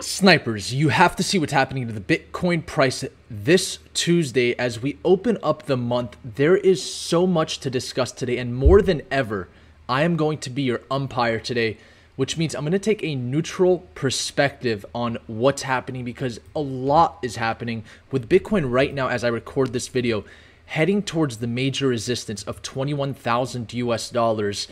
Snipers, 0.00 0.74
you 0.74 0.90
have 0.90 1.16
to 1.16 1.22
see 1.22 1.38
what's 1.38 1.52
happening 1.52 1.86
to 1.86 1.92
the 1.92 2.00
Bitcoin 2.00 2.66
price 2.66 3.02
this 3.30 3.78
Tuesday 3.94 4.54
as 4.58 4.82
we 4.82 4.98
open 5.04 5.38
up 5.42 5.62
the 5.62 5.76
month. 5.76 6.18
There 6.22 6.58
is 6.58 6.82
so 6.82 7.26
much 7.26 7.60
to 7.60 7.70
discuss 7.70 8.12
today, 8.12 8.36
and 8.36 8.54
more 8.54 8.82
than 8.82 9.00
ever, 9.10 9.48
I 9.88 10.02
am 10.02 10.16
going 10.16 10.36
to 10.38 10.50
be 10.50 10.62
your 10.62 10.82
umpire 10.90 11.40
today, 11.40 11.78
which 12.16 12.36
means 12.36 12.54
I'm 12.54 12.64
going 12.64 12.72
to 12.72 12.78
take 12.78 13.02
a 13.02 13.14
neutral 13.14 13.86
perspective 13.94 14.84
on 14.94 15.16
what's 15.26 15.62
happening 15.62 16.04
because 16.04 16.40
a 16.54 16.60
lot 16.60 17.18
is 17.22 17.36
happening 17.36 17.84
with 18.10 18.28
Bitcoin 18.28 18.70
right 18.70 18.92
now 18.92 19.08
as 19.08 19.24
I 19.24 19.28
record 19.28 19.72
this 19.72 19.88
video, 19.88 20.24
heading 20.66 21.02
towards 21.02 21.38
the 21.38 21.46
major 21.46 21.86
resistance 21.86 22.42
of 22.42 22.60
21,000 22.60 23.72
US 23.72 24.10
dollars. 24.10 24.68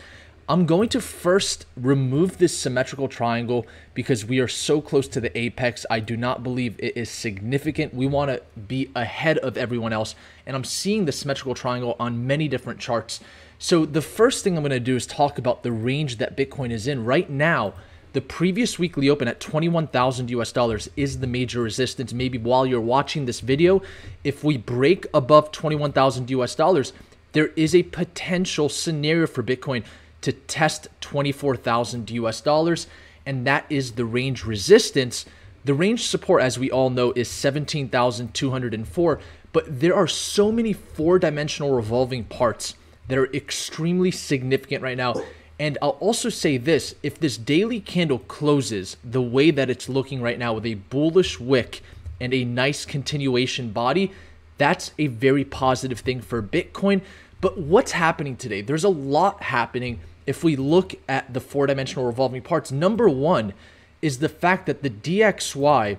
I'm 0.49 0.65
going 0.65 0.89
to 0.89 0.99
first 0.99 1.65
remove 1.77 2.37
this 2.37 2.57
symmetrical 2.57 3.07
triangle 3.07 3.65
because 3.93 4.25
we 4.25 4.39
are 4.39 4.47
so 4.49 4.81
close 4.81 5.07
to 5.09 5.21
the 5.21 5.35
apex. 5.37 5.85
I 5.89 6.01
do 6.01 6.17
not 6.17 6.43
believe 6.43 6.75
it 6.79 6.97
is 6.97 7.09
significant. 7.09 7.93
We 7.93 8.07
want 8.07 8.29
to 8.29 8.41
be 8.59 8.91
ahead 8.93 9.37
of 9.37 9.55
everyone 9.55 9.93
else. 9.93 10.15
And 10.45 10.55
I'm 10.55 10.65
seeing 10.65 11.05
the 11.05 11.13
symmetrical 11.13 11.55
triangle 11.55 11.95
on 11.97 12.27
many 12.27 12.49
different 12.49 12.81
charts. 12.81 13.21
So 13.57 13.85
the 13.85 14.01
first 14.01 14.43
thing 14.43 14.57
I'm 14.57 14.63
going 14.63 14.71
to 14.71 14.81
do 14.81 14.97
is 14.97 15.07
talk 15.07 15.37
about 15.37 15.63
the 15.63 15.71
range 15.71 16.17
that 16.17 16.35
Bitcoin 16.35 16.71
is 16.71 16.87
in. 16.87 17.05
Right 17.05 17.29
now, 17.29 17.73
the 18.11 18.19
previous 18.19 18.77
weekly 18.77 19.09
open 19.09 19.29
at 19.29 19.39
21,000 19.39 20.29
US 20.31 20.51
dollars 20.51 20.89
is 20.97 21.19
the 21.19 21.27
major 21.27 21.61
resistance. 21.61 22.11
Maybe 22.11 22.37
while 22.37 22.65
you're 22.65 22.81
watching 22.81 23.25
this 23.25 23.39
video, 23.39 23.81
if 24.25 24.43
we 24.43 24.57
break 24.57 25.07
above 25.13 25.53
21,000 25.53 26.29
US 26.31 26.53
dollars, 26.53 26.91
there 27.31 27.47
is 27.55 27.73
a 27.73 27.83
potential 27.83 28.67
scenario 28.67 29.25
for 29.25 29.41
Bitcoin 29.41 29.83
to 30.23 30.33
test 30.33 30.87
24,000 31.01 32.09
US 32.11 32.41
dollars, 32.41 32.87
and 33.25 33.45
that 33.47 33.65
is 33.69 33.93
the 33.93 34.05
range 34.05 34.43
resistance. 34.43 35.25
The 35.65 35.73
range 35.73 36.05
support, 36.07 36.41
as 36.41 36.59
we 36.59 36.71
all 36.71 36.89
know, 36.89 37.13
is 37.15 37.29
17,204, 37.29 39.19
but 39.51 39.79
there 39.79 39.95
are 39.95 40.07
so 40.07 40.51
many 40.51 40.73
four 40.73 41.19
dimensional 41.19 41.75
revolving 41.75 42.25
parts 42.25 42.75
that 43.07 43.17
are 43.17 43.31
extremely 43.33 44.11
significant 44.11 44.81
right 44.81 44.97
now. 44.97 45.13
And 45.59 45.77
I'll 45.81 45.91
also 45.91 46.29
say 46.29 46.57
this 46.57 46.95
if 47.03 47.19
this 47.19 47.37
daily 47.37 47.79
candle 47.79 48.19
closes 48.19 48.97
the 49.03 49.21
way 49.21 49.51
that 49.51 49.69
it's 49.69 49.87
looking 49.87 50.21
right 50.21 50.39
now 50.39 50.53
with 50.53 50.65
a 50.65 50.73
bullish 50.73 51.39
wick 51.39 51.81
and 52.19 52.33
a 52.33 52.43
nice 52.43 52.85
continuation 52.85 53.71
body, 53.71 54.11
that's 54.57 54.91
a 54.97 55.07
very 55.07 55.43
positive 55.45 55.99
thing 55.99 56.21
for 56.21 56.41
Bitcoin. 56.41 57.01
But 57.41 57.57
what's 57.57 57.91
happening 57.91 58.35
today? 58.35 58.61
There's 58.61 58.83
a 58.83 58.89
lot 58.89 59.43
happening 59.43 59.99
if 60.25 60.43
we 60.43 60.55
look 60.55 60.95
at 61.07 61.33
the 61.33 61.39
four 61.39 61.67
dimensional 61.67 62.05
revolving 62.05 62.41
parts, 62.41 62.71
number 62.71 63.09
one 63.09 63.53
is 64.01 64.19
the 64.19 64.29
fact 64.29 64.65
that 64.65 64.83
the 64.83 64.89
DXY 64.89 65.97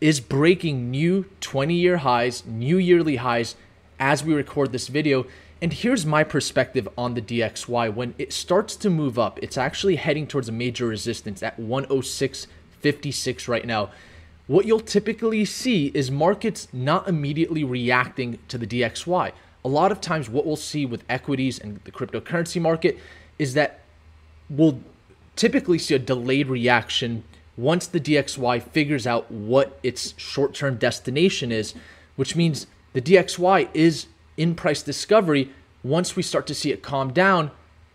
is 0.00 0.20
breaking 0.20 0.90
new 0.90 1.24
20 1.40 1.74
year 1.74 1.98
highs, 1.98 2.44
new 2.46 2.78
yearly 2.78 3.16
highs 3.16 3.56
as 3.98 4.22
we 4.24 4.32
record 4.34 4.72
this 4.72 4.88
video. 4.88 5.26
And 5.60 5.72
here's 5.72 6.06
my 6.06 6.22
perspective 6.22 6.88
on 6.96 7.14
the 7.14 7.22
DXY. 7.22 7.92
When 7.92 8.14
it 8.16 8.32
starts 8.32 8.76
to 8.76 8.90
move 8.90 9.18
up, 9.18 9.40
it's 9.42 9.58
actually 9.58 9.96
heading 9.96 10.26
towards 10.26 10.48
a 10.48 10.52
major 10.52 10.86
resistance 10.86 11.42
at 11.42 11.58
106.56 11.58 13.48
right 13.48 13.66
now. 13.66 13.90
What 14.46 14.66
you'll 14.66 14.80
typically 14.80 15.44
see 15.44 15.88
is 15.88 16.10
markets 16.10 16.68
not 16.72 17.08
immediately 17.08 17.64
reacting 17.64 18.38
to 18.48 18.56
the 18.56 18.66
DXY. 18.66 19.32
A 19.64 19.68
lot 19.68 19.90
of 19.90 20.00
times, 20.00 20.30
what 20.30 20.46
we'll 20.46 20.56
see 20.56 20.86
with 20.86 21.02
equities 21.08 21.58
and 21.58 21.80
the 21.84 21.90
cryptocurrency 21.90 22.60
market 22.60 22.98
is 23.38 23.54
that 23.54 23.80
we'll 24.50 24.80
typically 25.36 25.78
see 25.78 25.94
a 25.94 25.98
delayed 25.98 26.48
reaction 26.48 27.24
once 27.56 27.86
the 27.86 28.00
DXY 28.00 28.62
figures 28.62 29.06
out 29.06 29.30
what 29.30 29.78
its 29.82 30.14
short 30.16 30.54
term 30.54 30.76
destination 30.76 31.50
is, 31.50 31.74
which 32.16 32.36
means 32.36 32.66
the 32.92 33.02
DXY 33.02 33.68
is 33.74 34.06
in 34.36 34.54
price 34.54 34.82
discovery. 34.82 35.50
Once 35.82 36.16
we 36.16 36.22
start 36.22 36.46
to 36.46 36.54
see 36.54 36.72
it 36.72 36.82
calm 36.82 37.12
down, 37.12 37.50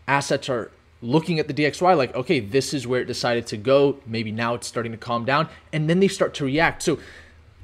assets 0.07 0.49
are 0.49 0.71
looking 1.01 1.39
at 1.39 1.47
the 1.47 1.53
DXY 1.53 1.97
like, 1.97 2.15
okay, 2.15 2.39
this 2.39 2.73
is 2.73 2.87
where 2.87 3.01
it 3.01 3.05
decided 3.05 3.47
to 3.47 3.57
go. 3.57 3.97
Maybe 4.05 4.31
now 4.31 4.53
it's 4.53 4.67
starting 4.67 4.91
to 4.91 4.97
calm 4.97 5.25
down. 5.25 5.49
And 5.71 5.89
then 5.89 5.99
they 5.99 6.07
start 6.07 6.33
to 6.35 6.45
react. 6.45 6.83
So, 6.83 6.99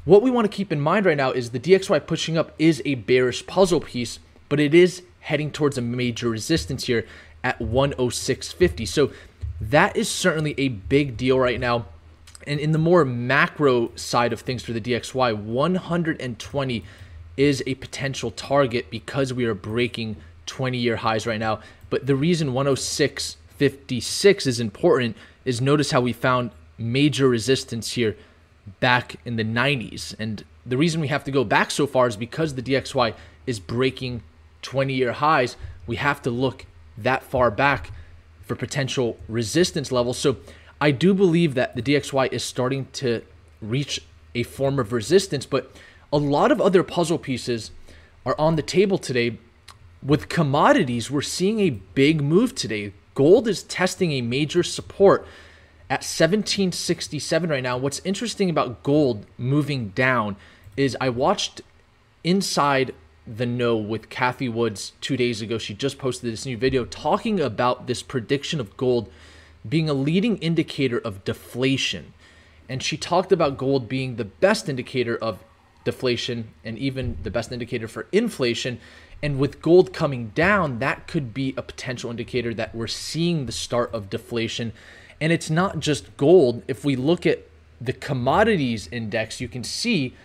what 0.06 0.22
we 0.22 0.32
want 0.32 0.50
to 0.50 0.56
keep 0.56 0.72
in 0.72 0.80
mind 0.80 1.06
right 1.06 1.18
now 1.18 1.32
is 1.32 1.52
the 1.52 1.60
DXY 1.60 2.08
pushing 2.08 2.38
up 2.38 2.54
is 2.58 2.82
a 2.86 2.96
bearish 2.96 3.46
puzzle 3.46 3.82
piece, 3.82 4.20
but 4.48 4.60
it 4.60 4.74
is 4.74 5.04
heading 5.20 5.52
towards 5.52 5.78
a 5.78 5.82
major 5.82 6.30
resistance 6.30 6.86
here 6.86 7.06
at 7.44 7.60
106.50. 7.60 8.88
So 8.88 9.12
that 9.62 9.96
is 9.96 10.10
certainly 10.10 10.56
a 10.58 10.70
big 10.70 11.18
deal 11.18 11.40
right 11.40 11.60
now. 11.60 11.86
And 12.48 12.60
in 12.60 12.72
the 12.72 12.80
more 12.80 13.04
macro 13.06 13.92
side 13.96 14.34
of 14.34 14.42
things 14.42 14.64
for 14.64 14.74
the 14.74 14.82
DXY, 14.82 15.36
120 15.36 16.84
is 17.38 17.64
a 17.68 17.76
potential 17.76 18.32
target 18.32 18.90
because 18.90 19.34
we 19.34 19.46
are 19.46 19.54
breaking 19.54 20.18
20 20.46 20.78
year 20.78 20.98
highs 20.98 21.28
right 21.28 21.40
now. 21.40 21.60
But 21.90 22.08
the 22.08 22.16
reason 22.16 22.50
106.56 22.50 24.48
is 24.48 24.60
important 24.60 25.16
is 25.46 25.62
notice 25.62 25.92
how 25.92 26.02
we 26.02 26.14
found 26.14 26.52
major 26.78 27.28
resistance 27.28 27.94
here 27.94 28.16
back 28.80 29.18
in 29.26 29.36
the 29.36 29.44
90s. 29.44 30.16
And 30.20 30.44
the 30.66 30.78
reason 30.78 31.02
we 31.02 31.08
have 31.08 31.24
to 31.26 31.32
go 31.32 31.44
back 31.44 31.72
so 31.72 31.88
far 31.88 32.08
is 32.08 32.16
because 32.16 32.56
the 32.56 32.62
DXY 32.62 33.14
is 33.46 33.60
breaking 33.60 34.22
20 34.62 34.94
year 34.94 35.14
highs. 35.14 35.56
We 35.88 35.98
have 35.98 36.22
to 36.24 36.30
look 36.30 36.66
that 37.04 37.24
far 37.24 37.52
back 37.52 37.92
for 38.42 38.56
potential 38.56 39.18
resistance 39.28 39.92
levels. 39.92 40.18
So 40.18 40.38
I 40.82 40.92
do 40.92 41.14
believe 41.14 41.56
that 41.56 41.76
the 41.76 41.82
DXY 41.82 42.32
is 42.32 42.44
starting 42.44 42.88
to 42.94 43.22
reach 43.62 44.02
a 44.34 44.44
form 44.44 44.80
of 44.80 44.94
resistance, 44.94 45.46
but 45.46 45.72
a 46.12 46.18
lot 46.18 46.52
of 46.52 46.62
other 46.62 46.84
puzzle 46.84 47.18
pieces 47.18 47.72
are 48.26 48.36
on 48.40 48.56
the 48.56 48.62
table 48.62 48.98
today. 48.98 49.38
With 50.02 50.30
commodities, 50.30 51.12
we're 51.12 51.22
seeing 51.22 51.60
a 51.60 51.70
big 51.70 52.22
move 52.22 52.56
today. 52.56 52.94
Gold 53.14 53.48
is 53.48 53.64
testing 53.64 54.14
a 54.14 54.22
major 54.22 54.64
support 54.64 55.28
at 55.90 56.02
1767 56.02 57.50
right 57.50 57.64
now. 57.64 57.78
What's 57.78 58.02
interesting 58.06 58.50
about 58.50 58.84
gold 58.84 59.26
moving 59.38 59.90
down 59.90 60.38
is 60.78 60.96
I 61.02 61.10
watched 61.10 61.62
inside 62.24 62.94
the 63.38 63.46
know 63.46 63.78
with 63.78 64.10
Cathie 64.10 64.50
Woods 64.50 64.94
two 65.02 65.16
days 65.16 65.42
ago. 65.42 65.58
She 65.58 65.74
just 65.74 66.00
posted 66.00 66.32
this 66.32 66.46
new 66.46 66.58
video 66.58 66.86
talking 66.86 67.40
about 67.40 67.86
this 67.86 68.02
prediction 68.02 68.60
of 68.60 68.76
gold 68.76 69.12
being 69.68 69.90
a 69.90 69.94
leading 69.94 70.38
indicator 70.38 70.98
of 70.98 71.24
deflation. 71.26 72.14
And 72.68 72.82
she 72.82 72.98
talked 72.98 73.32
about 73.32 73.58
gold 73.58 73.88
being 73.88 74.16
the 74.16 74.26
best 74.26 74.68
indicator 74.68 75.16
of 75.16 75.44
deflation 75.84 76.54
and 76.64 76.78
even 76.78 77.18
the 77.24 77.32
best 77.32 77.52
indicator 77.52 77.88
for 77.88 78.08
inflation. 78.12 78.80
And 79.22 79.38
with 79.38 79.62
gold 79.62 79.94
coming 79.94 80.30
down, 80.30 80.80
that 80.80 81.08
could 81.08 81.34
be 81.34 81.54
a 81.58 81.62
potential 81.62 82.10
indicator 82.10 82.54
that 82.54 82.74
we're 82.74 82.88
seeing 82.88 83.46
the 83.46 83.52
start 83.52 83.94
of 83.94 84.10
deflation. 84.10 84.74
And 85.22 85.32
it's 85.32 85.50
not 85.50 85.80
just 85.80 86.16
gold. 86.18 86.64
If 86.68 86.86
we 86.86 86.96
look 86.96 87.26
at 87.26 87.46
the 87.82 87.94
commodities 87.94 88.88
index, 88.92 89.42
you 89.42 89.48
can 89.48 89.64
see 89.64 90.16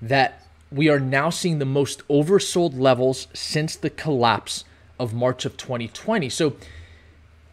that 0.00 0.43
we 0.74 0.88
are 0.88 0.98
now 0.98 1.30
seeing 1.30 1.60
the 1.60 1.64
most 1.64 2.06
oversold 2.08 2.78
levels 2.78 3.28
since 3.32 3.76
the 3.76 3.90
collapse 3.90 4.64
of 4.98 5.14
March 5.14 5.44
of 5.44 5.56
2020. 5.56 6.28
So, 6.28 6.56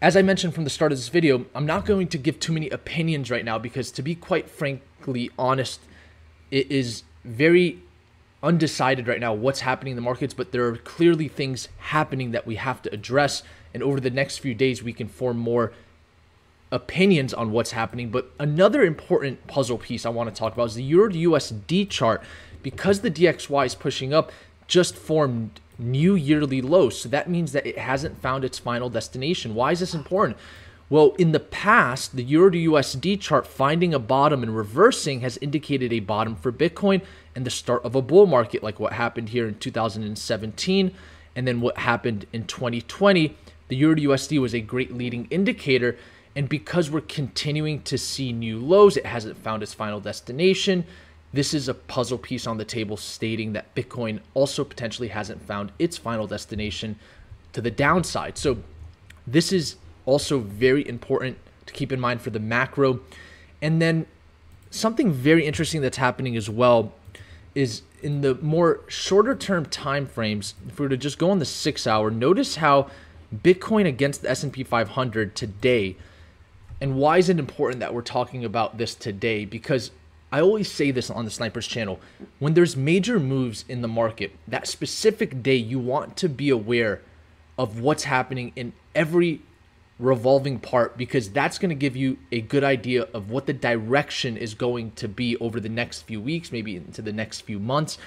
as 0.01 0.17
I 0.17 0.23
mentioned 0.23 0.55
from 0.55 0.63
the 0.63 0.71
start 0.71 0.91
of 0.91 0.97
this 0.97 1.09
video, 1.09 1.45
I'm 1.53 1.67
not 1.67 1.85
going 1.85 2.07
to 2.07 2.17
give 2.17 2.39
too 2.39 2.51
many 2.51 2.69
opinions 2.69 3.29
right 3.29 3.45
now 3.45 3.59
because, 3.59 3.91
to 3.91 4.01
be 4.01 4.15
quite 4.15 4.49
frankly 4.49 5.29
honest, 5.37 5.81
it 6.49 6.71
is 6.71 7.03
very 7.23 7.83
undecided 8.41 9.07
right 9.07 9.19
now 9.19 9.33
what's 9.33 9.59
happening 9.59 9.91
in 9.91 9.95
the 9.95 10.01
markets, 10.01 10.33
but 10.33 10.51
there 10.51 10.65
are 10.65 10.77
clearly 10.77 11.27
things 11.27 11.69
happening 11.77 12.31
that 12.31 12.47
we 12.47 12.55
have 12.55 12.81
to 12.81 12.91
address. 12.91 13.43
And 13.71 13.83
over 13.83 13.99
the 13.99 14.09
next 14.09 14.39
few 14.39 14.55
days, 14.55 14.81
we 14.81 14.93
can 14.93 15.07
form 15.07 15.37
more 15.37 15.71
opinions 16.71 17.33
on 17.35 17.51
what's 17.51 17.71
happening. 17.71 18.09
But 18.09 18.31
another 18.39 18.83
important 18.83 19.45
puzzle 19.45 19.77
piece 19.77 20.07
I 20.07 20.09
want 20.09 20.33
to 20.33 20.37
talk 20.37 20.53
about 20.53 20.69
is 20.69 20.75
the 20.75 20.83
Euro 20.83 21.11
USD 21.11 21.87
chart 21.89 22.23
because 22.63 23.01
the 23.01 23.11
DXY 23.11 23.65
is 23.65 23.75
pushing 23.75 24.13
up, 24.13 24.31
just 24.67 24.95
formed 24.95 25.59
new 25.77 26.15
yearly 26.15 26.61
lows. 26.61 26.99
So 27.01 27.09
that 27.09 27.29
means 27.29 27.51
that 27.51 27.65
it 27.65 27.77
hasn't 27.77 28.21
found 28.21 28.45
its 28.45 28.59
final 28.59 28.89
destination. 28.89 29.55
Why 29.55 29.71
is 29.71 29.79
this 29.79 29.93
important? 29.93 30.37
Well, 30.89 31.15
in 31.17 31.31
the 31.31 31.39
past, 31.39 32.17
the 32.17 32.23
Euro 32.23 32.49
to 32.49 32.69
USD 32.71 33.19
chart 33.21 33.47
finding 33.47 33.93
a 33.93 33.99
bottom 33.99 34.43
and 34.43 34.55
reversing 34.55 35.21
has 35.21 35.37
indicated 35.37 35.93
a 35.93 36.01
bottom 36.01 36.35
for 36.35 36.51
Bitcoin 36.51 37.01
and 37.33 37.45
the 37.45 37.49
start 37.49 37.85
of 37.85 37.95
a 37.95 38.01
bull 38.01 38.25
market, 38.25 38.61
like 38.61 38.77
what 38.77 38.91
happened 38.93 39.29
here 39.29 39.47
in 39.47 39.55
2017 39.55 40.91
and 41.33 41.47
then 41.47 41.61
what 41.61 41.77
happened 41.77 42.25
in 42.33 42.45
2020. 42.45 43.37
The 43.69 43.75
Euro 43.77 43.95
to 43.95 44.01
USD 44.01 44.41
was 44.41 44.53
a 44.53 44.59
great 44.59 44.93
leading 44.93 45.27
indicator. 45.29 45.97
And 46.35 46.49
because 46.49 46.91
we're 46.91 47.01
continuing 47.01 47.81
to 47.83 47.97
see 47.97 48.33
new 48.33 48.59
lows, 48.59 48.97
it 48.97 49.05
hasn't 49.05 49.37
found 49.37 49.63
its 49.63 49.73
final 49.73 50.01
destination. 50.01 50.85
This 51.33 51.53
is 51.53 51.69
a 51.69 51.73
puzzle 51.73 52.17
piece 52.17 52.45
on 52.45 52.57
the 52.57 52.65
table 52.65 52.97
stating 52.97 53.53
that 53.53 53.73
Bitcoin 53.73 54.19
also 54.33 54.63
potentially 54.63 55.07
hasn't 55.07 55.41
found 55.41 55.71
its 55.79 55.97
final 55.97 56.27
destination 56.27 56.99
to 57.53 57.61
the 57.61 57.71
downside. 57.71 58.37
So, 58.37 58.57
this 59.25 59.53
is 59.53 59.75
also 60.05 60.39
very 60.39 60.87
important 60.87 61.37
to 61.67 61.73
keep 61.73 61.91
in 61.91 61.99
mind 61.99 62.21
for 62.21 62.31
the 62.31 62.39
macro. 62.39 62.99
And 63.61 63.81
then 63.81 64.07
something 64.71 65.11
very 65.11 65.45
interesting 65.45 65.81
that's 65.81 65.97
happening 65.97 66.35
as 66.35 66.49
well 66.49 66.93
is 67.53 67.83
in 68.01 68.21
the 68.21 68.35
more 68.35 68.81
shorter 68.87 69.35
term 69.35 69.65
time 69.65 70.05
frames. 70.05 70.55
If 70.67 70.79
we 70.79 70.85
were 70.85 70.89
to 70.89 70.97
just 70.97 71.19
go 71.19 71.29
on 71.29 71.39
the 71.39 71.45
six 71.45 71.85
hour, 71.85 72.09
notice 72.09 72.57
how 72.57 72.89
Bitcoin 73.33 73.85
against 73.85 74.23
the 74.23 74.31
S&P 74.31 74.63
500 74.63 75.35
today. 75.35 75.95
And 76.79 76.95
why 76.95 77.19
is 77.19 77.29
it 77.29 77.37
important 77.37 77.79
that 77.79 77.93
we're 77.93 78.01
talking 78.01 78.43
about 78.43 78.77
this 78.77 78.95
today? 78.95 79.45
Because 79.45 79.91
I 80.31 80.39
always 80.39 80.71
say 80.71 80.91
this 80.91 81.09
on 81.09 81.25
the 81.25 81.31
Snipers 81.31 81.67
channel. 81.67 81.99
When 82.39 82.53
there's 82.53 82.77
major 82.77 83.19
moves 83.19 83.65
in 83.67 83.81
the 83.81 83.87
market, 83.87 84.31
that 84.47 84.67
specific 84.67 85.43
day, 85.43 85.55
you 85.55 85.77
want 85.77 86.15
to 86.17 86.29
be 86.29 86.49
aware 86.49 87.01
of 87.57 87.79
what's 87.81 88.05
happening 88.05 88.53
in 88.55 88.71
every 88.95 89.41
revolving 89.99 90.57
part 90.57 90.97
because 90.97 91.29
that's 91.29 91.59
going 91.59 91.69
to 91.69 91.75
give 91.75 91.95
you 91.95 92.17
a 92.31 92.41
good 92.41 92.63
idea 92.63 93.07
of 93.13 93.29
what 93.29 93.45
the 93.45 93.53
direction 93.53 94.35
is 94.37 94.53
going 94.53 94.91
to 94.93 95.07
be 95.07 95.37
over 95.37 95.59
the 95.59 95.69
next 95.69 96.03
few 96.03 96.19
weeks, 96.19 96.51
maybe 96.51 96.75
into 96.75 97.01
the 97.01 97.13
next 97.13 97.41
few 97.41 97.59
months. 97.59 97.97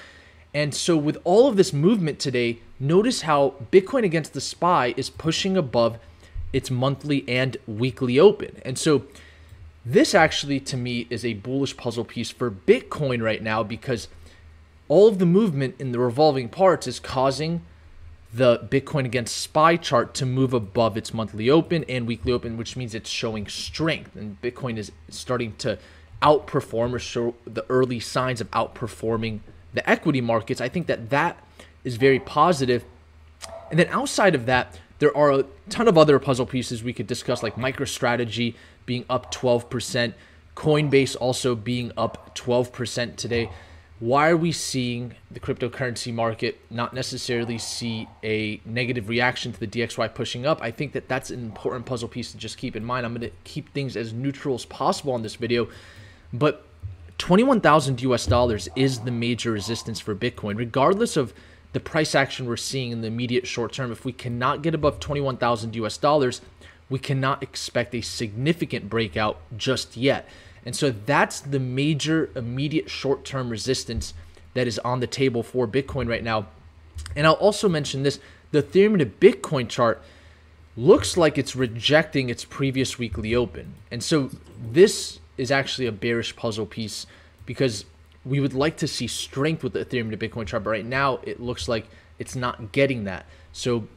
And 0.53 0.73
so, 0.73 0.97
with 0.97 1.17
all 1.23 1.47
of 1.47 1.57
this 1.57 1.73
movement 1.73 2.17
today, 2.17 2.59
notice 2.79 3.21
how 3.21 3.55
Bitcoin 3.71 4.03
against 4.03 4.33
the 4.33 4.41
SPY 4.41 4.93
is 4.97 5.09
pushing 5.09 5.57
above 5.57 5.99
its 6.53 6.71
monthly 6.71 7.23
and 7.27 7.57
weekly 7.67 8.19
open. 8.19 8.61
And 8.63 8.79
so, 8.79 9.03
this 9.85 10.15
actually 10.15 10.59
to 10.61 10.77
me 10.77 11.07
is 11.09 11.23
a 11.23 11.33
bullish 11.35 11.77
puzzle 11.77 12.05
piece 12.05 12.31
for 12.31 12.49
Bitcoin 12.49 13.21
right 13.21 13.41
now 13.41 13.63
because 13.63 14.07
all 14.87 15.07
of 15.07 15.19
the 15.19 15.25
movement 15.25 15.75
in 15.79 15.91
the 15.91 15.99
revolving 15.99 16.49
parts 16.49 16.87
is 16.87 16.99
causing 16.99 17.61
the 18.33 18.67
Bitcoin 18.69 19.05
against 19.05 19.37
SPY 19.37 19.77
chart 19.77 20.13
to 20.15 20.25
move 20.25 20.53
above 20.53 20.97
its 20.97 21.13
monthly 21.13 21.49
open 21.49 21.85
and 21.87 22.05
weekly 22.05 22.33
open, 22.33 22.57
which 22.57 22.75
means 22.75 22.93
it's 22.93 23.09
showing 23.09 23.47
strength. 23.47 24.15
And 24.15 24.41
Bitcoin 24.41 24.77
is 24.77 24.91
starting 25.09 25.55
to 25.57 25.77
outperform 26.21 26.93
or 26.93 26.99
show 26.99 27.35
the 27.45 27.65
early 27.69 27.99
signs 27.99 28.41
of 28.41 28.49
outperforming 28.51 29.39
the 29.75 29.87
equity 29.87 30.21
markets, 30.21 30.59
I 30.61 30.69
think 30.69 30.87
that 30.87 31.09
that 31.11 31.37
is 31.83 31.97
very 31.97 32.19
positive. 32.19 32.83
And 33.69 33.77
then 33.77 33.87
outside 33.89 34.33
of 34.33 34.45
that, 34.47 34.79
there 34.99 35.15
are 35.15 35.31
a 35.31 35.45
ton 35.69 35.87
of 35.87 35.97
other 35.97 36.17
puzzle 36.17 36.45
pieces 36.45 36.81
we 36.81 36.93
could 36.93 37.07
discuss, 37.07 37.43
like 37.43 37.55
MicroStrategy 37.55 38.55
being 38.85 39.05
up 39.09 39.33
12%, 39.33 40.13
Coinbase 40.55 41.15
also 41.19 41.55
being 41.55 41.91
up 41.97 42.35
12% 42.35 43.15
today. 43.15 43.49
Why 43.99 44.29
are 44.29 44.37
we 44.37 44.51
seeing 44.51 45.15
the 45.31 45.39
cryptocurrency 45.39 46.13
market 46.13 46.59
not 46.69 46.93
necessarily 46.93 47.57
see 47.57 48.07
a 48.23 48.59
negative 48.65 49.07
reaction 49.07 49.53
to 49.53 49.59
the 49.59 49.67
DXY 49.67 50.13
pushing 50.13 50.45
up? 50.45 50.61
I 50.61 50.71
think 50.71 50.91
that 50.93 51.07
that's 51.07 51.29
an 51.29 51.39
important 51.39 51.85
puzzle 51.85 52.09
piece 52.09 52.31
to 52.31 52.37
just 52.37 52.57
keep 52.57 52.75
in 52.75 52.83
mind. 52.83 53.05
I'm 53.05 53.13
going 53.13 53.29
to 53.29 53.35
keep 53.45 53.73
things 53.73 53.95
as 53.95 54.11
neutral 54.11 54.55
as 54.55 54.65
possible 54.65 55.13
on 55.13 55.21
this 55.21 55.35
video, 55.35 55.69
but 56.33 56.65
21,000 57.17 58.01
US 58.01 58.25
dollars 58.25 58.67
is 58.75 58.99
the 58.99 59.11
major 59.11 59.51
resistance 59.51 60.01
for 60.01 60.13
Bitcoin, 60.13 60.57
regardless 60.57 61.15
of 61.15 61.33
the 61.71 61.79
price 61.79 62.15
action 62.15 62.45
we're 62.45 62.57
seeing 62.57 62.91
in 62.91 63.01
the 63.01 63.07
immediate 63.07 63.47
short 63.47 63.73
term. 63.73 63.91
If 63.91 64.05
we 64.05 64.13
cannot 64.13 64.61
get 64.61 64.73
above 64.73 64.99
21,000 64.99 65.75
US 65.75 65.97
dollars, 65.97 66.41
we 66.89 66.99
cannot 66.99 67.41
expect 67.41 67.95
a 67.95 68.01
significant 68.01 68.89
breakout 68.89 69.39
just 69.57 69.97
yet. 69.97 70.27
And 70.65 70.75
so 70.75 70.91
that's 70.91 71.39
the 71.39 71.59
major 71.59 72.29
immediate 72.35 72.89
short 72.89 73.23
term 73.25 73.49
resistance 73.49 74.13
that 74.53 74.67
is 74.67 74.79
on 74.79 74.99
the 74.99 75.07
table 75.07 75.43
for 75.43 75.67
Bitcoin 75.67 76.07
right 76.07 76.23
now. 76.23 76.47
And 77.15 77.27
I'll 77.27 77.33
also 77.33 77.69
mention 77.69 78.03
this 78.03 78.19
the 78.51 78.63
Ethereum 78.63 78.99
to 78.99 79.05
Bitcoin 79.05 79.67
chart 79.67 80.01
looks 80.77 81.17
like 81.17 81.37
it's 81.37 81.55
rejecting 81.55 82.29
its 82.29 82.45
previous 82.45 82.97
weekly 82.97 83.35
open. 83.35 83.75
And 83.91 84.03
so 84.03 84.29
this 84.71 85.19
is 85.37 85.51
actually 85.51 85.87
a 85.87 85.91
bearish 85.91 86.35
puzzle 86.35 86.65
piece 86.65 87.05
because 87.45 87.85
we 88.25 88.39
would 88.39 88.53
like 88.53 88.77
to 88.77 88.87
see 88.87 89.07
strength 89.07 89.63
with 89.63 89.73
the 89.73 89.85
Ethereum 89.85 90.11
to 90.11 90.17
Bitcoin 90.17 90.47
chart, 90.47 90.63
but 90.63 90.71
right 90.71 90.85
now 90.85 91.19
it 91.23 91.39
looks 91.39 91.67
like 91.67 91.87
it's 92.17 92.35
not 92.35 92.71
getting 92.71 93.03
that. 93.05 93.25
So 93.51 93.87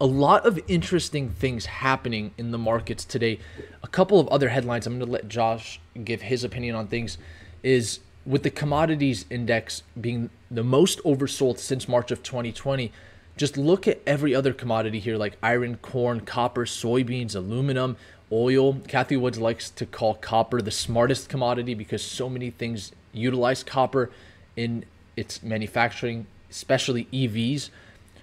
a 0.00 0.06
lot 0.06 0.46
of 0.46 0.58
interesting 0.68 1.30
things 1.30 1.66
happening 1.66 2.32
in 2.36 2.50
the 2.50 2.58
markets 2.58 3.04
today. 3.04 3.38
A 3.82 3.88
couple 3.88 4.20
of 4.20 4.28
other 4.28 4.48
headlines 4.48 4.86
I'm 4.86 4.98
going 4.98 5.06
to 5.06 5.12
let 5.12 5.28
Josh 5.28 5.80
give 6.04 6.22
his 6.22 6.44
opinion 6.44 6.74
on 6.74 6.86
things 6.86 7.18
is 7.62 8.00
with 8.26 8.42
the 8.42 8.50
commodities 8.50 9.26
index 9.30 9.82
being 10.00 10.30
the 10.50 10.64
most 10.64 11.02
oversold 11.04 11.58
since 11.58 11.88
March 11.88 12.10
of 12.10 12.22
2020. 12.22 12.92
Just 13.36 13.56
look 13.56 13.88
at 13.88 14.00
every 14.06 14.34
other 14.34 14.52
commodity 14.52 15.00
here 15.00 15.16
like 15.16 15.36
iron, 15.42 15.76
corn, 15.76 16.20
copper, 16.20 16.64
soybeans, 16.64 17.34
aluminum, 17.34 17.96
oil. 18.30 18.74
Cathie 18.88 19.16
Woods 19.16 19.38
likes 19.38 19.70
to 19.70 19.86
call 19.86 20.14
copper 20.14 20.62
the 20.62 20.70
smartest 20.70 21.28
commodity 21.28 21.74
because 21.74 22.04
so 22.04 22.28
many 22.28 22.50
things 22.50 22.92
utilize 23.12 23.62
copper 23.62 24.10
in 24.56 24.84
its 25.16 25.42
manufacturing, 25.42 26.26
especially 26.50 27.06
EVs. 27.12 27.70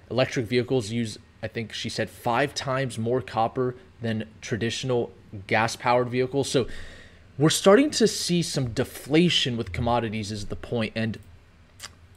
Electric 0.10 0.46
vehicles 0.46 0.92
use, 0.92 1.18
I 1.44 1.48
think 1.48 1.74
she 1.74 1.90
said, 1.90 2.10
five 2.10 2.54
times 2.54 2.98
more 2.98 3.22
copper 3.22 3.76
than 4.02 4.26
traditional 4.42 5.12
gas 5.48 5.76
powered 5.76 6.10
vehicles. 6.10 6.50
So 6.50 6.68
we're 7.38 7.50
starting 7.50 7.90
to 7.92 8.08
see 8.08 8.42
some 8.42 8.74
deflation 8.74 9.58
with 9.58 9.72
commodities, 9.72 10.32
is 10.32 10.48
the 10.48 10.56
point. 10.56 10.94
And 10.96 11.18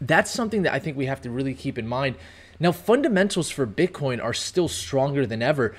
that's 0.00 0.30
something 0.30 0.62
that 0.62 0.72
I 0.72 0.78
think 0.78 0.96
we 0.96 1.06
have 1.06 1.22
to 1.22 1.30
really 1.30 1.54
keep 1.54 1.78
in 1.78 1.86
mind. 1.86 2.16
Now, 2.60 2.72
fundamentals 2.72 3.50
for 3.50 3.66
Bitcoin 3.66 4.22
are 4.22 4.34
still 4.34 4.68
stronger 4.68 5.26
than 5.26 5.42
ever 5.42 5.74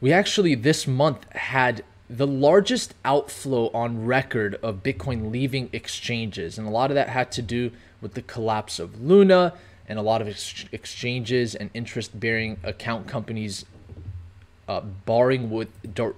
we 0.00 0.12
actually 0.12 0.54
this 0.54 0.86
month 0.86 1.30
had 1.32 1.84
the 2.08 2.26
largest 2.26 2.94
outflow 3.04 3.68
on 3.74 4.06
record 4.06 4.54
of 4.62 4.82
Bitcoin 4.82 5.30
leaving 5.30 5.68
exchanges. 5.72 6.56
And 6.56 6.66
a 6.66 6.70
lot 6.70 6.90
of 6.90 6.94
that 6.94 7.10
had 7.10 7.30
to 7.32 7.42
do 7.42 7.70
with 8.00 8.14
the 8.14 8.22
collapse 8.22 8.78
of 8.78 9.00
Luna 9.02 9.54
and 9.88 9.98
a 9.98 10.02
lot 10.02 10.20
of 10.20 10.28
ex- 10.28 10.66
exchanges 10.70 11.54
and 11.54 11.70
interest 11.74 12.18
bearing 12.18 12.58
account 12.62 13.08
companies 13.08 13.64
uh, 14.68 14.80
barring 14.80 15.50
with 15.50 15.68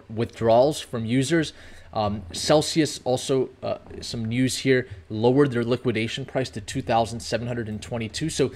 withdrawals 0.09 0.81
from 0.81 1.05
users. 1.07 1.53
Um, 1.93 2.23
Celsius 2.33 3.01
also, 3.05 3.51
uh, 3.63 3.79
some 4.01 4.25
news 4.25 4.59
here, 4.59 4.89
lowered 5.09 5.53
their 5.53 5.65
liquidation 5.65 6.25
price 6.25 6.51
to 6.51 6.61
2,722. 6.61 8.31
So 8.31 8.53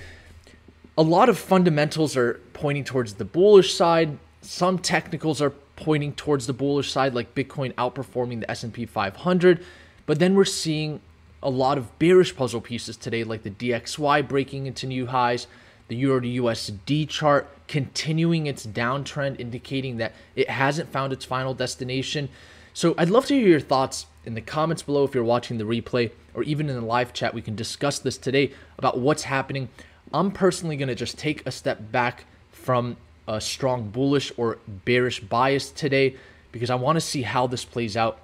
a 0.96 1.02
lot 1.02 1.28
of 1.28 1.38
fundamentals 1.38 2.16
are 2.16 2.40
pointing 2.52 2.84
towards 2.84 3.14
the 3.14 3.24
bullish 3.24 3.74
side. 3.74 4.18
Some 4.42 4.78
technicals 4.78 5.40
are 5.40 5.50
pointing 5.76 6.12
towards 6.12 6.46
the 6.46 6.52
bullish 6.52 6.92
side, 6.92 7.14
like 7.14 7.34
Bitcoin 7.34 7.72
outperforming 7.74 8.40
the 8.40 8.50
S&P 8.50 8.86
500, 8.86 9.64
but 10.06 10.18
then 10.18 10.34
we're 10.34 10.44
seeing 10.44 11.00
a 11.44 11.50
lot 11.50 11.78
of 11.78 11.98
bearish 11.98 12.34
puzzle 12.34 12.60
pieces 12.60 12.96
today, 12.96 13.22
like 13.22 13.42
the 13.42 13.50
DXY 13.50 14.26
breaking 14.26 14.66
into 14.66 14.86
new 14.86 15.06
highs, 15.06 15.46
the 15.88 15.96
Euro 15.96 16.20
to 16.20 16.26
USD 16.26 17.08
chart 17.08 17.48
continuing 17.68 18.46
its 18.46 18.66
downtrend, 18.66 19.38
indicating 19.38 19.98
that 19.98 20.12
it 20.34 20.50
hasn't 20.50 20.90
found 20.90 21.12
its 21.12 21.24
final 21.24 21.54
destination. 21.54 22.28
So 22.72 22.94
I'd 22.98 23.10
love 23.10 23.26
to 23.26 23.34
hear 23.34 23.46
your 23.46 23.60
thoughts 23.60 24.06
in 24.24 24.34
the 24.34 24.40
comments 24.40 24.82
below 24.82 25.04
if 25.04 25.14
you're 25.14 25.22
watching 25.22 25.58
the 25.58 25.64
replay, 25.64 26.10
or 26.32 26.42
even 26.42 26.68
in 26.68 26.74
the 26.74 26.84
live 26.84 27.12
chat. 27.12 27.34
We 27.34 27.42
can 27.42 27.54
discuss 27.54 27.98
this 27.98 28.16
today 28.16 28.52
about 28.78 28.98
what's 28.98 29.24
happening. 29.24 29.68
I'm 30.12 30.30
personally 30.30 30.76
going 30.76 30.88
to 30.88 30.94
just 30.94 31.18
take 31.18 31.46
a 31.46 31.50
step 31.50 31.92
back 31.92 32.24
from 32.50 32.96
a 33.28 33.40
strong 33.40 33.90
bullish 33.90 34.32
or 34.36 34.58
bearish 34.66 35.20
bias 35.20 35.70
today 35.70 36.16
because 36.52 36.70
I 36.70 36.74
want 36.74 36.96
to 36.96 37.00
see 37.00 37.22
how 37.22 37.46
this 37.46 37.64
plays 37.64 37.96
out 37.96 38.18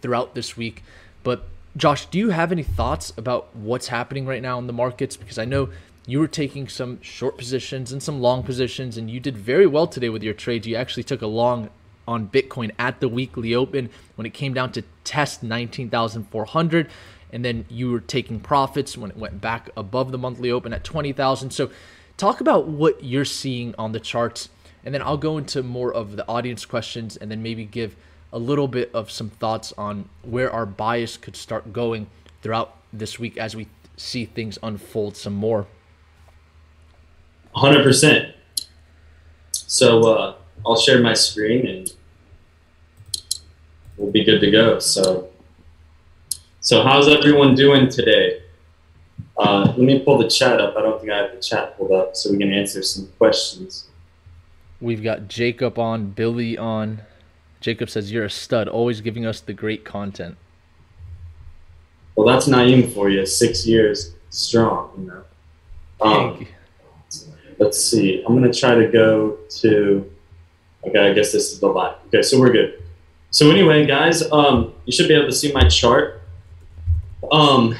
throughout 0.00 0.34
this 0.34 0.56
week. 0.56 0.82
But 1.22 1.46
Josh, 1.78 2.06
do 2.06 2.18
you 2.18 2.30
have 2.30 2.50
any 2.50 2.64
thoughts 2.64 3.12
about 3.16 3.54
what's 3.54 3.86
happening 3.86 4.26
right 4.26 4.42
now 4.42 4.58
in 4.58 4.66
the 4.66 4.72
markets? 4.72 5.16
Because 5.16 5.38
I 5.38 5.44
know 5.44 5.68
you 6.06 6.18
were 6.18 6.26
taking 6.26 6.66
some 6.66 7.00
short 7.02 7.38
positions 7.38 7.92
and 7.92 8.02
some 8.02 8.20
long 8.20 8.42
positions, 8.42 8.96
and 8.96 9.08
you 9.08 9.20
did 9.20 9.36
very 9.36 9.66
well 9.66 9.86
today 9.86 10.08
with 10.08 10.24
your 10.24 10.34
trades. 10.34 10.66
You 10.66 10.74
actually 10.74 11.04
took 11.04 11.22
a 11.22 11.28
long 11.28 11.70
on 12.08 12.28
Bitcoin 12.28 12.72
at 12.80 12.98
the 12.98 13.08
weekly 13.08 13.54
open 13.54 13.90
when 14.16 14.26
it 14.26 14.34
came 14.34 14.54
down 14.54 14.72
to 14.72 14.82
test 15.04 15.44
19,400 15.44 16.88
and 17.30 17.44
then 17.44 17.64
you 17.68 17.92
were 17.92 18.00
taking 18.00 18.40
profits 18.40 18.96
when 18.96 19.10
it 19.10 19.16
went 19.16 19.40
back 19.40 19.70
above 19.76 20.10
the 20.10 20.18
monthly 20.18 20.50
open 20.50 20.72
at 20.72 20.82
20,000. 20.82 21.50
So 21.50 21.70
talk 22.16 22.40
about 22.40 22.66
what 22.66 23.04
you're 23.04 23.26
seeing 23.26 23.74
on 23.78 23.92
the 23.92 24.00
charts, 24.00 24.48
and 24.82 24.94
then 24.94 25.02
I'll 25.02 25.18
go 25.18 25.38
into 25.38 25.62
more 25.62 25.92
of 25.92 26.16
the 26.16 26.26
audience 26.26 26.64
questions 26.64 27.16
and 27.16 27.30
then 27.30 27.42
maybe 27.42 27.66
give 27.66 27.94
a 28.32 28.38
little 28.38 28.68
bit 28.68 28.90
of 28.94 29.10
some 29.10 29.30
thoughts 29.30 29.72
on 29.78 30.08
where 30.22 30.50
our 30.52 30.66
bias 30.66 31.16
could 31.16 31.36
start 31.36 31.72
going 31.72 32.08
throughout 32.42 32.76
this 32.92 33.18
week 33.18 33.36
as 33.36 33.56
we 33.56 33.68
see 33.96 34.24
things 34.24 34.58
unfold 34.62 35.16
some 35.16 35.34
more. 35.34 35.66
100%. 37.56 38.32
So 39.52 40.12
uh, 40.12 40.34
I'll 40.66 40.76
share 40.76 41.00
my 41.00 41.14
screen 41.14 41.66
and 41.66 41.92
we'll 43.96 44.12
be 44.12 44.24
good 44.24 44.40
to 44.40 44.50
go. 44.50 44.78
So, 44.78 45.30
so 46.60 46.82
how's 46.82 47.08
everyone 47.08 47.54
doing 47.54 47.88
today? 47.88 48.42
Uh, 49.36 49.64
let 49.76 49.78
me 49.78 50.00
pull 50.00 50.18
the 50.18 50.28
chat 50.28 50.60
up. 50.60 50.76
I 50.76 50.82
don't 50.82 51.00
think 51.00 51.12
I 51.12 51.18
have 51.18 51.32
the 51.32 51.40
chat 51.40 51.76
pulled 51.76 51.92
up, 51.92 52.16
so 52.16 52.32
we 52.32 52.38
can 52.38 52.52
answer 52.52 52.82
some 52.82 53.08
questions. 53.18 53.88
We've 54.80 55.02
got 55.02 55.28
Jacob 55.28 55.78
on, 55.78 56.10
Billy 56.10 56.58
on. 56.58 57.02
Jacob 57.60 57.90
says, 57.90 58.12
You're 58.12 58.24
a 58.24 58.30
stud, 58.30 58.68
always 58.68 59.00
giving 59.00 59.26
us 59.26 59.40
the 59.40 59.52
great 59.52 59.84
content. 59.84 60.36
Well, 62.14 62.26
that's 62.26 62.48
Naeem 62.48 62.92
for 62.92 63.08
you. 63.08 63.24
Six 63.26 63.66
years 63.66 64.14
strong, 64.30 64.90
you 64.98 65.06
know. 65.06 65.24
Um, 66.00 66.46
let's 67.58 67.82
see. 67.82 68.22
I'm 68.26 68.34
gonna 68.34 68.52
try 68.52 68.74
to 68.74 68.88
go 68.88 69.38
to. 69.60 70.10
Okay, 70.84 71.10
I 71.10 71.12
guess 71.12 71.32
this 71.32 71.52
is 71.52 71.60
the 71.60 71.68
live. 71.68 71.96
Okay, 72.08 72.22
so 72.22 72.38
we're 72.40 72.52
good. 72.52 72.82
So 73.30 73.50
anyway, 73.50 73.84
guys, 73.86 74.30
um, 74.32 74.72
you 74.84 74.92
should 74.92 75.08
be 75.08 75.14
able 75.14 75.26
to 75.26 75.34
see 75.34 75.52
my 75.52 75.68
chart. 75.68 76.22
Um, 77.30 77.76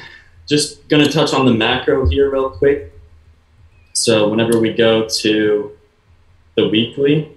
just 0.47 0.87
gonna 0.89 1.09
touch 1.09 1.33
on 1.33 1.45
the 1.45 1.53
macro 1.53 2.07
here 2.07 2.29
real 2.29 2.49
quick. 2.49 2.93
So 3.93 4.29
whenever 4.29 4.59
we 4.59 4.73
go 4.73 5.07
to 5.07 5.77
the 6.55 6.69
weekly, 6.69 7.31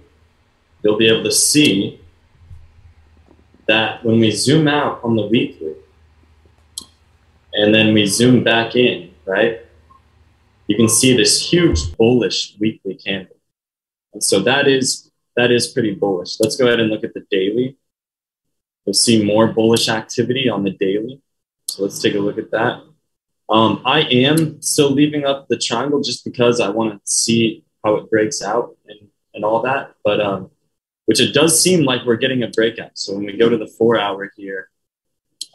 you'll 0.83 0.97
be 0.97 1.07
able 1.07 1.23
to 1.23 1.31
see 1.31 1.99
that 3.67 4.03
when 4.03 4.19
we 4.19 4.31
zoom 4.31 4.67
out 4.67 4.99
on 5.03 5.15
the 5.15 5.25
weekly 5.27 5.75
and 7.53 7.73
then 7.73 7.93
we 7.93 8.05
zoom 8.05 8.43
back 8.43 8.75
in, 8.75 9.11
right? 9.25 9.61
You 10.67 10.75
can 10.75 10.89
see 10.89 11.15
this 11.15 11.51
huge 11.51 11.95
bullish 11.97 12.55
weekly 12.59 12.95
candle. 12.95 13.35
And 14.13 14.23
so 14.23 14.39
that 14.41 14.67
is 14.67 15.11
that 15.35 15.51
is 15.51 15.67
pretty 15.67 15.95
bullish. 15.95 16.39
Let's 16.39 16.55
go 16.55 16.67
ahead 16.67 16.79
and 16.79 16.89
look 16.89 17.03
at 17.03 17.13
the 17.13 17.25
daily. 17.31 17.77
You'll 18.85 18.93
see 18.93 19.23
more 19.23 19.47
bullish 19.47 19.89
activity 19.89 20.49
on 20.49 20.63
the 20.63 20.71
daily. 20.71 21.21
So 21.69 21.83
let's 21.83 21.99
take 21.99 22.15
a 22.15 22.19
look 22.19 22.37
at 22.37 22.51
that. 22.51 22.83
Um, 23.49 23.81
I 23.85 24.01
am 24.01 24.61
still 24.61 24.91
leaving 24.91 25.25
up 25.25 25.47
the 25.47 25.57
triangle 25.57 26.01
just 26.01 26.23
because 26.23 26.59
I 26.59 26.69
want 26.69 26.93
to 26.93 26.99
see 27.03 27.63
how 27.83 27.95
it 27.95 28.09
breaks 28.09 28.41
out 28.41 28.77
and, 28.87 29.09
and 29.33 29.43
all 29.43 29.61
that. 29.63 29.95
But 30.03 30.21
um, 30.21 30.51
which 31.05 31.19
it 31.19 31.33
does 31.33 31.61
seem 31.61 31.83
like 31.83 32.05
we're 32.05 32.15
getting 32.15 32.43
a 32.43 32.47
breakout. 32.47 32.91
So 32.93 33.15
when 33.15 33.25
we 33.25 33.37
go 33.37 33.49
to 33.49 33.57
the 33.57 33.67
four 33.67 33.99
hour 33.99 34.31
here, 34.35 34.69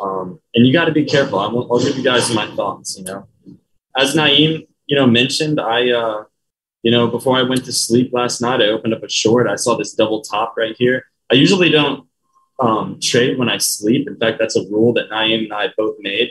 um, 0.01 0.41
and 0.55 0.67
you 0.67 0.73
got 0.73 0.85
to 0.85 0.93
be 0.93 1.05
careful. 1.05 1.39
I'll, 1.39 1.73
I'll, 1.73 1.81
give 1.81 1.97
you 1.97 2.05
guys 2.05 2.33
my 2.33 2.47
thoughts. 2.55 2.97
You 2.99 3.05
know, 3.05 3.29
as 3.97 4.15
Naeem, 4.15 4.67
you 4.87 4.97
know, 4.97 5.07
mentioned, 5.07 5.61
I, 5.61 5.91
uh, 5.91 6.25
you 6.83 6.93
know, 6.93 7.09
before 7.09 7.37
I 7.37 7.43
went 7.43 7.65
to 7.65 7.73
sleep 7.73 8.11
last 8.13 8.41
night, 8.41 8.61
I 8.61 8.67
opened 8.67 8.95
up 8.95 9.03
a 9.03 9.09
short. 9.09 9.49
I 9.49 9.57
saw 9.57 9.77
this 9.77 9.95
double 9.95 10.23
top 10.23 10.55
right 10.57 10.77
here. 10.79 11.05
I 11.31 11.35
usually 11.35 11.71
don't 11.71 12.07
um, 12.61 12.99
trade 13.03 13.39
when 13.39 13.49
I 13.49 13.59
sleep. 13.59 14.07
In 14.07 14.17
fact, 14.17 14.39
that's 14.39 14.57
a 14.57 14.63
rule 14.71 14.93
that 14.95 15.11
Naeem 15.11 15.45
and 15.45 15.53
I 15.53 15.71
both 15.77 15.97
made 15.99 16.31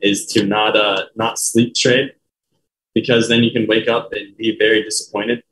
is 0.00 0.26
to 0.26 0.44
not 0.44 0.76
uh, 0.76 1.06
not 1.16 1.40
sleep 1.40 1.74
trade 1.74 2.12
because 2.94 3.28
then 3.28 3.42
you 3.42 3.50
can 3.50 3.66
wake 3.66 3.88
up 3.88 4.12
and 4.12 4.36
be 4.36 4.56
very 4.56 4.82
disappointed, 4.82 5.42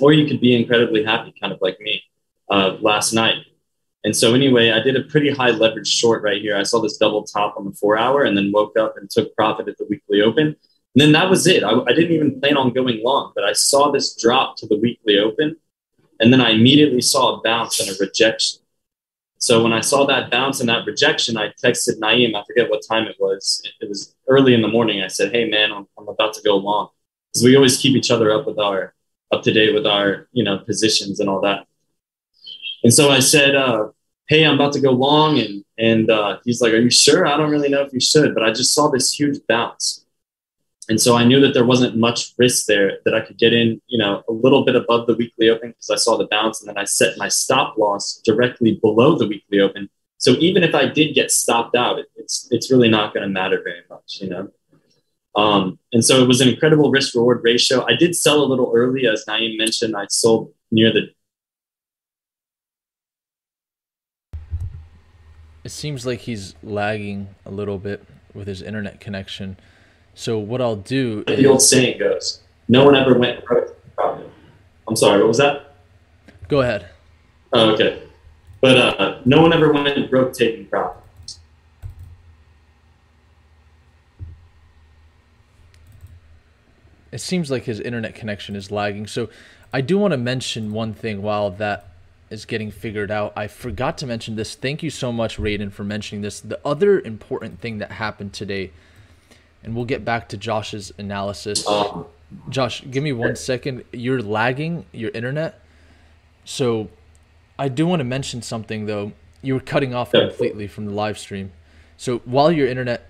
or 0.00 0.14
you 0.14 0.26
could 0.26 0.40
be 0.40 0.56
incredibly 0.56 1.04
happy, 1.04 1.34
kind 1.38 1.52
of 1.52 1.58
like 1.60 1.78
me 1.80 2.02
uh, 2.50 2.76
last 2.80 3.12
night. 3.12 3.36
And 4.04 4.16
so 4.16 4.34
anyway, 4.34 4.70
I 4.70 4.82
did 4.82 4.96
a 4.96 5.02
pretty 5.02 5.30
high 5.30 5.50
leverage 5.50 5.88
short 5.88 6.22
right 6.22 6.40
here. 6.40 6.56
I 6.56 6.62
saw 6.62 6.80
this 6.80 6.96
double 6.96 7.24
top 7.24 7.56
on 7.56 7.66
the 7.66 7.72
four 7.72 7.98
hour 7.98 8.24
and 8.24 8.36
then 8.36 8.50
woke 8.52 8.78
up 8.78 8.96
and 8.96 9.10
took 9.10 9.34
profit 9.36 9.68
at 9.68 9.76
the 9.78 9.86
weekly 9.90 10.22
open. 10.22 10.46
And 10.46 11.00
then 11.00 11.12
that 11.12 11.30
was 11.30 11.46
it. 11.46 11.62
I, 11.62 11.70
I 11.70 11.92
didn't 11.92 12.12
even 12.12 12.40
plan 12.40 12.56
on 12.56 12.72
going 12.72 13.02
long, 13.04 13.32
but 13.34 13.44
I 13.44 13.52
saw 13.52 13.92
this 13.92 14.16
drop 14.16 14.56
to 14.56 14.66
the 14.66 14.78
weekly 14.78 15.18
open. 15.18 15.56
And 16.18 16.32
then 16.32 16.40
I 16.40 16.50
immediately 16.50 17.00
saw 17.00 17.36
a 17.36 17.42
bounce 17.42 17.78
and 17.80 17.90
a 17.90 17.94
rejection. 18.00 18.60
So 19.38 19.62
when 19.62 19.72
I 19.72 19.80
saw 19.80 20.04
that 20.06 20.30
bounce 20.30 20.60
and 20.60 20.68
that 20.68 20.86
rejection, 20.86 21.38
I 21.38 21.48
texted 21.64 21.98
Naeem. 21.98 22.34
I 22.34 22.44
forget 22.46 22.68
what 22.68 22.82
time 22.86 23.06
it 23.06 23.16
was. 23.18 23.62
It, 23.80 23.88
was 23.88 24.14
early 24.28 24.52
in 24.52 24.60
the 24.60 24.68
morning. 24.68 25.02
I 25.02 25.08
said, 25.08 25.32
"Hey 25.32 25.48
man, 25.48 25.72
I'm, 25.72 25.86
I'm 25.98 26.08
about 26.08 26.34
to 26.34 26.42
go 26.42 26.56
long," 26.56 26.90
because 27.32 27.42
we 27.42 27.56
always 27.56 27.78
keep 27.78 27.96
each 27.96 28.10
other 28.10 28.30
up 28.32 28.46
with 28.46 28.58
our 28.58 28.94
up 29.32 29.42
to 29.44 29.52
date 29.52 29.72
with 29.72 29.86
our 29.86 30.28
you 30.32 30.44
know 30.44 30.58
positions 30.58 31.20
and 31.20 31.30
all 31.30 31.40
that. 31.40 31.66
And 32.82 32.92
so 32.92 33.10
I 33.10 33.20
said, 33.20 33.54
uh, 33.54 33.88
"Hey, 34.28 34.44
I'm 34.44 34.54
about 34.54 34.72
to 34.74 34.80
go 34.80 34.90
long," 34.90 35.38
and 35.38 35.64
and 35.78 36.10
uh, 36.10 36.38
he's 36.44 36.60
like, 36.60 36.72
"Are 36.72 36.78
you 36.78 36.90
sure? 36.90 37.26
I 37.26 37.36
don't 37.36 37.50
really 37.50 37.68
know 37.68 37.82
if 37.82 37.92
you 37.92 38.00
should, 38.00 38.34
but 38.34 38.42
I 38.42 38.52
just 38.52 38.74
saw 38.74 38.88
this 38.88 39.12
huge 39.12 39.38
bounce." 39.48 40.04
And 40.90 41.00
so 41.00 41.16
I 41.16 41.22
knew 41.22 41.40
that 41.40 41.54
there 41.54 41.64
wasn't 41.64 41.96
much 41.96 42.32
risk 42.36 42.66
there 42.66 42.98
that 43.04 43.14
I 43.14 43.20
could 43.20 43.38
get 43.38 43.52
in, 43.52 43.80
you 43.86 43.96
know, 43.96 44.24
a 44.28 44.32
little 44.32 44.64
bit 44.64 44.74
above 44.74 45.06
the 45.06 45.14
weekly 45.14 45.48
open 45.48 45.68
because 45.68 45.88
I 45.88 45.94
saw 45.94 46.16
the 46.16 46.26
bounce 46.26 46.60
and 46.60 46.68
then 46.68 46.76
I 46.76 46.84
set 46.84 47.16
my 47.16 47.28
stop 47.28 47.78
loss 47.78 48.20
directly 48.24 48.74
below 48.82 49.16
the 49.16 49.28
weekly 49.28 49.60
open. 49.60 49.88
So 50.18 50.32
even 50.32 50.64
if 50.64 50.74
I 50.74 50.86
did 50.86 51.14
get 51.14 51.30
stopped 51.30 51.76
out, 51.76 52.00
it, 52.00 52.06
it's 52.16 52.48
it's 52.50 52.72
really 52.72 52.88
not 52.88 53.14
going 53.14 53.22
to 53.22 53.32
matter 53.32 53.60
very 53.62 53.82
much, 53.88 54.18
you 54.20 54.30
know. 54.30 54.50
Um, 55.36 55.78
and 55.92 56.04
so 56.04 56.20
it 56.22 56.26
was 56.26 56.40
an 56.40 56.48
incredible 56.48 56.90
risk 56.90 57.14
reward 57.14 57.40
ratio. 57.44 57.86
I 57.86 57.94
did 57.94 58.16
sell 58.16 58.42
a 58.42 58.50
little 58.50 58.72
early, 58.74 59.06
as 59.06 59.24
Naeem 59.28 59.56
mentioned. 59.56 59.94
I 59.96 60.06
sold 60.08 60.52
near 60.72 60.92
the 60.92 61.10
it 65.64 65.70
seems 65.70 66.06
like 66.06 66.20
he's 66.20 66.54
lagging 66.62 67.34
a 67.44 67.50
little 67.50 67.78
bit 67.78 68.04
with 68.34 68.46
his 68.46 68.62
internet 68.62 69.00
connection. 69.00 69.58
So 70.14 70.38
what 70.38 70.60
I'll 70.60 70.76
do 70.76 71.24
is, 71.26 71.36
the 71.36 71.46
old 71.46 71.62
saying 71.62 71.98
goes, 71.98 72.40
no 72.68 72.84
one 72.84 72.96
ever 72.96 73.18
went 73.18 73.44
broke. 73.44 73.76
I'm 73.98 74.96
sorry, 74.96 75.18
what 75.18 75.28
was 75.28 75.38
that? 75.38 75.74
Go 76.48 76.62
ahead. 76.62 76.88
Oh, 77.52 77.70
okay. 77.70 78.02
But 78.60 78.76
uh, 78.76 79.20
no 79.24 79.40
one 79.40 79.52
ever 79.52 79.72
went 79.72 80.10
broke 80.10 80.32
taking 80.32 80.66
profit. 80.66 81.02
It 87.12 87.20
seems 87.20 87.50
like 87.50 87.64
his 87.64 87.80
internet 87.80 88.14
connection 88.14 88.54
is 88.54 88.70
lagging. 88.70 89.06
So 89.06 89.30
I 89.72 89.80
do 89.80 89.98
want 89.98 90.12
to 90.12 90.16
mention 90.16 90.72
one 90.72 90.94
thing 90.94 91.22
while 91.22 91.50
that 91.50 91.89
is 92.30 92.44
getting 92.44 92.70
figured 92.70 93.10
out. 93.10 93.32
I 93.36 93.48
forgot 93.48 93.98
to 93.98 94.06
mention 94.06 94.36
this. 94.36 94.54
Thank 94.54 94.82
you 94.82 94.90
so 94.90 95.12
much, 95.12 95.36
Raiden, 95.36 95.72
for 95.72 95.82
mentioning 95.82 96.22
this. 96.22 96.40
The 96.40 96.60
other 96.64 97.00
important 97.00 97.60
thing 97.60 97.78
that 97.78 97.92
happened 97.92 98.32
today, 98.32 98.70
and 99.64 99.74
we'll 99.74 99.84
get 99.84 100.04
back 100.04 100.28
to 100.30 100.36
Josh's 100.36 100.92
analysis. 100.96 101.66
Um, 101.66 102.06
Josh, 102.48 102.84
give 102.88 103.02
me 103.02 103.12
one 103.12 103.34
second. 103.34 103.84
You're 103.92 104.22
lagging 104.22 104.86
your 104.92 105.10
internet. 105.10 105.60
So 106.44 106.88
I 107.58 107.68
do 107.68 107.86
want 107.86 108.00
to 108.00 108.04
mention 108.04 108.42
something, 108.42 108.86
though. 108.86 109.12
You 109.42 109.54
were 109.54 109.60
cutting 109.60 109.94
off 109.94 110.12
completely 110.12 110.68
from 110.68 110.86
the 110.86 110.92
live 110.92 111.18
stream. 111.18 111.50
So 111.96 112.18
while 112.24 112.52
your 112.52 112.68
internet 112.68 113.06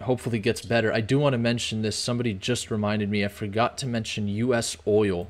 hopefully 0.00 0.38
gets 0.38 0.62
better, 0.62 0.92
I 0.92 1.00
do 1.00 1.18
want 1.18 1.34
to 1.34 1.38
mention 1.38 1.82
this. 1.82 1.96
Somebody 1.96 2.32
just 2.32 2.70
reminded 2.70 3.10
me. 3.10 3.24
I 3.24 3.28
forgot 3.28 3.76
to 3.78 3.86
mention 3.86 4.26
U.S. 4.28 4.76
oil 4.86 5.28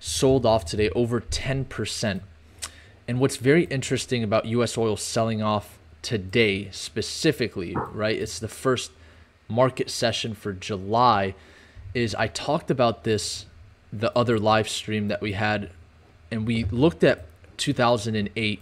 sold 0.00 0.46
off 0.46 0.64
today 0.64 0.88
over 0.90 1.20
10%. 1.20 2.20
And 3.08 3.20
what's 3.20 3.36
very 3.36 3.64
interesting 3.64 4.22
about 4.22 4.46
US 4.46 4.78
oil 4.78 4.96
selling 4.96 5.42
off 5.42 5.78
today 6.02 6.68
specifically, 6.70 7.76
right? 7.92 8.18
It's 8.18 8.38
the 8.38 8.48
first 8.48 8.92
market 9.48 9.90
session 9.90 10.34
for 10.34 10.52
July 10.52 11.34
is 11.94 12.14
I 12.14 12.26
talked 12.28 12.70
about 12.70 13.04
this 13.04 13.46
the 13.92 14.16
other 14.16 14.38
live 14.38 14.68
stream 14.68 15.08
that 15.08 15.20
we 15.20 15.32
had 15.32 15.70
and 16.30 16.46
we 16.46 16.64
looked 16.64 17.04
at 17.04 17.26
2008 17.58 18.60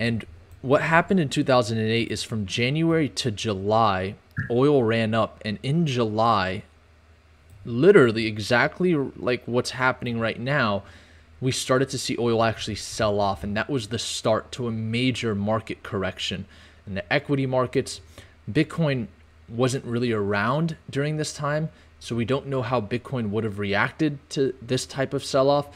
and 0.00 0.24
what 0.62 0.80
happened 0.80 1.20
in 1.20 1.28
2008 1.28 2.10
is 2.10 2.24
from 2.24 2.46
January 2.46 3.08
to 3.10 3.30
July 3.30 4.14
oil 4.50 4.82
ran 4.82 5.12
up 5.12 5.42
and 5.44 5.58
in 5.62 5.86
July 5.86 6.62
literally 7.66 8.26
exactly 8.26 8.94
like 8.94 9.42
what's 9.44 9.72
happening 9.72 10.18
right 10.18 10.40
now 10.40 10.82
we 11.40 11.52
started 11.52 11.88
to 11.90 11.98
see 11.98 12.16
oil 12.18 12.42
actually 12.42 12.74
sell 12.74 13.20
off, 13.20 13.44
and 13.44 13.56
that 13.56 13.70
was 13.70 13.88
the 13.88 13.98
start 13.98 14.50
to 14.52 14.66
a 14.66 14.72
major 14.72 15.34
market 15.34 15.82
correction 15.82 16.46
in 16.86 16.94
the 16.94 17.12
equity 17.12 17.46
markets. 17.46 18.00
Bitcoin 18.50 19.06
wasn't 19.48 19.84
really 19.84 20.12
around 20.12 20.76
during 20.90 21.16
this 21.16 21.32
time, 21.32 21.68
so 22.00 22.16
we 22.16 22.24
don't 22.24 22.46
know 22.46 22.62
how 22.62 22.80
Bitcoin 22.80 23.30
would 23.30 23.44
have 23.44 23.58
reacted 23.58 24.18
to 24.30 24.54
this 24.60 24.86
type 24.86 25.14
of 25.14 25.24
sell 25.24 25.48
off, 25.48 25.68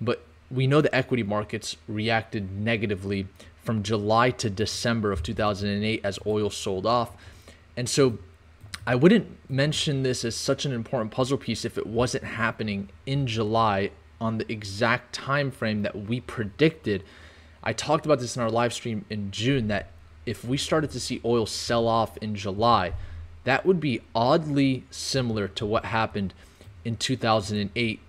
but 0.00 0.24
we 0.50 0.66
know 0.66 0.80
the 0.80 0.94
equity 0.94 1.22
markets 1.22 1.76
reacted 1.86 2.50
negatively 2.52 3.26
from 3.62 3.82
July 3.82 4.30
to 4.30 4.50
December 4.50 5.12
of 5.12 5.22
2008 5.22 6.00
as 6.02 6.18
oil 6.26 6.50
sold 6.50 6.86
off. 6.86 7.12
And 7.76 7.88
so 7.88 8.18
I 8.86 8.94
wouldn't 8.94 9.26
mention 9.50 10.02
this 10.02 10.24
as 10.24 10.34
such 10.34 10.64
an 10.64 10.72
important 10.72 11.10
puzzle 11.10 11.38
piece 11.38 11.64
if 11.64 11.78
it 11.78 11.86
wasn't 11.86 12.24
happening 12.24 12.88
in 13.06 13.26
July 13.26 13.90
on 14.20 14.38
the 14.38 14.50
exact 14.52 15.12
time 15.12 15.50
frame 15.50 15.82
that 15.82 16.06
we 16.06 16.20
predicted. 16.20 17.02
I 17.62 17.72
talked 17.72 18.04
about 18.04 18.20
this 18.20 18.36
in 18.36 18.42
our 18.42 18.50
live 18.50 18.72
stream 18.72 19.04
in 19.10 19.30
June 19.30 19.68
that 19.68 19.90
if 20.26 20.44
we 20.44 20.56
started 20.56 20.90
to 20.92 21.00
see 21.00 21.20
oil 21.24 21.46
sell 21.46 21.88
off 21.88 22.16
in 22.18 22.34
July, 22.34 22.92
that 23.44 23.64
would 23.64 23.80
be 23.80 24.02
oddly 24.14 24.84
similar 24.90 25.48
to 25.48 25.64
what 25.64 25.86
happened 25.86 26.34
in 26.84 26.96
2008 26.96 28.00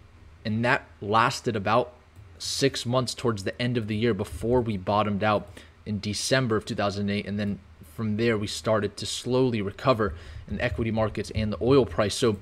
and 0.44 0.66
that 0.66 0.86
lasted 1.02 1.56
about 1.56 1.94
6 2.40 2.86
months 2.86 3.14
towards 3.14 3.44
the 3.44 3.62
end 3.62 3.78
of 3.78 3.88
the 3.88 3.96
year 3.96 4.14
before 4.14 4.62
we 4.62 4.76
bottomed 4.78 5.24
out 5.24 5.48
in 5.86 6.00
December 6.00 6.56
of 6.56 6.66
2008 6.66 7.26
and 7.26 7.40
then 7.40 7.60
from 7.96 8.18
there 8.18 8.38
we 8.38 8.48
started 8.48 8.98
to 8.98 9.06
slowly 9.06 9.62
recover 9.62 10.14
in 10.50 10.60
equity 10.60 10.92
markets 10.92 11.32
and 11.36 11.54
the 11.54 11.58
oil 11.62 11.86
price. 11.86 12.16
So 12.16 12.38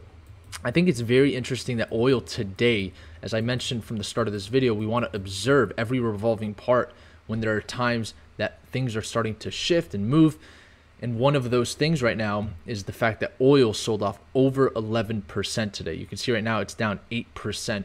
I 0.64 0.72
think 0.72 0.88
it's 0.88 1.02
very 1.02 1.36
interesting 1.36 1.78
that 1.78 1.92
oil 1.92 2.22
today, 2.22 2.94
as 3.22 3.34
I 3.34 3.42
mentioned 3.42 3.84
from 3.84 3.98
the 3.98 4.04
start 4.04 4.28
of 4.28 4.34
this 4.34 4.48
video, 4.48 4.74
we 4.74 4.86
want 4.86 5.06
to 5.06 5.16
observe 5.16 5.74
every 5.78 6.00
revolving 6.00 6.54
part 6.54 6.92
when 7.28 7.42
there 7.42 7.56
are 7.56 7.62
times 7.62 8.14
that 8.38 8.60
things 8.72 8.96
are 8.96 9.02
starting 9.02 9.36
to 9.36 9.52
shift 9.52 9.94
and 9.94 10.08
move. 10.08 10.38
And 11.02 11.18
one 11.18 11.36
of 11.36 11.50
those 11.50 11.76
things 11.76 12.02
right 12.02 12.18
now 12.18 12.50
is 12.66 12.84
the 12.84 12.92
fact 12.92 13.20
that 13.22 13.34
oil 13.40 13.74
sold 13.74 14.04
off 14.04 14.20
over 14.34 14.70
11% 14.72 15.72
today. 15.72 15.94
You 15.94 16.06
can 16.06 16.18
see 16.18 16.32
right 16.32 16.44
now 16.44 16.60
it's 16.60 16.74
down 16.74 17.00
8%. 17.12 17.84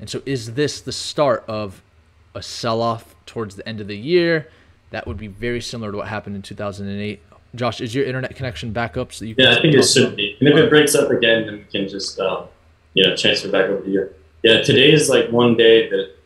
And 0.00 0.10
so, 0.10 0.22
is 0.26 0.54
this 0.54 0.80
the 0.80 0.92
start 0.92 1.44
of 1.46 1.82
a 2.34 2.42
sell 2.42 2.82
off 2.82 3.14
towards 3.26 3.56
the 3.56 3.68
end 3.68 3.80
of 3.80 3.86
the 3.86 3.96
year? 3.96 4.48
That 4.90 5.06
would 5.06 5.18
be 5.18 5.28
very 5.28 5.60
similar 5.60 5.92
to 5.92 5.98
what 5.98 6.08
happened 6.08 6.36
in 6.36 6.42
2008. 6.42 7.20
Josh, 7.54 7.80
is 7.80 7.94
your 7.94 8.04
internet 8.04 8.34
connection 8.34 8.72
back 8.72 8.96
up 8.96 9.12
so 9.12 9.24
you? 9.24 9.34
Yeah, 9.38 9.52
I 9.52 9.62
think 9.62 9.74
it 9.74 9.84
should 9.84 10.16
be. 10.16 10.36
And 10.40 10.48
if 10.48 10.56
it 10.56 10.68
breaks 10.70 10.94
up 10.94 11.10
again, 11.10 11.46
then 11.46 11.58
we 11.58 11.64
can 11.64 11.88
just 11.88 12.18
uh, 12.18 12.46
you 12.94 13.06
know 13.06 13.14
transfer 13.16 13.50
back 13.50 13.66
over 13.66 13.82
to 13.82 13.90
you. 13.90 14.14
Yeah, 14.44 14.60
today 14.60 14.92
is 14.92 15.08
like 15.08 15.30
one 15.30 15.56
day 15.56 15.88
that 15.88 16.16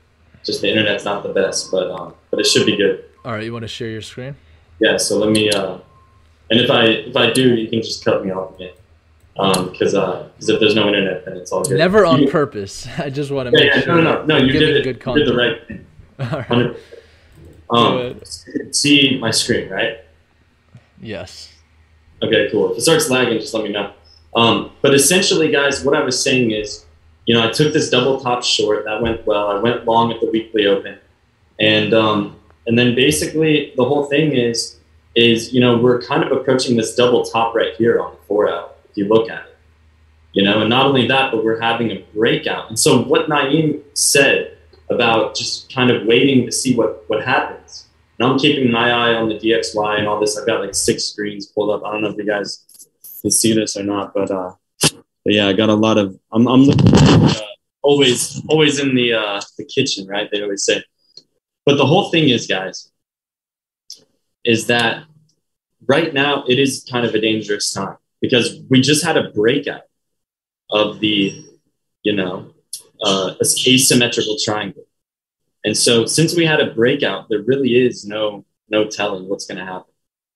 just 0.45 0.61
the 0.61 0.69
internet's 0.69 1.05
not 1.05 1.23
the 1.23 1.29
best, 1.29 1.71
but 1.71 1.89
um, 1.89 2.15
but 2.31 2.41
it 2.41 2.47
should 2.47 2.67
be 2.67 2.77
good. 2.77 3.05
All 3.25 3.31
right, 3.31 3.45
you 3.45 3.53
want 3.53 3.63
to 3.63 3.69
share 3.69 3.89
your 3.89 4.03
screen? 4.03 4.35
Yeah. 4.81 4.97
So 4.97 5.19
let 5.19 5.31
me. 5.31 5.51
Uh, 5.51 5.79
and 6.51 6.59
if 6.59 6.69
I 6.69 6.85
if 6.87 7.17
I 7.17 7.33
do, 7.33 7.55
you 7.55 7.69
can 7.69 7.81
just 7.81 8.05
cut 8.05 8.25
me 8.25 8.33
off 8.33 8.57
again. 8.57 8.73
Um, 9.39 9.71
because 9.71 9.95
uh, 9.95 10.29
cause 10.37 10.49
if 10.49 10.59
there's 10.59 10.75
no 10.75 10.89
internet, 10.89 11.27
then 11.27 11.37
it's 11.37 11.53
all 11.53 11.63
good. 11.63 11.79
Never 11.79 12.05
on 12.05 12.23
you, 12.23 12.29
purpose. 12.29 12.89
I 12.99 13.09
just 13.09 13.31
want 13.31 13.51
to 13.51 13.57
yeah, 13.57 13.67
make 13.67 13.75
yeah, 13.77 13.81
sure. 13.83 14.03
No, 14.03 14.25
no, 14.25 14.25
no. 14.25 14.37
You 14.39 14.53
did 14.53 14.77
it. 14.77 14.83
Good 14.83 15.01
you 15.07 15.25
did 15.25 15.29
the 15.29 15.37
right 15.37 15.69
thing. 15.69 15.87
All 16.19 16.45
right. 16.51 16.77
Um, 17.71 18.21
see 18.73 19.17
my 19.21 19.31
screen, 19.31 19.69
right? 19.69 19.99
Yes. 21.01 21.53
Okay, 22.21 22.49
cool. 22.51 22.73
If 22.73 22.79
it 22.79 22.81
starts 22.81 23.09
lagging, 23.09 23.39
just 23.39 23.55
let 23.55 23.63
me 23.63 23.71
know. 23.71 23.93
Um, 24.35 24.73
but 24.83 24.93
essentially, 24.93 25.53
guys, 25.53 25.85
what 25.85 25.97
I 25.97 26.03
was 26.03 26.21
saying 26.21 26.51
is, 26.51 26.85
you 27.29 27.35
know, 27.35 27.47
I 27.47 27.53
took 27.53 27.75
this 27.75 27.91
double 27.91 28.19
top 28.19 28.43
short 28.43 28.87
that 28.87 29.03
went 29.03 29.27
well. 29.27 29.49
I 29.49 29.61
went 29.61 29.85
long 29.85 30.11
at 30.11 30.19
the 30.19 30.31
weekly 30.31 30.67
open, 30.67 30.99
and 31.61 31.93
um, 31.93 32.41
and 32.67 32.79
then 32.79 32.95
basically 32.95 33.75
the 33.77 33.85
whole 33.85 34.07
thing 34.07 34.33
is 34.33 34.79
is 35.15 35.53
you 35.53 35.61
know 35.61 35.77
we're 35.77 36.01
kind 36.01 36.25
of 36.25 36.33
approaching 36.33 36.75
this 36.75 36.95
double 36.95 37.23
top 37.23 37.55
right 37.55 37.75
here 37.77 38.01
on 38.01 38.13
the 38.13 38.19
four 38.27 38.51
out. 38.51 38.79
If 38.89 38.97
you 38.97 39.09
look 39.09 39.29
at 39.29 39.45
it, 39.45 39.57
you 40.33 40.43
know, 40.43 40.63
and 40.63 40.71
not 40.71 40.87
only 40.87 41.07
that, 41.09 41.31
but 41.31 41.45
we're 41.45 41.61
having 41.61 41.91
a 41.91 41.99
breakout. 42.15 42.71
And 42.71 42.79
so 42.79 43.03
what 43.03 43.29
Naeem 43.29 43.83
said 43.93 44.57
about 44.89 45.37
just 45.37 45.71
kind 45.71 45.91
of 45.91 46.07
waiting 46.07 46.47
to 46.47 46.51
see 46.51 46.75
what 46.75 47.05
what 47.11 47.23
happens. 47.23 47.89
And 48.19 48.27
I'm 48.27 48.39
keeping 48.39 48.73
my 48.73 48.91
eye 48.91 49.13
on 49.13 49.29
the 49.29 49.35
DXY 49.35 49.99
and 49.99 50.09
all 50.09 50.19
this. 50.19 50.39
I've 50.39 50.47
got 50.47 50.61
like 50.61 50.75
six 50.75 51.05
screens 51.05 51.45
pulled 51.45 51.69
up. 51.69 51.85
I 51.85 51.93
don't 51.93 52.01
know 52.01 52.09
if 52.09 52.17
you 52.17 52.25
guys 52.25 52.65
can 53.21 53.31
see 53.31 53.53
this 53.53 53.77
or 53.77 53.85
not, 53.85 54.15
but 54.15 54.31
uh, 54.31 54.55
but 55.29 55.35
yeah, 55.35 55.47
I 55.47 55.53
got 55.53 55.69
a 55.69 55.75
lot 55.75 55.99
of. 55.99 56.19
I'm 56.33 56.49
I'm 56.49 56.63
looking, 56.63 56.91
uh, 56.91 57.41
always 57.83 58.43
always 58.49 58.79
in 58.79 58.95
the 58.95 59.13
uh, 59.13 59.43
the 59.59 59.65
kitchen, 59.67 60.07
right? 60.07 60.27
They 60.33 60.41
always 60.41 60.65
say. 60.65 60.83
But 61.67 61.77
the 61.77 61.85
whole 61.85 62.11
thing 62.11 62.31
is, 62.31 62.47
guys, 62.47 62.91
is 64.43 64.69
that 64.69 65.05
right 65.87 66.15
now 66.15 66.45
it 66.49 66.59
is 66.59 66.87
kind 66.91 67.05
of 67.05 67.15
a 67.15 67.21
dangerous 67.21 67.75
time 67.75 67.99
because 68.23 68.59
we 68.71 68.81
just 68.81 69.05
had 69.05 69.19
a 69.19 69.29
breakout 69.33 69.83
of 70.71 70.99
the, 71.01 71.45
you 72.05 72.15
know, 72.15 72.55
uh, 73.03 73.35
asymmetrical 73.43 74.39
triangle. 74.43 74.87
And 75.63 75.77
so 75.77 76.07
since 76.07 76.35
we 76.35 76.47
had 76.47 76.61
a 76.61 76.73
breakout, 76.73 77.29
there 77.29 77.43
really 77.43 77.77
is 77.77 78.07
no 78.07 78.47
no 78.71 78.87
telling 78.87 79.29
what's 79.29 79.45
going 79.45 79.59
to 79.59 79.67
happen. 79.67 79.93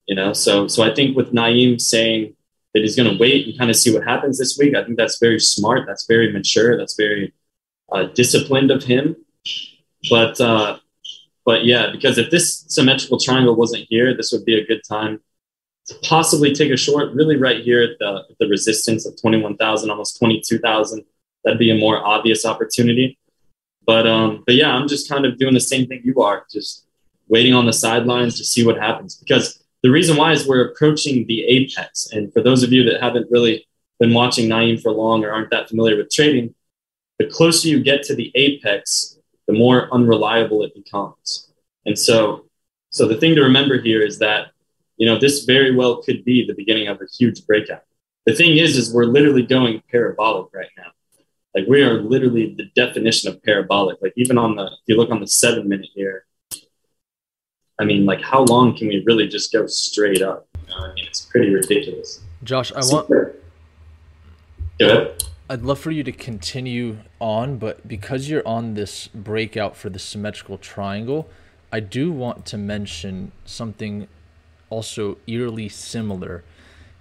You 0.06 0.16
know, 0.16 0.34
so 0.34 0.68
so 0.68 0.82
I 0.82 0.92
think 0.92 1.16
with 1.16 1.32
Naeem 1.32 1.80
saying 1.80 2.36
that 2.74 2.80
he's 2.80 2.96
going 2.96 3.10
to 3.10 3.18
wait 3.18 3.46
and 3.46 3.58
kind 3.58 3.70
of 3.70 3.76
see 3.76 3.92
what 3.92 4.04
happens 4.04 4.38
this 4.38 4.56
week, 4.58 4.74
I 4.74 4.84
think 4.84 4.96
that's 4.96 5.18
very 5.18 5.38
smart. 5.38 5.86
That's 5.86 6.06
very 6.06 6.32
mature. 6.32 6.76
That's 6.76 6.94
very 6.94 7.32
uh, 7.90 8.04
disciplined 8.14 8.70
of 8.70 8.84
him. 8.84 9.16
But 10.10 10.40
uh, 10.40 10.78
but 11.44 11.64
yeah, 11.64 11.90
because 11.92 12.18
if 12.18 12.30
this 12.30 12.64
symmetrical 12.68 13.18
triangle 13.18 13.54
wasn't 13.56 13.86
here, 13.88 14.16
this 14.16 14.32
would 14.32 14.44
be 14.44 14.58
a 14.58 14.66
good 14.66 14.82
time 14.88 15.20
to 15.86 15.94
possibly 16.02 16.54
take 16.54 16.70
a 16.72 16.76
short. 16.76 17.12
Really, 17.12 17.36
right 17.36 17.62
here 17.62 17.82
at 17.82 17.98
the 17.98 18.24
at 18.30 18.38
the 18.38 18.48
resistance 18.48 19.06
of 19.06 19.20
twenty 19.20 19.40
one 19.40 19.56
thousand, 19.56 19.90
almost 19.90 20.18
twenty 20.18 20.42
two 20.44 20.58
thousand 20.58 21.04
that'd 21.44 21.58
be 21.58 21.70
a 21.70 21.78
more 21.78 22.04
obvious 22.04 22.44
opportunity. 22.44 23.18
But 23.84 24.06
um, 24.06 24.44
but 24.46 24.54
yeah, 24.54 24.72
I'm 24.72 24.88
just 24.88 25.08
kind 25.08 25.26
of 25.26 25.38
doing 25.38 25.54
the 25.54 25.60
same 25.60 25.86
thing 25.86 26.02
you 26.04 26.22
are, 26.22 26.46
just 26.50 26.86
waiting 27.28 27.54
on 27.54 27.66
the 27.66 27.72
sidelines 27.72 28.38
to 28.38 28.44
see 28.44 28.64
what 28.64 28.76
happens. 28.76 29.16
Because 29.16 29.61
the 29.82 29.90
reason 29.90 30.16
why 30.16 30.32
is 30.32 30.46
we're 30.46 30.68
approaching 30.68 31.26
the 31.26 31.44
apex. 31.44 32.08
And 32.12 32.32
for 32.32 32.42
those 32.42 32.62
of 32.62 32.72
you 32.72 32.84
that 32.84 33.02
haven't 33.02 33.30
really 33.30 33.66
been 33.98 34.14
watching 34.14 34.48
Naeem 34.48 34.80
for 34.80 34.92
long 34.92 35.24
or 35.24 35.32
aren't 35.32 35.50
that 35.50 35.68
familiar 35.68 35.96
with 35.96 36.10
trading, 36.10 36.54
the 37.18 37.26
closer 37.26 37.68
you 37.68 37.82
get 37.82 38.02
to 38.04 38.14
the 38.14 38.32
apex, 38.34 39.18
the 39.46 39.52
more 39.52 39.92
unreliable 39.92 40.62
it 40.62 40.74
becomes. 40.74 41.52
And 41.84 41.98
so, 41.98 42.46
so 42.90 43.08
the 43.08 43.16
thing 43.16 43.34
to 43.34 43.42
remember 43.42 43.80
here 43.80 44.02
is 44.02 44.18
that 44.20 44.48
you 44.96 45.06
know 45.06 45.18
this 45.18 45.44
very 45.44 45.74
well 45.74 46.02
could 46.02 46.24
be 46.24 46.46
the 46.46 46.54
beginning 46.54 46.88
of 46.88 47.00
a 47.00 47.06
huge 47.18 47.44
breakout. 47.46 47.82
The 48.26 48.34
thing 48.34 48.56
is, 48.58 48.76
is 48.76 48.94
we're 48.94 49.06
literally 49.06 49.42
going 49.42 49.82
parabolic 49.90 50.52
right 50.54 50.70
now. 50.76 50.92
Like 51.54 51.66
we 51.66 51.82
are 51.82 52.00
literally 52.00 52.54
the 52.56 52.70
definition 52.76 53.30
of 53.30 53.42
parabolic. 53.42 53.98
Like 54.00 54.12
even 54.16 54.38
on 54.38 54.54
the, 54.54 54.64
if 54.64 54.80
you 54.86 54.96
look 54.96 55.10
on 55.10 55.20
the 55.20 55.26
seven 55.26 55.68
minute 55.68 55.88
here, 55.94 56.24
I 57.78 57.84
mean, 57.84 58.06
like 58.06 58.20
how 58.20 58.44
long 58.44 58.76
can 58.76 58.88
we 58.88 59.02
really 59.06 59.28
just 59.28 59.52
go 59.52 59.66
straight 59.66 60.22
up? 60.22 60.46
I 60.74 60.92
mean, 60.94 61.04
it's 61.06 61.22
pretty 61.22 61.52
ridiculous. 61.52 62.20
Josh, 62.44 62.72
I 62.72 62.80
want. 62.80 63.08
Go. 64.78 65.14
I'd 65.50 65.62
love 65.62 65.78
for 65.78 65.90
you 65.90 66.02
to 66.02 66.12
continue 66.12 66.98
on, 67.20 67.58
but 67.58 67.86
because 67.86 68.28
you're 68.28 68.46
on 68.46 68.74
this 68.74 69.08
breakout 69.08 69.76
for 69.76 69.90
the 69.90 69.98
symmetrical 69.98 70.56
triangle, 70.56 71.28
I 71.70 71.80
do 71.80 72.10
want 72.10 72.46
to 72.46 72.58
mention 72.58 73.32
something 73.44 74.08
also 74.70 75.18
eerily 75.26 75.68
similar 75.68 76.42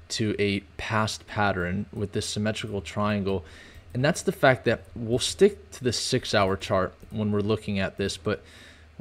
to 0.10 0.36
a 0.38 0.60
past 0.78 1.26
pattern 1.28 1.86
with 1.94 2.12
this 2.12 2.26
symmetrical 2.26 2.82
triangle 2.82 3.46
and 3.94 4.04
that's 4.04 4.22
the 4.22 4.32
fact 4.32 4.66
that 4.66 4.84
we'll 4.96 5.20
stick 5.20 5.72
to 5.72 5.84
the 5.84 5.92
six 5.92 6.34
hour 6.34 6.56
chart 6.56 6.94
when 7.10 7.32
we're 7.32 7.42
looking 7.42 7.80
at 7.80 7.98
this. 7.98 8.16
But 8.18 8.42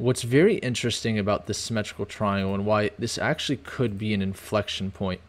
what's 0.01 0.23
very 0.23 0.55
interesting 0.57 1.19
about 1.19 1.47
this 1.47 1.59
symmetrical 1.59 2.07
triangle 2.07 2.55
and 2.55 2.65
why 2.65 2.91
this 2.99 3.19
actually 3.19 3.59
could 3.59 3.99
be 3.99 4.15
an 4.15 4.23
inflection 4.23 4.91
point. 4.91 5.21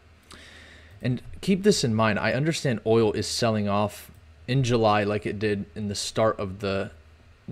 And 1.02 1.20
keep 1.40 1.62
this 1.62 1.84
in 1.84 1.94
mind. 1.94 2.18
I 2.18 2.32
understand 2.32 2.80
oil 2.86 3.12
is 3.12 3.26
selling 3.26 3.68
off 3.68 4.10
in 4.48 4.62
July 4.62 5.04
like 5.04 5.26
it 5.26 5.38
did 5.38 5.66
in 5.74 5.88
the 5.88 5.94
start 5.94 6.38
of 6.38 6.60
the 6.60 6.90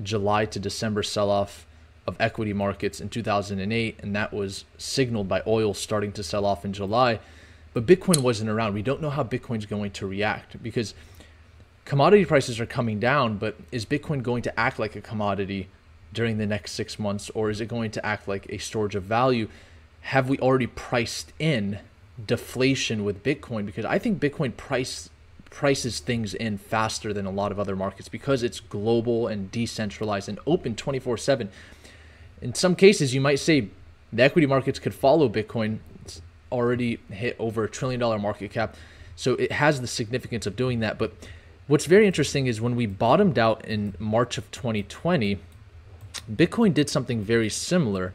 July 0.02 0.46
to 0.46 0.58
December 0.58 1.02
sell 1.02 1.30
off 1.30 1.66
of 2.06 2.16
equity 2.18 2.54
markets 2.54 3.00
in 3.00 3.10
2008. 3.10 3.98
And 4.02 4.16
that 4.16 4.32
was 4.32 4.64
signaled 4.78 5.28
by 5.28 5.42
oil 5.46 5.74
starting 5.74 6.12
to 6.12 6.22
sell 6.22 6.46
off 6.46 6.64
in 6.64 6.72
July. 6.72 7.20
But 7.74 7.86
Bitcoin 7.86 8.18
wasn't 8.18 8.50
around. 8.50 8.72
We 8.72 8.82
don't 8.82 9.02
know 9.02 9.10
how 9.10 9.24
Bitcoin's 9.24 9.66
going 9.66 9.90
to 9.92 10.06
react 10.06 10.62
because 10.62 10.94
commodity 11.84 12.24
prices 12.24 12.58
are 12.60 12.66
coming 12.66 12.98
down, 12.98 13.36
but 13.36 13.56
is 13.70 13.84
Bitcoin 13.84 14.22
going 14.22 14.42
to 14.42 14.58
act 14.58 14.78
like 14.78 14.96
a 14.96 15.00
commodity 15.00 15.68
during 16.12 16.38
the 16.38 16.46
next 16.46 16.72
six 16.72 16.98
months, 16.98 17.30
or 17.30 17.50
is 17.50 17.60
it 17.60 17.66
going 17.66 17.90
to 17.92 18.04
act 18.04 18.26
like 18.26 18.46
a 18.48 18.58
storage 18.58 18.94
of 18.94 19.04
value? 19.04 19.48
Have 20.02 20.28
we 20.28 20.38
already 20.38 20.66
priced 20.66 21.32
in 21.38 21.78
deflation 22.24 23.04
with 23.04 23.22
Bitcoin? 23.22 23.66
Because 23.66 23.84
I 23.84 23.98
think 23.98 24.20
Bitcoin 24.20 24.56
price 24.56 25.10
prices 25.50 25.98
things 25.98 26.32
in 26.32 26.56
faster 26.56 27.12
than 27.12 27.26
a 27.26 27.30
lot 27.30 27.50
of 27.50 27.58
other 27.58 27.74
markets 27.74 28.08
because 28.08 28.44
it's 28.44 28.60
global 28.60 29.26
and 29.26 29.50
decentralized 29.50 30.28
and 30.28 30.38
open 30.46 30.76
24/7. 30.76 31.48
In 32.40 32.54
some 32.54 32.76
cases, 32.76 33.14
you 33.14 33.20
might 33.20 33.40
say 33.40 33.68
the 34.12 34.22
equity 34.22 34.46
markets 34.46 34.78
could 34.78 34.94
follow 34.94 35.28
Bitcoin. 35.28 35.78
It's 36.04 36.22
already 36.52 37.00
hit 37.10 37.34
over 37.38 37.64
a 37.64 37.68
trillion 37.68 38.00
dollar 38.00 38.18
market 38.18 38.52
cap. 38.52 38.76
So 39.16 39.34
it 39.34 39.52
has 39.52 39.80
the 39.80 39.86
significance 39.86 40.46
of 40.46 40.56
doing 40.56 40.80
that, 40.80 40.98
but 40.98 41.12
What's 41.70 41.86
very 41.86 42.04
interesting 42.04 42.48
is 42.48 42.60
when 42.60 42.74
we 42.74 42.86
bottomed 42.86 43.38
out 43.38 43.64
in 43.64 43.94
March 44.00 44.38
of 44.38 44.50
2020, 44.50 45.38
Bitcoin 46.30 46.74
did 46.74 46.88
something 46.88 47.22
very 47.22 47.48
similar 47.48 48.12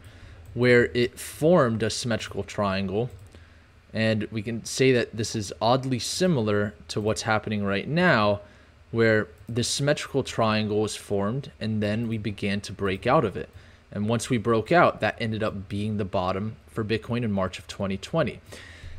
where 0.53 0.85
it 0.93 1.19
formed 1.19 1.83
a 1.83 1.89
symmetrical 1.89 2.43
triangle. 2.43 3.09
And 3.93 4.23
we 4.31 4.41
can 4.41 4.65
say 4.65 4.91
that 4.93 5.15
this 5.15 5.35
is 5.35 5.53
oddly 5.61 5.99
similar 5.99 6.73
to 6.89 6.99
what's 6.99 7.23
happening 7.23 7.63
right 7.63 7.87
now, 7.87 8.41
where 8.91 9.27
this 9.47 9.67
symmetrical 9.67 10.23
triangle 10.23 10.81
was 10.81 10.95
formed 10.95 11.51
and 11.59 11.83
then 11.83 12.07
we 12.07 12.17
began 12.17 12.61
to 12.61 12.73
break 12.73 13.05
out 13.05 13.25
of 13.25 13.37
it. 13.37 13.49
And 13.91 14.09
once 14.09 14.29
we 14.29 14.37
broke 14.37 14.71
out, 14.71 14.99
that 15.01 15.15
ended 15.19 15.43
up 15.43 15.69
being 15.69 15.97
the 15.97 16.05
bottom 16.05 16.55
for 16.67 16.83
Bitcoin 16.83 17.23
in 17.23 17.31
March 17.31 17.59
of 17.59 17.67
2020. 17.67 18.39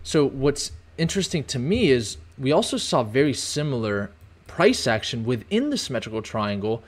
So, 0.02 0.26
what's 0.26 0.72
interesting 0.96 1.44
to 1.44 1.58
me 1.58 1.90
is 1.90 2.16
we 2.38 2.52
also 2.52 2.76
saw 2.76 3.02
very 3.02 3.34
similar 3.34 4.10
price 4.46 4.86
action 4.86 5.24
within 5.24 5.70
the 5.70 5.76
symmetrical 5.76 6.22
triangle 6.22 6.82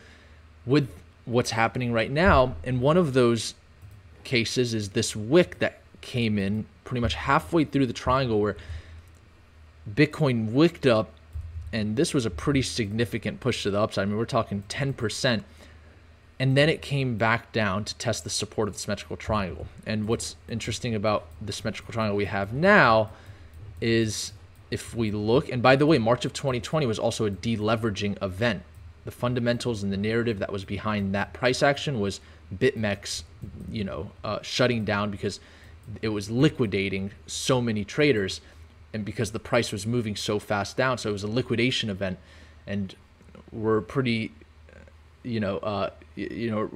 with 0.64 0.88
what's 1.29 1.51
happening 1.53 1.93
right 1.93 2.11
now. 2.11 2.57
And 2.64 2.81
one 2.81 2.97
of 2.97 3.12
those 3.12 3.55
cases 4.25 4.75
is 4.75 4.91
this 4.91 5.14
wick 5.14 5.59
that 5.61 5.81
came 6.01 6.38
in 6.38 6.67
pretty 6.85 7.01
much 7.01 7.14
halfway 7.14 7.64
through 7.64 7.87
the 7.87 7.93
triangle 7.93 8.41
where 8.41 8.57
Bitcoin 9.88 10.53
wicked 10.53 10.87
up, 10.87 11.11
and 11.73 11.97
this 11.97 12.14
was 12.14 12.25
a 12.27 12.31
pretty 12.31 12.62
significant 12.62 13.41
push 13.41 13.62
to 13.62 13.71
the 13.71 13.81
upside. 13.81 14.03
I 14.03 14.07
mean, 14.07 14.17
we're 14.17 14.25
talking 14.25 14.64
10%. 14.69 15.45
and 16.41 16.57
then 16.57 16.69
it 16.69 16.81
came 16.81 17.17
back 17.17 17.53
down 17.53 17.85
to 17.85 17.95
test 17.97 18.23
the 18.25 18.31
support 18.31 18.69
of 18.69 18.75
the 18.75 18.81
symmetrical 18.81 19.17
triangle. 19.17 19.67
And 19.85 20.07
what's 20.07 20.37
interesting 20.49 20.95
about 20.95 21.27
the 21.43 21.53
symmetrical 21.53 21.93
triangle 21.93 22.17
we 22.17 22.27
have 22.27 22.53
now 22.53 23.11
is 23.81 24.33
if 24.71 24.95
we 24.95 25.11
look, 25.11 25.49
and 25.49 25.62
by 25.62 25.75
the 25.75 25.87
way, 25.87 25.99
March 25.99 26.25
of 26.25 26.33
2020 26.33 26.87
was 26.87 26.99
also 26.99 27.27
a 27.27 27.31
deleveraging 27.31 28.23
event. 28.23 28.62
The 29.09 29.12
fundamentals 29.12 29.83
and 29.83 29.90
the 29.90 29.97
narrative 29.97 30.38
that 30.40 30.53
was 30.53 30.66
behind 30.66 31.14
that 31.14 31.33
price 31.33 31.62
action 31.62 31.99
was 31.99 32.21
BitMEX, 32.55 33.23
you 33.71 33.83
know, 33.83 34.11
uh, 34.23 34.40
shutting 34.42 34.85
down 34.85 35.11
because 35.11 35.40
it 36.03 36.09
was 36.09 36.31
liquidating 36.31 37.12
so 37.27 37.62
many 37.62 37.87
traders, 37.87 38.42
and 38.92 39.07
because 39.07 39.33
the 39.33 39.38
price 39.38 39.73
was 39.73 39.87
moving 39.87 40.14
so 40.14 40.38
fast 40.38 40.77
down, 40.77 40.99
so 40.99 41.09
it 41.09 41.12
was 41.12 41.23
a 41.23 41.27
liquidation 41.27 41.88
event, 41.88 42.18
and 42.66 42.97
we're 43.51 43.81
pretty, 43.81 44.31
you 45.23 45.40
know, 45.40 45.57
uh, 45.57 45.88
you 46.14 46.51
know, 46.51 46.68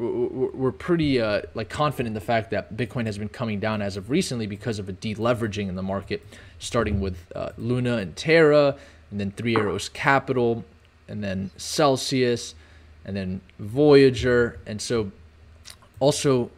we're 0.54 0.72
pretty 0.72 1.20
uh, 1.20 1.42
like 1.52 1.68
confident 1.68 2.06
in 2.06 2.14
the 2.14 2.20
fact 2.22 2.50
that 2.52 2.74
Bitcoin 2.74 3.04
has 3.04 3.18
been 3.18 3.28
coming 3.28 3.60
down 3.60 3.82
as 3.82 3.98
of 3.98 4.08
recently 4.08 4.46
because 4.46 4.78
of 4.78 4.88
a 4.88 4.94
deleveraging 4.94 5.68
in 5.68 5.74
the 5.74 5.82
market, 5.82 6.24
starting 6.58 6.98
with 6.98 7.30
uh, 7.34 7.50
Luna 7.58 7.98
and 7.98 8.16
Terra, 8.16 8.78
and 9.10 9.20
then 9.20 9.32
Three 9.32 9.54
Arrows 9.54 9.90
Capital, 9.90 10.64
and 11.08 11.22
then 11.22 11.50
Celsius, 11.56 12.54
and 13.04 13.16
then 13.16 13.40
Voyager, 13.58 14.58
and 14.66 14.80
so 14.80 15.10
also 16.00 16.50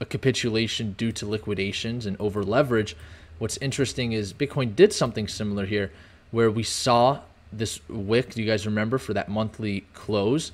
a 0.00 0.04
capitulation 0.04 0.94
due 0.98 1.12
to 1.12 1.26
liquidations 1.26 2.06
and 2.06 2.16
over 2.20 2.42
leverage. 2.42 2.96
What's 3.38 3.56
interesting 3.58 4.12
is 4.12 4.32
Bitcoin 4.32 4.74
did 4.74 4.92
something 4.92 5.28
similar 5.28 5.66
here, 5.66 5.92
where 6.30 6.50
we 6.50 6.62
saw 6.62 7.20
this 7.52 7.80
wick. 7.88 8.34
Do 8.34 8.42
you 8.42 8.48
guys 8.48 8.66
remember 8.66 8.98
for 8.98 9.14
that 9.14 9.28
monthly 9.28 9.84
close? 9.94 10.52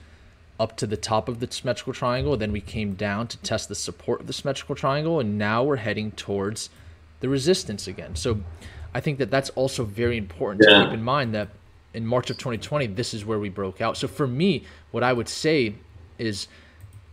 up 0.60 0.76
to 0.76 0.86
the 0.86 0.96
top 0.96 1.26
of 1.26 1.40
the 1.40 1.50
symmetrical 1.50 1.94
triangle. 1.94 2.36
Then 2.36 2.52
we 2.52 2.60
came 2.60 2.94
down 2.94 3.26
to 3.28 3.38
test 3.38 3.70
the 3.70 3.74
support 3.74 4.20
of 4.20 4.26
the 4.26 4.34
symmetrical 4.34 4.74
triangle, 4.74 5.18
and 5.18 5.38
now 5.38 5.64
we're 5.64 5.76
heading 5.76 6.12
towards 6.12 6.68
the 7.20 7.30
resistance 7.30 7.88
again. 7.88 8.14
So 8.14 8.40
I 8.94 9.00
think 9.00 9.18
that 9.18 9.30
that's 9.30 9.48
also 9.50 9.84
very 9.84 10.18
important 10.18 10.66
yeah. 10.68 10.78
to 10.78 10.84
keep 10.84 10.94
in 10.94 11.02
mind 11.02 11.34
that 11.34 11.48
in 11.92 12.06
March 12.06 12.30
of 12.30 12.38
2020, 12.38 12.88
this 12.88 13.12
is 13.14 13.24
where 13.24 13.38
we 13.38 13.48
broke 13.48 13.80
out. 13.80 13.96
So 13.96 14.08
for 14.08 14.26
me, 14.26 14.64
what 14.90 15.02
I 15.02 15.12
would 15.12 15.28
say 15.28 15.74
is 16.18 16.48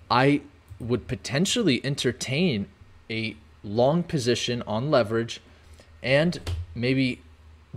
I 0.09 0.41
would 0.79 1.07
potentially 1.07 1.83
entertain 1.83 2.67
a 3.09 3.35
long 3.63 4.03
position 4.03 4.61
on 4.67 4.91
leverage 4.91 5.41
and 6.03 6.39
maybe 6.75 7.21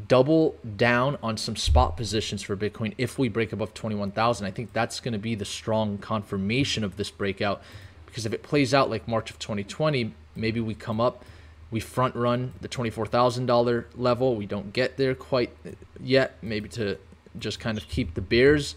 double 0.09 0.57
down 0.77 1.19
on 1.23 1.37
some 1.37 1.57
spot 1.57 1.97
positions 1.97 2.43
for 2.43 2.57
Bitcoin 2.57 2.95
if 2.97 3.19
we 3.19 3.29
break 3.29 3.53
above 3.53 3.75
21,000. 3.75 4.47
I 4.47 4.51
think 4.51 4.73
that's 4.73 5.01
going 5.01 5.13
to 5.13 5.19
be 5.19 5.35
the 5.35 5.45
strong 5.45 5.99
confirmation 5.99 6.85
of 6.85 6.97
this 6.97 7.11
breakout 7.11 7.63
because 8.07 8.27
if 8.27 8.33
it 8.33 8.43
plays 8.43 8.75
out 8.75 8.91
like 8.91 9.07
March 9.07 9.31
of 9.31 9.39
2020, 9.39 10.13
maybe 10.35 10.61
we 10.61 10.75
come 10.75 11.01
up, 11.01 11.25
we 11.71 11.81
front 11.81 12.15
run 12.17 12.53
the 12.61 12.69
$24,000 12.69 13.85
level. 13.97 14.35
We 14.35 14.47
don't 14.47 14.73
get 14.73 14.97
there 14.97 15.15
quite 15.15 15.57
yet, 16.01 16.37
maybe 16.43 16.69
to 16.71 16.99
just 17.39 17.61
kind 17.61 17.79
of 17.79 17.89
keep 17.89 18.15
the 18.15 18.21
bears 18.21 18.75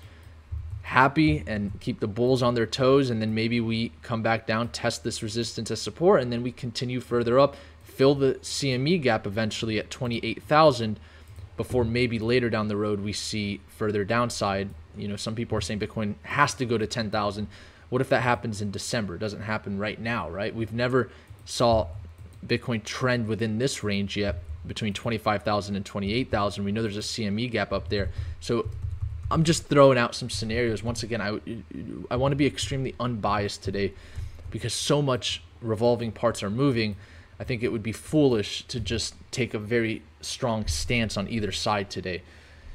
happy 0.84 1.44
and 1.48 1.80
keep 1.80 2.00
the 2.02 2.08
bulls 2.08 2.44
on 2.44 2.56
their 2.56 2.66
toes 2.66 3.10
and 3.10 3.22
then 3.22 3.34
maybe 3.34 3.60
we 3.62 3.92
come 4.02 4.22
back 4.22 4.46
down, 4.46 4.68
test 4.68 5.04
this 5.04 5.24
resistance 5.24 5.72
as 5.72 5.82
support 5.82 6.22
and 6.22 6.32
then 6.32 6.44
we 6.44 6.52
continue 6.52 7.00
further 7.00 7.40
up 7.40 7.56
fill 7.94 8.16
the 8.16 8.34
CME 8.36 9.02
gap 9.02 9.28
eventually 9.28 9.78
at 9.78 9.92
28,000 9.92 11.00
before 11.56 11.84
maybe 11.84 12.18
later 12.18 12.50
down 12.50 12.68
the 12.68 12.76
road 12.76 13.00
we 13.02 13.14
see 13.14 13.62
further 13.68 14.04
downside. 14.04 14.70
You 14.98 15.08
know, 15.08 15.16
some 15.16 15.36
people 15.36 15.58
are 15.58 15.62
saying 15.62 15.80
Bitcoin 15.80 16.16
has 16.24 16.54
to 16.56 16.66
go 16.66 16.78
to 16.78 16.88
10,000. 16.88 17.48
What 17.90 18.02
if 18.02 18.10
that 18.10 18.22
happens 18.22 18.62
in 18.62 18.72
December? 18.72 19.16
It 19.16 19.20
doesn't 19.20 19.42
happen 19.42 19.78
right 19.78 20.00
now, 20.00 20.30
right? 20.30 20.56
We've 20.56 20.74
never 20.74 21.12
saw 21.46 21.88
Bitcoin 22.48 22.84
trend 22.84 23.28
within 23.28 23.58
this 23.58 23.84
range 23.84 24.18
yet 24.18 24.44
between 24.66 24.94
25,000 24.94 25.76
and 25.76 25.86
28,000. 25.86 26.64
We 26.64 26.72
know 26.72 26.82
there's 26.82 26.98
a 26.98 27.02
CME 27.02 27.52
gap 27.52 27.74
up 27.74 27.90
there. 27.90 28.10
So 28.40 28.70
I'm 29.30 29.44
just 29.44 29.66
throwing 29.66 29.98
out 29.98 30.16
some 30.16 30.30
scenarios. 30.30 30.84
Once 30.84 31.04
again, 31.04 31.22
I, 31.22 31.40
I 32.12 32.16
want 32.16 32.32
to 32.32 32.38
be 32.38 32.46
extremely 32.46 32.96
unbiased 33.00 33.64
today 33.64 33.94
because 34.52 34.74
so 34.74 35.02
much 35.02 35.44
revolving 35.62 36.12
parts 36.12 36.44
are 36.44 36.50
moving 36.50 36.96
I 37.40 37.44
think 37.46 37.64
it 37.64 37.72
would 37.74 37.84
be 37.84 37.92
foolish 37.92 38.64
to 38.68 38.80
just 38.80 39.16
take 39.32 39.54
a 39.54 39.60
very 39.60 40.02
strong 40.22 40.66
stance 40.68 41.18
on 41.18 41.30
either 41.30 41.52
side 41.52 41.90
today. 41.90 42.22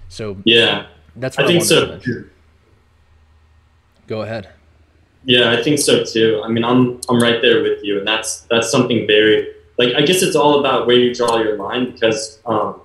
So 0.08 0.36
yeah, 0.44 0.86
that's 1.16 1.36
what 1.36 1.46
I, 1.46 1.48
I 1.48 1.52
think 1.52 1.64
so. 1.64 2.00
Go 4.06 4.22
ahead. 4.22 4.50
Yeah, 5.24 5.52
I 5.52 5.62
think 5.62 5.78
so 5.78 6.04
too. 6.04 6.42
I 6.44 6.48
mean, 6.48 6.64
I'm 6.64 7.00
I'm 7.08 7.18
right 7.18 7.40
there 7.40 7.62
with 7.62 7.82
you, 7.82 7.98
and 7.98 8.06
that's 8.06 8.42
that's 8.50 8.70
something 8.70 9.06
very 9.06 9.48
like 9.78 9.94
I 9.94 10.02
guess 10.02 10.22
it's 10.22 10.36
all 10.36 10.60
about 10.60 10.86
where 10.86 10.96
you 10.96 11.14
draw 11.14 11.38
your 11.38 11.56
line 11.56 11.92
because 11.92 12.40
um, 12.44 12.80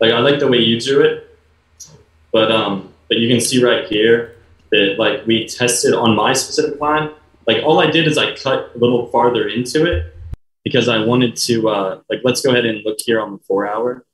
like 0.00 0.12
I 0.12 0.18
like 0.18 0.40
the 0.40 0.48
way 0.48 0.58
you 0.58 0.80
drew 0.80 1.02
it, 1.02 1.38
but 2.32 2.50
um, 2.50 2.92
but 3.08 3.18
you 3.18 3.28
can 3.28 3.40
see 3.40 3.62
right 3.62 3.86
here 3.86 4.36
that 4.70 4.96
like 4.98 5.26
we 5.26 5.46
tested 5.46 5.94
on 5.94 6.16
my 6.16 6.32
specific 6.32 6.80
line. 6.80 7.10
Like 7.46 7.62
all 7.62 7.78
I 7.78 7.90
did 7.90 8.06
is 8.06 8.16
I 8.16 8.34
cut 8.34 8.72
a 8.74 8.78
little 8.78 9.06
farther 9.08 9.48
into 9.48 9.84
it 9.84 10.14
because 10.64 10.88
I 10.88 11.04
wanted 11.04 11.36
to, 11.36 11.68
uh, 11.68 12.00
like, 12.08 12.20
let's 12.24 12.40
go 12.40 12.50
ahead 12.50 12.64
and 12.64 12.82
look 12.84 12.98
here 13.04 13.20
on 13.20 13.32
the 13.32 13.38
four 13.46 13.66
hour. 13.66 14.04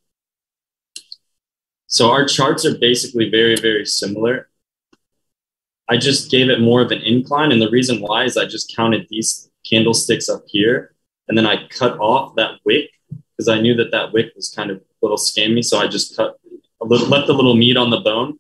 So 1.87 2.11
our 2.11 2.27
charts 2.27 2.67
are 2.67 2.77
basically 2.77 3.31
very, 3.31 3.57
very 3.57 3.87
similar. 3.87 4.49
I 5.89 5.97
just 5.97 6.31
gave 6.31 6.51
it 6.51 6.61
more 6.61 6.83
of 6.83 6.91
an 6.91 7.03
incline. 7.03 7.53
And 7.53 7.63
the 7.63 7.71
reason 7.71 8.01
why 8.01 8.25
is 8.25 8.37
I 8.37 8.47
just 8.47 8.75
counted 8.77 9.07
these 9.09 9.51
candlesticks 9.69 10.29
up 10.29 10.43
here. 10.47 10.95
And 11.31 11.39
then 11.39 11.47
I 11.47 11.69
cut 11.69 11.97
off 12.01 12.35
that 12.35 12.59
wick 12.65 12.91
because 13.37 13.47
I 13.49 13.61
knew 13.61 13.75
that 13.77 13.93
that 13.93 14.13
wick 14.13 14.33
was 14.35 14.53
kind 14.53 14.69
of 14.73 14.79
a 14.79 14.83
little 15.01 15.17
scammy. 15.17 15.65
So 15.65 15.79
I 15.79 15.87
just 15.87 16.17
cut 16.17 16.37
a 16.83 16.85
little, 16.85 17.07
left 17.07 17.29
a 17.29 17.33
little 17.33 17.55
meat 17.55 17.77
on 17.77 17.91
the 17.91 18.01
bone. 18.01 18.37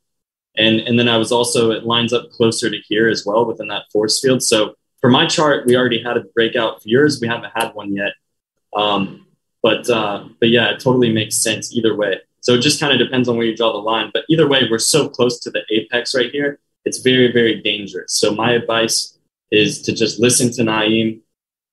And, 0.57 0.81
and 0.81 0.98
then 0.98 1.09
I 1.09 1.16
was 1.16 1.31
also, 1.31 1.70
it 1.70 1.85
lines 1.85 2.12
up 2.12 2.31
closer 2.33 2.68
to 2.68 2.76
here 2.88 3.09
as 3.09 3.24
well 3.24 3.46
within 3.46 3.68
that 3.68 3.85
force 3.92 4.20
field. 4.20 4.42
So 4.42 4.74
for 5.00 5.09
my 5.09 5.24
chart, 5.24 5.66
we 5.66 5.76
already 5.76 6.03
had 6.03 6.16
a 6.16 6.24
breakout. 6.35 6.83
For 6.83 6.88
yours, 6.88 7.20
we 7.20 7.29
haven't 7.29 7.53
had 7.55 7.70
one 7.74 7.94
yet. 7.94 8.12
Um, 8.74 9.29
but 9.62 9.88
uh, 9.88 10.24
but 10.40 10.48
yeah, 10.48 10.70
it 10.70 10.81
totally 10.81 11.12
makes 11.12 11.37
sense 11.37 11.72
either 11.72 11.94
way. 11.94 12.16
So 12.40 12.55
it 12.55 12.61
just 12.61 12.81
kind 12.81 12.92
of 12.92 12.98
depends 12.98 13.29
on 13.29 13.37
where 13.37 13.46
you 13.46 13.57
draw 13.57 13.70
the 13.70 13.79
line. 13.79 14.11
But 14.12 14.24
either 14.29 14.48
way, 14.48 14.62
we're 14.68 14.79
so 14.79 15.09
close 15.09 15.38
to 15.40 15.50
the 15.50 15.62
apex 15.70 16.12
right 16.12 16.31
here. 16.33 16.59
It's 16.85 16.98
very 16.98 17.31
very 17.31 17.61
dangerous. 17.61 18.14
So 18.14 18.35
my 18.35 18.53
advice 18.53 19.18
is 19.50 19.83
to 19.83 19.92
just 19.92 20.18
listen 20.18 20.50
to 20.53 20.62
Naeem. 20.62 21.20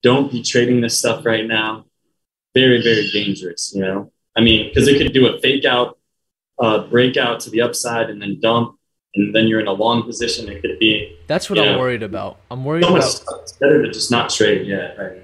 Don't 0.07 0.31
be 0.31 0.41
trading 0.41 0.79
this 0.81 0.97
stuff 0.97 1.25
right 1.25 1.45
now. 1.45 1.85
Very 2.53 2.81
very 2.81 3.07
dangerous. 3.11 3.73
You 3.75 3.81
know, 3.81 4.11
I 4.37 4.41
mean, 4.41 4.59
because 4.69 4.87
it 4.87 4.97
could 4.97 5.13
do 5.13 5.27
a 5.27 5.39
fake 5.39 5.65
out, 5.65 5.97
uh, 6.59 6.87
breakout 6.87 7.41
to 7.41 7.49
the 7.49 7.61
upside, 7.61 8.09
and 8.09 8.21
then 8.21 8.39
dump 8.39 8.77
and 9.17 9.35
then 9.35 9.47
you're 9.47 9.59
in 9.59 9.67
a 9.67 9.73
long 9.73 10.03
position. 10.03 10.47
It 10.47 10.61
could 10.61 10.79
be. 10.79 11.17
That's 11.27 11.49
what 11.49 11.59
I'm 11.59 11.73
know, 11.73 11.79
worried 11.79 12.03
about. 12.03 12.37
I'm 12.51 12.63
worried 12.63 12.83
so 12.83 12.95
about. 12.95 13.41
It's 13.41 13.53
better 13.53 13.81
to 13.83 13.91
just 13.91 14.11
not 14.11 14.29
trade. 14.29 14.67
yet, 14.67 14.97
right. 14.97 15.23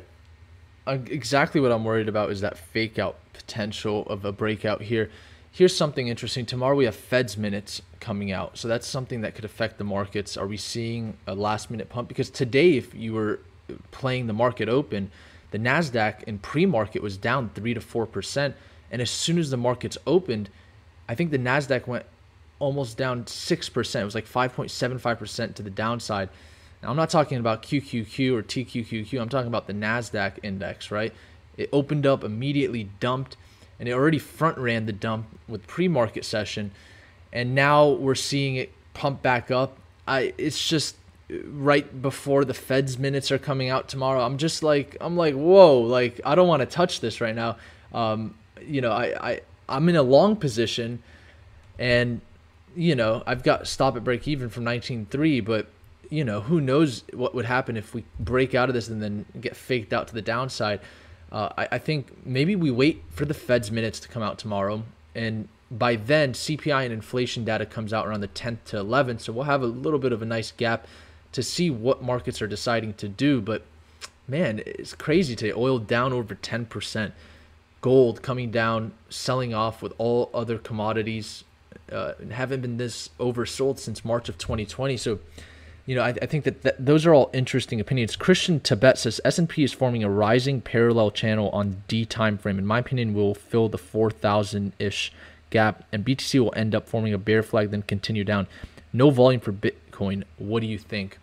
Uh, 0.86 0.98
exactly 1.10 1.62
what 1.62 1.72
I'm 1.72 1.86
worried 1.86 2.10
about 2.10 2.32
is 2.32 2.41
that 2.41 2.58
fake 2.58 3.00
out 3.00 3.17
potential 3.34 4.06
of 4.08 4.26
a 4.26 4.32
breakout 4.32 4.82
here. 4.82 5.10
Here's 5.52 5.76
something 5.76 6.08
interesting. 6.08 6.46
Tomorrow 6.46 6.76
we 6.76 6.86
have 6.86 6.96
Fed's 6.96 7.38
minutes 7.38 7.82
coming 8.00 8.32
out, 8.32 8.58
so 8.58 8.67
that's 8.67 8.88
something 8.88 9.22
that 9.22 9.36
could 9.36 9.46
affect 9.46 9.78
the 9.78 9.84
markets. 9.84 10.36
Are 10.36 10.48
we 10.48 10.58
seeing 10.58 11.15
a 11.28 11.36
last 11.36 11.69
minute 11.69 11.89
pump? 11.89 12.08
Because 12.08 12.32
today, 12.32 12.76
if 12.76 12.93
you 12.96 13.13
were 13.13 13.39
playing 13.91 14.28
the 14.28 14.34
market 14.34 14.69
open, 14.69 15.12
the 15.52 15.60
Nasdaq 15.60 16.23
in 16.23 16.39
pre-market 16.39 17.02
was 17.02 17.17
down 17.17 17.52
three 17.54 17.73
to 17.73 17.82
four 17.82 18.06
percent, 18.06 18.56
and 18.91 19.02
as 19.02 19.10
soon 19.10 19.38
as 19.38 19.49
the 19.49 19.58
markets 19.58 19.97
opened, 20.06 20.49
I 21.08 21.15
think 21.15 21.32
the 21.32 21.39
Nasdaq 21.39 21.88
went 21.88 22.06
almost 22.60 22.97
down 22.97 23.26
6%. 23.26 24.02
It 24.02 24.06
was 24.06 24.15
like 24.15 24.26
5.75% 24.26 25.56
to 25.56 25.62
the 25.62 25.69
downside. 25.69 26.30
Now, 26.82 26.91
I'm 26.91 26.95
not 26.95 27.10
talking 27.10 27.38
about 27.38 27.62
QQQ 27.62 28.34
or 28.34 28.41
TQQQ. 28.41 29.21
I'm 29.21 29.30
talking 29.30 29.47
about 29.47 29.67
the 29.67 29.73
NASDAQ 29.73 30.39
index, 30.43 30.91
right? 30.91 31.13
It 31.58 31.69
opened 31.73 32.06
up, 32.06 32.23
immediately 32.23 32.89
dumped, 32.99 33.36
and 33.80 33.89
it 33.89 33.91
already 33.91 34.19
front 34.19 34.58
ran 34.58 34.86
the 34.86 34.93
dump 34.93 35.28
with 35.47 35.67
pre 35.67 35.88
market 35.88 36.23
session. 36.23 36.71
And 37.32 37.54
now 37.54 37.89
we're 37.89 38.15
seeing 38.15 38.56
it 38.56 38.71
pump 38.93 39.21
back 39.21 39.52
up. 39.52 39.78
I, 40.08 40.34
it's 40.38 40.67
just 40.67 40.95
right 41.46 42.02
before 42.02 42.46
the 42.46 42.54
Fed's 42.54 42.98
minutes 42.98 43.32
are 43.32 43.38
coming 43.38 43.69
out 43.69 43.88
tomorrow. 43.88 44.26
I'm 44.26 44.38
just 44.38 44.63
like, 44.63 44.98
I'm 45.02 45.17
like, 45.17 45.36
whoa, 45.36 45.80
like, 45.80 46.22
I 46.26 46.36
don't 46.36 46.48
want 46.48 46.62
to 46.62 46.65
touch 46.65 47.00
this 47.00 47.22
right 47.22 47.36
now. 47.36 47.58
Um, 47.93 48.36
you 48.62 48.82
know, 48.82 48.91
I, 48.91 49.32
I, 49.32 49.41
I'm 49.69 49.89
in 49.89 49.96
a 49.96 50.04
long 50.04 50.36
position 50.36 51.02
and 51.80 52.22
you 52.76 52.96
know, 52.96 53.24
I've 53.26 53.43
got 53.43 53.67
stop 53.67 53.96
at 53.96 54.04
break 54.04 54.28
even 54.28 54.50
from 54.50 54.65
19.3, 54.65 55.43
but 55.46 55.67
you 56.10 56.24
know, 56.24 56.41
who 56.41 56.62
knows 56.62 57.04
what 57.13 57.34
would 57.34 57.46
happen 57.46 57.78
if 57.78 57.93
we 57.93 58.04
break 58.19 58.54
out 58.54 58.69
of 58.69 58.76
this 58.76 58.88
and 58.88 59.02
then 59.02 59.26
get 59.39 59.56
faked 59.56 59.93
out 59.93 60.08
to 60.08 60.13
the 60.13 60.22
downside. 60.22 60.80
Uh, 61.32 61.50
I, 61.58 61.67
I, 61.72 61.78
think 61.80 62.26
maybe 62.26 62.56
we 62.56 62.69
wait 62.69 63.04
for 63.10 63.26
the 63.26 63.34
Fed's 63.34 63.72
minutes 63.72 64.00
to 64.02 64.08
come 64.08 64.22
out 64.22 64.38
tomorrow, 64.38 64.84
and 65.15 65.48
by 65.72 65.96
then 65.96 66.34
CPI 66.34 66.84
and 66.84 66.93
inflation 66.93 67.43
data 67.43 67.65
comes 67.65 67.91
out 67.91 68.06
around 68.06 68.22
the 68.22 68.28
10th 68.28 68.58
to 68.65 68.78
11th, 68.78 69.22
so 69.22 69.34
we'll 69.34 69.46
have 69.46 69.63
a 69.63 69.67
little 69.67 69.98
bit 69.98 70.12
of 70.12 70.22
a 70.22 70.26
nice 70.26 70.52
gap 70.52 70.86
to 71.34 71.43
see 71.43 71.69
what 71.69 72.02
markets 72.02 72.41
are 72.41 72.48
deciding 72.48 72.93
to 72.96 73.10
do. 73.10 73.41
But 73.41 73.63
man, 74.28 74.62
it's 74.65 74.93
crazy 74.93 75.36
today. 75.36 75.54
Oil 75.56 75.80
down 75.80 76.13
over 76.13 76.36
10%. 76.36 77.12
Gold 77.82 78.22
coming 78.22 78.50
down, 78.50 78.93
selling 79.10 79.54
off 79.54 79.82
with 79.82 79.93
all 79.98 80.30
other 80.34 80.58
commodities. 80.58 81.43
Uh, 81.91 82.13
haven't 82.32 82.62
been 82.62 82.78
this 82.78 83.10
oversold 83.19 83.78
since 83.78 84.06
March 84.06 84.30
of 84.30 84.38
2020. 84.38 84.96
So, 84.96 85.19
you 85.86 85.96
know, 85.96 86.02
I, 86.02 86.10
I 86.22 86.26
think 86.26 86.46
that, 86.46 86.62
that 86.62 86.86
those 86.86 87.06
are 87.06 87.13
all 87.13 87.30
interesting 87.34 87.82
opinions. 87.82 88.15
Christian 88.15 88.62
Tibet 88.62 88.98
says 88.98 89.19
S&P 89.26 89.65
is 89.65 89.74
forming 89.74 90.02
a 90.02 90.10
rising 90.10 90.62
parallel 90.62 91.12
channel 91.12 91.50
on 91.50 91.84
D 91.89 92.06
time 92.06 92.38
frame. 92.38 92.58
In 92.58 92.65
my 92.65 92.80
opinion, 92.80 93.13
will 93.13 93.36
fill 93.36 93.67
the 93.67 93.78
4,000 93.78 94.72
ish 94.80 95.12
gap, 95.50 95.84
and 95.91 96.06
BTC 96.06 96.39
will 96.39 96.54
end 96.56 96.74
up 96.74 96.88
forming 96.88 97.13
a 97.13 97.17
bear 97.17 97.43
flag, 97.43 97.72
then 97.72 97.82
continue 97.82 98.24
down. 98.24 98.48
No 98.93 99.10
volume 99.10 99.41
for 99.41 99.52
Bitcoin. 99.52 100.24
What 100.38 100.62
do 100.62 100.67
you 100.67 100.78
think? 100.78 101.17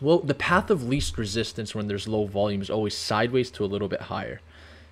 Well, 0.00 0.18
the 0.18 0.34
path 0.34 0.70
of 0.70 0.84
least 0.84 1.18
resistance 1.18 1.74
when 1.74 1.88
there's 1.88 2.08
low 2.08 2.26
volume 2.26 2.62
is 2.62 2.70
always 2.70 2.96
sideways 2.96 3.50
to 3.52 3.64
a 3.64 3.66
little 3.66 3.88
bit 3.88 4.02
higher. 4.02 4.40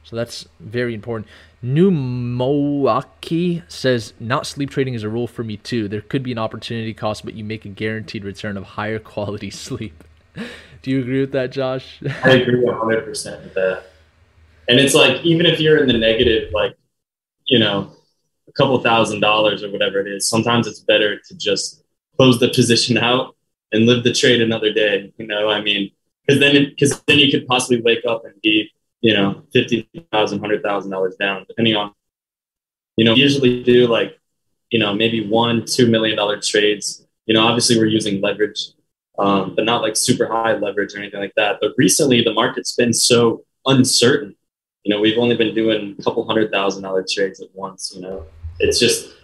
So 0.05 0.17
that's 0.17 0.49
very 0.59 0.95
important. 0.95 1.29
New 1.63 1.91
Moaki 1.91 3.63
says, 3.69 4.15
not 4.19 4.47
sleep 4.47 4.71
trading 4.71 4.95
is 4.95 5.03
a 5.03 5.09
rule 5.09 5.29
for 5.29 5.45
me 5.45 5.57
too. 5.59 5.89
There 5.89 6.01
could 6.01 6.23
be 6.23 6.33
an 6.33 6.39
opportunity 6.39 6.93
cost, 6.93 7.25
but 7.25 7.35
you 7.35 7.45
make 7.45 7.65
a 7.65 7.69
guaranteed 7.69 8.25
return 8.25 8.57
of 8.57 8.65
higher 8.65 8.99
quality 9.13 9.51
sleep. 9.51 10.05
Do 10.83 10.91
you 10.91 11.01
agree 11.01 11.21
with 11.21 11.33
that, 11.33 11.53
Josh? 11.53 12.01
I 12.25 12.31
agree 12.31 12.65
100% 12.65 13.07
with 13.45 13.55
that. 13.55 13.85
And 14.69 14.81
it's 14.81 14.95
like, 14.95 15.25
even 15.25 15.47
if 15.47 15.61
you're 15.61 15.79
in 15.79 15.87
the 15.87 15.99
negative, 15.99 16.53
like, 16.53 16.75
you 17.47 17.59
know, 17.59 17.93
a 18.49 18.53
couple 18.53 18.79
thousand 18.81 19.21
dollars 19.21 19.63
or 19.63 19.71
whatever 19.71 20.01
it 20.01 20.09
is, 20.09 20.29
sometimes 20.29 20.67
it's 20.67 20.81
better 20.81 21.19
to 21.19 21.35
just 21.37 21.85
close 22.17 22.41
the 22.41 22.49
position 22.49 22.99
out 23.11 23.37
and 23.73 23.87
live 23.87 24.05
the 24.05 24.13
trade 24.13 24.41
another 24.41 24.73
day. 24.73 25.13
You 25.19 25.27
know, 25.27 25.49
I 25.49 25.61
mean, 25.61 25.91
because 26.27 26.41
then 26.41 26.65
because 26.71 27.03
then 27.07 27.19
you 27.19 27.31
could 27.31 27.47
possibly 27.47 27.81
wake 27.83 28.05
up 28.07 28.25
and 28.25 28.35
be 28.43 28.71
you 29.01 29.15
know 29.15 29.43
fifty 29.53 29.89
thousand, 30.13 30.41
hundred 30.41 30.63
thousand 30.63 30.91
dollars 30.91 31.17
down, 31.17 31.45
depending 31.49 31.77
on 31.77 31.93
you 32.97 33.05
know 33.05 33.15
usually 33.15 33.63
do 33.63 33.87
like 33.87 34.19
you 34.71 34.79
know 34.79 34.95
maybe 34.95 35.27
one 35.27 35.65
two 35.65 35.89
million 35.89 36.17
dollar 36.17 36.41
trades. 36.41 37.07
You 37.27 37.35
know, 37.35 37.45
obviously 37.47 37.79
we're 37.79 37.87
using 37.87 38.21
leverage, 38.21 38.73
um, 39.19 39.55
but 39.55 39.65
not 39.65 39.81
like 39.83 39.97
super 39.97 40.27
high 40.27 40.57
leverage 40.57 40.95
or 40.95 40.99
anything 40.99 41.21
like 41.21 41.35
that. 41.37 41.59
But 41.61 41.73
recently 41.77 42.23
the 42.23 42.33
market's 42.33 42.75
been 42.75 42.93
so 42.93 43.45
uncertain. 43.67 44.35
You 44.83 44.93
know, 44.93 45.01
we've 45.01 45.19
only 45.19 45.37
been 45.37 45.55
doing 45.55 45.95
a 45.99 46.03
couple 46.03 46.27
hundred 46.27 46.51
thousand 46.51 46.83
dollar 46.83 47.05
trades 47.09 47.41
at 47.41 47.49
once. 47.55 47.93
You 47.95 48.03
know, 48.03 48.27
it's 48.59 48.81
just 48.81 49.15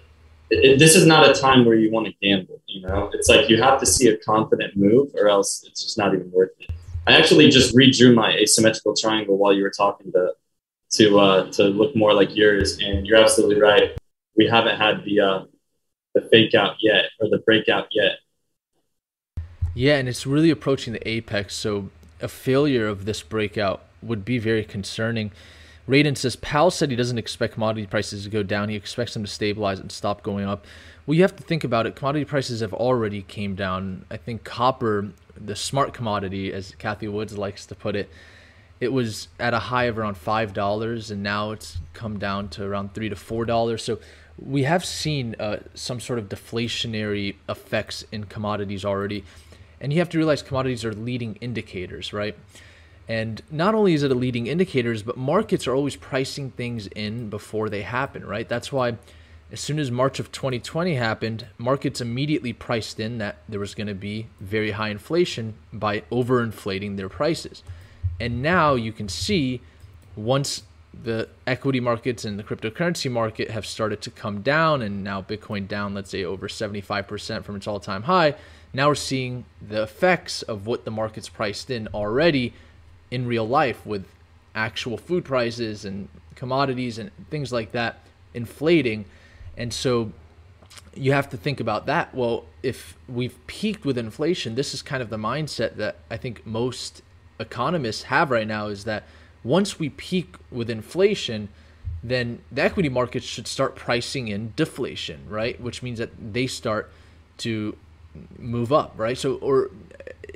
it, 0.51 0.79
this 0.79 0.97
is 0.97 1.07
not 1.07 1.29
a 1.29 1.39
time 1.39 1.65
where 1.65 1.77
you 1.77 1.91
want 1.91 2.07
to 2.07 2.13
gamble. 2.23 2.61
You 2.67 2.83
know, 2.83 3.11
it's 3.13 3.29
like 3.29 3.49
you 3.49 3.63
have 3.63 3.81
to 3.81 3.87
see 3.87 4.09
a 4.09 4.17
confident 4.19 4.77
move, 4.77 5.11
or 5.15 5.29
else 5.29 5.65
it's 5.67 5.83
just 5.83 5.99
not 5.99 6.15
even 6.15 6.31
worth 6.33 6.51
it. 6.59 6.71
I 7.07 7.17
actually 7.17 7.49
just 7.49 7.75
redrew 7.75 8.15
my 8.15 8.35
asymmetrical 8.35 8.95
triangle 8.95 9.39
while 9.39 9.53
you 9.53 9.63
were 9.63 9.71
talking 9.71 10.13
to 10.13 10.33
to 10.91 11.19
uh, 11.19 11.51
to 11.53 11.65
look 11.65 11.95
more 11.95 12.15
like 12.15 12.35
yours, 12.35 12.79
and 12.79 13.07
you're 13.07 13.19
absolutely 13.19 13.61
right. 13.61 13.99
We 14.37 14.47
haven't 14.47 14.77
had 14.77 15.05
the 15.05 15.21
uh, 15.21 15.45
the 16.15 16.23
fake 16.31 16.55
out 16.55 16.77
yet, 16.81 17.07
or 17.21 17.29
the 17.29 17.39
breakout 17.39 17.89
yet. 17.93 18.19
Yeah, 19.75 19.97
and 19.97 20.09
it's 20.09 20.27
really 20.27 20.51
approaching 20.51 20.93
the 20.93 21.09
apex. 21.09 21.55
So 21.55 21.91
a 22.21 22.29
failure 22.29 22.89
of 22.89 23.05
this 23.05 23.23
breakout 23.23 23.85
would 24.03 24.25
be 24.25 24.39
very 24.39 24.65
concerning. 24.65 25.31
Raiden 25.89 26.17
says 26.17 26.37
Powell 26.37 26.71
said 26.71 26.91
he 26.91 26.97
doesn't 26.97 27.17
expect 27.19 27.55
commodity 27.55 27.87
prices 27.87 28.25
to 28.25 28.31
go 28.31 28.43
down. 28.43 28.69
He 28.69 28.77
expects 28.77 29.15
them 29.15 29.25
to 29.25 29.31
stabilize 29.31 29.81
and 29.81 29.91
stop 29.91 30.23
going 30.23 30.47
up. 30.47 30.67
Well, 31.07 31.15
you 31.15 31.23
have 31.23 31.37
to 31.37 31.43
think 31.43 31.65
about 31.65 31.87
it. 31.87 31.97
Commodity 31.97 32.27
prices 32.27 32.61
have 32.61 32.75
already 32.75 33.23
came 33.23 33.55
down. 33.55 34.05
I 34.11 34.19
think 34.19 34.45
copper, 34.45 35.09
the 35.35 35.57
smart 35.57 35.95
commodity, 35.95 36.53
as 36.53 36.73
Cathie 36.73 37.09
Woods 37.09 37.39
likes 37.39 37.65
to 37.67 37.75
put 37.75 37.97
it, 37.97 38.11
it 38.81 38.93
was 38.93 39.29
at 39.41 39.55
a 39.55 39.59
high 39.59 39.85
of 39.85 39.99
around 39.99 40.19
five 40.19 40.53
dollars, 40.53 41.11
and 41.11 41.23
now 41.23 41.53
it's 41.53 41.79
come 41.95 42.19
down 42.19 42.49
to 42.51 42.65
around 42.65 42.93
three 42.93 43.09
to 43.09 43.17
four 43.17 43.47
dollars. 43.47 43.83
So 43.83 43.99
we 44.39 44.65
have 44.65 44.85
seen 44.85 45.35
uh, 45.41 45.61
some 45.75 46.01
sort 46.01 46.19
of 46.19 46.29
deflationary 46.29 47.37
effects 47.49 48.05
in 48.13 48.25
commodities 48.25 48.85
already, 48.85 49.25
and 49.81 49.93
you 49.93 49.99
have 50.01 50.11
to 50.11 50.19
realize 50.19 50.43
commodities 50.43 50.85
are 50.85 50.93
leading 50.93 51.37
indicators, 51.37 52.13
right? 52.13 52.37
And 53.09 53.43
not 53.51 53.75
only 53.75 53.95
is 53.95 54.03
it 54.03 54.11
a 54.11 54.15
leading 54.15 54.47
indicators, 54.47 55.03
but 55.03 55.17
markets 55.17 55.67
are 55.67 55.75
always 55.75 55.97
pricing 55.97 56.51
things 56.51 56.87
in 56.89 57.31
before 57.31 57.71
they 57.71 57.83
happen, 57.83 58.25
right? 58.25 58.47
That's 58.47 58.71
why 58.71 58.99
as 59.51 59.61
soon 59.61 59.79
as 59.79 59.91
March 59.91 60.21
of 60.21 60.31
2020 60.31 60.95
happened, 60.95 61.47
markets 61.57 62.03
immediately 62.03 62.53
priced 62.53 63.01
in 63.01 63.17
that 63.19 63.39
there 63.49 63.61
was 63.61 63.75
going 63.75 63.87
to 63.87 63.95
be 63.95 64.27
very 64.41 64.73
high 64.73 64.91
inflation 64.91 65.55
by 65.73 66.01
overinflating 66.13 66.99
their 66.99 67.09
prices. 67.09 67.63
And 68.21 68.43
now 68.43 68.75
you 68.75 68.93
can 68.93 69.09
see 69.09 69.63
once 70.15 70.65
the 71.03 71.29
equity 71.47 71.81
markets 71.81 72.27
and 72.27 72.39
the 72.39 72.43
cryptocurrency 72.43 73.11
market 73.11 73.51
have 73.51 73.65
started 73.65 74.03
to 74.03 74.11
come 74.11 74.43
down, 74.43 74.83
and 74.83 75.03
now 75.03 75.23
Bitcoin 75.23 75.67
down, 75.67 75.95
let's 75.95 76.11
say, 76.11 76.25
over 76.25 76.49
75% 76.49 77.45
from 77.45 77.57
its 77.57 77.67
all 77.67 77.81
time 77.81 78.03
high, 78.03 78.35
now 78.75 78.89
we're 78.89 78.95
seeing 78.97 79.47
the 79.67 79.83
effects 79.83 80.43
of 80.43 80.67
what 80.67 80.85
the 80.85 80.91
market's 80.91 81.29
priced 81.29 81.71
in 81.71 81.89
already 81.95 82.53
in 83.11 83.27
real 83.27 83.47
life 83.47 83.85
with 83.87 84.07
actual 84.55 84.97
food 84.97 85.25
prices 85.25 85.85
and 85.85 86.09
commodities 86.35 86.99
and 86.99 87.11
things 87.31 87.53
like 87.53 87.73
that 87.73 88.01
inflating. 88.35 89.05
And 89.57 89.73
so 89.73 90.13
you 90.95 91.13
have 91.13 91.29
to 91.31 91.37
think 91.37 91.61
about 91.61 91.87
that. 91.87 92.15
Well, 92.15 92.45
if 92.63 92.97
we've 93.09 93.39
peaked 93.47 93.85
with 93.85 93.99
inflation, 93.99 94.55
this 94.55 94.75
is 94.75 94.83
kind 94.83 95.03
of 95.03 95.11
the 95.11 95.17
mindset 95.17 95.77
that 95.77 95.97
I 96.11 96.17
think 96.17 96.47
most 96.47 97.03
economists 97.41 98.05
have 98.05 98.31
right 98.31 98.47
now 98.47 98.67
is 98.67 98.85
that 98.85 99.05
once 99.45 99.79
we 99.79 99.89
peak 99.91 100.37
with 100.51 100.69
inflation, 100.69 101.49
then 102.03 102.41
the 102.51 102.63
equity 102.63 102.89
markets 102.89 103.27
should 103.27 103.47
start 103.47 103.77
pricing 103.77 104.29
in 104.29 104.53
deflation, 104.57 105.21
right? 105.29 105.61
Which 105.61 105.83
means 105.83 105.99
that 105.99 106.11
they 106.33 106.47
start 106.47 106.91
to 107.39 107.77
move 108.39 108.73
up, 108.73 108.95
right? 108.97 109.17
So, 109.17 109.35
or, 109.37 109.71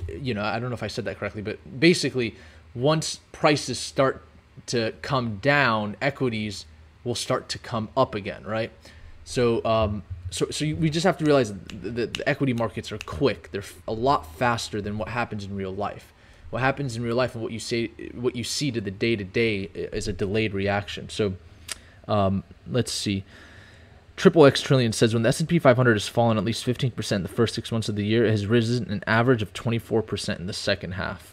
you 0.08 0.34
know, 0.34 0.42
I 0.42 0.58
don't 0.58 0.70
know 0.70 0.74
if 0.74 0.82
I 0.82 0.88
said 0.88 1.04
that 1.04 1.18
correctly, 1.18 1.42
but 1.42 1.58
basically, 1.78 2.34
once 2.74 3.20
prices 3.32 3.78
start 3.78 4.22
to 4.66 4.92
come 5.02 5.36
down, 5.36 5.96
equities 6.00 6.66
will 7.04 7.14
start 7.14 7.48
to 7.50 7.58
come 7.58 7.88
up 7.96 8.14
again, 8.14 8.44
right? 8.44 8.70
So, 9.24 9.64
um, 9.64 10.02
so, 10.30 10.48
so 10.50 10.64
we 10.64 10.88
just 10.88 11.04
have 11.04 11.18
to 11.18 11.24
realize 11.24 11.52
that 11.52 11.68
the, 11.82 12.06
the 12.06 12.28
equity 12.28 12.52
markets 12.52 12.90
are 12.92 12.98
quick. 12.98 13.50
They're 13.52 13.64
a 13.86 13.92
lot 13.92 14.34
faster 14.36 14.80
than 14.80 14.98
what 14.98 15.08
happens 15.08 15.44
in 15.44 15.54
real 15.54 15.74
life. 15.74 16.12
What 16.50 16.60
happens 16.60 16.96
in 16.96 17.02
real 17.02 17.16
life 17.16 17.34
and 17.34 17.42
what 17.42 17.52
you 17.52 17.58
say, 17.58 17.88
what 18.14 18.36
you 18.36 18.44
see 18.44 18.70
to 18.72 18.80
the 18.80 18.90
day 18.90 19.16
to 19.16 19.24
day, 19.24 19.70
is 19.74 20.08
a 20.08 20.12
delayed 20.12 20.54
reaction. 20.54 21.08
So, 21.08 21.34
um, 22.08 22.44
let's 22.66 22.92
see. 22.92 23.24
Triple 24.16 24.44
X 24.44 24.60
Trillion 24.60 24.92
says 24.92 25.14
when 25.14 25.22
the 25.22 25.30
S&P 25.30 25.58
500 25.58 25.94
has 25.94 26.08
fallen 26.08 26.36
at 26.36 26.44
least 26.44 26.64
15% 26.66 27.12
in 27.12 27.22
the 27.22 27.28
first 27.28 27.54
six 27.54 27.72
months 27.72 27.88
of 27.88 27.96
the 27.96 28.04
year, 28.04 28.26
it 28.26 28.30
has 28.30 28.46
risen 28.46 28.90
an 28.90 29.02
average 29.06 29.42
of 29.42 29.52
24% 29.54 30.38
in 30.38 30.46
the 30.46 30.52
second 30.52 30.92
half. 30.92 31.31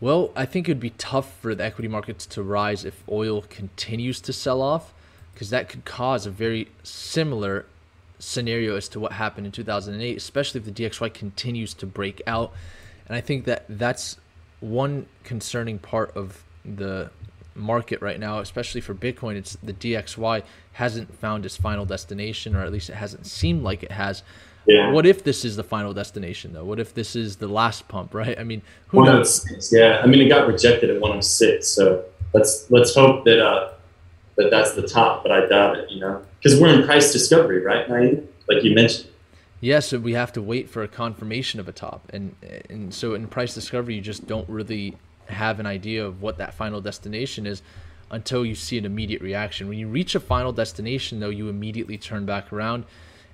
Well, 0.00 0.30
I 0.34 0.46
think 0.46 0.66
it 0.66 0.72
would 0.72 0.80
be 0.80 0.90
tough 0.90 1.38
for 1.40 1.54
the 1.54 1.64
equity 1.64 1.88
markets 1.88 2.24
to 2.28 2.42
rise 2.42 2.84
if 2.84 3.02
oil 3.08 3.42
continues 3.42 4.20
to 4.22 4.32
sell 4.32 4.62
off, 4.62 4.94
because 5.34 5.50
that 5.50 5.68
could 5.68 5.84
cause 5.84 6.24
a 6.24 6.30
very 6.30 6.68
similar 6.82 7.66
scenario 8.18 8.76
as 8.76 8.88
to 8.88 9.00
what 9.00 9.12
happened 9.12 9.46
in 9.46 9.52
2008, 9.52 10.16
especially 10.16 10.60
if 10.60 10.64
the 10.64 10.72
DXY 10.72 11.12
continues 11.12 11.74
to 11.74 11.86
break 11.86 12.22
out. 12.26 12.52
And 13.06 13.16
I 13.16 13.20
think 13.20 13.44
that 13.44 13.64
that's 13.68 14.16
one 14.60 15.06
concerning 15.24 15.78
part 15.78 16.16
of 16.16 16.44
the 16.64 17.10
market 17.54 18.00
right 18.00 18.18
now, 18.18 18.38
especially 18.38 18.80
for 18.80 18.94
Bitcoin. 18.94 19.36
It's 19.36 19.56
the 19.62 19.72
DXY 19.72 20.42
hasn't 20.72 21.14
found 21.18 21.44
its 21.44 21.56
final 21.56 21.84
destination, 21.84 22.54
or 22.56 22.62
at 22.62 22.72
least 22.72 22.88
it 22.88 22.94
hasn't 22.94 23.26
seemed 23.26 23.62
like 23.62 23.82
it 23.82 23.92
has. 23.92 24.22
Yeah. 24.70 24.92
What 24.92 25.04
if 25.04 25.24
this 25.24 25.44
is 25.44 25.56
the 25.56 25.64
final 25.64 25.92
destination, 25.92 26.52
though? 26.52 26.64
What 26.64 26.78
if 26.78 26.94
this 26.94 27.16
is 27.16 27.36
the 27.36 27.48
last 27.48 27.88
pump, 27.88 28.14
right? 28.14 28.38
I 28.38 28.44
mean, 28.44 28.62
who 28.86 29.04
knows? 29.04 29.44
Yeah, 29.72 30.00
I 30.02 30.06
mean, 30.06 30.20
it 30.20 30.28
got 30.28 30.46
rejected 30.46 30.90
at 30.90 31.00
106, 31.00 31.66
so 31.66 32.04
let's 32.32 32.70
let's 32.70 32.94
hope 32.94 33.24
that 33.24 33.44
uh, 33.44 33.72
that 34.36 34.50
that's 34.50 34.72
the 34.74 34.86
top, 34.86 35.24
but 35.24 35.32
I 35.32 35.46
doubt 35.46 35.76
it. 35.76 35.90
You 35.90 36.00
know, 36.00 36.24
because 36.40 36.60
we're 36.60 36.72
in 36.72 36.86
price 36.86 37.12
discovery, 37.12 37.60
right, 37.64 37.88
Naeem? 37.88 38.26
Like 38.48 38.62
you 38.62 38.72
mentioned. 38.72 39.08
Yes, 39.60 39.88
so 39.88 39.98
we 39.98 40.14
have 40.14 40.32
to 40.34 40.42
wait 40.42 40.70
for 40.70 40.84
a 40.84 40.88
confirmation 40.88 41.58
of 41.58 41.66
a 41.66 41.72
top, 41.72 42.08
and 42.12 42.36
and 42.70 42.94
so 42.94 43.14
in 43.14 43.26
price 43.26 43.52
discovery, 43.54 43.96
you 43.96 44.00
just 44.00 44.28
don't 44.28 44.48
really 44.48 44.96
have 45.26 45.58
an 45.58 45.66
idea 45.66 46.06
of 46.06 46.22
what 46.22 46.38
that 46.38 46.54
final 46.54 46.80
destination 46.80 47.44
is 47.44 47.60
until 48.12 48.46
you 48.46 48.54
see 48.54 48.78
an 48.78 48.84
immediate 48.84 49.20
reaction. 49.20 49.68
When 49.68 49.78
you 49.78 49.88
reach 49.88 50.14
a 50.14 50.20
final 50.20 50.52
destination, 50.52 51.18
though, 51.18 51.28
you 51.28 51.48
immediately 51.48 51.98
turn 51.98 52.24
back 52.24 52.52
around 52.52 52.84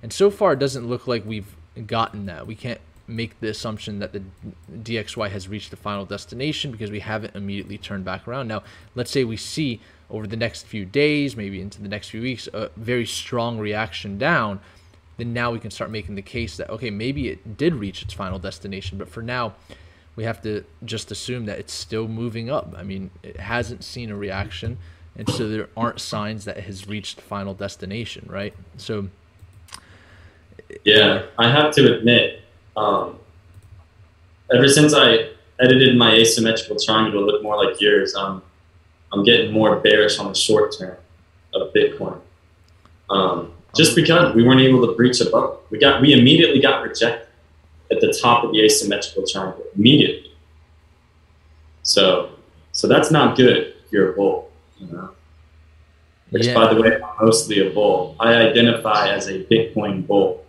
and 0.07 0.12
so 0.12 0.31
far, 0.31 0.53
it 0.53 0.61
doesn't 0.61 0.87
look 0.87 1.09
like 1.09 1.27
we've 1.27 1.57
gotten 1.85 2.27
that. 2.27 2.47
We 2.47 2.55
can't 2.55 2.81
make 3.09 3.40
the 3.40 3.49
assumption 3.49 3.99
that 3.99 4.12
the 4.12 4.23
DXY 4.73 5.31
has 5.31 5.49
reached 5.49 5.73
the 5.73 5.77
final 5.77 6.05
destination 6.05 6.71
because 6.71 6.92
we 6.92 7.01
haven't 7.01 7.35
immediately 7.35 7.77
turned 7.77 8.05
back 8.05 8.29
around. 8.29 8.47
Now, 8.47 8.62
let's 8.95 9.11
say 9.11 9.25
we 9.25 9.37
see 9.37 9.81
over 10.09 10.29
the 10.29 10.37
next 10.37 10.64
few 10.64 10.85
days, 10.85 11.37
maybe 11.37 11.61
into 11.61 11.83
the 11.83 11.88
next 11.88 12.11
few 12.11 12.23
weeks, 12.23 12.49
a 12.55 12.71
very 12.77 13.05
strong 13.05 13.59
reaction 13.59 14.16
down. 14.16 14.61
then 15.16 15.33
now 15.33 15.51
we 15.51 15.59
can 15.59 15.73
start 15.73 15.90
making 15.90 16.14
the 16.14 16.23
case 16.23 16.57
that 16.57 16.71
okay, 16.71 16.90
maybe 16.90 17.27
it 17.27 17.57
did 17.57 17.75
reach 17.75 18.01
its 18.01 18.14
final 18.14 18.38
destination, 18.38 18.99
but 18.99 19.09
for 19.09 19.23
now, 19.23 19.55
we 20.14 20.23
have 20.23 20.40
to 20.42 20.62
just 20.85 21.11
assume 21.11 21.47
that 21.47 21.59
it's 21.59 21.73
still 21.73 22.07
moving 22.07 22.49
up. 22.49 22.73
I 22.79 22.85
mean, 22.85 23.11
it 23.25 23.40
hasn't 23.40 23.83
seen 23.83 24.12
a 24.12 24.16
reaction, 24.16 24.79
and 25.16 25.29
so 25.29 25.49
there 25.49 25.69
aren't 25.77 25.99
signs 25.99 26.45
that 26.45 26.59
it 26.59 26.64
has 26.64 26.87
reached 26.87 27.21
final 27.21 27.55
destination, 27.55 28.29
right? 28.31 28.55
So, 28.77 29.09
yeah, 30.85 31.27
I 31.39 31.51
have 31.51 31.75
to 31.75 31.97
admit, 31.97 32.43
um, 32.77 33.19
ever 34.55 34.69
since 34.69 34.95
I 34.95 35.31
edited 35.61 35.97
my 35.97 36.12
asymmetrical 36.12 36.77
triangle 36.79 37.21
to 37.21 37.27
look 37.27 37.43
more 37.43 37.62
like 37.62 37.81
yours, 37.81 38.15
um, 38.15 38.43
I'm 39.12 39.25
getting 39.25 39.53
more 39.53 39.77
bearish 39.77 40.19
on 40.19 40.29
the 40.29 40.35
short 40.35 40.75
term 40.79 40.97
of 41.55 41.73
Bitcoin. 41.73 42.21
Um, 43.09 43.53
just 43.75 43.95
because 43.95 44.35
we 44.35 44.43
weren't 44.43 44.61
able 44.61 44.87
to 44.87 44.95
breach 44.95 45.21
above, 45.21 45.61
we 45.71 45.79
got 45.79 46.01
we 46.01 46.12
immediately 46.12 46.61
got 46.61 46.83
rejected 46.83 47.29
at 47.91 48.01
the 48.01 48.12
top 48.21 48.45
of 48.45 48.53
the 48.53 48.65
asymmetrical 48.65 49.25
triangle 49.27 49.65
immediately. 49.77 50.33
So, 51.83 52.31
so 52.73 52.89
that's 52.89 53.11
not 53.11 53.37
good 53.37 53.75
if 53.85 53.93
you're 53.93 54.12
a 54.12 54.17
bull, 54.17 54.51
you 54.79 54.89
know. 54.89 55.11
Which, 56.31 56.47
yeah. 56.47 56.55
by 56.55 56.75
the 56.75 56.81
way, 56.81 57.01
I'm 57.01 57.25
mostly 57.25 57.65
a 57.65 57.71
bull. 57.71 58.17
I 58.19 58.35
identify 58.35 59.11
as 59.11 59.29
a 59.29 59.45
Bitcoin 59.45 60.05
bull, 60.05 60.45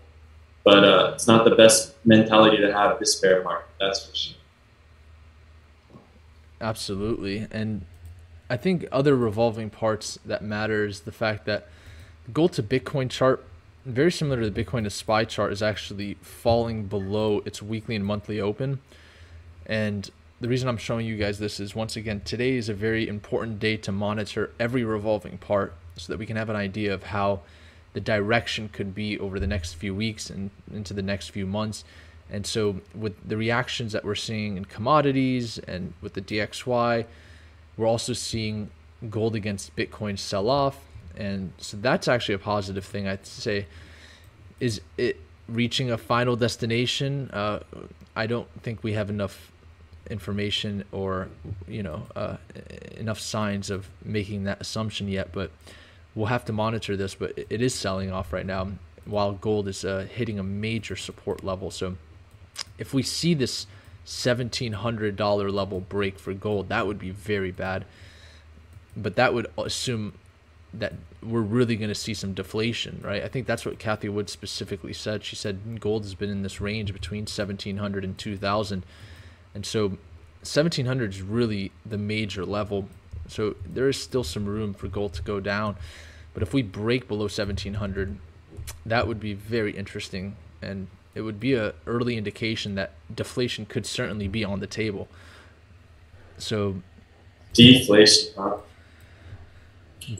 but 0.63 0.83
uh, 0.83 1.11
it's 1.13 1.27
not 1.27 1.45
the 1.45 1.55
best 1.55 1.95
mentality 2.05 2.57
to 2.57 2.73
have 2.73 2.99
this 2.99 3.15
bear 3.15 3.43
market. 3.43 3.67
That's 3.79 4.05
for 4.05 4.15
sure. 4.15 4.35
Absolutely, 6.59 7.47
and 7.51 7.85
I 8.49 8.57
think 8.57 8.87
other 8.91 9.15
revolving 9.15 9.69
parts 9.69 10.17
that 10.25 10.41
matter 10.41 10.85
is 10.85 11.01
the 11.01 11.11
fact 11.11 11.45
that 11.45 11.67
the 12.25 12.31
gold 12.31 12.53
to 12.53 12.63
Bitcoin 12.63 13.09
chart, 13.09 13.45
very 13.85 14.11
similar 14.11 14.41
to 14.41 14.49
the 14.49 14.63
Bitcoin 14.63 14.83
to 14.83 14.89
SPY 14.89 15.25
chart, 15.25 15.51
is 15.51 15.61
actually 15.61 16.15
falling 16.15 16.85
below 16.85 17.41
its 17.45 17.61
weekly 17.61 17.95
and 17.95 18.05
monthly 18.05 18.39
open. 18.39 18.79
And 19.65 20.09
the 20.39 20.47
reason 20.47 20.69
I'm 20.69 20.77
showing 20.77 21.05
you 21.05 21.17
guys 21.17 21.39
this 21.39 21.59
is 21.59 21.75
once 21.75 21.95
again, 21.95 22.21
today 22.23 22.55
is 22.55 22.69
a 22.69 22.73
very 22.73 23.07
important 23.07 23.59
day 23.59 23.75
to 23.77 23.91
monitor 23.91 24.51
every 24.59 24.83
revolving 24.83 25.37
part 25.37 25.73
so 25.95 26.13
that 26.13 26.19
we 26.19 26.25
can 26.25 26.37
have 26.37 26.49
an 26.49 26.55
idea 26.55 26.93
of 26.93 27.03
how 27.03 27.41
the 27.93 27.99
direction 27.99 28.69
could 28.69 28.93
be 28.93 29.17
over 29.19 29.39
the 29.39 29.47
next 29.47 29.73
few 29.73 29.95
weeks 29.95 30.29
and 30.29 30.51
into 30.71 30.93
the 30.93 31.01
next 31.01 31.29
few 31.29 31.45
months. 31.45 31.83
And 32.29 32.45
so, 32.45 32.81
with 32.93 33.15
the 33.27 33.37
reactions 33.37 33.93
that 33.93 34.03
we're 34.03 34.15
seeing 34.15 34.57
in 34.57 34.65
commodities 34.65 35.57
and 35.59 35.93
with 36.01 36.13
the 36.13 36.21
DXY, 36.21 37.05
we're 37.77 37.87
also 37.87 38.13
seeing 38.13 38.69
gold 39.09 39.35
against 39.35 39.75
Bitcoin 39.75 40.19
sell 40.19 40.49
off. 40.49 40.77
And 41.15 41.53
so, 41.57 41.77
that's 41.77 42.07
actually 42.07 42.35
a 42.35 42.39
positive 42.39 42.83
thing, 42.83 43.07
I'd 43.07 43.25
say. 43.25 43.65
Is 44.59 44.81
it 44.97 45.21
reaching 45.47 45.89
a 45.89 45.97
final 45.97 46.35
destination? 46.35 47.29
Uh, 47.31 47.59
I 48.15 48.27
don't 48.27 48.49
think 48.61 48.83
we 48.83 48.93
have 48.93 49.09
enough 49.09 49.51
information 50.09 50.83
or 50.91 51.27
you 51.67 51.83
know 51.83 52.03
uh, 52.15 52.37
enough 52.97 53.19
signs 53.19 53.69
of 53.69 53.89
making 54.03 54.45
that 54.45 54.61
assumption 54.61 55.07
yet 55.07 55.31
but 55.33 55.51
we'll 56.17 56.27
have 56.27 56.45
to 56.45 56.53
monitor 56.53 56.97
this 56.97 57.15
but 57.15 57.37
it 57.37 57.61
is 57.61 57.73
selling 57.73 58.11
off 58.11 58.33
right 58.33 58.45
now 58.45 58.67
while 59.05 59.31
gold 59.33 59.67
is 59.67 59.85
uh, 59.85 60.05
hitting 60.09 60.37
a 60.39 60.43
major 60.43 60.95
support 60.95 61.43
level 61.43 61.71
so 61.71 61.95
if 62.77 62.93
we 62.93 63.03
see 63.03 63.33
this 63.33 63.67
$1700 64.07 65.53
level 65.53 65.81
break 65.81 66.17
for 66.17 66.33
gold, 66.33 66.69
that 66.69 66.87
would 66.87 66.97
be 66.97 67.11
very 67.11 67.51
bad. 67.51 67.85
But 68.95 69.15
that 69.17 69.33
would 69.33 69.47
assume 69.57 70.13
that 70.73 70.93
we're 71.21 71.41
really 71.41 71.75
going 71.75 71.89
to 71.89 71.95
see 71.95 72.13
some 72.13 72.33
deflation, 72.33 73.01
right? 73.03 73.23
I 73.23 73.27
think 73.27 73.47
that's 73.47 73.65
what 73.65 73.79
Cathie 73.79 74.09
Wood 74.09 74.29
specifically 74.29 74.93
said. 74.93 75.23
She 75.23 75.35
said 75.35 75.79
gold 75.79 76.03
has 76.03 76.15
been 76.15 76.29
in 76.29 76.43
this 76.43 76.61
range 76.61 76.93
between 76.93 77.23
1700 77.23 78.03
and 78.03 78.17
2000. 78.17 78.85
And 79.53 79.65
so 79.65 79.87
1700 80.41 81.13
is 81.13 81.21
really 81.21 81.71
the 81.85 81.97
major 81.97 82.45
level. 82.45 82.87
So 83.27 83.55
there 83.65 83.89
is 83.89 84.01
still 84.01 84.23
some 84.23 84.45
room 84.45 84.73
for 84.73 84.87
gold 84.87 85.13
to 85.15 85.21
go 85.21 85.39
down. 85.41 85.75
But 86.37 86.43
if 86.43 86.53
we 86.53 86.61
break 86.61 87.07
below 87.07 87.23
1700, 87.23 88.15
that 88.85 89.07
would 89.07 89.19
be 89.19 89.33
very 89.33 89.71
interesting 89.75 90.35
and 90.61 90.85
it 91.15 91.21
would 91.21 91.39
be 91.39 91.55
a 91.55 91.73
early 91.87 92.15
indication 92.15 92.75
that 92.75 92.91
deflation 93.11 93.65
could 93.65 93.87
certainly 93.87 94.27
be 94.27 94.45
on 94.45 94.59
the 94.59 94.67
table. 94.67 95.07
So 96.37 96.83
deflation, 97.53 98.33
huh? 98.37 98.57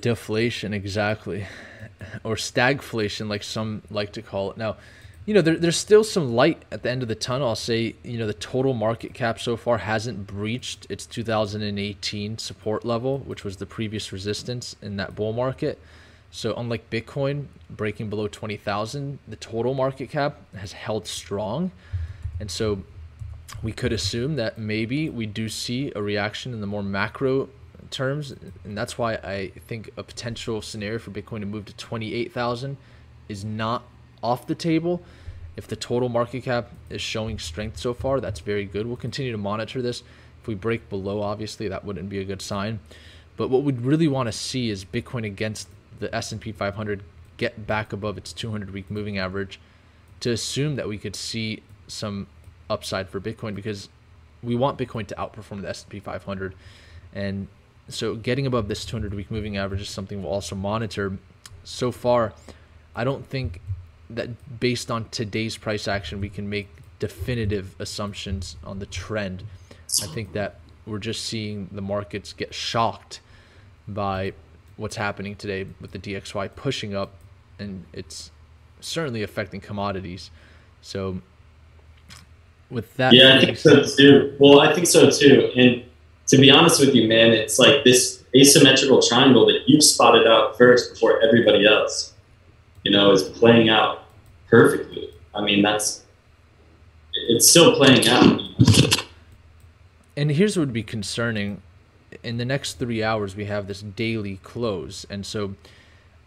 Deflation, 0.02 0.74
exactly. 0.74 1.46
Or 2.24 2.34
stagflation, 2.34 3.30
like 3.30 3.44
some 3.44 3.84
like 3.92 4.12
to 4.14 4.24
call 4.24 4.50
it. 4.50 4.58
Now, 4.58 4.78
you 5.28 5.36
know, 5.36 5.42
there, 5.42 5.56
there's 5.56 5.78
still 5.78 6.04
some 6.04 6.34
light 6.34 6.64
at 6.72 6.82
the 6.82 6.90
end 6.90 7.04
of 7.04 7.10
the 7.10 7.16
tunnel. 7.16 7.50
I'll 7.50 7.56
say, 7.56 7.94
you 8.04 8.18
know, 8.18 8.26
the 8.26 8.34
total 8.34 8.74
market 8.74 9.14
cap 9.14 9.40
so 9.40 9.56
far 9.56 9.78
hasn't 9.78 10.26
breached 10.26 10.88
its 10.90 11.06
2018 11.06 12.40
support 12.40 12.84
level, 12.86 13.20
which 13.20 13.44
was 13.44 13.58
the 13.58 13.68
previous 13.68 14.12
resistance 14.12 14.76
in 14.82 14.98
that 14.98 15.14
bull 15.14 15.32
market. 15.32 15.78
So 16.38 16.54
unlike 16.56 16.92
Bitcoin 16.92 17.48
breaking 17.68 18.12
below 18.12 18.28
20,000, 18.28 19.18
the 19.28 19.38
total 19.38 19.74
market 19.74 20.12
cap 20.12 20.40
has 20.56 20.72
held 20.72 21.08
strong. 21.08 21.72
And 22.40 22.52
so 22.52 22.84
we 23.64 23.72
could 23.72 23.92
assume 23.92 24.36
that 24.36 24.60
maybe 24.60 25.10
we 25.10 25.26
do 25.26 25.50
see 25.50 25.92
a 25.96 26.02
reaction 26.04 26.54
in 26.54 26.62
the 26.62 26.68
more 26.68 26.84
macro 26.84 27.50
terms. 27.90 28.36
And 28.64 28.78
that's 28.78 29.00
why 29.00 29.14
I 29.16 29.52
think 29.68 29.90
a 29.98 30.04
potential 30.04 30.62
scenario 30.62 31.00
for 31.00 31.10
Bitcoin 31.10 31.40
to 31.40 31.48
move 31.48 31.66
to 31.66 31.76
28,000 31.76 32.78
is 33.28 33.44
not 33.44 33.86
off 34.22 34.46
the 34.46 34.54
table. 34.54 35.02
If 35.56 35.66
the 35.66 35.76
total 35.76 36.08
market 36.08 36.44
cap 36.44 36.70
is 36.92 37.02
showing 37.02 37.40
strength 37.40 37.80
so 37.80 37.96
far, 37.96 38.20
that's 38.20 38.42
very 38.42 38.66
good. 38.66 38.86
We'll 38.86 38.96
continue 38.96 39.32
to 39.32 39.40
monitor 39.40 39.82
this. 39.82 40.04
If 40.40 40.48
we 40.48 40.54
break 40.54 40.88
below, 40.88 41.24
obviously, 41.24 41.68
that 41.68 41.84
wouldn't 41.84 42.10
be 42.10 42.20
a 42.20 42.26
good 42.26 42.44
sign. 42.44 42.80
But 43.38 43.50
what 43.50 43.64
we'd 43.64 43.82
really 43.82 44.08
want 44.08 44.28
to 44.28 44.32
see 44.32 44.70
is 44.70 44.86
Bitcoin 44.86 45.26
against 45.26 45.68
the 46.00 46.14
S&P 46.16 46.52
500 46.52 47.04
get 47.38 47.68
back 47.68 47.94
above 47.94 48.18
its 48.18 48.34
200 48.34 48.72
week 48.72 48.90
moving 48.90 49.18
average 49.18 49.60
to 50.20 50.32
assume 50.32 50.76
that 50.76 50.88
we 50.88 50.98
could 50.98 51.16
see 51.16 51.62
some 51.88 52.28
upside 52.70 53.10
for 53.10 53.20
Bitcoin 53.20 53.56
because 53.56 53.90
we 54.44 54.56
want 54.56 54.78
Bitcoin 54.78 55.08
to 55.08 55.16
outperform 55.16 55.62
the 55.62 55.70
S&P 55.70 56.00
500 56.00 56.56
and 57.14 57.48
so 57.90 58.16
getting 58.16 58.46
above 58.46 58.68
this 58.68 58.84
200 58.86 59.14
week 59.14 59.32
moving 59.32 59.58
average 59.58 59.82
is 59.82 59.90
something 59.90 60.22
we'll 60.22 60.32
also 60.32 60.56
monitor. 60.56 61.18
So 61.64 61.92
far 61.92 62.34
I 62.96 63.04
don't 63.04 63.26
think 63.26 63.62
that 64.10 64.60
based 64.60 64.90
on 64.90 65.10
today's 65.10 65.58
price 65.58 65.88
action 65.88 66.20
we 66.20 66.30
can 66.30 66.50
make 66.50 66.68
definitive 67.00 67.76
assumptions 67.80 68.58
on 68.64 68.80
the 68.80 68.86
trend. 68.86 69.44
I 70.04 70.08
think 70.08 70.34
that 70.34 70.60
we're 70.86 71.00
just 71.00 71.26
seeing 71.26 71.70
the 71.72 71.82
markets 71.82 72.34
get 72.34 72.54
shocked 72.54 73.22
by 73.88 74.34
what's 74.78 74.96
happening 74.96 75.36
today 75.36 75.68
with 75.82 75.92
the 75.92 76.00
DXY 76.00 76.56
pushing 76.56 76.96
up, 76.96 77.16
and 77.60 77.86
it's 77.92 78.32
certainly 78.80 79.24
affecting 79.24 79.60
commodities. 79.60 80.32
So, 80.82 81.22
with 82.70 82.96
that, 82.98 83.14
yeah, 83.14 83.38
I 83.38 83.46
think 83.46 83.58
so 83.58 83.84
too. 83.84 84.36
Well, 84.40 84.60
I 84.60 84.74
think 84.74 84.88
so 84.88 85.10
too. 85.10 85.52
And 85.56 85.84
to 86.28 86.38
be 86.38 86.52
honest 86.52 86.80
with 86.80 86.96
you, 86.96 87.08
man, 87.08 87.32
it's 87.32 87.60
like 87.60 87.84
this 87.84 88.24
asymmetrical 88.36 89.02
triangle 89.02 89.46
that 89.48 89.62
you've 89.68 89.84
spotted 89.84 90.28
out 90.28 90.58
first 90.58 90.94
before 90.94 91.22
everybody 91.22 91.66
else. 91.66 92.14
You 92.84 92.92
know, 92.92 93.12
is 93.12 93.24
playing 93.24 93.70
out 93.70 94.06
perfectly. 94.48 95.10
I 95.36 95.42
mean, 95.42 95.62
that's 95.62 96.06
it's 97.14 97.50
still 97.50 97.76
playing 97.76 98.08
out. 98.08 98.42
And 100.16 100.32
here's 100.32 100.58
what 100.58 100.68
would 100.68 100.74
be 100.74 100.84
concerning 100.84 101.62
in 102.24 102.38
the 102.38 102.46
next 102.46 102.74
three 102.80 103.04
hours 103.04 103.36
we 103.36 103.46
have 103.46 103.68
this 103.68 103.82
daily 103.82 104.38
close. 104.44 105.06
And 105.10 105.26
so 105.26 105.56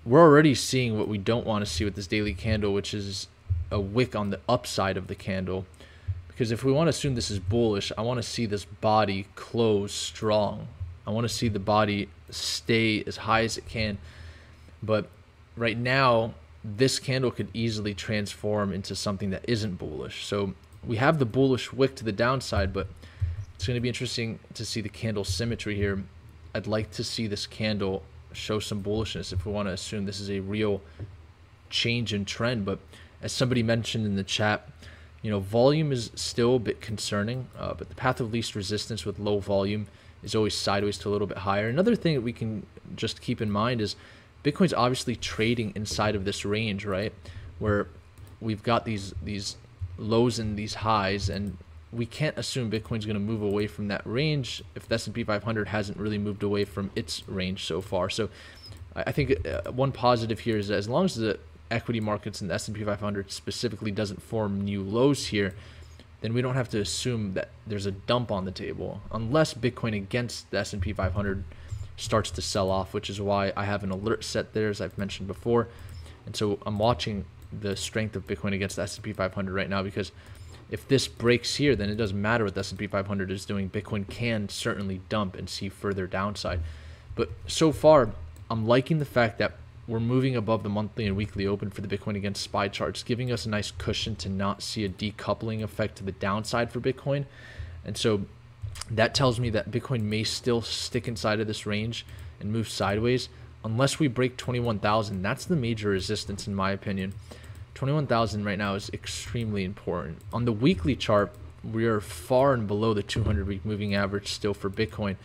we're 0.05 0.21
already 0.21 0.55
seeing 0.55 0.99
what 0.99 1.09
we 1.09 1.19
don't 1.19 1.47
want 1.47 1.65
to 1.65 1.71
see 1.71 1.85
with 1.85 1.95
this 1.95 2.07
daily 2.07 2.35
candle 2.35 2.73
which 2.73 2.95
is 2.95 3.29
a 3.71 3.81
wick 3.81 4.17
on 4.17 4.31
the 4.31 4.41
upside 4.49 4.97
of 4.97 5.07
the 5.07 5.15
candle. 5.15 5.67
Because 6.29 6.51
if 6.51 6.65
we 6.65 6.73
want 6.73 6.87
to 6.87 6.91
assume 6.91 7.15
this 7.15 7.31
is 7.31 7.39
bullish 7.39 7.93
i 7.99 8.03
want 8.03 8.17
to 8.17 8.23
see 8.23 8.47
this 8.47 8.65
body 8.65 9.27
close 9.35 9.93
strong. 9.93 10.69
I 11.07 11.11
want 11.11 11.25
to 11.25 11.35
see 11.35 11.49
the 11.49 11.59
body 11.59 12.09
stay 12.31 13.03
as 13.05 13.19
high 13.19 13.45
as 13.45 13.59
it 13.59 13.69
can. 13.69 13.99
But 14.83 15.09
right 15.57 15.77
now 15.77 16.35
this 16.65 16.99
candle 16.99 17.31
could 17.31 17.49
easily 17.55 17.95
transform 17.95 18.73
into 18.73 18.95
something 18.95 19.31
that 19.31 19.45
isn't 19.49 19.77
bullish. 19.77 20.27
So 20.27 20.55
we 20.87 20.97
have 20.97 21.19
the 21.19 21.27
bullish 21.27 21.73
wick 21.73 21.95
to 21.97 22.05
the 22.05 22.13
downside 22.13 22.73
but 22.73 22.87
it's 23.61 23.67
going 23.67 23.77
to 23.77 23.83
be 23.83 23.89
interesting 23.89 24.39
to 24.55 24.65
see 24.65 24.81
the 24.81 24.89
candle 24.89 25.23
symmetry 25.23 25.75
here. 25.75 26.03
I'd 26.55 26.67
like 26.67 26.91
to 26.93 27.05
see 27.05 27.27
this 27.27 27.47
candle 27.47 28.03
show 28.33 28.59
some 28.59 28.83
bullishness 28.83 29.35
if 29.35 29.45
we 29.45 29.53
want 29.53 29.69
to 29.69 29.73
assume 29.75 30.07
this 30.07 30.19
is 30.19 30.31
a 30.31 30.41
real 30.41 30.81
change 31.69 32.15
in 32.15 32.25
trend. 32.25 32.65
But 32.65 32.79
as 33.21 33.33
somebody 33.33 33.63
mentioned 33.63 34.07
in 34.07 34.17
the 34.17 34.25
chat, 34.25 34.67
you 35.21 35.31
know, 35.31 35.41
volume 35.41 35.93
is 35.93 36.11
still 36.15 36.57
a 36.57 36.59
bit 36.59 36.81
concerning, 36.81 37.49
uh, 37.59 37.75
but 37.75 37.91
the 37.91 37.95
path 37.95 38.19
of 38.19 38.33
least 38.33 38.55
resistance 38.55 39.05
with 39.05 39.19
low 39.19 39.41
volume 39.41 39.89
is 40.23 40.35
always 40.35 40.57
sideways 40.57 40.97
to 40.97 41.11
a 41.11 41.13
little 41.13 41.27
bit 41.27 41.37
higher. 41.37 41.69
Another 41.69 41.95
thing 41.95 42.15
that 42.15 42.23
we 42.23 42.33
can 42.33 42.65
just 42.97 43.21
keep 43.21 43.43
in 43.43 43.51
mind 43.51 43.83
is 43.83 43.95
Bitcoin's 44.43 44.73
obviously 44.73 45.17
trading 45.17 45.75
inside 45.77 46.17
of 46.17 46.25
this 46.25 46.47
range, 46.47 46.87
right? 46.87 47.13
Where 47.59 47.89
we've 48.41 48.63
got 48.63 48.87
these 48.87 49.13
these 49.23 49.59
lows 49.99 50.39
and 50.39 50.57
these 50.57 50.77
highs, 50.77 51.29
and 51.29 51.59
we 51.93 52.07
can't 52.07 52.39
assume 52.39 52.71
Bitcoin's 52.71 53.05
going 53.05 53.15
to 53.15 53.21
move 53.21 53.43
away 53.43 53.67
from 53.67 53.89
that 53.89 54.03
range 54.05 54.63
if 54.75 54.89
the 54.89 54.95
S&P 54.95 55.25
500 55.25 55.69
hasn't 55.69 55.99
really 55.99 56.19
moved 56.19 56.43
away 56.43 56.65
from 56.65 56.91
its 56.95 57.27
range 57.29 57.65
so 57.65 57.81
far. 57.81 58.09
So 58.09 58.31
I 58.95 59.13
think 59.13 59.47
uh, 59.47 59.73
one 59.73 59.93
positive 59.93 60.41
here 60.41 60.57
is 60.57 60.69
that 60.69 60.77
as 60.77 60.89
long 60.89 61.05
as 61.05 61.17
the 61.17 61.39
equity 61.71 62.01
markets 62.01 62.41
and 62.41 62.51
the 62.51 62.55
S&P 62.55 62.85
500 62.85 63.31
specifically 63.31 63.91
doesn't 63.91 64.23
form 64.23 64.61
new 64.61 64.83
lows 64.83 65.27
here, 65.27 65.55
then 66.21 66.35
we 66.35 66.43
don't 66.43 66.55
have 66.55 66.69
to 66.69 66.81
assume 66.81 67.35
that 67.35 67.49
there's 67.67 67.87
a 67.87 67.93
dump 67.93 68.31
on 68.31 68.45
the 68.45 68.51
table 68.51 69.01
unless 69.13 69.55
Bitcoin 69.55 69.97
against 69.97 70.51
the 70.51 70.59
S&P 70.59 70.93
500 70.93 71.45
starts 71.97 72.31
to 72.31 72.43
sell 72.43 72.71
off, 72.71 72.95
which 72.95 73.11
is 73.11 73.21
why 73.21 73.53
I 73.57 73.65
have 73.65 73.83
an 73.83 73.91
alert 73.91 74.23
set 74.25 74.53
there 74.53 74.69
as 74.69 74.81
I've 74.81 74.97
mentioned 74.97 75.27
before. 75.27 75.69
And 76.27 76.37
so 76.37 76.59
I'm 76.65 76.79
watching 76.79 77.25
the 77.53 77.75
strength 77.75 78.15
of 78.15 78.27
Bitcoin 78.27 78.55
against 78.55 78.77
the 78.77 78.83
S&P 78.83 79.13
500 79.13 79.53
right 79.53 79.69
now 79.69 79.83
because 79.83 80.13
if 80.71 80.87
this 80.87 81.09
breaks 81.09 81.57
here, 81.57 81.75
then 81.75 81.91
it 81.91 81.97
doesn't 81.97 82.21
matter 82.21 82.45
what 82.45 82.55
the 82.55 82.61
S&P 82.61 82.87
500 82.87 83.31
is 83.31 83.45
doing. 83.45 83.69
Bitcoin 83.69 84.09
can 84.09 84.49
certainly 84.49 85.01
dump 85.09 85.37
and 85.37 85.49
see 85.49 85.69
further 85.69 86.07
downside. 86.07 86.61
But 87.17 87.31
so 87.47 87.73
far, 87.73 88.11
I'm 88.49 88.67
liking 88.67 88.99
the 88.99 89.05
fact 89.05 89.39
that 89.39 89.55
we're 89.89 90.01
moving 90.01 90.37
above 90.37 90.63
the 90.63 90.69
monthly 90.69 91.07
and 91.07 91.17
weekly 91.17 91.47
open 91.47 91.71
for 91.71 91.81
the 91.81 91.89
Bitcoin 91.89 92.17
against 92.17 92.43
SPY 92.43 92.69
charts, 92.69 93.03
giving 93.03 93.33
us 93.33 93.45
a 93.45 93.49
nice 93.49 93.73
cushion 93.73 94.15
to 94.17 94.29
not 94.29 94.63
see 94.63 94.85
a 94.85 94.89
decoupling 94.89 95.63
effect 95.63 95.97
to 95.97 96.05
the 96.05 96.13
downside 96.13 96.71
for 96.71 96.81
Bitcoin. 96.81 97.25
And 97.85 97.97
so 97.97 98.23
that 98.91 99.15
tells 99.15 99.41
me 99.41 99.51
that 99.51 99.73
Bitcoin 99.73 100.03
may 100.03 100.23
still 100.23 100.63
stick 100.63 101.09
inside 101.09 101.41
of 101.41 101.49
this 101.49 101.67
range 101.67 102.07
and 102.39 102.53
move 102.53 102.69
sideways 102.69 103.29
unless 103.65 103.99
we 103.99 104.07
break 104.07 104.37
21,000. 104.37 105.23
That's 105.23 105.45
the 105.45 105.57
major 105.57 105.89
resistance, 105.89 106.47
in 106.47 106.55
my 106.55 106.71
opinion. 106.71 107.15
21,000 107.81 108.45
right 108.45 108.59
now 108.59 108.75
is 108.75 108.91
extremely 108.93 109.65
important. 109.65 110.19
On 110.35 110.45
the 110.45 110.53
weekly 110.53 110.95
chart, 110.95 111.33
we 111.65 111.87
are 111.87 111.99
far 111.99 112.53
and 112.53 112.69
below 112.69 112.93
the 112.93 113.03
200 113.03 113.47
week 113.47 113.65
moving 113.65 113.95
average 113.95 114.35
still 114.35 114.53
for 114.53 114.69
Bitcoin. 114.69 115.17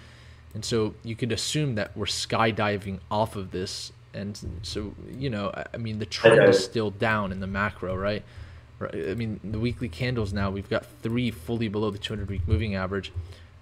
And 0.54 0.64
so 0.64 0.94
you 1.04 1.18
could 1.18 1.34
assume 1.34 1.76
that 1.76 1.98
we're 1.98 2.06
skydiving 2.06 3.00
off 3.12 3.36
of 3.36 3.52
this. 3.52 3.92
And 4.14 4.40
so, 4.62 4.94
you 5.12 5.30
know, 5.30 5.52
I 5.74 5.76
mean, 5.76 6.00
the 6.00 6.06
trend 6.06 6.48
is 6.48 6.64
still 6.64 6.92
down 6.92 7.34
in 7.34 7.42
the 7.42 7.48
macro, 7.48 7.94
right? 7.94 8.24
I 8.80 9.16
mean, 9.16 9.42
the 9.44 9.60
weekly 9.60 9.90
candles 9.90 10.32
now, 10.32 10.50
we've 10.50 10.70
got 10.70 10.86
three 11.02 11.32
fully 11.32 11.68
below 11.68 11.92
the 11.92 11.98
200 11.98 12.30
week 12.30 12.48
moving 12.48 12.74
average. 12.74 13.12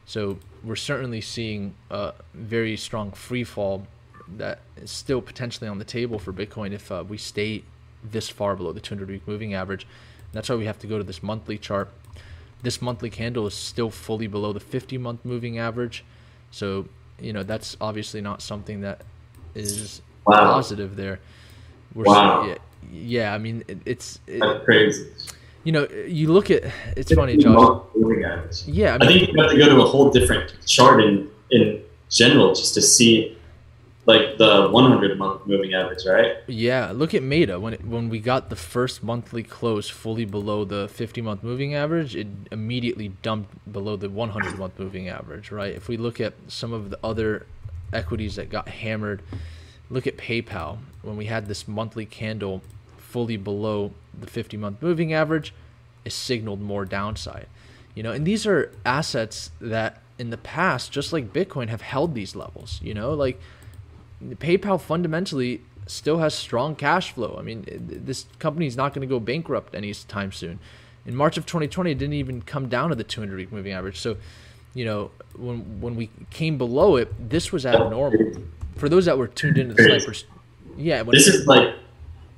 So 0.05 0.37
we're 0.63 0.75
certainly 0.75 1.21
seeing 1.21 1.73
a 1.89 2.13
very 2.35 2.77
strong 2.77 3.09
free 3.09 3.43
fall 3.43 3.87
that 4.37 4.59
is 4.77 4.91
still 4.91 5.19
potentially 5.19 5.67
on 5.67 5.79
the 5.79 5.83
table 5.83 6.19
for 6.19 6.31
Bitcoin 6.31 6.73
if 6.73 6.91
uh, 6.91 7.03
we 7.09 7.17
stay 7.17 7.63
this 8.03 8.29
far 8.29 8.55
below 8.55 8.71
the 8.71 8.79
200 8.79 9.09
week 9.09 9.27
moving 9.27 9.53
average. 9.53 9.83
And 9.83 10.33
that's 10.33 10.49
why 10.49 10.55
we 10.55 10.65
have 10.65 10.79
to 10.79 10.87
go 10.87 10.97
to 10.97 11.03
this 11.03 11.23
monthly 11.23 11.57
chart. 11.57 11.89
This 12.61 12.81
monthly 12.81 13.09
candle 13.09 13.45
is 13.47 13.53
still 13.53 13.89
fully 13.89 14.27
below 14.27 14.53
the 14.53 14.59
50 14.59 14.97
month 14.97 15.25
moving 15.25 15.59
average. 15.59 16.03
So, 16.51 16.87
you 17.19 17.33
know, 17.33 17.43
that's 17.43 17.75
obviously 17.81 18.21
not 18.21 18.41
something 18.41 18.81
that 18.81 19.01
is 19.55 20.01
wow. 20.25 20.53
positive 20.53 20.95
there. 20.95 21.19
We're 21.93 22.05
wow. 22.05 22.45
yeah, 22.47 22.55
yeah, 22.91 23.33
I 23.33 23.37
mean, 23.37 23.63
it, 23.67 23.79
it's 23.85 24.19
it, 24.27 24.39
that's 24.39 24.63
crazy. 24.65 25.07
You 25.63 25.71
know, 25.71 25.87
you 26.07 26.31
look 26.31 26.51
at 26.51 26.63
it's 26.97 27.13
funny, 27.13 27.37
Josh. 27.37 27.83
Yeah, 28.65 28.95
I, 28.95 28.97
mean, 28.97 29.01
I 29.01 29.07
think 29.07 29.31
you 29.31 29.41
have 29.41 29.51
to 29.51 29.57
go 29.57 29.69
to 29.69 29.81
a 29.81 29.85
whole 29.85 30.09
different 30.09 30.55
chart 30.65 31.01
in 31.01 31.29
in 31.51 31.81
general 32.09 32.53
just 32.53 32.73
to 32.73 32.81
see 32.81 33.37
like 34.05 34.37
the 34.37 34.69
100 34.69 35.17
month 35.17 35.47
moving 35.47 35.73
average, 35.73 36.05
right? 36.05 36.37
Yeah, 36.47 36.91
look 36.93 37.13
at 37.13 37.23
Meta 37.23 37.59
when 37.59 37.73
it, 37.73 37.85
when 37.85 38.09
we 38.09 38.19
got 38.19 38.49
the 38.49 38.55
first 38.55 39.03
monthly 39.03 39.43
close 39.43 39.89
fully 39.89 40.25
below 40.25 40.65
the 40.65 40.87
50 40.89 41.21
month 41.21 41.43
moving 41.43 41.73
average, 41.73 42.15
it 42.15 42.27
immediately 42.51 43.09
dumped 43.21 43.71
below 43.71 43.95
the 43.95 44.09
100 44.09 44.57
month 44.57 44.77
moving 44.77 45.07
average, 45.07 45.51
right? 45.51 45.73
If 45.73 45.87
we 45.87 45.97
look 45.97 46.19
at 46.19 46.33
some 46.47 46.73
of 46.73 46.89
the 46.89 46.99
other 47.03 47.45
equities 47.93 48.35
that 48.35 48.49
got 48.49 48.67
hammered, 48.67 49.21
look 49.89 50.05
at 50.05 50.17
PayPal 50.17 50.79
when 51.01 51.15
we 51.15 51.25
had 51.25 51.47
this 51.47 51.67
monthly 51.67 52.05
candle 52.05 52.61
fully 52.97 53.37
below 53.37 53.91
the 54.19 54.27
50 54.27 54.57
month 54.57 54.81
moving 54.81 55.13
average, 55.13 55.53
it 56.03 56.11
signaled 56.11 56.59
more 56.59 56.83
downside. 56.83 57.47
You 57.95 58.03
know, 58.03 58.11
and 58.11 58.25
these 58.25 58.45
are 58.45 58.71
assets 58.85 59.51
that 59.61 60.01
in 60.17 60.29
the 60.29 60.37
past, 60.37 60.91
just 60.91 61.13
like 61.13 61.31
Bitcoin, 61.31 61.69
have 61.69 61.81
held 61.81 62.15
these 62.15 62.35
levels. 62.35 62.79
You 62.83 62.93
know, 62.93 63.13
like 63.13 63.39
PayPal 64.31 64.79
fundamentally 64.79 65.61
still 65.87 66.19
has 66.19 66.33
strong 66.33 66.75
cash 66.75 67.11
flow. 67.11 67.35
I 67.37 67.41
mean, 67.41 67.65
this 67.67 68.25
company 68.39 68.67
is 68.67 68.77
not 68.77 68.93
going 68.93 69.07
to 69.07 69.11
go 69.11 69.19
bankrupt 69.19 69.75
anytime 69.75 70.31
soon. 70.31 70.59
In 71.05 71.15
March 71.15 71.37
of 71.37 71.45
2020, 71.45 71.91
it 71.91 71.97
didn't 71.97 72.13
even 72.13 72.41
come 72.41 72.69
down 72.69 72.89
to 72.89 72.95
the 72.95 73.03
200 73.03 73.35
week 73.35 73.51
moving 73.51 73.73
average. 73.73 73.99
So, 73.99 74.17
you 74.73 74.85
know, 74.85 75.11
when 75.35 75.81
when 75.81 75.95
we 75.95 76.09
came 76.29 76.57
below 76.57 76.95
it, 76.95 77.29
this 77.29 77.51
was 77.51 77.65
abnormal. 77.65 78.33
For 78.77 78.89
those 78.89 79.05
that 79.05 79.17
were 79.17 79.27
tuned 79.27 79.57
into 79.57 79.73
the 79.73 79.83
snipers, 79.83 80.25
yeah. 80.77 81.03
This 81.03 81.27
is 81.27 81.45
like 81.45 81.75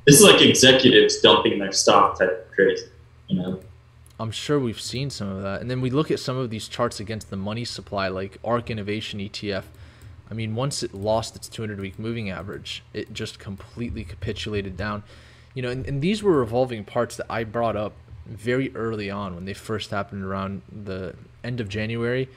this 0.06 0.20
is 0.20 0.24
like 0.24 0.42
executives 0.42 1.22
dumping 1.22 1.60
their 1.60 1.72
stock 1.72 2.18
type 2.18 2.30
of 2.30 2.52
crazy, 2.52 2.88
you 3.28 3.40
know. 3.40 3.60
I'm 4.20 4.32
sure 4.32 4.60
we've 4.60 4.82
seen 4.82 5.10
some 5.10 5.30
of 5.30 5.44
that. 5.44 5.62
And 5.62 5.70
then 5.70 5.82
we 5.82 5.90
look 5.90 6.10
at 6.10 6.20
some 6.20 6.38
of 6.38 6.50
these 6.50 6.68
charts 6.68 7.00
against 7.00 7.30
the 7.30 7.36
money 7.36 7.66
supply, 7.66 8.08
like 8.08 8.38
ARK 8.44 8.70
Innovation 8.70 9.20
ETF 9.20 9.66
I 10.30 10.34
mean, 10.34 10.56
once 10.56 10.84
it 10.84 10.94
lost 10.94 11.36
its 11.36 11.48
200 11.48 11.80
week 11.80 12.00
moving 12.00 12.30
average, 12.30 12.84
it 12.94 13.14
just 13.14 13.40
completely 13.40 14.04
capitulated 14.04 14.76
down. 14.76 15.04
You 15.54 15.62
know, 15.62 15.70
and, 15.70 15.86
and 15.86 16.02
these 16.02 16.24
were 16.24 16.40
revolving 16.40 16.84
parts 16.84 17.16
that 17.18 17.28
I 17.30 17.44
brought 17.44 17.76
up 17.76 17.94
very 18.26 18.76
early 18.76 19.10
on 19.10 19.36
when 19.36 19.46
they 19.46 19.54
first 19.54 19.92
happened 19.92 20.24
around 20.24 20.64
the 20.72 21.16
end 21.44 21.62
of 21.62 21.70
January 21.70 22.28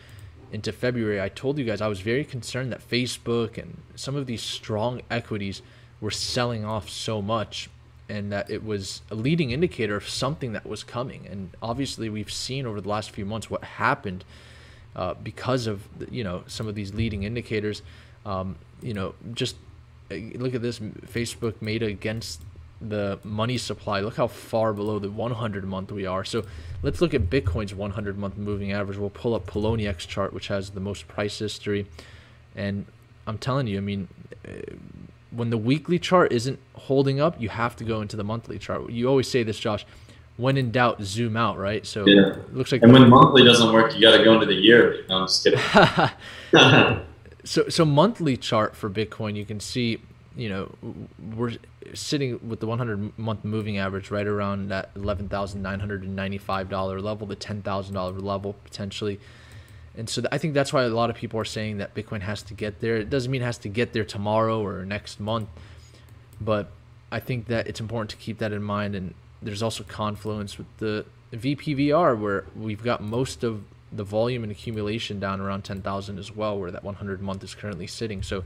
into 0.52 0.72
February. 0.72 1.20
I 1.20 1.28
told 1.28 1.58
you 1.58 1.64
guys 1.64 1.80
I 1.80 1.88
was 1.88 2.00
very 2.00 2.24
concerned 2.24 2.72
that 2.72 2.86
Facebook 2.86 3.58
and 3.58 3.78
some 3.94 4.16
of 4.16 4.26
these 4.26 4.42
strong 4.42 5.00
equities 5.10 5.62
were 6.00 6.10
selling 6.10 6.64
off 6.64 6.88
so 6.88 7.20
much 7.20 7.70
and 8.08 8.32
that 8.32 8.50
it 8.50 8.64
was 8.64 9.02
a 9.10 9.14
leading 9.14 9.50
indicator 9.50 9.96
of 9.96 10.08
something 10.08 10.52
that 10.52 10.66
was 10.66 10.82
coming. 10.82 11.26
And 11.30 11.50
obviously, 11.60 12.08
we've 12.08 12.32
seen 12.32 12.66
over 12.66 12.80
the 12.80 12.88
last 12.88 13.10
few 13.10 13.26
months 13.26 13.50
what 13.50 13.64
happened 13.64 14.24
uh, 14.96 15.14
because 15.14 15.66
of 15.66 15.86
you 16.10 16.24
know 16.24 16.44
some 16.46 16.68
of 16.68 16.74
these 16.74 16.94
leading 16.94 17.22
indicators. 17.22 17.82
Um, 18.26 18.56
you 18.82 18.94
know, 18.94 19.14
just 19.32 19.56
uh, 20.10 20.16
look 20.34 20.54
at 20.54 20.62
this 20.62 20.78
Facebook 20.78 21.60
made 21.62 21.82
against 21.82 22.42
the 22.80 23.18
money 23.24 23.58
supply. 23.58 24.00
Look 24.00 24.16
how 24.16 24.28
far 24.28 24.72
below 24.72 24.98
the 24.98 25.10
100 25.10 25.64
month 25.64 25.90
we 25.90 26.06
are. 26.06 26.24
So 26.24 26.44
let's 26.82 27.00
look 27.00 27.14
at 27.14 27.28
Bitcoin's 27.28 27.74
100 27.74 28.18
month 28.18 28.36
moving 28.36 28.72
average. 28.72 28.98
We'll 28.98 29.10
pull 29.10 29.34
up 29.34 29.46
Poloniex 29.46 29.98
chart, 30.06 30.32
which 30.32 30.48
has 30.48 30.70
the 30.70 30.80
most 30.80 31.08
price 31.08 31.38
history, 31.38 31.86
and 32.54 32.86
I'm 33.26 33.38
telling 33.38 33.66
you, 33.66 33.78
I 33.78 33.80
mean. 33.80 34.08
Uh, 34.46 34.74
when 35.30 35.50
the 35.50 35.58
weekly 35.58 35.98
chart 35.98 36.32
isn't 36.32 36.58
holding 36.74 37.20
up, 37.20 37.38
you 37.38 37.50
have 37.50 37.76
to 37.76 37.84
go 37.84 38.00
into 38.00 38.16
the 38.16 38.24
monthly 38.24 38.58
chart. 38.58 38.88
You 38.88 39.08
always 39.08 39.30
say 39.30 39.42
this, 39.42 39.58
Josh 39.58 39.84
when 40.38 40.56
in 40.56 40.70
doubt, 40.70 41.02
zoom 41.02 41.36
out, 41.36 41.58
right? 41.58 41.84
So 41.84 42.06
yeah. 42.06 42.36
looks 42.52 42.72
like. 42.72 42.82
And 42.82 42.90
when 42.92 43.10
monthly 43.10 43.44
doesn't 43.44 43.70
work, 43.72 43.94
you 43.94 44.00
got 44.00 44.16
to 44.16 44.24
go 44.24 44.32
into 44.34 44.46
the 44.46 44.54
yearly. 44.54 45.04
No, 45.08 45.18
I'm 45.18 45.26
just 45.26 45.44
kidding. 45.44 45.60
so, 47.44 47.68
so 47.68 47.84
monthly 47.84 48.36
chart 48.36 48.76
for 48.76 48.88
Bitcoin, 48.88 49.34
you 49.34 49.44
can 49.44 49.58
see, 49.58 50.00
you 50.36 50.48
know, 50.48 50.72
we're 51.34 51.54
sitting 51.92 52.38
with 52.48 52.60
the 52.60 52.66
100 52.66 53.18
month 53.18 53.44
moving 53.44 53.78
average 53.78 54.12
right 54.12 54.28
around 54.28 54.68
that 54.68 54.94
$11,995 54.94 57.02
level, 57.02 57.26
the 57.26 57.36
$10,000 57.36 58.22
level 58.22 58.54
potentially. 58.64 59.18
And 59.96 60.08
so 60.08 60.22
I 60.30 60.38
think 60.38 60.54
that's 60.54 60.72
why 60.72 60.84
a 60.84 60.88
lot 60.88 61.10
of 61.10 61.16
people 61.16 61.40
are 61.40 61.44
saying 61.44 61.78
that 61.78 61.96
Bitcoin 61.96 62.20
has 62.20 62.42
to 62.42 62.54
get 62.54 62.78
there. 62.78 62.98
It 62.98 63.10
doesn't 63.10 63.32
mean 63.32 63.42
it 63.42 63.46
has 63.46 63.58
to 63.58 63.68
get 63.68 63.92
there 63.92 64.04
tomorrow 64.04 64.64
or 64.64 64.84
next 64.84 65.18
month, 65.18 65.48
but 66.40 66.70
I 67.10 67.18
think 67.18 67.46
that 67.46 67.66
it's 67.66 67.80
important 67.80 68.10
to 68.10 68.16
keep 68.16 68.38
that 68.38 68.52
in 68.52 68.62
mind 68.62 68.94
and 68.94 69.14
there's 69.42 69.62
also 69.62 69.84
confluence 69.84 70.58
with 70.58 70.66
the 70.78 71.04
VPVR 71.32 72.18
where 72.18 72.44
we've 72.56 72.82
got 72.82 73.02
most 73.02 73.44
of 73.44 73.62
the 73.92 74.04
volume 74.04 74.42
and 74.42 74.52
accumulation 74.52 75.18
down 75.20 75.40
around 75.40 75.62
10,000 75.62 76.18
as 76.18 76.34
well, 76.34 76.58
where 76.58 76.70
that 76.70 76.84
100 76.84 77.22
month 77.22 77.44
is 77.44 77.54
currently 77.54 77.86
sitting. 77.86 78.22
So, 78.22 78.44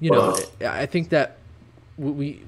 you 0.00 0.10
know, 0.10 0.38
I 0.60 0.86
think 0.86 1.08
that 1.10 1.38
we, 1.96 2.42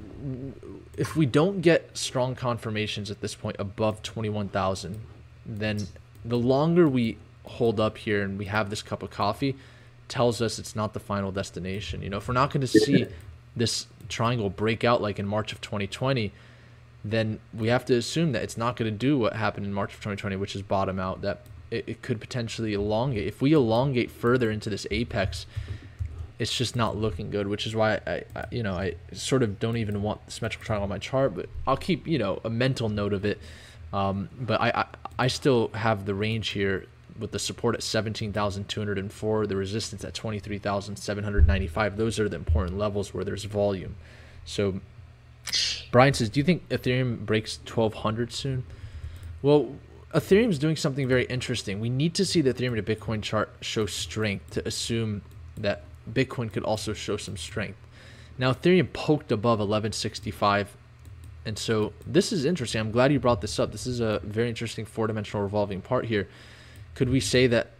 if 0.97 1.17
we 1.17 1.27
don't 1.27 1.61
get 1.61 1.97
strong 1.97 2.35
confirmations 2.35 3.11
at 3.11 3.21
this 3.21 3.35
point 3.35 3.57
above 3.59 4.03
21,000, 4.03 5.01
then 5.45 5.87
the 6.25 6.39
longer 6.39 6.89
we 6.89 7.17
hold 7.45 7.79
up 7.79 7.97
here 7.99 8.23
and 8.23 8.39
we 8.39 8.47
have 8.47 8.71
this 8.71 8.83
cup 8.83 9.03
of 9.03 9.11
coffee 9.11 9.57
tells 10.09 10.43
us 10.43 10.59
it's 10.59 10.77
not 10.77 10.93
the 10.93 11.01
final 11.01 11.33
destination. 11.33 12.03
You 12.03 12.11
know, 12.11 12.19
if 12.19 12.29
we're 12.29 12.35
not 12.35 12.51
going 12.53 12.61
to 12.61 12.67
see 12.67 13.07
this 13.57 13.87
triangle 14.09 14.51
break 14.51 14.85
out 14.85 15.01
like 15.01 15.19
in 15.19 15.27
March 15.27 15.53
of 15.53 15.61
2020, 15.61 16.33
then 17.11 17.39
we 17.55 17.69
have 17.69 17.85
to 17.87 17.95
assume 17.95 18.33
that 18.33 18.43
it's 18.43 18.57
not 18.57 18.77
going 18.77 18.91
to 18.91 18.97
do 18.97 19.19
what 19.19 19.35
happened 19.35 19.67
in 19.67 19.73
March 19.73 19.93
of 19.93 20.01
2020, 20.01 20.37
which 20.37 20.57
is 20.57 20.63
bottom 20.63 20.99
out. 20.99 21.23
That 21.23 21.43
it, 21.71 21.85
it 21.87 22.03
could 22.03 22.21
potentially 22.21 22.75
elongate. 22.75 23.27
If 23.27 23.41
we 23.41 23.53
elongate 23.53 24.11
further 24.11 24.51
into 24.51 24.71
this 24.71 24.87
apex, 24.91 25.47
it's 26.39 26.55
just 26.55 26.77
not 26.77 26.97
looking 26.97 27.31
good, 27.31 27.47
which 27.47 27.67
is 27.67 27.75
why 27.75 28.01
I, 28.07 28.23
I, 28.35 28.45
you 28.51 28.63
know, 28.63 28.75
I 28.75 28.97
sort 29.13 29.43
of 29.43 29.59
don't 29.59 29.77
even 29.77 30.03
want 30.03 30.25
the 30.27 30.33
symmetrical 30.33 30.67
triangle 30.67 30.85
on 30.85 30.91
my 30.91 30.99
chart, 30.99 31.35
but 31.35 31.49
I'll 31.67 31.77
keep, 31.77 32.07
you 32.07 32.19
know, 32.19 32.41
a 32.45 32.51
mental 32.51 32.89
note 32.89 33.13
of 33.13 33.25
it. 33.25 33.41
Um, 33.93 34.29
but 34.39 34.61
I, 34.61 34.71
I, 34.71 34.87
I 35.21 35.27
still 35.29 35.69
have 35.69 36.05
the 36.05 36.15
range 36.15 36.49
here 36.49 36.87
with 37.19 37.33
the 37.33 37.39
support 37.39 37.75
at 37.75 37.83
17,204, 37.83 39.47
the 39.47 39.57
resistance 39.57 40.05
at 40.05 40.13
23,795. 40.13 41.97
Those 41.97 42.21
are 42.21 42.29
the 42.29 42.37
important 42.37 42.77
levels 42.77 43.15
where 43.15 43.25
there's 43.25 43.45
volume. 43.45 43.97
So 44.45 44.81
Brian 45.91 46.15
says, 46.15 46.29
do 46.29 46.41
you 46.41 46.45
think 46.45 46.69
Ethereum 46.69 47.25
breaks 47.25 47.59
1200 47.59 48.33
soon? 48.33 48.65
Well, 49.43 49.77
Ethereum 50.15 50.51
is 50.51 50.59
doing 50.59 50.77
something 50.77 51.07
very 51.07 51.25
interesting. 51.27 51.81
We 51.81 51.91
need 51.91 52.15
to 52.15 52.25
see 52.25 52.41
the 52.41 52.53
Ethereum 52.53 52.77
to 52.77 52.83
Bitcoin 52.83 53.23
chart 53.23 53.51
show 53.61 53.87
strength 53.87 54.51
to 54.53 54.67
assume 54.67 55.23
that 55.57 55.85
Bitcoin 56.11 56.53
could 56.53 56.63
also 56.63 56.93
show 56.93 57.17
some 57.17 57.37
strength. 57.37 57.79
Now, 58.39 58.53
Ethereum 58.53 58.93
poked 58.93 59.33
above 59.33 59.59
1165. 59.59 60.77
And 61.45 61.59
so 61.59 61.93
this 62.07 62.33
is 62.33 62.45
interesting. 62.45 62.81
I'm 62.81 62.91
glad 62.91 63.13
you 63.13 63.21
brought 63.21 63.41
this 63.41 63.59
up. 63.59 63.73
This 63.73 63.87
is 63.87 64.01
a 64.01 64.21
very 64.25 64.49
interesting 64.49 64.85
four 64.85 65.07
dimensional 65.07 65.43
revolving 65.43 65.81
part 65.81 66.05
here. 66.05 66.29
Could 66.95 67.09
we 67.09 67.21
say 67.21 67.47
that 67.47 67.71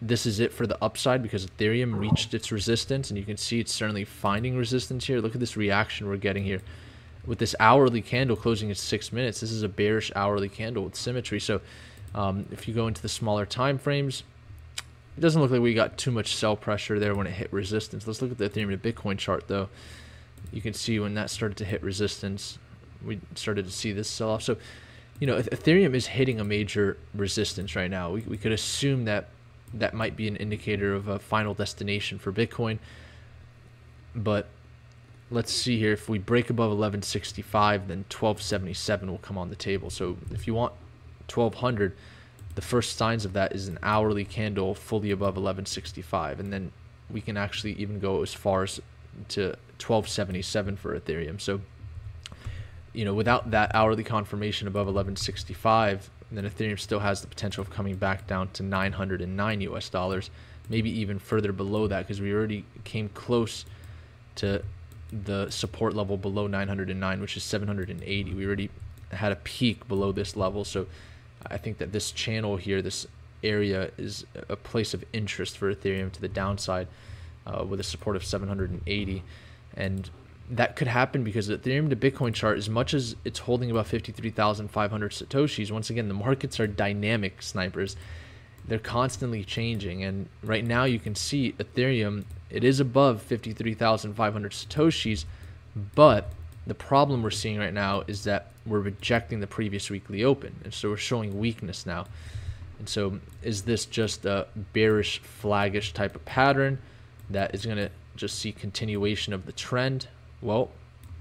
this 0.00 0.24
is 0.24 0.38
it 0.38 0.52
for 0.52 0.66
the 0.66 0.82
upside 0.82 1.22
because 1.22 1.44
Ethereum 1.46 1.98
reached 1.98 2.32
its 2.32 2.52
resistance? 2.52 3.10
And 3.10 3.18
you 3.18 3.24
can 3.24 3.36
see 3.36 3.58
it's 3.58 3.72
certainly 3.72 4.04
finding 4.04 4.56
resistance 4.56 5.06
here. 5.06 5.20
Look 5.20 5.34
at 5.34 5.40
this 5.40 5.56
reaction 5.56 6.08
we're 6.08 6.16
getting 6.16 6.44
here. 6.44 6.60
With 7.26 7.38
this 7.38 7.54
hourly 7.60 8.00
candle 8.00 8.36
closing 8.36 8.70
at 8.70 8.76
six 8.76 9.12
minutes, 9.12 9.40
this 9.40 9.50
is 9.50 9.62
a 9.62 9.68
bearish 9.68 10.10
hourly 10.16 10.48
candle 10.48 10.84
with 10.84 10.96
symmetry. 10.96 11.40
So 11.40 11.60
um, 12.14 12.46
if 12.50 12.66
you 12.66 12.74
go 12.74 12.86
into 12.86 13.02
the 13.02 13.08
smaller 13.08 13.44
time 13.44 13.78
frames, 13.78 14.22
it 15.16 15.20
doesn't 15.20 15.40
look 15.40 15.50
like 15.50 15.60
we 15.60 15.74
got 15.74 15.98
too 15.98 16.10
much 16.10 16.34
sell 16.34 16.56
pressure 16.56 16.98
there 16.98 17.14
when 17.14 17.26
it 17.26 17.32
hit 17.32 17.52
resistance. 17.52 18.06
Let's 18.06 18.22
look 18.22 18.30
at 18.30 18.38
the 18.38 18.48
Ethereum 18.48 18.80
to 18.80 18.92
Bitcoin 18.92 19.18
chart 19.18 19.48
though. 19.48 19.68
You 20.52 20.62
can 20.62 20.72
see 20.72 20.98
when 20.98 21.14
that 21.14 21.28
started 21.30 21.58
to 21.58 21.64
hit 21.64 21.82
resistance, 21.82 22.58
we 23.04 23.20
started 23.34 23.66
to 23.66 23.72
see 23.72 23.92
this 23.92 24.08
sell 24.08 24.30
off. 24.30 24.42
So, 24.42 24.56
you 25.20 25.26
know, 25.26 25.40
Ethereum 25.40 25.94
is 25.94 26.06
hitting 26.06 26.40
a 26.40 26.44
major 26.44 26.96
resistance 27.14 27.76
right 27.76 27.90
now. 27.90 28.10
We, 28.10 28.20
we 28.22 28.36
could 28.36 28.52
assume 28.52 29.04
that 29.04 29.28
that 29.74 29.92
might 29.92 30.16
be 30.16 30.28
an 30.28 30.36
indicator 30.36 30.94
of 30.94 31.08
a 31.08 31.18
final 31.18 31.54
destination 31.54 32.18
for 32.18 32.32
Bitcoin. 32.32 32.78
But 34.14 34.48
let's 35.30 35.52
see 35.52 35.78
here. 35.78 35.92
If 35.92 36.08
we 36.08 36.18
break 36.18 36.50
above 36.50 36.70
1165, 36.70 37.88
then 37.88 37.98
1277 37.98 39.10
will 39.10 39.18
come 39.18 39.38
on 39.38 39.50
the 39.50 39.56
table. 39.56 39.90
So 39.90 40.16
if 40.30 40.46
you 40.46 40.54
want 40.54 40.72
1200, 41.32 41.94
the 42.58 42.62
first 42.62 42.96
signs 42.96 43.24
of 43.24 43.34
that 43.34 43.54
is 43.54 43.68
an 43.68 43.78
hourly 43.84 44.24
candle 44.24 44.74
fully 44.74 45.12
above 45.12 45.36
1165 45.36 46.40
and 46.40 46.52
then 46.52 46.72
we 47.08 47.20
can 47.20 47.36
actually 47.36 47.70
even 47.74 48.00
go 48.00 48.20
as 48.20 48.34
far 48.34 48.64
as 48.64 48.80
to 49.28 49.50
1277 49.78 50.76
for 50.76 50.98
ethereum 50.98 51.40
so 51.40 51.60
you 52.92 53.04
know 53.04 53.14
without 53.14 53.52
that 53.52 53.72
hourly 53.76 54.02
confirmation 54.02 54.66
above 54.66 54.86
1165 54.86 56.10
then 56.32 56.50
ethereum 56.50 56.76
still 56.76 56.98
has 56.98 57.20
the 57.20 57.28
potential 57.28 57.62
of 57.62 57.70
coming 57.70 57.94
back 57.94 58.26
down 58.26 58.48
to 58.48 58.64
909 58.64 59.60
us 59.60 59.88
dollars 59.88 60.28
maybe 60.68 60.90
even 60.90 61.20
further 61.20 61.52
below 61.52 61.86
that 61.86 62.00
because 62.00 62.20
we 62.20 62.32
already 62.32 62.64
came 62.82 63.08
close 63.10 63.66
to 64.34 64.60
the 65.12 65.48
support 65.50 65.94
level 65.94 66.16
below 66.16 66.46
909 66.46 67.20
which 67.20 67.36
is 67.36 67.42
780 67.42 68.34
we 68.34 68.46
already 68.46 68.70
had 69.12 69.32
a 69.32 69.36
peak 69.36 69.88
below 69.88 70.12
this 70.12 70.36
level 70.36 70.64
so 70.64 70.86
I 71.46 71.58
think 71.58 71.78
that 71.78 71.92
this 71.92 72.10
channel 72.10 72.56
here, 72.56 72.82
this 72.82 73.06
area, 73.42 73.90
is 73.96 74.26
a 74.48 74.56
place 74.56 74.94
of 74.94 75.04
interest 75.12 75.58
for 75.58 75.72
Ethereum 75.72 76.12
to 76.12 76.20
the 76.20 76.28
downside 76.28 76.88
uh, 77.46 77.64
with 77.64 77.80
a 77.80 77.84
support 77.84 78.16
of 78.16 78.24
780. 78.24 79.22
And 79.76 80.10
that 80.50 80.76
could 80.76 80.88
happen 80.88 81.24
because 81.24 81.48
Ethereum 81.48 81.90
to 81.90 81.96
Bitcoin 81.96 82.34
chart, 82.34 82.58
as 82.58 82.68
much 82.68 82.94
as 82.94 83.16
it's 83.24 83.40
holding 83.40 83.70
about 83.70 83.86
53,500 83.86 85.12
Satoshis, 85.12 85.70
once 85.70 85.90
again, 85.90 86.08
the 86.08 86.14
markets 86.14 86.58
are 86.58 86.66
dynamic 86.66 87.42
snipers. 87.42 87.96
They're 88.66 88.78
constantly 88.78 89.44
changing. 89.44 90.02
And 90.02 90.28
right 90.42 90.64
now 90.64 90.84
you 90.84 90.98
can 90.98 91.14
see 91.14 91.52
Ethereum, 91.52 92.24
it 92.50 92.64
is 92.64 92.80
above 92.80 93.22
53,500 93.22 94.52
Satoshis, 94.52 95.24
but 95.94 96.30
the 96.66 96.74
problem 96.74 97.22
we're 97.22 97.30
seeing 97.30 97.58
right 97.58 97.72
now 97.72 98.02
is 98.06 98.24
that 98.24 98.52
we're 98.66 98.80
rejecting 98.80 99.40
the 99.40 99.46
previous 99.46 99.90
weekly 99.90 100.24
open, 100.24 100.54
and 100.64 100.72
so 100.72 100.90
we're 100.90 100.96
showing 100.96 101.38
weakness 101.38 101.86
now. 101.86 102.06
And 102.78 102.88
so, 102.88 103.18
is 103.42 103.62
this 103.62 103.86
just 103.86 104.24
a 104.24 104.46
bearish, 104.72 105.20
flaggish 105.42 105.92
type 105.92 106.14
of 106.14 106.24
pattern 106.24 106.78
that 107.30 107.54
is 107.54 107.64
going 107.64 107.78
to 107.78 107.90
just 108.16 108.38
see 108.38 108.52
continuation 108.52 109.32
of 109.32 109.46
the 109.46 109.52
trend? 109.52 110.08
Well, 110.40 110.70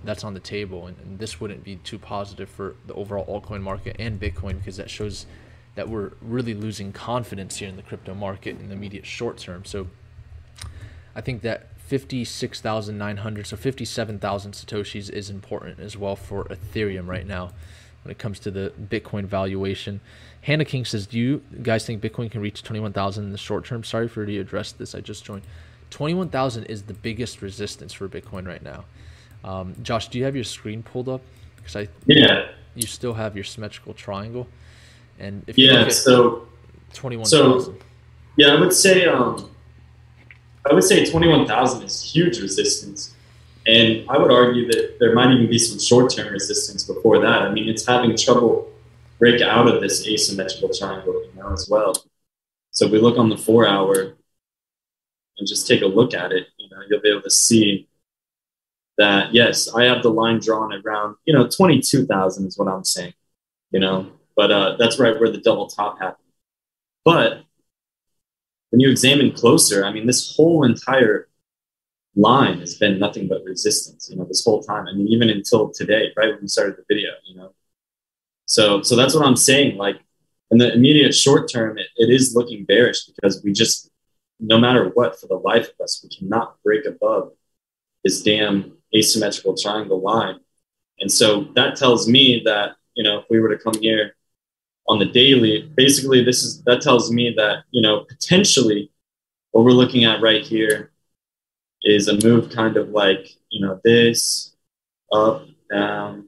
that's 0.03 0.23
on 0.23 0.33
the 0.33 0.39
table, 0.39 0.87
and, 0.87 0.97
and, 0.99 1.19
this 1.19 1.39
wouldn't 1.39 1.63
be 1.63 1.77
too 1.77 1.97
positive 1.97 2.49
for 2.49 2.75
the 2.85 2.93
overall 2.93 3.25
altcoin 3.25 3.61
market 3.61 3.95
and 3.97 4.19
Bitcoin 4.19 4.57
because 4.57 4.77
that 4.77 4.89
shows 4.89 5.25
that 5.75 5.89
we're 5.89 6.11
really 6.21 6.53
losing 6.53 6.91
confidence 6.91 7.57
here 7.57 7.69
in 7.69 7.75
the 7.75 7.81
crypto 7.81 8.13
market 8.13 8.59
in 8.59 8.67
the 8.67 8.75
immediate 8.75 9.05
short 9.05 9.37
term. 9.37 9.65
So, 9.65 9.87
I 11.17 11.21
think 11.21 11.41
that 11.41 11.67
56,900, 11.79 13.47
so 13.47 13.57
57,000 13.57 14.51
Satoshis 14.51 15.09
is 15.09 15.31
important 15.31 15.79
as 15.79 15.97
well 15.97 16.15
for 16.15 16.43
Ethereum 16.45 17.07
right 17.07 17.25
now 17.25 17.49
when 18.03 18.11
it 18.11 18.19
comes 18.19 18.39
to 18.41 18.51
the 18.51 18.71
Bitcoin 18.79 19.25
valuation. 19.25 19.99
Hannah 20.41 20.63
King 20.63 20.85
says, 20.85 21.07
Do 21.07 21.17
you 21.17 21.41
guys 21.63 21.87
think 21.87 22.03
Bitcoin 22.03 22.29
can 22.29 22.39
reach 22.39 22.61
21,000 22.61 23.25
in 23.25 23.31
the 23.31 23.37
short 23.37 23.65
term? 23.65 23.83
Sorry 23.83 24.07
for 24.07 24.25
the 24.25 24.37
address 24.37 24.71
this. 24.73 24.93
I 24.93 25.01
just 25.01 25.25
joined. 25.25 25.41
21,000 25.89 26.65
is 26.65 26.83
the 26.83 26.93
biggest 26.93 27.41
resistance 27.41 27.93
for 27.93 28.07
Bitcoin 28.07 28.47
right 28.47 28.61
now. 28.61 28.85
Um, 29.43 29.73
Josh, 29.81 30.09
do 30.09 30.19
you 30.19 30.25
have 30.25 30.35
your 30.35 30.43
screen 30.43 30.83
pulled 30.83 31.09
up? 31.09 31.21
Because 31.55 31.75
I 31.75 31.87
yeah, 32.05 32.49
you 32.75 32.85
still 32.85 33.13
have 33.13 33.35
your 33.35 33.43
symmetrical 33.43 33.93
triangle, 33.93 34.47
and 35.17 35.43
if 35.47 35.57
you 35.57 35.71
yeah, 35.71 35.87
so 35.89 36.47
21,000. 36.93 37.61
So 37.61 37.75
yeah, 38.35 38.53
I 38.53 38.59
would 38.59 38.73
say 38.73 39.05
um, 39.05 39.49
I 40.69 40.73
would 40.73 40.83
say 40.83 41.09
21,000 41.09 41.83
is 41.83 42.01
huge 42.01 42.39
resistance. 42.39 43.15
And 43.65 44.09
I 44.09 44.17
would 44.17 44.31
argue 44.31 44.65
that 44.71 44.97
there 44.99 45.13
might 45.13 45.31
even 45.31 45.49
be 45.49 45.59
some 45.59 45.79
short 45.79 46.11
term 46.13 46.31
resistance 46.31 46.83
before 46.83 47.19
that. 47.19 47.41
I 47.41 47.51
mean, 47.51 47.67
it's 47.67 47.85
having 47.85 48.15
trouble 48.15 48.71
break 49.19 49.41
out 49.41 49.67
of 49.67 49.81
this 49.81 50.07
asymmetrical 50.07 50.69
triangle, 50.69 51.21
you 51.25 51.39
know, 51.39 51.51
as 51.51 51.67
well. 51.69 51.93
So 52.71 52.85
if 52.85 52.91
we 52.91 52.99
look 52.99 53.17
on 53.17 53.29
the 53.29 53.37
four 53.37 53.67
hour 53.67 54.15
and 55.37 55.47
just 55.47 55.67
take 55.67 55.81
a 55.81 55.87
look 55.87 56.13
at 56.13 56.31
it, 56.31 56.47
you 56.57 56.69
know, 56.69 56.77
you'll 56.87 57.01
be 57.01 57.09
able 57.09 57.23
to 57.23 57.31
see 57.31 57.87
that, 58.97 59.33
yes, 59.33 59.67
I 59.73 59.83
have 59.83 60.01
the 60.01 60.11
line 60.11 60.39
drawn 60.39 60.73
around, 60.73 61.15
you 61.25 61.33
know, 61.33 61.47
22,000 61.47 62.47
is 62.47 62.57
what 62.57 62.67
I'm 62.67 62.83
saying, 62.83 63.13
you 63.71 63.79
know, 63.79 64.11
but 64.35 64.51
uh, 64.51 64.75
that's 64.77 64.99
right 64.99 65.19
where 65.19 65.31
the 65.31 65.39
double 65.39 65.67
top 65.67 65.99
happened. 65.99 66.27
But 67.03 67.43
when 68.69 68.79
you 68.79 68.89
examine 68.89 69.31
closer, 69.31 69.85
I 69.85 69.91
mean, 69.91 70.07
this 70.07 70.35
whole 70.35 70.63
entire 70.63 71.29
line 72.15 72.59
has 72.59 72.75
been 72.75 72.99
nothing 72.99 73.27
but 73.27 73.43
resistance, 73.43 74.09
you 74.09 74.17
know, 74.17 74.25
this 74.25 74.43
whole 74.43 74.61
time. 74.61 74.87
I 74.87 74.93
mean, 74.93 75.07
even 75.07 75.29
until 75.29 75.69
today, 75.69 76.11
right 76.17 76.29
when 76.29 76.41
we 76.41 76.47
started 76.47 76.75
the 76.77 76.83
video, 76.87 77.11
you 77.25 77.35
know. 77.35 77.53
So, 78.45 78.81
so 78.81 78.95
that's 78.95 79.13
what 79.13 79.25
I'm 79.25 79.35
saying. 79.35 79.77
Like 79.77 79.99
in 80.51 80.57
the 80.57 80.73
immediate 80.73 81.13
short 81.13 81.51
term, 81.51 81.77
it, 81.77 81.87
it 81.95 82.09
is 82.09 82.35
looking 82.35 82.65
bearish 82.65 83.05
because 83.05 83.41
we 83.43 83.53
just, 83.53 83.91
no 84.39 84.57
matter 84.57 84.89
what, 84.89 85.19
for 85.19 85.27
the 85.27 85.35
life 85.35 85.69
of 85.69 85.83
us, 85.83 86.03
we 86.03 86.15
cannot 86.15 86.61
break 86.63 86.85
above 86.85 87.31
this 88.03 88.21
damn 88.21 88.73
asymmetrical 88.95 89.55
triangle 89.55 90.01
line. 90.01 90.39
And 90.99 91.11
so 91.11 91.47
that 91.55 91.75
tells 91.75 92.07
me 92.07 92.41
that, 92.45 92.75
you 92.95 93.03
know, 93.03 93.19
if 93.19 93.25
we 93.29 93.39
were 93.39 93.55
to 93.55 93.61
come 93.61 93.79
here 93.79 94.15
on 94.87 94.99
the 94.99 95.05
daily, 95.05 95.71
basically 95.75 96.23
this 96.23 96.43
is 96.43 96.63
that 96.63 96.81
tells 96.81 97.11
me 97.11 97.33
that 97.35 97.63
you 97.71 97.81
know 97.81 98.05
potentially 98.05 98.91
what 99.51 99.65
we're 99.65 99.71
looking 99.71 100.05
at 100.05 100.21
right 100.21 100.43
here 100.43 100.91
is 101.83 102.07
a 102.07 102.23
move 102.25 102.49
kind 102.49 102.77
of 102.77 102.89
like 102.89 103.29
you 103.49 103.61
know 103.61 103.79
this 103.83 104.55
up 105.11 105.45
down 105.71 106.27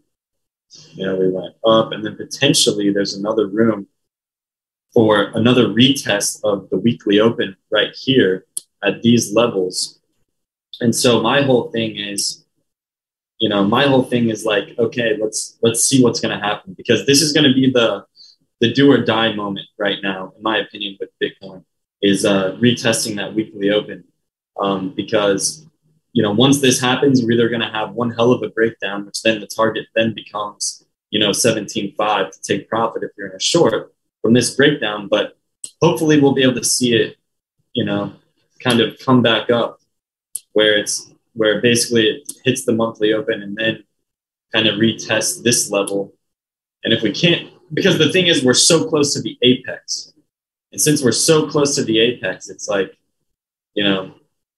know 0.97 1.16
we 1.16 1.30
went 1.30 1.55
up 1.66 1.91
and 1.91 2.05
then 2.05 2.16
potentially 2.16 2.91
there's 2.91 3.16
another 3.16 3.47
room 3.47 3.88
for 4.93 5.32
another 5.36 5.68
retest 5.68 6.41
of 6.43 6.70
the 6.70 6.78
weekly 6.78 7.20
open 7.20 7.55
right 7.72 7.93
here 7.95 8.45
at 8.84 9.01
these 9.01 9.34
levels. 9.34 9.99
And 10.82 10.95
so 10.95 11.22
my 11.22 11.41
whole 11.41 11.72
thing 11.72 11.97
is 11.97 12.45
you 13.39 13.49
know 13.49 13.64
my 13.64 13.86
whole 13.86 14.03
thing 14.03 14.30
is 14.30 14.43
like 14.43 14.78
okay 14.78 15.18
let's 15.22 15.57
let's 15.62 15.82
see 15.82 16.03
what's 16.03 16.20
going 16.20 16.38
to 16.38 16.45
happen 16.45 16.74
because 16.74 17.05
this 17.05 17.22
is 17.22 17.32
going 17.32 17.47
to 17.47 17.53
be 17.53 17.72
the 17.72 18.05
the 18.60 18.74
do 18.74 18.91
or 18.91 18.97
die 18.97 19.34
moment 19.34 19.68
right 19.78 19.97
now, 20.03 20.34
in 20.36 20.43
my 20.43 20.57
opinion, 20.57 20.97
with 20.99 21.10
Bitcoin 21.22 21.64
is 22.01 22.26
uh, 22.26 22.57
retesting 22.62 23.16
that 23.18 23.34
weekly 23.34 23.70
open 23.70 24.03
um, 24.60 24.93
because 24.95 25.66
you 26.14 26.24
know 26.24 26.32
once 26.32 26.62
this 26.62 26.80
happens, 26.80 27.22
we're 27.22 27.32
either 27.32 27.49
going 27.49 27.62
to 27.62 27.70
have 27.70 27.93
one 27.93 28.12
hell 28.12 28.32
of 28.32 28.43
a 28.43 28.49
breakdown, 28.49 29.05
which 29.05 29.22
then 29.22 29.39
the 29.39 29.47
target 29.47 29.88
then 29.95 30.14
becomes 30.14 30.86
you 31.10 31.20
know 31.20 31.32
17.5 31.32 32.32
to 32.32 32.41
take 32.41 32.70
profit 32.70 33.03
if 33.03 33.12
you're 33.18 33.30
in 33.30 33.36
a 33.36 33.39
short 33.39 33.93
from 34.22 34.34
this 34.34 34.55
breakdown, 34.55 35.07
but 35.07 35.38
hopefully 35.82 36.20
we'll 36.20 36.34
be 36.34 36.43
able 36.43 36.55
to 36.55 36.64
see 36.64 36.93
it, 36.93 37.18
you 37.74 37.86
know, 37.86 38.14
kind 38.60 38.82
of 38.82 38.97
come 38.99 39.22
back 39.22 39.49
up 39.49 39.80
where 40.53 40.78
it's 40.78 41.12
where 41.34 41.62
basically 41.62 42.07
it 42.07 42.32
hits 42.43 42.66
the 42.66 42.74
monthly 42.74 43.14
open 43.14 43.41
and 43.41 43.55
then 43.55 43.84
kind 44.53 44.68
of 44.68 44.76
retest 44.76 45.43
this 45.43 45.70
level. 45.72 46.14
And 46.84 46.93
if 46.93 47.01
we 47.01 47.12
can't, 47.12 47.49
because 47.74 47.98
the 47.98 48.12
thing 48.12 48.28
is, 48.28 48.44
we're 48.44 48.54
so 48.54 48.88
close 48.88 49.14
to 49.14 49.22
the 49.22 49.38
apex. 49.42 50.14
And 50.72 50.80
since 50.80 51.04
we're 51.04 51.12
so 51.12 51.48
close 51.48 51.76
to 51.76 51.84
the 51.84 52.00
apex, 52.00 52.50
it's 52.50 52.68
like, 52.68 52.96
you 53.74 53.84
know, 53.84 54.16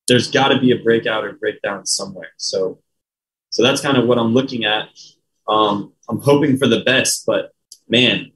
there's 0.08 0.30
got 0.30 0.50
to 0.50 0.60
be 0.60 0.72
a 0.72 0.78
breakout 0.78 1.24
or 1.24 1.34
breakdown 1.34 1.86
somewhere. 1.86 2.32
So, 2.38 2.80
so 3.50 3.64
that's 3.64 3.82
kind 3.82 3.98
of 3.98 4.08
what 4.08 4.18
I'm 4.18 4.34
looking 4.34 4.66
at. 4.66 4.90
Um, 5.48 5.94
I'm 6.10 6.20
hoping 6.20 6.58
for 6.58 6.68
the 6.68 6.82
best, 6.82 7.26
but 7.26 7.54
man, 7.88 8.32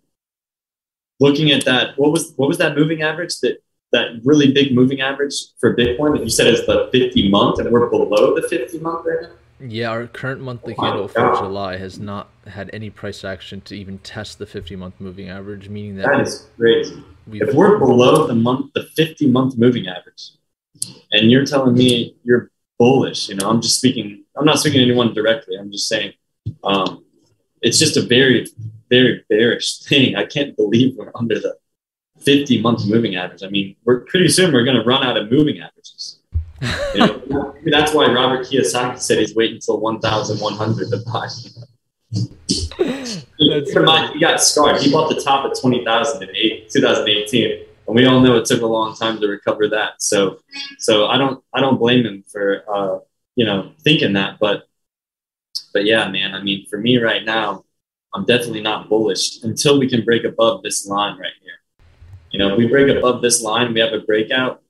looking 1.19 1.51
at 1.51 1.65
that, 1.65 1.97
what 1.97 2.11
was 2.11 2.33
what 2.35 2.47
was 2.47 2.57
that 2.57 2.75
moving 2.75 3.01
average 3.01 3.39
that 3.39 3.57
that 3.91 4.19
really 4.23 4.51
big 4.51 4.75
moving 4.75 5.01
average 5.01 5.33
for 5.59 5.75
Bitcoin 5.75 6.15
that 6.15 6.23
you 6.23 6.29
said 6.29 6.47
is 6.47 6.65
the 6.65 6.89
50 6.91 7.29
month, 7.29 7.59
and 7.59 7.71
we're 7.71 7.89
below 7.89 8.35
the 8.35 8.45
50 8.47 8.79
month 8.79 9.05
right 9.05 9.21
now? 9.21 9.35
Yeah, 9.59 9.89
our 9.89 10.07
current 10.07 10.41
monthly 10.41 10.75
oh 10.77 10.81
candle 10.81 11.07
for 11.07 11.33
July 11.37 11.77
has 11.77 11.97
not 11.97 12.29
had 12.45 12.69
any 12.73 12.89
price 12.89 13.23
action 13.23 13.61
to 13.61 13.75
even 13.75 13.99
test 13.99 14.37
the 14.37 14.45
50 14.45 14.75
month 14.75 14.95
moving 14.99 15.29
average, 15.29 15.69
meaning 15.69 15.95
that 15.95 16.07
that 16.07 16.21
is 16.21 16.47
crazy. 16.57 17.03
If 17.31 17.55
we're 17.55 17.79
below 17.79 18.27
the 18.27 18.35
month, 18.35 18.73
the 18.73 18.83
50 18.83 19.31
month 19.31 19.57
moving 19.57 19.87
average, 19.87 20.31
and 21.11 21.31
you're 21.31 21.45
telling 21.45 21.73
me 21.73 22.15
you're 22.23 22.51
bullish, 22.77 23.29
you 23.29 23.35
know, 23.35 23.49
I'm 23.49 23.61
just 23.61 23.77
speaking. 23.77 24.23
I'm 24.37 24.45
not 24.45 24.59
speaking 24.59 24.79
to 24.79 24.85
anyone 24.85 25.13
directly. 25.13 25.55
I'm 25.57 25.71
just 25.71 25.87
saying, 25.87 26.13
um, 26.63 27.05
it's 27.61 27.79
just 27.79 27.95
a 27.95 28.01
very, 28.01 28.47
very 28.89 29.23
bearish 29.29 29.79
thing. 29.79 30.15
I 30.15 30.25
can't 30.25 30.55
believe 30.57 30.95
we're 30.97 31.11
under 31.15 31.39
the 31.39 31.55
50 32.19 32.61
month 32.61 32.85
moving 32.87 33.15
average. 33.15 33.43
I 33.43 33.47
mean, 33.47 33.75
we're 33.85 34.01
pretty 34.01 34.27
soon 34.27 34.53
we're 34.53 34.65
going 34.65 34.77
to 34.77 34.83
run 34.83 35.03
out 35.03 35.15
of 35.17 35.31
moving 35.31 35.59
averages. 35.59 36.14
You 36.61 36.99
know, 36.99 37.55
that's 37.65 37.93
why 37.93 38.11
Robert 38.11 38.45
Kiyosaki 38.47 38.99
said 38.99 39.19
he's 39.19 39.35
waiting 39.35 39.55
until 39.55 39.79
1,100 39.79 40.89
to 40.89 40.97
buy. 41.05 41.27
In 43.37 43.85
mind, 43.85 44.13
he 44.13 44.19
got 44.19 44.41
scarred. 44.41 44.81
He 44.81 44.91
bought 44.91 45.09
the 45.09 45.21
top 45.21 45.45
at 45.45 45.59
20,000 45.59 46.23
in 46.23 46.61
2018, 46.71 47.65
and 47.87 47.95
we 47.95 48.05
all 48.05 48.21
know 48.21 48.37
it 48.37 48.45
took 48.45 48.61
a 48.61 48.65
long 48.65 48.95
time 48.95 49.19
to 49.19 49.27
recover 49.27 49.67
that. 49.69 50.01
So, 50.01 50.39
so 50.79 51.07
I 51.07 51.17
don't, 51.17 51.43
I 51.53 51.59
don't 51.59 51.77
blame 51.77 52.05
him 52.05 52.23
for, 52.31 52.63
uh, 52.73 52.99
you 53.35 53.45
know, 53.45 53.71
thinking 53.83 54.13
that. 54.13 54.39
But, 54.39 54.63
but 55.73 55.85
yeah, 55.85 56.09
man. 56.09 56.33
I 56.33 56.41
mean, 56.41 56.65
for 56.69 56.77
me 56.77 56.97
right 56.97 57.25
now, 57.25 57.65
I'm 58.13 58.23
definitely 58.23 58.61
not 58.61 58.87
bullish 58.87 59.43
until 59.43 59.77
we 59.77 59.89
can 59.89 60.05
break 60.05 60.23
above 60.23 60.63
this 60.63 60.87
line 60.87 61.19
right 61.19 61.33
here. 61.41 61.59
You 62.31 62.39
know, 62.39 62.53
if 62.53 62.57
we 62.57 62.67
break 62.67 62.95
above 62.95 63.21
this 63.21 63.41
line, 63.41 63.73
we 63.73 63.81
have 63.81 63.93
a 63.93 63.99
breakout 63.99 64.61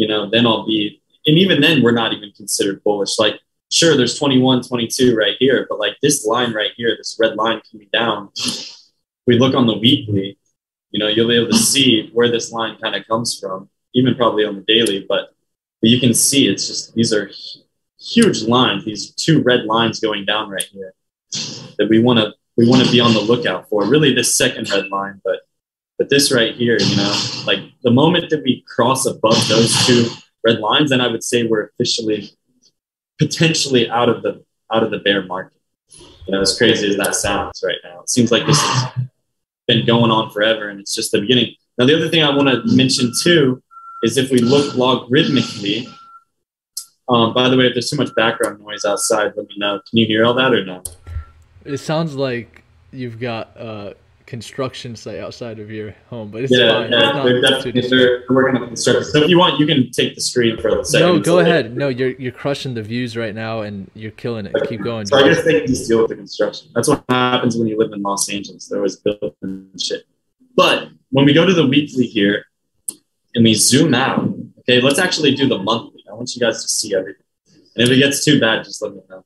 you 0.00 0.08
know, 0.08 0.30
then 0.30 0.46
I'll 0.46 0.64
be, 0.64 1.02
and 1.26 1.36
even 1.36 1.60
then, 1.60 1.82
we're 1.82 1.92
not 1.92 2.14
even 2.14 2.32
considered 2.32 2.82
bullish. 2.82 3.18
Like, 3.18 3.38
sure, 3.70 3.98
there's 3.98 4.18
21, 4.18 4.62
22 4.62 5.14
right 5.14 5.36
here, 5.38 5.66
but 5.68 5.78
like 5.78 5.98
this 6.00 6.24
line 6.24 6.54
right 6.54 6.70
here, 6.74 6.96
this 6.96 7.18
red 7.20 7.36
line 7.36 7.60
coming 7.70 7.88
down, 7.92 8.30
we 9.26 9.38
look 9.38 9.54
on 9.54 9.66
the 9.66 9.76
weekly, 9.76 10.38
you 10.90 10.98
know, 10.98 11.06
you'll 11.06 11.28
be 11.28 11.36
able 11.36 11.50
to 11.50 11.58
see 11.58 12.08
where 12.14 12.30
this 12.30 12.50
line 12.50 12.78
kind 12.82 12.96
of 12.96 13.06
comes 13.06 13.38
from, 13.38 13.68
even 13.94 14.14
probably 14.14 14.46
on 14.46 14.56
the 14.56 14.62
daily, 14.62 15.04
but, 15.06 15.34
but 15.82 15.90
you 15.90 16.00
can 16.00 16.14
see 16.14 16.48
it's 16.48 16.66
just, 16.66 16.94
these 16.94 17.12
are 17.12 17.30
huge 18.00 18.44
lines, 18.44 18.86
these 18.86 19.10
two 19.10 19.42
red 19.42 19.66
lines 19.66 20.00
going 20.00 20.24
down 20.24 20.48
right 20.48 20.66
here 20.72 20.94
that 21.76 21.88
we 21.90 22.02
want 22.02 22.18
to, 22.18 22.32
we 22.56 22.66
want 22.66 22.82
to 22.82 22.90
be 22.90 23.00
on 23.00 23.12
the 23.12 23.20
lookout 23.20 23.68
for. 23.68 23.84
Really, 23.84 24.14
this 24.14 24.34
second 24.34 24.70
red 24.70 24.88
line, 24.88 25.20
but 25.22 25.40
but 26.00 26.08
this 26.08 26.32
right 26.32 26.54
here, 26.54 26.78
you 26.80 26.96
know, 26.96 27.14
like 27.46 27.58
the 27.82 27.90
moment 27.90 28.30
that 28.30 28.42
we 28.42 28.64
cross 28.66 29.04
above 29.04 29.46
those 29.48 29.86
two 29.86 30.06
red 30.42 30.58
lines, 30.58 30.88
then 30.88 31.00
I 31.02 31.08
would 31.08 31.22
say 31.22 31.46
we're 31.46 31.66
officially 31.66 32.30
potentially 33.18 33.90
out 33.90 34.08
of 34.08 34.22
the 34.22 34.42
out 34.72 34.82
of 34.82 34.90
the 34.90 35.00
bear 35.00 35.22
market. 35.26 35.60
You 36.26 36.32
know, 36.32 36.40
as 36.40 36.56
crazy 36.56 36.88
as 36.88 36.96
that 36.96 37.14
sounds 37.14 37.62
right 37.62 37.76
now, 37.84 38.00
it 38.00 38.08
seems 38.08 38.32
like 38.32 38.46
this 38.46 38.58
has 38.58 38.92
been 39.68 39.84
going 39.84 40.10
on 40.10 40.30
forever, 40.30 40.70
and 40.70 40.80
it's 40.80 40.94
just 40.94 41.12
the 41.12 41.20
beginning. 41.20 41.54
Now, 41.76 41.84
the 41.84 41.94
other 41.94 42.08
thing 42.08 42.22
I 42.22 42.34
want 42.34 42.48
to 42.48 42.62
mention 42.74 43.12
too 43.22 43.62
is 44.02 44.16
if 44.16 44.30
we 44.30 44.38
look 44.38 44.74
logarithmically. 44.74 45.86
Um, 47.10 47.34
by 47.34 47.50
the 47.50 47.58
way, 47.58 47.66
if 47.66 47.74
there's 47.74 47.90
too 47.90 47.96
much 47.96 48.14
background 48.14 48.60
noise 48.60 48.86
outside, 48.86 49.32
let 49.36 49.48
me 49.48 49.56
know. 49.58 49.80
Can 49.90 49.98
you 49.98 50.06
hear 50.06 50.24
all 50.24 50.32
that 50.34 50.54
or 50.54 50.64
no? 50.64 50.82
It 51.64 51.78
sounds 51.78 52.14
like 52.14 52.62
you've 52.92 53.18
got 53.18 53.54
uh, 53.58 53.94
construction 54.30 54.94
site 54.94 55.18
outside 55.18 55.58
of 55.58 55.72
your 55.72 55.92
home, 56.08 56.30
but 56.30 56.44
it's 56.44 56.56
yeah, 56.56 56.72
fine. 56.72 56.92
Yeah, 56.92 57.22
they're 57.24 57.40
definitely 57.40 57.88
they're 57.88 58.22
working 58.30 58.62
on 58.62 58.68
construction. 58.68 59.02
So 59.02 59.24
if 59.24 59.28
you 59.28 59.36
want, 59.36 59.58
you 59.58 59.66
can 59.66 59.90
take 59.90 60.14
the 60.14 60.20
screen 60.20 60.56
for 60.56 60.68
a 60.68 60.84
second. 60.84 61.06
No, 61.08 61.18
go 61.18 61.40
ahead. 61.40 61.76
No, 61.76 61.88
you're 61.88 62.12
you're 62.12 62.30
crushing 62.30 62.74
the 62.74 62.82
views 62.82 63.16
right 63.16 63.34
now, 63.34 63.62
and 63.62 63.90
you're 63.92 64.12
killing 64.12 64.46
it. 64.46 64.54
Keep 64.68 64.82
going. 64.82 65.06
So 65.06 65.16
I 65.16 65.24
guess 65.24 65.44
they 65.44 65.58
can 65.58 65.66
just 65.66 65.88
deal 65.88 66.02
with 66.02 66.10
the 66.10 66.14
construction. 66.14 66.70
That's 66.76 66.86
what 66.86 67.04
happens 67.08 67.56
when 67.56 67.66
you 67.66 67.76
live 67.76 67.90
in 67.92 68.02
Los 68.02 68.30
Angeles. 68.30 68.68
There 68.68 68.80
was 68.80 68.96
building 68.96 69.68
shit. 69.82 70.04
But 70.54 70.90
when 71.10 71.24
we 71.24 71.32
go 71.32 71.44
to 71.44 71.52
the 71.52 71.66
weekly 71.66 72.06
here, 72.06 72.44
and 73.34 73.42
we 73.42 73.54
zoom 73.54 73.94
out, 73.94 74.32
okay, 74.60 74.80
let's 74.80 75.00
actually 75.00 75.34
do 75.34 75.48
the 75.48 75.58
monthly. 75.58 76.04
I 76.08 76.14
want 76.14 76.36
you 76.36 76.40
guys 76.40 76.62
to 76.62 76.68
see 76.68 76.94
everything. 76.94 77.24
And 77.74 77.82
if 77.82 77.90
it 77.90 77.98
gets 77.98 78.24
too 78.24 78.38
bad, 78.38 78.62
just 78.62 78.80
let 78.80 78.94
me 78.94 79.00
know. 79.10 79.24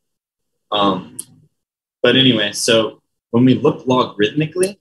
Um, 0.72 1.18
but 2.02 2.16
anyway, 2.16 2.52
so 2.52 3.02
when 3.32 3.44
we 3.44 3.54
look 3.54 3.84
logarithmically, 3.84 4.78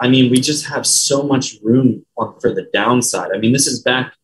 I 0.00 0.08
mean, 0.08 0.30
we 0.30 0.40
just 0.40 0.66
have 0.66 0.86
so 0.86 1.24
much 1.24 1.56
room 1.62 2.04
for 2.16 2.54
the 2.54 2.68
downside. 2.72 3.30
I 3.34 3.38
mean, 3.38 3.52
this 3.52 3.66
is 3.66 3.82
back 3.82 4.14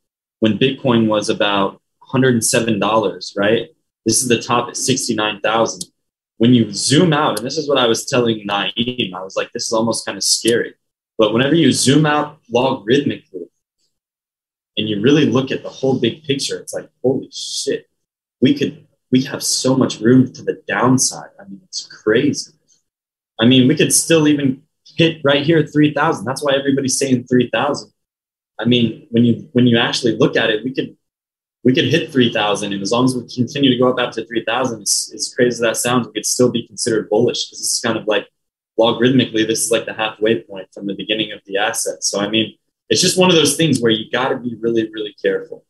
when 0.41 0.59
Bitcoin 0.59 1.09
was 1.09 1.29
about 1.29 1.81
$107, 2.13 3.33
right? 3.37 3.69
This 4.07 4.23
is 4.23 4.29
the 4.29 4.41
top 4.41 4.69
at 4.69 4.77
69,000. 4.77 5.91
When 6.39 6.53
you 6.53 6.73
zoom 6.73 7.13
out, 7.13 7.39
and 7.39 7.47
this 7.47 7.57
is 7.57 7.69
what 7.69 7.79
I 7.79 7.87
was 7.87 8.07
telling 8.07 8.47
Naeem, 8.47 9.15
I 9.15 9.23
was 9.23 9.37
like, 9.37 9.53
this 9.53 9.67
is 9.67 9.73
almost 9.73 10.05
kind 10.05 10.17
of 10.17 10.25
scary. 10.25 10.75
But 11.17 11.33
whenever 11.33 11.55
you 11.55 11.73
zoom 11.73 12.07
out 12.07 12.41
logarithmically 12.53 13.49
and 14.77 14.89
you 14.89 15.01
really 15.01 15.27
look 15.27 15.51
at 15.51 15.63
the 15.63 15.69
whole 15.69 16.01
big 16.01 16.25
picture, 16.25 16.59
it's 16.59 16.75
like, 16.75 16.91
holy 17.03 17.31
shit, 17.33 17.89
we 18.41 18.55
could, 18.55 18.87
we 19.11 19.23
have 19.23 19.43
so 19.43 19.77
much 19.77 20.01
room 20.01 20.33
to 20.33 20.43
the 20.43 20.61
downside. 20.67 21.31
I 21.41 21.45
mean, 21.45 21.61
it's 21.65 21.87
crazy. 21.87 22.53
I 23.41 23.47
mean, 23.47 23.69
we 23.69 23.77
could 23.77 23.93
still 23.93 24.29
even 24.29 24.64
hit 24.97 25.21
right 25.25 25.45
here 25.45 25.67
3000 25.67 26.25
that's 26.25 26.43
why 26.43 26.55
everybody's 26.55 26.99
saying 26.99 27.25
3000 27.25 27.93
i 28.59 28.65
mean 28.65 29.07
when 29.11 29.25
you 29.25 29.49
when 29.53 29.67
you 29.67 29.79
actually 29.79 30.17
look 30.17 30.37
at 30.37 30.51
it 30.51 30.65
we 30.65 30.73
could 30.73 30.97
we 31.65 31.75
could 31.75 31.87
hit 31.87 32.13
3000 32.13 32.73
and 32.73 32.83
as 32.83 32.93
long 32.93 33.05
as 33.07 33.17
we 33.17 33.23
continue 33.35 33.71
to 33.71 33.79
go 33.79 33.89
up 33.89 33.99
up 33.99 34.13
to 34.13 34.25
3000 34.25 34.83
as, 34.83 35.13
as 35.15 35.33
crazy 35.35 35.49
as 35.49 35.61
that 35.61 35.77
sounds 35.77 36.07
we 36.07 36.13
could 36.13 36.27
still 36.27 36.51
be 36.51 36.67
considered 36.67 37.09
bullish 37.09 37.47
because 37.47 37.59
this 37.59 37.75
is 37.75 37.81
kind 37.81 37.99
of 37.99 38.07
like 38.07 38.29
logarithmically 38.79 39.47
this 39.47 39.63
is 39.63 39.71
like 39.71 39.87
the 39.87 39.95
halfway 39.95 40.43
point 40.43 40.69
from 40.73 40.87
the 40.87 40.95
beginning 40.95 41.33
of 41.33 41.41
the 41.47 41.57
asset. 41.57 42.03
So 42.03 42.21
i 42.21 42.29
mean 42.29 42.57
it's 42.89 43.01
just 43.01 43.19
one 43.19 43.31
of 43.31 43.37
those 43.37 43.57
things 43.57 43.81
where 43.81 43.93
you 43.93 44.11
got 44.11 44.29
to 44.29 44.37
be 44.37 44.57
really 44.61 44.91
really 44.93 45.15
careful. 45.21 45.65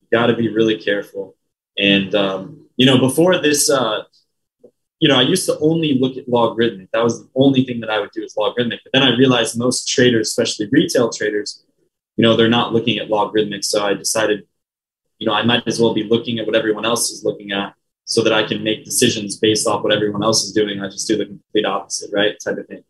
You 0.00 0.08
got 0.12 0.26
to 0.26 0.36
be 0.36 0.48
really 0.48 0.78
careful. 0.78 1.36
And 1.78 2.14
um, 2.14 2.66
you 2.76 2.86
know 2.86 2.98
before 2.98 3.38
this 3.38 3.70
uh, 3.70 4.02
you 5.00 5.08
know, 5.08 5.16
I 5.16 5.22
used 5.22 5.46
to 5.46 5.58
only 5.60 5.98
look 5.98 6.16
at 6.16 6.28
logarithmic. 6.28 6.90
That 6.92 7.04
was 7.04 7.22
the 7.22 7.30
only 7.36 7.64
thing 7.64 7.80
that 7.80 7.90
I 7.90 8.00
would 8.00 8.10
do 8.10 8.22
is 8.22 8.36
logarithmic. 8.36 8.80
But 8.84 8.92
then 8.92 9.02
I 9.02 9.16
realized 9.16 9.56
most 9.56 9.88
traders, 9.88 10.28
especially 10.28 10.68
retail 10.72 11.10
traders, 11.10 11.64
you 12.16 12.22
know, 12.22 12.36
they're 12.36 12.48
not 12.48 12.72
looking 12.72 12.98
at 12.98 13.08
logarithmic. 13.08 13.62
So 13.62 13.84
I 13.84 13.94
decided, 13.94 14.46
you 15.18 15.26
know, 15.26 15.34
I 15.34 15.44
might 15.44 15.62
as 15.66 15.80
well 15.80 15.94
be 15.94 16.02
looking 16.02 16.40
at 16.40 16.46
what 16.46 16.56
everyone 16.56 16.84
else 16.84 17.10
is 17.10 17.24
looking 17.24 17.52
at 17.52 17.74
so 18.06 18.24
that 18.24 18.32
I 18.32 18.42
can 18.42 18.64
make 18.64 18.84
decisions 18.84 19.36
based 19.36 19.68
off 19.68 19.84
what 19.84 19.92
everyone 19.92 20.24
else 20.24 20.42
is 20.44 20.52
doing. 20.52 20.80
I 20.80 20.88
just 20.88 21.06
do 21.06 21.16
the 21.16 21.26
complete 21.26 21.64
opposite, 21.64 22.10
right? 22.12 22.36
Type 22.42 22.58
of 22.58 22.66
thing. 22.66 22.82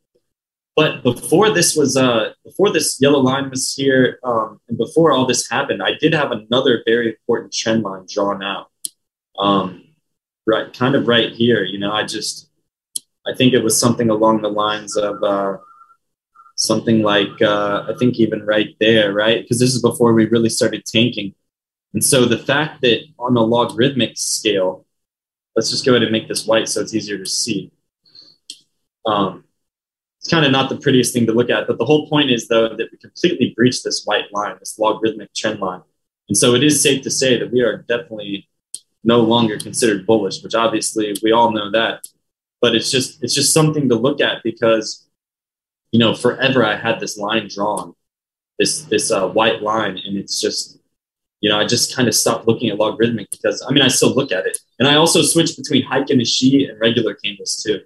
But 0.76 1.02
before 1.02 1.50
this 1.50 1.74
was, 1.74 1.96
uh, 1.96 2.34
before 2.44 2.72
this 2.72 2.98
yellow 3.00 3.18
line 3.18 3.50
was 3.50 3.74
here, 3.74 4.20
um, 4.22 4.60
and 4.68 4.78
before 4.78 5.12
all 5.12 5.26
this 5.26 5.50
happened, 5.50 5.82
I 5.82 5.94
did 6.00 6.14
have 6.14 6.30
another 6.30 6.82
very 6.86 7.08
important 7.08 7.52
trend 7.52 7.82
line 7.82 8.06
drawn 8.08 8.44
out. 8.44 8.70
Um, 9.36 9.87
right, 10.48 10.72
kind 10.72 10.94
of 10.94 11.06
right 11.06 11.32
here. 11.32 11.62
You 11.62 11.78
know, 11.78 11.92
I 11.92 12.04
just, 12.04 12.48
I 13.26 13.34
think 13.34 13.52
it 13.52 13.62
was 13.62 13.78
something 13.78 14.10
along 14.10 14.40
the 14.40 14.48
lines 14.48 14.96
of 14.96 15.22
uh, 15.22 15.58
something 16.56 17.02
like, 17.02 17.40
uh, 17.42 17.84
I 17.88 17.94
think 17.98 18.18
even 18.18 18.44
right 18.44 18.74
there, 18.80 19.12
right? 19.12 19.42
Because 19.42 19.60
this 19.60 19.74
is 19.74 19.82
before 19.82 20.14
we 20.14 20.26
really 20.26 20.48
started 20.48 20.84
tanking. 20.86 21.34
And 21.94 22.02
so 22.02 22.24
the 22.24 22.38
fact 22.38 22.80
that 22.80 23.00
on 23.18 23.36
a 23.36 23.40
logarithmic 23.40 24.16
scale, 24.16 24.86
let's 25.54 25.70
just 25.70 25.84
go 25.84 25.92
ahead 25.92 26.02
and 26.02 26.12
make 26.12 26.28
this 26.28 26.46
white 26.46 26.68
so 26.68 26.80
it's 26.80 26.94
easier 26.94 27.18
to 27.18 27.26
see. 27.26 27.70
Um, 29.06 29.44
it's 30.20 30.28
kind 30.28 30.44
of 30.44 30.52
not 30.52 30.68
the 30.68 30.78
prettiest 30.78 31.12
thing 31.12 31.26
to 31.26 31.32
look 31.32 31.50
at, 31.50 31.66
but 31.66 31.78
the 31.78 31.84
whole 31.84 32.08
point 32.08 32.30
is 32.30 32.48
though 32.48 32.68
that 32.68 32.88
we 32.90 32.98
completely 32.98 33.52
breached 33.54 33.84
this 33.84 34.04
white 34.04 34.32
line, 34.32 34.56
this 34.58 34.78
logarithmic 34.78 35.32
trend 35.34 35.60
line. 35.60 35.82
And 36.28 36.36
so 36.36 36.54
it 36.54 36.62
is 36.62 36.82
safe 36.82 37.02
to 37.02 37.10
say 37.10 37.38
that 37.38 37.52
we 37.52 37.60
are 37.62 37.78
definitely 37.88 38.47
no 39.04 39.20
longer 39.20 39.58
considered 39.58 40.06
bullish, 40.06 40.42
which 40.42 40.54
obviously 40.54 41.14
we 41.22 41.32
all 41.32 41.52
know 41.52 41.70
that. 41.70 42.06
But 42.60 42.74
it's 42.74 42.90
just 42.90 43.22
it's 43.22 43.34
just 43.34 43.54
something 43.54 43.88
to 43.88 43.94
look 43.94 44.20
at 44.20 44.42
because 44.42 45.08
you 45.92 45.98
know 45.98 46.14
forever 46.14 46.64
I 46.64 46.76
had 46.76 47.00
this 47.00 47.16
line 47.16 47.48
drawn, 47.48 47.94
this 48.58 48.82
this 48.82 49.10
uh, 49.10 49.28
white 49.28 49.62
line, 49.62 49.98
and 50.04 50.16
it's 50.16 50.40
just 50.40 50.78
you 51.40 51.50
know, 51.50 51.58
I 51.58 51.66
just 51.66 51.94
kind 51.94 52.08
of 52.08 52.14
stopped 52.14 52.48
looking 52.48 52.68
at 52.70 52.78
logarithmic 52.78 53.30
because 53.30 53.64
I 53.68 53.72
mean, 53.72 53.82
I 53.82 53.88
still 53.88 54.14
look 54.14 54.32
at 54.32 54.46
it. 54.46 54.58
And 54.78 54.88
I 54.88 54.96
also 54.96 55.22
switch 55.22 55.56
between 55.56 55.84
Heikin 55.84 56.20
Ashi 56.20 56.68
and 56.68 56.80
regular 56.80 57.14
candles 57.14 57.62
too. 57.64 57.80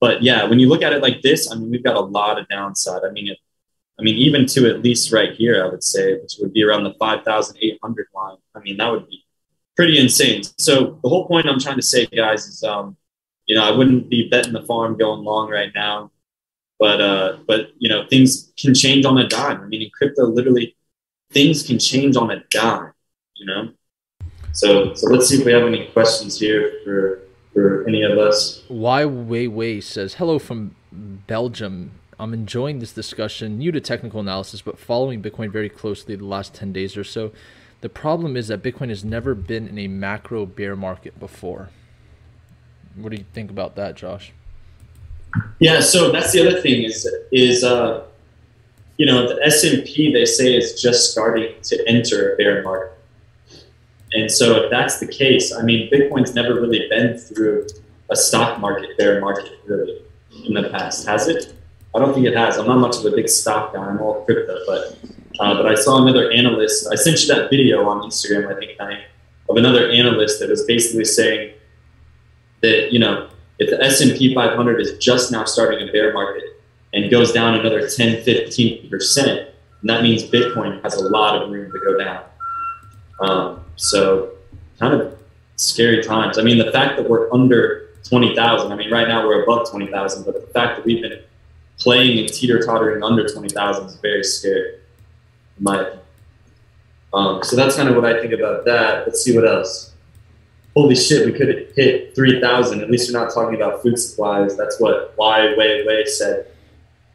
But 0.00 0.22
yeah, 0.22 0.44
when 0.44 0.58
you 0.58 0.68
look 0.68 0.82
at 0.82 0.92
it 0.92 1.02
like 1.02 1.22
this, 1.22 1.50
I 1.50 1.56
mean, 1.56 1.70
we've 1.70 1.84
got 1.84 1.96
a 1.96 2.00
lot 2.00 2.38
of 2.38 2.48
downside. 2.48 3.02
I 3.04 3.10
mean, 3.10 3.28
it, 3.28 3.38
I 3.98 4.02
mean, 4.02 4.16
even 4.16 4.46
to 4.46 4.70
at 4.70 4.82
least 4.82 5.12
right 5.12 5.32
here, 5.32 5.64
I 5.64 5.68
would 5.68 5.82
say, 5.82 6.14
which 6.14 6.36
would 6.40 6.52
be 6.52 6.62
around 6.62 6.84
the 6.84 6.94
5,800 6.94 8.06
line. 8.14 8.36
I 8.54 8.60
mean, 8.60 8.76
that 8.76 8.90
would 8.90 9.08
be 9.08 9.24
pretty 9.78 9.96
insane. 9.96 10.42
So 10.58 10.98
the 11.04 11.08
whole 11.08 11.28
point 11.28 11.46
I'm 11.46 11.60
trying 11.60 11.76
to 11.76 11.82
say, 11.82 12.06
guys, 12.06 12.46
is, 12.48 12.64
um, 12.64 12.96
you 13.46 13.54
know, 13.54 13.64
I 13.64 13.70
wouldn't 13.70 14.10
be 14.10 14.28
betting 14.28 14.52
the 14.52 14.62
farm 14.62 14.98
going 14.98 15.22
long 15.22 15.48
right 15.48 15.70
now, 15.72 16.10
but, 16.80 17.00
uh, 17.00 17.36
but, 17.46 17.68
you 17.78 17.88
know, 17.88 18.04
things 18.08 18.52
can 18.58 18.74
change 18.74 19.04
on 19.06 19.16
a 19.18 19.28
dime. 19.28 19.60
I 19.60 19.66
mean, 19.66 19.82
in 19.82 19.90
crypto, 19.90 20.26
literally 20.26 20.76
things 21.30 21.62
can 21.62 21.78
change 21.78 22.16
on 22.16 22.32
a 22.32 22.42
dime, 22.50 22.92
you 23.36 23.46
know? 23.46 23.70
So, 24.52 24.94
so 24.94 25.10
let's 25.10 25.28
see 25.28 25.38
if 25.38 25.46
we 25.46 25.52
have 25.52 25.64
any 25.64 25.86
questions 25.92 26.40
here 26.40 26.72
for, 26.82 27.20
for 27.54 27.86
any 27.86 28.02
of 28.02 28.18
us. 28.18 28.64
Why 28.66 29.04
Wei 29.04 29.46
Wei 29.46 29.80
says, 29.80 30.14
hello 30.14 30.40
from 30.40 30.74
Belgium. 30.90 31.92
I'm 32.18 32.34
enjoying 32.34 32.80
this 32.80 32.92
discussion, 32.92 33.58
new 33.58 33.70
to 33.70 33.80
technical 33.80 34.18
analysis, 34.18 34.60
but 34.60 34.76
following 34.76 35.22
Bitcoin 35.22 35.52
very 35.52 35.68
closely 35.68 36.16
the 36.16 36.24
last 36.24 36.52
10 36.52 36.72
days 36.72 36.96
or 36.96 37.04
so. 37.04 37.30
The 37.80 37.88
problem 37.88 38.36
is 38.36 38.48
that 38.48 38.62
Bitcoin 38.62 38.88
has 38.88 39.04
never 39.04 39.34
been 39.34 39.68
in 39.68 39.78
a 39.78 39.88
macro 39.88 40.46
bear 40.46 40.74
market 40.74 41.18
before. 41.20 41.70
What 42.96 43.10
do 43.10 43.16
you 43.16 43.24
think 43.32 43.50
about 43.50 43.76
that, 43.76 43.94
Josh? 43.94 44.32
Yeah, 45.60 45.80
so 45.80 46.10
that's 46.10 46.32
the 46.32 46.46
other 46.46 46.60
thing 46.60 46.82
is 46.82 47.08
is 47.30 47.62
uh, 47.62 48.04
you 48.96 49.06
know 49.06 49.28
the 49.28 49.40
S 49.44 49.62
and 49.62 49.84
P 49.84 50.12
they 50.12 50.24
say 50.24 50.56
is 50.56 50.80
just 50.80 51.12
starting 51.12 51.54
to 51.62 51.88
enter 51.88 52.32
a 52.32 52.36
bear 52.36 52.62
market, 52.62 52.98
and 54.12 54.30
so 54.30 54.64
if 54.64 54.70
that's 54.70 54.98
the 54.98 55.06
case, 55.06 55.54
I 55.54 55.62
mean 55.62 55.90
Bitcoin's 55.90 56.34
never 56.34 56.54
really 56.54 56.88
been 56.88 57.16
through 57.16 57.66
a 58.10 58.16
stock 58.16 58.58
market 58.58 58.96
bear 58.96 59.20
market 59.20 59.52
really 59.66 60.02
in 60.46 60.54
the 60.54 60.70
past, 60.70 61.06
has 61.06 61.28
it? 61.28 61.54
I 61.94 61.98
don't 61.98 62.14
think 62.14 62.26
it 62.26 62.36
has. 62.36 62.56
I'm 62.56 62.66
not 62.66 62.78
much 62.78 62.96
of 62.96 63.04
a 63.04 63.10
big 63.14 63.28
stock 63.28 63.74
guy. 63.74 63.84
I'm 63.84 64.00
all 64.00 64.24
crypto, 64.24 64.58
but 64.66 64.98
uh, 65.38 65.54
but 65.54 65.66
I 65.66 65.74
saw 65.74 66.02
another 66.02 66.30
analyst. 66.30 66.88
I 66.90 66.94
sent 66.94 67.20
you 67.22 67.34
that 67.34 67.50
video 67.50 67.88
on 67.88 68.02
Instagram, 68.08 68.54
I 68.54 68.58
think, 68.58 68.78
of 69.48 69.56
another 69.56 69.90
analyst 69.90 70.40
that 70.40 70.50
was 70.50 70.64
basically 70.64 71.04
saying 71.04 71.54
that 72.60 72.92
you 72.92 72.98
know 72.98 73.28
if 73.58 73.70
the 73.70 73.82
S&P 73.82 74.34
500 74.34 74.80
is 74.80 74.98
just 74.98 75.32
now 75.32 75.44
starting 75.44 75.88
a 75.88 75.90
bear 75.90 76.12
market 76.12 76.44
and 76.92 77.10
goes 77.10 77.32
down 77.32 77.54
another 77.54 77.88
10, 77.88 78.22
15 78.22 78.88
percent, 78.88 79.50
that 79.82 80.02
means 80.02 80.24
Bitcoin 80.24 80.82
has 80.82 80.94
a 80.94 81.08
lot 81.08 81.42
of 81.42 81.50
room 81.50 81.70
to 81.72 81.78
go 81.80 81.98
down. 81.98 82.24
Um, 83.20 83.64
so, 83.76 84.32
kind 84.78 84.94
of 84.94 85.18
scary 85.56 86.02
times. 86.02 86.38
I 86.38 86.42
mean, 86.42 86.58
the 86.58 86.70
fact 86.70 86.96
that 86.96 87.08
we're 87.08 87.32
under 87.32 87.88
20,000. 88.08 88.72
I 88.72 88.76
mean, 88.76 88.90
right 88.90 89.08
now 89.08 89.26
we're 89.26 89.42
above 89.42 89.70
20,000, 89.70 90.24
but 90.24 90.34
the 90.34 90.52
fact 90.52 90.76
that 90.76 90.86
we've 90.86 91.02
been 91.02 91.20
playing 91.78 92.18
and 92.18 92.28
teeter 92.28 92.60
tottering 92.64 93.02
under 93.02 93.28
20,000 93.28 93.86
is 93.86 93.96
very 93.96 94.24
scary, 94.24 94.77
in 95.58 95.64
my 95.64 95.80
opinion. 95.80 95.98
Um, 97.12 97.42
so 97.42 97.56
that's 97.56 97.76
kind 97.76 97.88
of 97.88 97.96
what 97.96 98.04
I 98.04 98.20
think 98.20 98.32
about 98.32 98.64
that. 98.66 99.06
Let's 99.06 99.22
see 99.22 99.34
what 99.34 99.46
else. 99.46 99.92
Holy 100.76 100.94
shit, 100.94 101.26
we 101.26 101.32
could 101.32 101.72
hit 101.74 102.14
3,000. 102.14 102.82
At 102.82 102.90
least 102.90 103.10
we're 103.10 103.18
not 103.18 103.32
talking 103.32 103.54
about 103.54 103.82
food 103.82 103.98
supplies. 103.98 104.56
That's 104.56 104.78
what 104.78 105.16
Wai 105.16 105.54
Wei 105.56 105.84
Wei 105.86 106.04
said. 106.04 106.46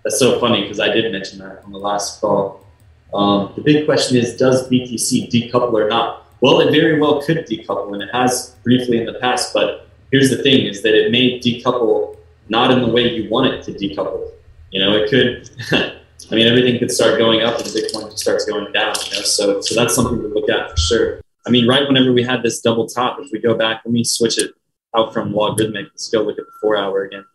That's 0.03 0.19
so 0.19 0.39
funny 0.39 0.63
because 0.63 0.79
I 0.79 0.89
did 0.89 1.09
mention 1.11 1.39
that 1.39 1.63
on 1.63 1.71
the 1.71 1.77
last 1.77 2.19
call. 2.19 2.65
Um, 3.13 3.53
the 3.55 3.61
big 3.61 3.85
question 3.85 4.17
is 4.17 4.35
does 4.35 4.67
BTC 4.69 5.29
decouple 5.31 5.73
or 5.73 5.87
not? 5.87 6.25
Well, 6.41 6.59
it 6.59 6.71
very 6.71 6.99
well 6.99 7.21
could 7.21 7.45
decouple, 7.47 7.93
and 7.93 8.01
it 8.01 8.09
has 8.11 8.55
briefly 8.63 8.97
in 8.97 9.05
the 9.05 9.13
past. 9.13 9.53
But 9.53 9.87
here's 10.11 10.29
the 10.29 10.41
thing: 10.41 10.65
is 10.65 10.81
that 10.81 10.93
it 10.93 11.11
may 11.11 11.39
decouple 11.39 12.17
not 12.49 12.71
in 12.71 12.81
the 12.81 12.89
way 12.89 13.07
you 13.07 13.29
want 13.29 13.53
it 13.53 13.63
to 13.63 13.71
decouple. 13.71 14.31
You 14.71 14.81
know, 14.81 14.93
it 14.93 15.09
could. 15.09 15.49
I 16.32 16.36
mean, 16.36 16.47
everything 16.47 16.80
could 16.80 16.91
start 16.91 17.18
going 17.18 17.41
up 17.41 17.59
and 17.59 17.68
Bitcoin 17.68 18.18
starts 18.18 18.45
going 18.45 18.72
down. 18.72 18.95
You 19.05 19.18
know, 19.18 19.22
so 19.22 19.61
so 19.61 19.76
that's 19.76 19.95
something 19.95 20.22
to 20.22 20.28
look 20.28 20.49
at 20.49 20.72
for 20.72 20.78
sure. 20.78 21.22
I 21.45 21.49
mean, 21.49 21.68
right 21.68 21.86
whenever 21.88 22.14
we 22.14 22.24
had 22.24 22.41
this 22.41 22.61
double 22.61 22.88
top, 22.88 23.20
if 23.20 23.32
we 23.32 23.39
go 23.39 23.55
back, 23.55 23.82
let 23.86 23.91
me 23.91 24.03
switch 24.03 24.38
it 24.38 24.51
out 24.95 25.14
from 25.14 25.34
logarithmic. 25.34 25.88
Let's 25.88 26.09
go 26.09 26.22
look 26.22 26.39
at 26.39 26.45
the 26.45 26.51
four 26.61 26.78
hour 26.78 27.03
again. 27.03 27.26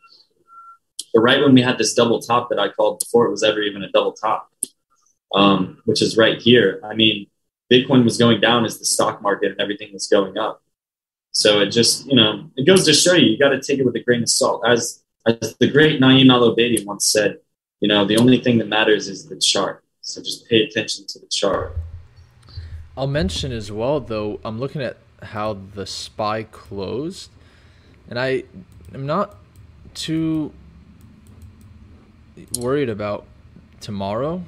But 1.12 1.20
right 1.20 1.40
when 1.40 1.54
we 1.54 1.62
had 1.62 1.78
this 1.78 1.94
double 1.94 2.20
top 2.20 2.48
that 2.50 2.58
I 2.58 2.68
called 2.68 3.00
before 3.00 3.26
it 3.26 3.30
was 3.30 3.42
ever 3.42 3.60
even 3.60 3.82
a 3.82 3.90
double 3.90 4.12
top, 4.12 4.50
um, 5.34 5.82
which 5.84 6.02
is 6.02 6.16
right 6.16 6.40
here. 6.40 6.80
I 6.84 6.94
mean, 6.94 7.26
Bitcoin 7.70 8.04
was 8.04 8.16
going 8.16 8.40
down 8.40 8.64
as 8.64 8.78
the 8.78 8.84
stock 8.84 9.22
market 9.22 9.52
and 9.52 9.60
everything 9.60 9.92
was 9.92 10.06
going 10.06 10.38
up. 10.38 10.62
So 11.32 11.60
it 11.60 11.66
just, 11.66 12.06
you 12.06 12.16
know, 12.16 12.50
it 12.56 12.66
goes 12.66 12.84
to 12.86 12.94
show 12.94 13.14
you, 13.14 13.28
you 13.28 13.38
got 13.38 13.50
to 13.50 13.60
take 13.60 13.78
it 13.78 13.84
with 13.84 13.94
a 13.96 14.02
grain 14.02 14.22
of 14.22 14.28
salt. 14.28 14.64
As 14.66 15.02
as 15.26 15.56
the 15.58 15.70
great 15.70 16.00
Naeem 16.00 16.32
Al 16.32 16.54
once 16.86 17.12
said, 17.12 17.38
you 17.80 17.88
know, 17.88 18.04
the 18.04 18.16
only 18.16 18.40
thing 18.40 18.58
that 18.58 18.68
matters 18.68 19.08
is 19.08 19.26
the 19.26 19.36
chart. 19.36 19.84
So 20.00 20.22
just 20.22 20.48
pay 20.48 20.62
attention 20.62 21.06
to 21.08 21.18
the 21.18 21.26
chart. 21.26 21.76
I'll 22.96 23.06
mention 23.06 23.52
as 23.52 23.70
well, 23.70 24.00
though, 24.00 24.40
I'm 24.44 24.58
looking 24.58 24.82
at 24.82 24.96
how 25.22 25.58
the 25.74 25.86
SPY 25.86 26.44
closed, 26.44 27.30
and 28.08 28.18
I 28.18 28.44
am 28.92 29.06
not 29.06 29.36
too 29.94 30.52
worried 32.58 32.88
about 32.88 33.26
tomorrow 33.80 34.44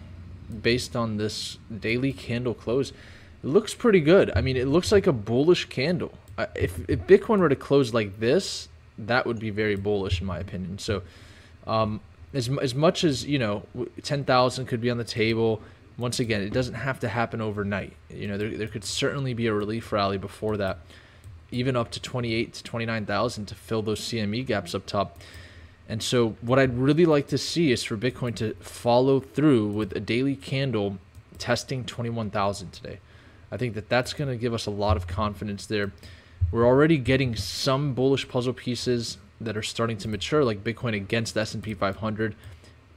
based 0.62 0.97
on 0.97 1.16
this 1.16 1.59
daily 1.78 2.12
candle 2.12 2.55
close. 2.55 2.91
It 2.91 3.47
looks 3.47 3.74
pretty 3.74 4.01
good. 4.01 4.33
I 4.35 4.41
mean, 4.41 4.57
it 4.57 4.66
looks 4.66 4.91
like 4.91 5.07
a 5.07 5.12
bullish 5.12 5.66
candle. 5.66 6.12
If, 6.55 6.89
if 6.89 7.01
Bitcoin 7.07 7.39
were 7.39 7.49
to 7.49 7.57
close 7.57 7.95
like 7.95 8.18
this, 8.18 8.68
that 8.99 9.26
would 9.26 9.39
be 9.39 9.51
very 9.51 9.76
bullish 9.76 10.20
in 10.20 10.26
my 10.26 10.39
opinion. 10.39 10.78
So, 10.78 11.03
um, 11.66 12.01
as 12.33 12.49
as 12.61 12.74
much 12.74 13.05
as 13.05 13.24
you 13.24 13.39
know, 13.39 13.64
ten 14.03 14.24
thousand 14.24 14.66
could 14.66 14.81
be 14.81 14.91
on 14.91 14.99
the 14.99 15.05
table. 15.05 15.61
Once 15.99 16.18
again, 16.18 16.41
it 16.41 16.53
doesn't 16.53 16.74
have 16.74 16.99
to 17.01 17.09
happen 17.09 17.41
overnight. 17.41 17.95
You 18.09 18.28
know, 18.28 18.39
there 18.39 18.57
there 18.57 18.68
could 18.68 18.85
certainly 18.85 19.35
be 19.35 19.47
a 19.47 19.53
relief 19.53 19.93
rally 19.93 20.18
before 20.18 20.57
that, 20.57 20.78
even 21.51 21.76
up 21.76 21.91
to 21.93 22.01
twenty 22.01 22.35
eight 22.35 22.55
to 22.55 22.64
twenty 22.64 22.87
nine 22.87 23.07
thousand 23.07 23.47
to 23.47 23.55
fill 23.55 23.83
those 23.83 24.01
CME 24.01 24.47
gaps 24.47 24.74
up 24.74 24.87
top. 24.87 25.18
And 25.89 26.01
so, 26.01 26.37
what 26.41 26.61
I'd 26.61 26.78
really 26.78 27.05
like 27.05 27.26
to 27.28 27.39
see 27.39 27.72
is 27.72 27.83
for 27.83 27.97
Bitcoin 27.97 28.37
to 28.37 28.55
follow 28.61 29.18
through 29.18 29.66
with 29.68 29.97
a 29.97 29.99
daily 29.99 30.37
candle 30.37 30.99
testing 31.41 31.85
21,000 31.85 32.70
today. 32.70 33.01
I 33.51 33.57
think 33.57 33.74
that 33.74 33.89
that's 33.89 34.12
going 34.12 34.31
to 34.31 34.37
give 34.37 34.55
us 34.55 34.66
a 34.66 34.70
lot 34.70 34.97
of 34.97 35.09
confidence 35.09 35.66
there. 35.66 35.91
We're 36.53 36.66
already 36.66 36.97
getting 36.99 37.35
some 37.35 37.95
bullish 37.95 38.28
puzzle 38.28 38.53
pieces 38.53 39.18
that 39.41 39.57
are 39.57 39.62
starting 39.62 39.97
to 39.99 40.09
mature, 40.09 40.45
like 40.45 40.62
Bitcoin 40.62 40.95
against 40.95 41.34
the 41.34 41.41
S&P 41.41 41.74
500, 41.74 42.34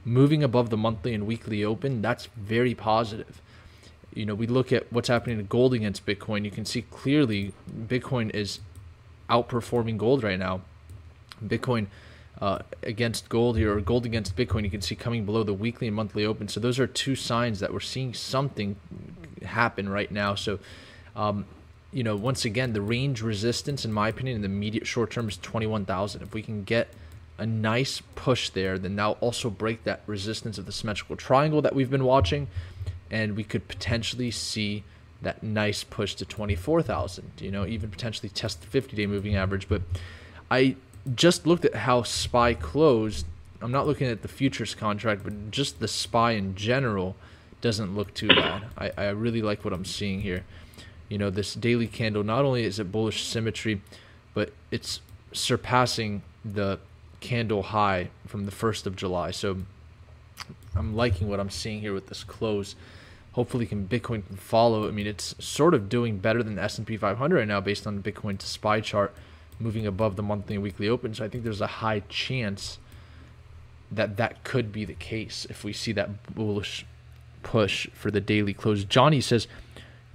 moving 0.04 0.42
above 0.42 0.70
the 0.70 0.76
monthly 0.76 1.14
and 1.14 1.26
weekly 1.26 1.64
open. 1.64 2.02
That's 2.02 2.26
very 2.36 2.74
positive. 2.74 3.40
You 4.12 4.26
know, 4.26 4.34
we 4.34 4.46
look 4.46 4.72
at 4.72 4.92
what's 4.92 5.08
happening 5.08 5.38
to 5.38 5.42
gold 5.42 5.74
against 5.74 6.06
Bitcoin. 6.06 6.44
You 6.44 6.50
can 6.50 6.64
see 6.64 6.82
clearly 6.82 7.52
Bitcoin 7.68 8.34
is 8.34 8.60
outperforming 9.28 9.96
gold 9.96 10.22
right 10.22 10.38
now. 10.38 10.60
Bitcoin 11.44 11.86
uh, 12.40 12.58
against 12.82 13.28
gold 13.28 13.56
here, 13.56 13.76
or 13.76 13.80
gold 13.80 14.04
against 14.04 14.36
Bitcoin, 14.36 14.64
you 14.64 14.70
can 14.70 14.82
see 14.82 14.94
coming 14.94 15.24
below 15.24 15.42
the 15.42 15.54
weekly 15.54 15.86
and 15.86 15.96
monthly 15.96 16.24
open. 16.24 16.48
So 16.48 16.60
those 16.60 16.78
are 16.78 16.86
two 16.86 17.16
signs 17.16 17.60
that 17.60 17.72
we're 17.72 17.80
seeing 17.80 18.12
something 18.12 18.76
happen 19.42 19.88
right 19.88 20.10
now. 20.10 20.34
So 20.34 20.58
um, 21.16 21.46
you 21.94 22.02
know, 22.02 22.16
once 22.16 22.44
again, 22.44 22.72
the 22.72 22.82
range 22.82 23.22
resistance, 23.22 23.84
in 23.84 23.92
my 23.92 24.08
opinion, 24.08 24.34
in 24.34 24.42
the 24.42 24.46
immediate 24.46 24.84
short 24.84 25.12
term 25.12 25.28
is 25.28 25.36
21,000. 25.38 26.22
If 26.22 26.34
we 26.34 26.42
can 26.42 26.64
get 26.64 26.88
a 27.38 27.46
nice 27.46 28.02
push 28.16 28.50
there, 28.50 28.78
then 28.78 28.96
that'll 28.96 29.16
also 29.20 29.48
break 29.48 29.84
that 29.84 30.02
resistance 30.08 30.58
of 30.58 30.66
the 30.66 30.72
symmetrical 30.72 31.14
triangle 31.14 31.62
that 31.62 31.72
we've 31.72 31.90
been 31.90 32.04
watching, 32.04 32.48
and 33.12 33.36
we 33.36 33.44
could 33.44 33.68
potentially 33.68 34.32
see 34.32 34.82
that 35.22 35.44
nice 35.44 35.84
push 35.84 36.16
to 36.16 36.24
24,000, 36.24 37.30
you 37.38 37.52
know, 37.52 37.64
even 37.64 37.90
potentially 37.90 38.28
test 38.28 38.60
the 38.60 38.66
50 38.66 38.96
day 38.96 39.06
moving 39.06 39.36
average. 39.36 39.68
But 39.68 39.82
I 40.50 40.74
just 41.14 41.46
looked 41.46 41.64
at 41.64 41.76
how 41.76 42.02
SPY 42.02 42.54
closed. 42.54 43.24
I'm 43.62 43.70
not 43.70 43.86
looking 43.86 44.08
at 44.08 44.22
the 44.22 44.28
futures 44.28 44.74
contract, 44.74 45.22
but 45.22 45.52
just 45.52 45.78
the 45.78 45.88
SPY 45.88 46.32
in 46.32 46.56
general 46.56 47.14
doesn't 47.60 47.94
look 47.94 48.12
too 48.14 48.28
bad. 48.28 48.64
I, 48.76 48.90
I 48.96 49.08
really 49.10 49.42
like 49.42 49.64
what 49.64 49.72
I'm 49.72 49.84
seeing 49.84 50.20
here 50.20 50.42
you 51.14 51.18
know 51.18 51.30
this 51.30 51.54
daily 51.54 51.86
candle 51.86 52.24
not 52.24 52.44
only 52.44 52.64
is 52.64 52.80
it 52.80 52.90
bullish 52.90 53.22
symmetry 53.24 53.80
but 54.34 54.52
it's 54.72 55.00
surpassing 55.30 56.22
the 56.44 56.80
candle 57.20 57.62
high 57.62 58.10
from 58.26 58.46
the 58.46 58.50
1st 58.50 58.86
of 58.86 58.96
July. 58.96 59.30
So 59.30 59.58
I'm 60.74 60.96
liking 60.96 61.28
what 61.28 61.38
I'm 61.38 61.50
seeing 61.50 61.80
here 61.80 61.94
with 61.94 62.08
this 62.08 62.24
close. 62.24 62.74
Hopefully 63.32 63.64
can 63.64 63.86
Bitcoin 63.86 64.26
can 64.26 64.36
follow. 64.36 64.88
I 64.88 64.90
mean 64.90 65.06
it's 65.06 65.36
sort 65.38 65.72
of 65.72 65.88
doing 65.88 66.18
better 66.18 66.42
than 66.42 66.56
the 66.56 66.62
S&P 66.62 66.96
500 66.96 67.36
right 67.36 67.46
now 67.46 67.60
based 67.60 67.86
on 67.86 68.02
Bitcoin 68.02 68.36
to 68.38 68.46
SPY 68.46 68.80
chart 68.80 69.14
moving 69.60 69.86
above 69.86 70.16
the 70.16 70.22
monthly 70.22 70.56
and 70.56 70.64
weekly 70.64 70.88
open. 70.88 71.14
So 71.14 71.24
I 71.24 71.28
think 71.28 71.44
there's 71.44 71.60
a 71.60 71.78
high 71.78 72.00
chance 72.08 72.80
that 73.88 74.16
that 74.16 74.42
could 74.42 74.72
be 74.72 74.84
the 74.84 74.94
case 74.94 75.46
if 75.48 75.62
we 75.62 75.72
see 75.72 75.92
that 75.92 76.34
bullish 76.34 76.84
push 77.44 77.88
for 77.92 78.10
the 78.10 78.20
daily 78.20 78.52
close. 78.52 78.82
Johnny 78.82 79.20
says 79.20 79.46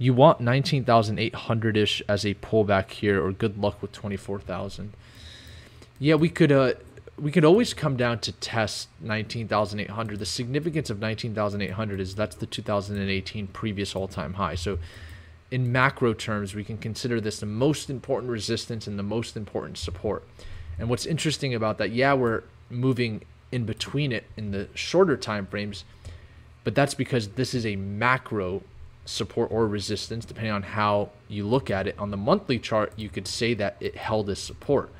you 0.00 0.14
want 0.14 0.40
19,800 0.40 1.76
ish 1.76 2.02
as 2.08 2.24
a 2.24 2.32
pullback 2.34 2.90
here, 2.90 3.22
or 3.22 3.32
good 3.32 3.58
luck 3.58 3.82
with 3.82 3.92
24,000. 3.92 4.94
Yeah, 5.98 6.14
we 6.14 6.30
could 6.30 6.50
uh 6.50 6.72
we 7.18 7.30
could 7.30 7.44
always 7.44 7.74
come 7.74 7.96
down 7.96 8.18
to 8.20 8.32
test 8.32 8.88
19,800. 9.02 10.18
The 10.18 10.24
significance 10.24 10.88
of 10.88 11.00
19,800 11.00 12.00
is 12.00 12.14
that's 12.14 12.34
the 12.34 12.46
2018 12.46 13.48
previous 13.48 13.94
all-time 13.94 14.34
high. 14.34 14.54
So 14.54 14.78
in 15.50 15.70
macro 15.70 16.14
terms, 16.14 16.54
we 16.54 16.64
can 16.64 16.78
consider 16.78 17.20
this 17.20 17.38
the 17.38 17.44
most 17.44 17.90
important 17.90 18.32
resistance 18.32 18.86
and 18.86 18.98
the 18.98 19.02
most 19.02 19.36
important 19.36 19.76
support. 19.76 20.24
And 20.78 20.88
what's 20.88 21.04
interesting 21.04 21.54
about 21.54 21.76
that, 21.76 21.90
yeah, 21.90 22.14
we're 22.14 22.44
moving 22.70 23.20
in 23.52 23.66
between 23.66 24.12
it 24.12 24.24
in 24.38 24.52
the 24.52 24.68
shorter 24.72 25.18
time 25.18 25.46
frames, 25.46 25.84
but 26.64 26.74
that's 26.74 26.94
because 26.94 27.28
this 27.30 27.52
is 27.52 27.66
a 27.66 27.76
macro 27.76 28.62
support 29.10 29.50
or 29.50 29.66
resistance, 29.66 30.24
depending 30.24 30.52
on 30.52 30.62
how 30.62 31.10
you 31.28 31.46
look 31.46 31.70
at 31.70 31.86
it. 31.86 31.98
On 31.98 32.10
the 32.10 32.16
monthly 32.16 32.58
chart, 32.58 32.92
you 32.96 33.08
could 33.08 33.26
say 33.26 33.54
that 33.54 33.76
it 33.80 33.96
held 33.96 34.30
as 34.30 34.38
support. 34.38 34.90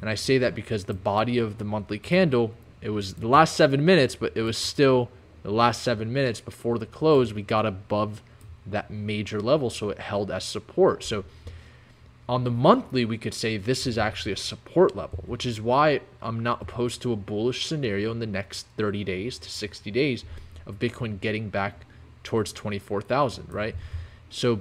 And 0.00 0.08
I 0.08 0.14
say 0.14 0.38
that 0.38 0.54
because 0.54 0.84
the 0.84 0.94
body 0.94 1.38
of 1.38 1.58
the 1.58 1.64
monthly 1.64 1.98
candle, 1.98 2.54
it 2.80 2.90
was 2.90 3.14
the 3.14 3.28
last 3.28 3.56
seven 3.56 3.84
minutes, 3.84 4.14
but 4.14 4.36
it 4.36 4.42
was 4.42 4.56
still 4.56 5.10
the 5.42 5.50
last 5.50 5.82
seven 5.82 6.12
minutes 6.12 6.40
before 6.40 6.78
the 6.78 6.86
close, 6.86 7.32
we 7.32 7.42
got 7.42 7.66
above 7.66 8.22
that 8.66 8.90
major 8.90 9.40
level. 9.40 9.70
So 9.70 9.90
it 9.90 9.98
held 9.98 10.30
as 10.30 10.44
support. 10.44 11.02
So 11.02 11.24
on 12.28 12.44
the 12.44 12.50
monthly, 12.50 13.04
we 13.04 13.18
could 13.18 13.34
say 13.34 13.56
this 13.56 13.86
is 13.86 13.98
actually 13.98 14.32
a 14.32 14.36
support 14.36 14.94
level, 14.94 15.24
which 15.26 15.44
is 15.44 15.60
why 15.60 16.00
I'm 16.22 16.40
not 16.40 16.62
opposed 16.62 17.02
to 17.02 17.12
a 17.12 17.16
bullish 17.16 17.66
scenario 17.66 18.12
in 18.12 18.20
the 18.20 18.26
next 18.26 18.66
30 18.76 19.02
days 19.04 19.38
to 19.38 19.50
60 19.50 19.90
days 19.90 20.24
of 20.66 20.78
Bitcoin 20.78 21.20
getting 21.20 21.48
back 21.48 21.84
towards 22.24 22.52
24,000, 22.52 23.52
right? 23.52 23.74
So 24.30 24.60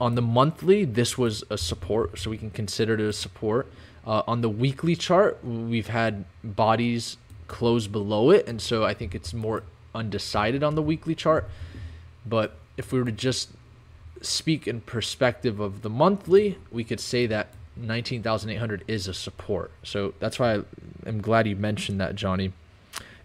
on 0.00 0.14
the 0.14 0.22
monthly, 0.22 0.84
this 0.84 1.16
was 1.16 1.44
a 1.50 1.58
support, 1.58 2.18
so 2.18 2.30
we 2.30 2.38
can 2.38 2.50
consider 2.50 2.94
it 2.94 3.00
a 3.00 3.12
support. 3.12 3.70
Uh, 4.06 4.22
on 4.26 4.40
the 4.40 4.48
weekly 4.48 4.96
chart, 4.96 5.42
we've 5.44 5.86
had 5.86 6.24
bodies 6.42 7.16
close 7.46 7.86
below 7.86 8.30
it, 8.30 8.46
and 8.46 8.60
so 8.60 8.84
I 8.84 8.94
think 8.94 9.14
it's 9.14 9.32
more 9.32 9.62
undecided 9.94 10.62
on 10.62 10.74
the 10.74 10.82
weekly 10.82 11.14
chart. 11.14 11.48
But 12.26 12.56
if 12.76 12.92
we 12.92 12.98
were 12.98 13.04
to 13.04 13.12
just 13.12 13.50
speak 14.20 14.66
in 14.66 14.80
perspective 14.80 15.60
of 15.60 15.82
the 15.82 15.90
monthly, 15.90 16.58
we 16.70 16.84
could 16.84 17.00
say 17.00 17.26
that 17.26 17.48
19,800 17.76 18.84
is 18.86 19.08
a 19.08 19.14
support. 19.14 19.70
So 19.82 20.14
that's 20.20 20.38
why 20.38 20.62
I'm 21.06 21.20
glad 21.20 21.46
you 21.46 21.56
mentioned 21.56 22.00
that, 22.00 22.14
Johnny. 22.14 22.52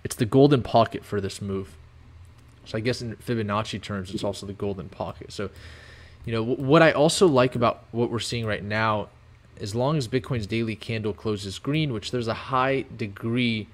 It's 0.04 0.16
the 0.16 0.26
golden 0.26 0.62
pocket 0.62 1.04
for 1.04 1.20
this 1.22 1.42
move. 1.42 1.76
So 2.70 2.78
I 2.78 2.82
guess 2.82 3.02
in 3.02 3.16
Fibonacci 3.16 3.82
terms, 3.82 4.14
it's 4.14 4.24
also 4.24 4.46
the 4.46 4.54
golden 4.54 4.90
pocket. 4.90 5.32
So, 5.32 5.50
you 6.24 6.32
know, 6.32 6.44
what 6.44 6.84
I 6.84 6.92
also 6.92 7.26
like 7.26 7.56
about 7.56 7.84
what 7.92 8.12
we're 8.12 8.20
seeing 8.20 8.46
right 8.46 8.64
now, 8.64 9.10
as 9.60 9.74
long 9.74 9.98
as 9.98 10.08
Bitcoin's 10.08 10.46
daily 10.46 10.76
candle 10.76 11.12
closes 11.12 11.58
green, 11.58 11.94
which 11.94 12.12
there's 12.12 12.28
a 12.28 12.34
high 12.34 12.86
degree 12.96 13.68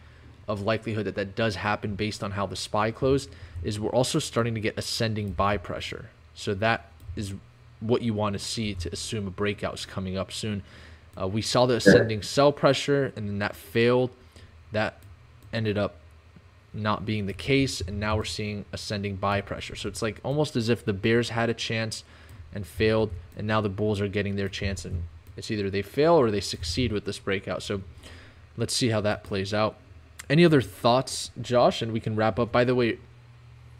of 0.47 0.61
likelihood 0.61 1.05
that 1.07 1.15
that 1.15 1.35
does 1.35 1.55
happen 1.55 1.95
based 1.95 2.23
on 2.23 2.31
how 2.31 2.45
the 2.45 2.55
SPY 2.55 2.91
closed, 2.91 3.29
is 3.63 3.81
we're 3.81 3.89
also 3.89 4.17
starting 4.17 4.55
to 4.55 4.61
get 4.61 4.77
ascending 4.77 5.31
buy 5.31 5.57
pressure. 5.57 6.09
So 6.33 6.53
that 6.55 6.89
is 7.17 7.33
what 7.81 8.01
you 8.01 8.13
want 8.13 8.33
to 8.33 8.39
see 8.39 8.75
to 8.75 8.89
assume 8.93 9.27
a 9.27 9.31
breakout 9.31 9.73
is 9.73 9.85
coming 9.85 10.17
up 10.17 10.31
soon. 10.31 10.63
Uh, 11.19 11.27
we 11.27 11.41
saw 11.41 11.65
the 11.65 11.75
ascending 11.75 12.21
sell 12.21 12.53
pressure, 12.53 13.11
and 13.17 13.27
then 13.27 13.39
that 13.39 13.57
failed. 13.57 14.11
That 14.71 14.99
ended 15.51 15.77
up 15.77 15.95
not 16.75 17.05
being 17.05 17.25
the 17.25 17.33
case, 17.33 17.81
and 17.81 17.99
now 17.99 18.17
we're 18.17 18.23
seeing 18.23 18.65
ascending 18.71 19.15
buy 19.15 19.41
pressure. 19.41 19.75
So 19.75 19.89
it's 19.89 20.01
like 20.01 20.19
almost 20.23 20.55
as 20.55 20.69
if 20.69 20.83
the 20.83 20.93
Bears 20.93 21.29
had 21.29 21.49
a 21.49 21.53
chance 21.53 22.03
and 22.53 22.65
failed, 22.67 23.11
and 23.35 23.47
now 23.47 23.61
the 23.61 23.69
Bulls 23.69 24.01
are 24.01 24.07
getting 24.07 24.35
their 24.35 24.49
chance, 24.49 24.85
and 24.85 25.03
it's 25.37 25.51
either 25.51 25.69
they 25.69 25.81
fail 25.81 26.13
or 26.13 26.31
they 26.31 26.41
succeed 26.41 26.91
with 26.91 27.05
this 27.05 27.19
breakout. 27.19 27.63
So 27.63 27.81
let's 28.57 28.73
see 28.73 28.89
how 28.89 29.01
that 29.01 29.23
plays 29.23 29.53
out. 29.53 29.77
Any 30.29 30.45
other 30.45 30.61
thoughts, 30.61 31.31
Josh? 31.41 31.81
And 31.81 31.91
we 31.91 31.99
can 31.99 32.15
wrap 32.15 32.39
up. 32.39 32.51
By 32.51 32.63
the 32.63 32.73
way, 32.73 32.97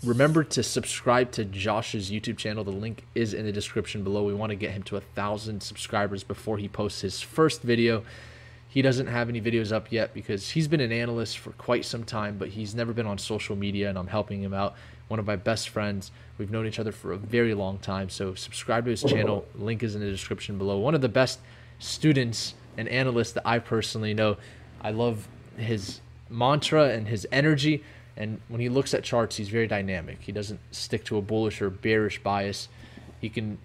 remember 0.03 0.43
to 0.43 0.61
subscribe 0.61 1.31
to 1.31 1.45
Josh's 1.45 2.11
YouTube 2.11 2.37
channel. 2.37 2.63
The 2.63 2.71
link 2.71 3.03
is 3.15 3.33
in 3.33 3.45
the 3.45 3.51
description 3.51 4.03
below. 4.03 4.23
We 4.23 4.33
want 4.33 4.51
to 4.51 4.55
get 4.55 4.71
him 4.71 4.83
to 4.83 4.97
a 4.97 5.01
thousand 5.01 5.63
subscribers 5.63 6.23
before 6.23 6.57
he 6.57 6.67
posts 6.67 7.01
his 7.01 7.21
first 7.21 7.61
video. 7.61 8.03
He 8.75 8.81
doesn't 8.81 9.07
have 9.07 9.29
any 9.29 9.39
videos 9.39 9.71
up 9.71 9.89
yet 9.89 10.13
because 10.13 10.49
he's 10.49 10.67
been 10.67 10.81
an 10.81 10.91
analyst 10.91 11.37
for 11.37 11.51
quite 11.51 11.85
some 11.85 12.03
time, 12.03 12.37
but 12.37 12.49
he's 12.49 12.75
never 12.75 12.91
been 12.91 13.07
on 13.07 13.17
social 13.17 13.55
media, 13.55 13.87
and 13.89 13.97
I'm 13.97 14.07
helping 14.07 14.43
him 14.43 14.53
out. 14.53 14.75
One 15.07 15.17
of 15.17 15.25
my 15.25 15.37
best 15.37 15.69
friends. 15.69 16.11
We've 16.37 16.51
known 16.51 16.67
each 16.67 16.77
other 16.77 16.91
for 16.91 17.13
a 17.13 17.17
very 17.17 17.53
long 17.53 17.79
time. 17.79 18.09
So 18.09 18.35
subscribe 18.35 18.83
to 18.83 18.91
his 18.91 19.05
oh. 19.05 19.07
channel. 19.07 19.45
Link 19.55 19.81
is 19.81 19.95
in 19.95 20.01
the 20.01 20.11
description 20.11 20.57
below. 20.57 20.77
One 20.77 20.93
of 20.93 20.99
the 20.99 21.07
best 21.07 21.39
students 21.79 22.53
and 22.77 22.89
analysts 22.89 23.31
that 23.31 23.47
I 23.47 23.59
personally 23.59 24.13
know. 24.13 24.35
I 24.81 24.91
love 24.91 25.29
his 25.55 26.01
mantra 26.29 26.89
and 26.89 27.07
his 27.07 27.25
energy 27.31 27.81
and 28.17 28.39
when 28.47 28.61
he 28.61 28.69
looks 28.69 28.93
at 28.93 29.03
charts, 29.03 29.35
he's 29.35 29.49
very 29.49 29.67
dynamic. 29.67 30.19
He 30.21 30.31
doesn't 30.31 30.59
stick 30.71 31.03
to 31.05 31.17
a 31.17 31.21
bullish 31.21 31.61
or 31.61 31.69
bearish 31.69 32.23
bias. 32.23 32.69
He 33.19 33.29
can 33.29 33.57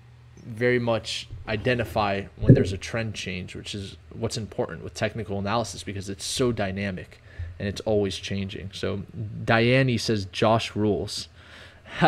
very 0.44 0.78
much 0.78 1.28
identify 1.48 2.24
when 2.36 2.54
there's 2.54 2.72
a 2.72 2.78
trend 2.78 3.14
change, 3.14 3.54
which 3.54 3.74
is 3.74 3.96
what's 4.12 4.36
important 4.36 4.82
with 4.82 4.94
technical 4.94 5.38
analysis 5.38 5.82
because 5.82 6.08
it's 6.08 6.24
so 6.24 6.52
dynamic 6.52 7.20
and 7.58 7.68
it's 7.68 7.80
always 7.82 8.16
changing. 8.16 8.70
So 8.72 9.02
Diane 9.44 9.98
says 9.98 10.26
Josh 10.26 10.74
rules. 10.74 11.28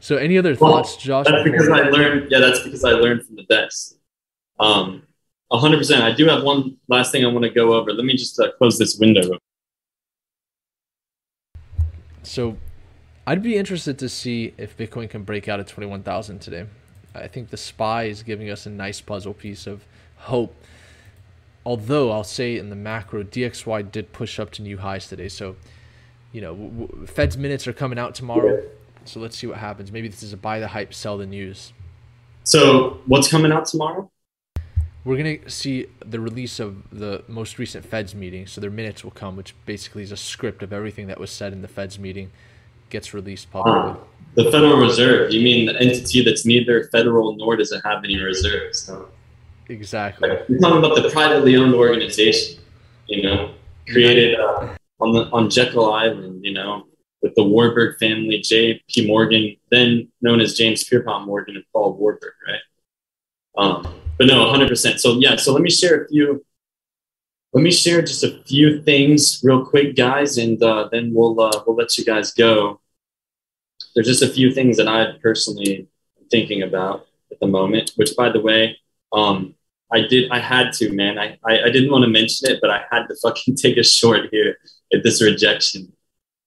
so 0.00 0.16
any 0.16 0.38
other 0.38 0.56
well, 0.58 0.72
thoughts, 0.72 0.96
Josh? 0.96 1.26
That's 1.26 1.44
because 1.44 1.68
I 1.68 1.82
learned. 1.88 2.30
Yeah, 2.30 2.40
that's 2.40 2.60
because 2.60 2.84
I 2.84 2.92
learned 2.92 3.26
from 3.26 3.36
the 3.36 3.44
best. 3.44 3.98
Um, 4.58 5.02
100%. 5.52 6.00
I 6.00 6.12
do 6.12 6.26
have 6.26 6.42
one 6.42 6.78
last 6.88 7.12
thing 7.12 7.24
I 7.24 7.28
want 7.28 7.44
to 7.44 7.50
go 7.50 7.74
over. 7.74 7.92
Let 7.92 8.04
me 8.04 8.16
just 8.16 8.40
uh, 8.40 8.52
close 8.52 8.78
this 8.78 8.98
window. 8.98 9.38
So 12.22 12.56
I'd 13.26 13.42
be 13.42 13.56
interested 13.56 13.98
to 13.98 14.08
see 14.08 14.54
if 14.56 14.76
Bitcoin 14.76 15.10
can 15.10 15.24
break 15.24 15.48
out 15.48 15.60
at 15.60 15.66
21,000 15.66 16.38
today. 16.40 16.66
I 17.14 17.28
think 17.28 17.50
the 17.50 17.56
SPY 17.56 18.04
is 18.04 18.22
giving 18.22 18.50
us 18.50 18.66
a 18.66 18.70
nice 18.70 19.00
puzzle 19.00 19.34
piece 19.34 19.66
of 19.66 19.84
hope. 20.16 20.54
Although 21.64 22.10
I'll 22.10 22.24
say 22.24 22.56
in 22.56 22.70
the 22.70 22.76
macro, 22.76 23.22
DXY 23.22 23.92
did 23.92 24.12
push 24.12 24.40
up 24.40 24.50
to 24.52 24.62
new 24.62 24.78
highs 24.78 25.08
today. 25.08 25.28
So, 25.28 25.56
you 26.32 26.40
know, 26.40 26.88
Fed's 27.06 27.36
minutes 27.36 27.66
are 27.68 27.72
coming 27.72 27.98
out 27.98 28.14
tomorrow. 28.14 28.62
So 29.04 29.20
let's 29.20 29.36
see 29.36 29.46
what 29.46 29.58
happens. 29.58 29.92
Maybe 29.92 30.08
this 30.08 30.22
is 30.22 30.32
a 30.32 30.36
buy 30.36 30.60
the 30.60 30.68
hype, 30.68 30.94
sell 30.94 31.18
the 31.18 31.26
news. 31.26 31.72
So 32.44 33.00
what's 33.06 33.28
coming 33.28 33.52
out 33.52 33.66
tomorrow? 33.66 34.10
We're 35.04 35.16
going 35.16 35.40
to 35.40 35.50
see 35.50 35.86
the 36.04 36.20
release 36.20 36.60
of 36.60 36.88
the 36.90 37.24
most 37.26 37.58
recent 37.58 37.84
Fed's 37.84 38.14
meeting. 38.14 38.46
So 38.46 38.60
their 38.60 38.70
minutes 38.70 39.02
will 39.02 39.10
come, 39.10 39.36
which 39.36 39.54
basically 39.66 40.04
is 40.04 40.12
a 40.12 40.16
script 40.16 40.62
of 40.62 40.72
everything 40.72 41.08
that 41.08 41.18
was 41.18 41.30
said 41.30 41.52
in 41.52 41.62
the 41.62 41.68
Fed's 41.68 41.98
meeting 41.98 42.30
gets 42.88 43.14
released 43.14 43.50
publicly. 43.50 43.92
Uh, 43.92 44.04
the 44.34 44.50
Federal 44.50 44.78
Reserve, 44.78 45.32
you 45.32 45.42
mean 45.42 45.66
the 45.66 45.78
entity 45.80 46.24
that's 46.24 46.46
neither 46.46 46.84
federal 46.84 47.36
nor 47.36 47.56
does 47.56 47.72
it 47.72 47.82
have 47.84 48.04
any 48.04 48.18
reserves? 48.18 48.90
Exactly. 49.68 50.28
Like, 50.28 50.48
we're 50.48 50.58
talking 50.58 50.78
about 50.78 51.02
the 51.02 51.10
privately 51.10 51.56
owned 51.56 51.74
organization, 51.74 52.62
you 53.06 53.22
know, 53.22 53.54
created 53.88 54.38
uh, 54.38 54.74
on 55.00 55.12
the 55.12 55.30
on 55.30 55.50
Jekyll 55.50 55.92
Island, 55.92 56.44
you 56.44 56.52
know, 56.52 56.86
with 57.22 57.34
the 57.34 57.44
Warburg 57.44 57.98
family, 57.98 58.38
J.P. 58.40 59.06
Morgan, 59.06 59.56
then 59.70 60.08
known 60.20 60.40
as 60.40 60.54
James 60.54 60.84
Pierpont 60.84 61.26
Morgan 61.26 61.56
and 61.56 61.64
Paul 61.72 61.94
Warburg, 61.94 62.32
right? 62.46 62.60
Um, 63.56 63.94
but 64.18 64.26
no, 64.26 64.46
100%. 64.46 64.98
So 64.98 65.18
yeah, 65.18 65.36
so 65.36 65.52
let 65.52 65.62
me 65.62 65.70
share 65.70 66.04
a 66.04 66.08
few. 66.08 66.44
Let 67.52 67.62
me 67.62 67.70
share 67.70 68.00
just 68.00 68.24
a 68.24 68.42
few 68.44 68.80
things 68.82 69.40
real 69.44 69.64
quick, 69.64 69.94
guys, 69.94 70.38
and 70.38 70.62
uh, 70.62 70.88
then 70.90 71.12
we'll 71.14 71.38
uh, 71.38 71.62
we'll 71.66 71.76
let 71.76 71.98
you 71.98 72.04
guys 72.04 72.32
go. 72.32 72.80
There's 73.94 74.06
just 74.06 74.22
a 74.22 74.28
few 74.28 74.52
things 74.52 74.76
that 74.76 74.88
I 74.88 75.18
personally 75.22 75.88
am 76.18 76.26
thinking 76.30 76.62
about 76.62 77.06
at 77.30 77.40
the 77.40 77.46
moment. 77.46 77.92
Which, 77.96 78.16
by 78.16 78.30
the 78.30 78.40
way, 78.40 78.78
um, 79.12 79.54
I 79.92 80.06
did 80.06 80.30
I 80.30 80.38
had 80.38 80.72
to, 80.74 80.92
man. 80.92 81.18
I, 81.18 81.38
I 81.44 81.64
I 81.64 81.70
didn't 81.70 81.90
want 81.90 82.04
to 82.04 82.10
mention 82.10 82.50
it, 82.50 82.58
but 82.60 82.70
I 82.70 82.84
had 82.90 83.06
to 83.08 83.14
fucking 83.22 83.56
take 83.56 83.76
a 83.76 83.84
short 83.84 84.28
here 84.30 84.56
at 84.92 85.02
this 85.02 85.22
rejection. 85.22 85.92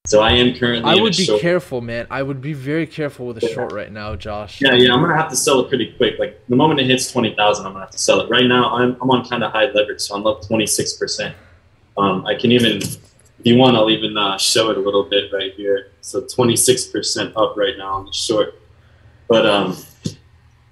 So 0.08 0.22
I 0.22 0.34
am 0.34 0.54
currently. 0.56 0.92
I 0.92 1.02
would 1.02 1.18
be 1.18 1.26
short. 1.26 1.42
careful, 1.42 1.82
man. 1.82 2.06
I 2.12 2.22
would 2.22 2.40
be 2.40 2.54
very 2.54 2.86
careful 2.86 3.26
with 3.26 3.44
a 3.44 3.48
short 3.50 3.72
right 3.72 3.92
now, 3.92 4.16
Josh. 4.16 4.62
Yeah, 4.62 4.74
yeah. 4.74 4.94
I'm 4.94 5.02
gonna 5.02 5.16
have 5.16 5.32
to 5.32 5.36
sell 5.36 5.62
it 5.62 5.70
pretty 5.70 5.94
quick. 5.98 6.20
Like 6.20 6.40
the 6.48 6.56
moment 6.56 6.80
it 6.80 6.86
hits 6.86 7.12
twenty 7.12 7.34
thousand, 7.36 7.66
I'm 7.66 7.74
gonna 7.74 7.86
have 7.86 7.92
to 7.92 7.98
sell 7.98 8.22
it. 8.22 8.30
Right 8.30 8.46
now, 8.46 8.76
I'm 8.76 8.98
I'm 9.02 9.10
on 9.10 9.28
kind 9.28 9.44
of 9.44 9.52
high 9.52 9.66
leverage, 9.72 10.02
so 10.02 10.16
I'm 10.16 10.28
up 10.28 10.46
twenty 10.46 10.68
six 10.68 10.94
percent. 10.94 11.36
Um, 11.98 12.26
I 12.26 12.36
can 12.36 12.52
even, 12.52 12.82
you 13.46 13.58
want, 13.58 13.76
I'll 13.76 13.90
even 13.90 14.18
uh, 14.18 14.38
show 14.38 14.70
it 14.72 14.78
a 14.78 14.82
little 14.82 15.04
bit 15.04 15.32
right 15.32 15.54
here. 15.54 15.92
So 16.02 16.22
twenty 16.22 16.56
six 16.56 16.86
percent 16.86 17.36
up 17.36 17.56
right 17.56 17.78
now 17.78 17.94
on 17.94 18.06
the 18.06 18.14
short. 18.14 18.62
But 19.28 19.46
um, 19.46 19.78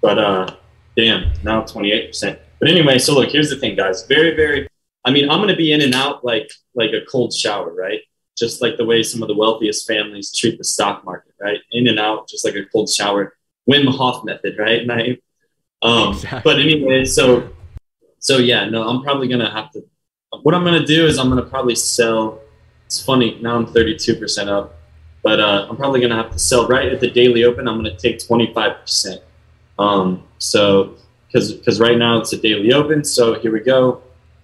but 0.01 0.17
uh, 0.19 0.55
damn, 0.97 1.31
now 1.43 1.61
twenty 1.61 1.91
eight 1.91 2.07
percent. 2.07 2.39
But 2.59 2.69
anyway, 2.69 2.97
so 2.99 3.13
look, 3.13 3.29
here's 3.29 3.49
the 3.49 3.57
thing, 3.57 3.75
guys. 3.75 4.05
Very 4.07 4.35
very. 4.35 4.67
I 5.05 5.11
mean, 5.11 5.29
I'm 5.29 5.39
gonna 5.39 5.55
be 5.55 5.71
in 5.71 5.81
and 5.81 5.93
out 5.93 6.23
like 6.23 6.49
like 6.75 6.91
a 6.91 7.05
cold 7.09 7.33
shower, 7.33 7.73
right? 7.73 8.01
just 8.37 8.61
like 8.61 8.77
the 8.77 8.85
way 8.85 9.03
some 9.03 9.21
of 9.21 9.27
the 9.27 9.35
wealthiest 9.35 9.87
families 9.87 10.33
treat 10.35 10.57
the 10.57 10.63
stock 10.63 11.05
market, 11.05 11.33
right? 11.39 11.59
In 11.71 11.87
and 11.87 11.99
out, 11.99 12.27
just 12.27 12.45
like 12.45 12.55
a 12.55 12.65
cold 12.65 12.89
shower. 12.89 13.35
Wim 13.69 13.87
Hof 13.87 14.25
method, 14.25 14.57
right? 14.57 14.85
Naeem? 14.85 15.19
Um, 15.81 16.13
Exactly. 16.13 16.41
But 16.43 16.59
anyway, 16.59 17.05
so 17.05 17.49
so 18.19 18.37
yeah, 18.37 18.69
no, 18.69 18.87
I'm 18.87 19.03
probably 19.03 19.27
gonna 19.27 19.51
have 19.51 19.71
to. 19.71 19.81
What 20.41 20.55
I'm 20.55 20.63
gonna 20.63 20.85
do 20.85 21.05
is 21.05 21.17
I'm 21.17 21.29
gonna 21.29 21.43
probably 21.43 21.75
sell. 21.75 22.39
It's 22.85 23.03
funny 23.03 23.39
now 23.41 23.55
I'm 23.55 23.65
32% 23.65 24.47
up, 24.47 24.75
but 25.23 25.39
uh, 25.39 25.67
I'm 25.69 25.77
probably 25.77 26.01
gonna 26.01 26.15
have 26.15 26.31
to 26.31 26.39
sell 26.39 26.67
right 26.67 26.91
at 26.91 26.99
the 26.99 27.09
daily 27.09 27.43
open. 27.43 27.67
I'm 27.67 27.77
gonna 27.77 27.97
take 27.97 28.19
25%. 28.19 29.19
Um, 29.79 30.23
so 30.37 30.95
because 31.27 31.79
right 31.79 31.97
now 31.97 32.19
it's 32.19 32.33
a 32.33 32.37
daily 32.37 32.73
open. 32.73 33.03
So 33.03 33.39
here 33.39 33.51
we 33.51 33.59
go. 33.59 34.01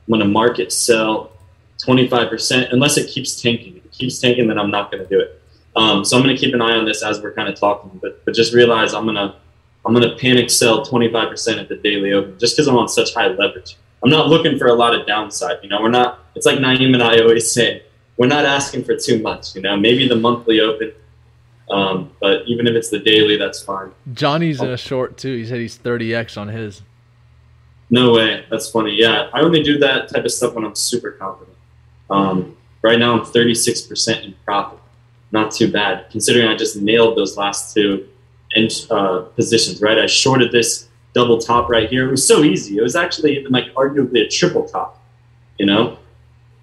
I'm 0.08 0.12
gonna 0.12 0.26
market 0.26 0.72
sell 0.72 1.32
25% 1.86 2.74
unless 2.74 2.98
it 2.98 3.10
keeps 3.10 3.40
tanking. 3.40 3.78
If 3.78 3.86
it 3.86 3.92
keeps 3.92 4.20
tanking, 4.20 4.48
then 4.48 4.58
I'm 4.58 4.72
not 4.72 4.92
gonna 4.92 5.06
do 5.06 5.20
it. 5.20 5.42
Um, 5.76 6.04
so 6.04 6.18
I'm 6.18 6.24
gonna 6.24 6.38
keep 6.38 6.54
an 6.54 6.62
eye 6.62 6.76
on 6.76 6.86
this 6.86 7.04
as 7.04 7.22
we're 7.22 7.34
kind 7.34 7.48
of 7.48 7.60
talking, 7.60 8.00
but 8.02 8.26
but 8.26 8.34
just 8.34 8.54
realize 8.54 8.94
I'm 8.94 9.06
gonna 9.06 9.36
I'm 9.86 9.94
gonna 9.94 10.16
panic 10.18 10.50
sell 10.50 10.86
25% 10.86 11.60
at 11.60 11.70
the 11.70 11.76
daily 11.78 12.14
open 12.14 12.38
just 12.40 12.56
because 12.56 12.68
I'm 12.68 12.76
on 12.76 12.90
such 12.90 13.14
high 13.14 13.28
leverage. 13.28 13.78
I'm 14.04 14.10
not 14.10 14.28
looking 14.28 14.58
for 14.58 14.68
a 14.68 14.74
lot 14.74 14.96
of 14.96 15.06
downside. 15.06 15.58
You 15.62 15.70
know, 15.70 15.82
we're 15.82 15.90
not. 15.90 16.26
It's 16.36 16.46
like 16.46 16.60
Naeem 16.60 16.94
and 16.94 17.04
I 17.04 17.20
always 17.20 17.52
say, 17.52 17.84
we're 18.20 18.28
not 18.28 18.46
asking 18.46 18.84
for 18.84 18.96
too 18.96 19.20
much. 19.22 19.56
You 19.56 19.62
know, 19.62 19.78
maybe 19.78 20.08
the 20.08 20.18
monthly 20.18 20.60
open, 20.60 20.92
um, 21.72 22.12
but 22.20 22.44
even 22.48 22.68
if 22.68 22.76
it's 22.76 22.90
the 22.90 23.00
daily, 23.00 23.38
that's 23.38 23.64
fine. 23.64 23.92
Johnny's 24.14 24.62
in 24.62 24.70
a 24.70 24.78
short 24.78 25.18
too. 25.18 25.38
He 25.38 25.46
said 25.46 25.60
he's 25.60 25.80
30x 25.80 26.38
on 26.38 26.50
his. 26.50 26.84
No 27.90 28.12
way. 28.14 28.46
That's 28.52 28.70
funny. 28.70 28.92
Yeah, 28.92 29.30
I 29.34 29.40
only 29.42 29.64
do 29.64 29.80
that 29.80 30.10
type 30.14 30.26
of 30.26 30.32
stuff 30.32 30.54
when 30.54 30.66
I'm 30.66 30.76
super 30.76 31.12
confident. 31.12 31.58
Um, 32.10 32.58
right 32.84 33.00
now, 33.00 33.14
I'm 33.14 33.26
36% 33.26 34.26
in 34.26 34.36
profit. 34.46 34.80
Not 35.32 35.52
too 35.52 35.72
bad, 35.72 36.10
considering 36.12 36.48
I 36.48 36.56
just 36.56 36.76
nailed 36.76 37.18
those 37.18 37.38
last 37.38 37.74
two 37.74 38.08
and 38.54 38.70
uh, 38.92 39.22
positions. 39.36 39.82
Right, 39.82 39.98
I 39.98 40.08
shorted 40.08 40.52
this 40.52 40.90
double 41.14 41.38
top 41.40 41.70
right 41.70 41.90
here. 41.90 42.08
It 42.10 42.12
was 42.12 42.28
so 42.28 42.44
easy. 42.44 42.78
It 42.78 42.82
was 42.82 42.96
actually 42.96 43.38
even 43.38 43.52
like 43.54 43.74
arguably 43.76 44.26
a 44.26 44.28
triple 44.28 44.68
top. 44.68 45.02
You 45.58 45.66
know, 45.66 45.98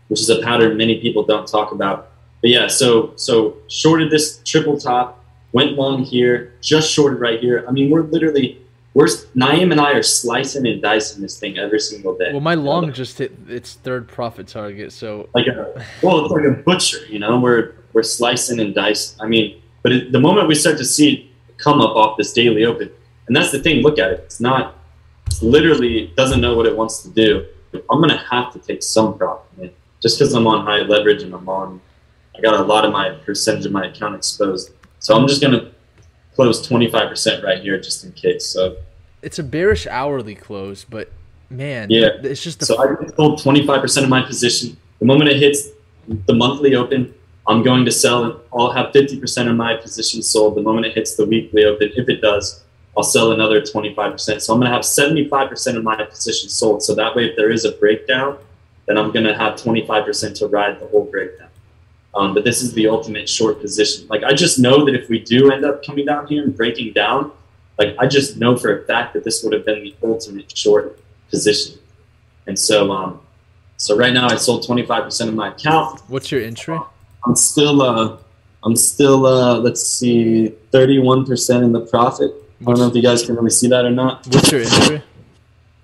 which 0.09 0.21
is 0.21 0.31
a 0.31 0.41
pattern 0.43 0.77
many 0.77 1.01
people 1.01 1.25
don't 1.25 1.47
talk 1.47 1.73
about. 1.73 2.11
But 2.41 2.51
yeah, 2.51 2.67
so 2.67 3.13
so 3.17 3.57
shorted 3.69 4.11
this 4.11 4.41
triple 4.45 4.79
top, 4.79 5.25
went 5.53 5.73
long 5.73 6.03
here, 6.03 6.53
just 6.61 6.91
shorted 6.91 7.21
right 7.21 7.41
here. 7.41 7.65
I 7.69 7.73
mean, 7.73 7.91
we're 7.91 8.03
literally 8.03 8.61
we're 8.97 9.09
Naeem 9.35 9.73
and 9.73 9.79
I 9.79 9.93
are 9.93 10.03
slicing 10.03 10.67
and 10.67 10.81
dicing 10.81 11.21
this 11.21 11.39
thing 11.39 11.59
every 11.59 11.81
single 11.81 12.17
day. 12.17 12.33
Well, 12.33 12.41
my 12.41 12.55
long 12.55 12.95
just 12.95 13.19
hit 13.19 13.37
its 13.47 13.75
third 13.75 14.09
profit 14.09 14.49
target, 14.49 14.91
so 14.91 15.29
like 15.35 15.47
a 15.49 15.85
well, 16.03 16.25
it's 16.25 16.33
like 16.33 16.47
a 16.47 16.63
butcher, 16.63 17.05
you 17.07 17.19
know. 17.19 17.39
We're 17.39 17.75
we're 17.93 18.03
slicing 18.03 18.59
and 18.59 18.75
dicing. 18.75 19.21
I 19.21 19.27
mean, 19.27 19.61
but 19.83 19.93
it, 19.93 20.13
the 20.13 20.21
moment 20.21 20.49
we 20.49 20.55
start 20.55 20.79
to 20.79 20.85
see 20.85 21.13
it 21.13 21.59
come 21.59 21.83
up 21.83 21.95
off 21.95 22.17
this 22.17 22.33
daily 22.33 22.65
open, 22.65 22.91
and 23.27 23.37
that's 23.37 23.53
the 23.53 23.63
thing. 23.63 23.83
Look 23.83 23.99
at 23.99 24.13
it. 24.13 24.21
It's 24.21 24.41
not. 24.41 24.79
It's 25.27 25.43
literally 25.43 26.11
doesn't 26.17 26.41
know 26.41 26.57
what 26.57 26.65
it 26.65 26.75
wants 26.75 27.03
to 27.03 27.11
do. 27.11 27.45
I'm 27.91 28.01
gonna 28.01 28.17
have 28.17 28.51
to 28.55 28.59
take 28.59 28.83
some 28.83 29.19
profit, 29.19 29.59
man. 29.59 29.71
Just 30.03 30.19
because 30.19 30.35
I'm 30.35 30.47
on 30.47 30.65
high 30.65 30.81
leverage 30.83 31.23
and 31.23 31.35
I'm 31.35 31.49
on, 31.49 31.81
I 32.37 32.41
got 32.41 32.55
a 32.55 32.63
lot 32.63 32.85
of 32.85 32.93
my 32.93 33.11
percentage 33.25 33.67
of 33.67 33.73
my 33.73 33.87
account 33.87 34.15
exposed. 34.15 34.71
So 34.99 35.17
I'm 35.17 35.27
just 35.27 35.41
gonna 35.41 35.71
close 36.35 36.67
25% 36.67 37.43
right 37.43 37.61
here 37.63 37.81
just 37.81 38.05
in 38.05 38.13
case. 38.13 38.47
So 38.47 38.77
it's 39.23 39.39
a 39.39 39.43
bearish 39.43 39.87
hourly 39.87 40.35
close, 40.35 40.85
but 40.85 41.11
man, 41.49 41.89
Yeah. 41.91 42.11
it's 42.23 42.43
just 42.43 42.61
the 42.61 42.67
So 42.67 42.77
I 42.79 43.07
sold 43.17 43.41
25% 43.41 44.03
of 44.05 44.09
my 44.11 44.23
position. 44.23 44.77
The 44.99 45.07
moment 45.07 45.31
it 45.31 45.37
hits 45.39 45.69
the 46.27 46.35
monthly 46.35 46.75
open, 46.75 47.15
I'm 47.49 47.63
going 47.63 47.85
to 47.85 47.93
sell. 47.93 48.41
I'll 48.53 48.73
have 48.73 48.93
50% 48.93 49.49
of 49.49 49.57
my 49.57 49.75
position 49.77 50.23
sold. 50.23 50.57
The 50.57 50.63
moment 50.63 50.87
it 50.87 50.95
hits 50.95 51.15
the 51.15 51.25
weekly 51.25 51.65
open, 51.65 51.91
if 51.97 52.09
it 52.09 52.21
does, 52.21 52.63
I'll 52.97 53.03
sell 53.05 53.33
another 53.33 53.61
25%. 53.61 54.41
So 54.43 54.53
I'm 54.53 54.61
going 54.61 54.71
to 54.71 54.75
have 54.75 54.85
75% 54.85 55.77
of 55.77 55.85
my 55.85 56.03
position 56.05 56.49
sold. 56.49 56.83
So 56.83 56.95
that 56.95 57.15
way, 57.15 57.27
if 57.31 57.37
there 57.37 57.51
is 57.51 57.65
a 57.65 57.73
breakdown, 57.73 58.39
then 58.87 58.97
I'm 58.99 59.13
going 59.13 59.25
to 59.25 59.35
have 59.37 59.55
25% 59.55 60.39
to 60.39 60.47
ride 60.47 60.81
the 60.81 60.87
whole 60.87 61.05
breakdown. 61.05 61.49
Um, 62.15 62.33
but 62.33 62.45
this 62.45 62.63
is 62.63 62.73
the 62.73 62.89
ultimate 62.89 63.29
short 63.29 63.61
position. 63.61 64.07
Like 64.09 64.25
I 64.25 64.33
just 64.33 64.59
know 64.59 64.85
that 64.87 64.95
if 64.95 65.09
we 65.09 65.19
do 65.19 65.53
end 65.53 65.65
up 65.65 65.85
coming 65.85 66.07
down 66.07 66.27
here 66.27 66.43
and 66.43 66.57
breaking 66.57 66.95
down, 66.95 67.33
like 67.79 67.95
I 67.99 68.07
just 68.07 68.39
know 68.39 68.57
for 68.57 68.79
a 68.79 68.85
fact 68.87 69.13
that 69.15 69.23
this 69.25 69.43
would 69.43 69.53
have 69.53 69.67
been 69.67 69.83
the 69.83 69.95
ultimate 70.03 70.57
short 70.57 70.99
position. 71.29 71.79
And 72.47 72.59
so, 72.59 72.91
um, 72.91 73.21
so 73.77 73.97
right 73.97 74.13
now 74.13 74.29
I 74.29 74.37
sold 74.37 74.67
25% 74.67 75.29
of 75.29 75.35
my 75.35 75.49
account. 75.49 76.01
What's 76.09 76.31
your 76.31 76.41
entry? 76.41 76.79
I'm 77.27 77.37
still, 77.37 77.83
uh, 77.83 78.17
I'm 78.65 78.77
still, 78.77 79.27
uh, 79.27 79.59
let's 79.59 79.87
see, 79.87 80.55
31% 80.73 81.63
in 81.63 81.73
the 81.73 81.81
profit. 81.81 82.33
I 82.63 82.65
don't 82.65 82.79
know 82.79 82.87
if 82.87 82.95
you 82.95 83.03
guys 83.03 83.27
can 83.27 83.35
really 83.35 83.51
see 83.51 83.69
that 83.69 83.85
or 83.85 83.91
not, 83.91 84.27
What's 84.29 84.51
your 84.51 84.63
entry? 84.63 85.03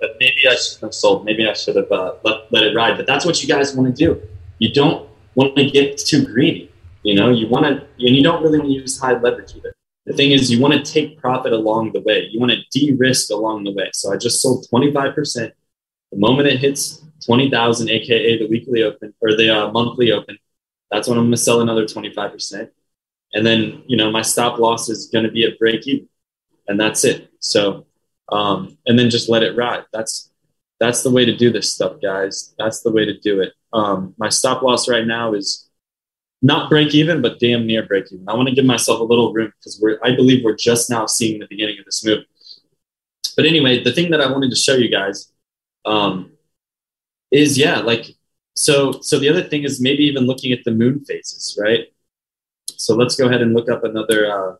But 0.02 0.16
maybe 0.18 0.48
I 0.48 0.56
should 0.56 0.80
have 0.80 0.92
sold. 0.92 1.24
Maybe 1.24 1.48
I 1.48 1.52
should 1.52 1.76
have 1.76 1.90
uh, 1.92 2.14
let, 2.24 2.52
let 2.52 2.64
it 2.64 2.74
ride. 2.74 2.96
But 2.96 3.06
that's 3.06 3.24
what 3.24 3.40
you 3.40 3.48
guys 3.48 3.72
want 3.76 3.96
to 3.96 4.04
do. 4.04 4.20
You 4.58 4.72
don't 4.72 5.08
want 5.36 5.54
to 5.54 5.70
get 5.70 5.96
too 5.96 6.26
greedy. 6.26 6.72
You 7.04 7.14
know, 7.14 7.30
you 7.30 7.46
want 7.46 7.66
to, 7.66 7.86
and 8.04 8.16
you 8.16 8.22
don't 8.22 8.42
really 8.42 8.58
want 8.58 8.70
to 8.70 8.74
use 8.74 8.98
high 8.98 9.12
leverage 9.12 9.54
either. 9.56 9.72
The 10.06 10.12
thing 10.14 10.32
is, 10.32 10.50
you 10.50 10.60
want 10.60 10.74
to 10.74 10.92
take 10.92 11.20
profit 11.20 11.52
along 11.52 11.92
the 11.92 12.00
way. 12.00 12.26
You 12.32 12.40
want 12.40 12.50
to 12.50 12.58
de-risk 12.72 13.30
along 13.30 13.62
the 13.62 13.72
way. 13.72 13.90
So 13.92 14.12
I 14.12 14.16
just 14.16 14.42
sold 14.42 14.66
25%. 14.72 15.52
The 16.10 16.18
moment 16.18 16.48
it 16.48 16.58
hits 16.58 17.00
20,000, 17.24 17.88
aka 17.88 18.38
the 18.38 18.48
weekly 18.48 18.82
open 18.82 19.14
or 19.20 19.36
the 19.36 19.50
uh, 19.56 19.70
monthly 19.70 20.10
open, 20.10 20.36
that's 20.90 21.06
when 21.06 21.16
I'm 21.16 21.26
going 21.26 21.30
to 21.30 21.36
sell 21.36 21.60
another 21.60 21.84
25%. 21.84 22.68
And 23.34 23.46
then, 23.46 23.84
you 23.86 23.96
know, 23.96 24.10
my 24.10 24.22
stop 24.22 24.58
loss 24.58 24.88
is 24.88 25.06
going 25.06 25.24
to 25.24 25.30
be 25.30 25.44
at 25.44 25.60
break 25.60 25.86
even. 25.86 26.08
And 26.66 26.78
that's 26.78 27.04
it. 27.04 27.30
So, 27.38 27.86
um, 28.32 28.76
and 28.86 28.98
then 28.98 29.10
just 29.10 29.28
let 29.28 29.42
it 29.42 29.56
ride. 29.56 29.84
That's, 29.92 30.30
that's 30.80 31.02
the 31.02 31.10
way 31.10 31.24
to 31.24 31.36
do 31.36 31.52
this 31.52 31.72
stuff, 31.72 32.00
guys. 32.02 32.54
That's 32.58 32.80
the 32.80 32.90
way 32.90 33.04
to 33.04 33.18
do 33.18 33.40
it. 33.40 33.52
Um, 33.72 34.14
my 34.18 34.28
stop 34.28 34.62
loss 34.62 34.88
right 34.88 35.06
now 35.06 35.34
is 35.34 35.68
not 36.42 36.68
break 36.68 36.94
even, 36.94 37.22
but 37.22 37.38
damn 37.38 37.66
near 37.66 37.86
break 37.86 38.10
even. 38.10 38.28
I 38.28 38.34
want 38.34 38.48
to 38.48 38.54
give 38.54 38.64
myself 38.64 39.00
a 39.00 39.04
little 39.04 39.32
room 39.32 39.52
because 39.58 39.78
we're, 39.80 39.98
I 40.02 40.16
believe 40.16 40.44
we're 40.44 40.56
just 40.56 40.90
now 40.90 41.06
seeing 41.06 41.38
the 41.38 41.46
beginning 41.48 41.78
of 41.78 41.84
this 41.84 42.04
move. 42.04 42.24
But 43.36 43.46
anyway, 43.46 43.82
the 43.82 43.92
thing 43.92 44.10
that 44.10 44.20
I 44.20 44.30
wanted 44.30 44.50
to 44.50 44.56
show 44.56 44.74
you 44.74 44.90
guys 44.90 45.32
um, 45.84 46.32
is 47.30 47.56
yeah, 47.56 47.78
like 47.80 48.06
so. 48.54 49.00
So 49.00 49.18
the 49.18 49.28
other 49.28 49.42
thing 49.42 49.64
is 49.64 49.80
maybe 49.80 50.04
even 50.04 50.26
looking 50.26 50.52
at 50.52 50.64
the 50.64 50.70
moon 50.70 51.04
phases, 51.04 51.58
right? 51.60 51.86
So 52.76 52.94
let's 52.94 53.16
go 53.16 53.26
ahead 53.26 53.42
and 53.42 53.54
look 53.54 53.70
up 53.70 53.84
another 53.84 54.30
uh, 54.30 54.56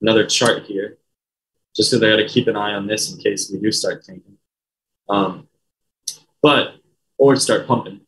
another 0.00 0.26
chart 0.26 0.64
here, 0.64 0.98
just 1.76 1.90
so 1.90 1.98
they 1.98 2.10
got 2.10 2.16
to 2.16 2.28
keep 2.28 2.48
an 2.48 2.56
eye 2.56 2.72
on 2.72 2.86
this 2.86 3.12
in 3.12 3.20
case 3.20 3.50
we 3.52 3.60
do 3.60 3.70
start 3.70 4.02
tanking. 4.04 4.38
Um, 5.08 5.48
but 6.42 6.76
or 7.18 7.36
start 7.36 7.66
pumping. 7.66 8.00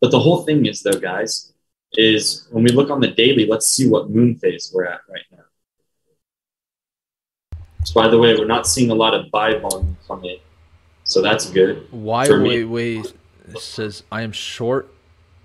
But 0.00 0.10
the 0.10 0.18
whole 0.18 0.44
thing 0.44 0.66
is 0.66 0.82
though, 0.82 0.98
guys, 0.98 1.52
is 1.92 2.48
when 2.50 2.64
we 2.64 2.70
look 2.70 2.90
on 2.90 3.00
the 3.00 3.08
daily, 3.08 3.46
let's 3.46 3.68
see 3.68 3.88
what 3.88 4.10
moon 4.10 4.36
phase 4.36 4.70
we're 4.74 4.84
at 4.86 5.00
right 5.08 5.22
now. 5.32 5.44
So 7.84 7.94
by 7.94 8.08
the 8.08 8.18
way, 8.18 8.34
we're 8.34 8.44
not 8.44 8.66
seeing 8.66 8.90
a 8.90 8.94
lot 8.94 9.14
of 9.14 9.30
buy 9.30 9.58
volume 9.58 9.96
come 10.06 10.24
it, 10.24 10.42
So 11.04 11.22
that's 11.22 11.48
good. 11.50 11.86
Why 11.90 12.28
Wei 12.28 12.64
Wei 12.64 13.02
says 13.58 14.02
I 14.12 14.22
am 14.22 14.32
short 14.32 14.92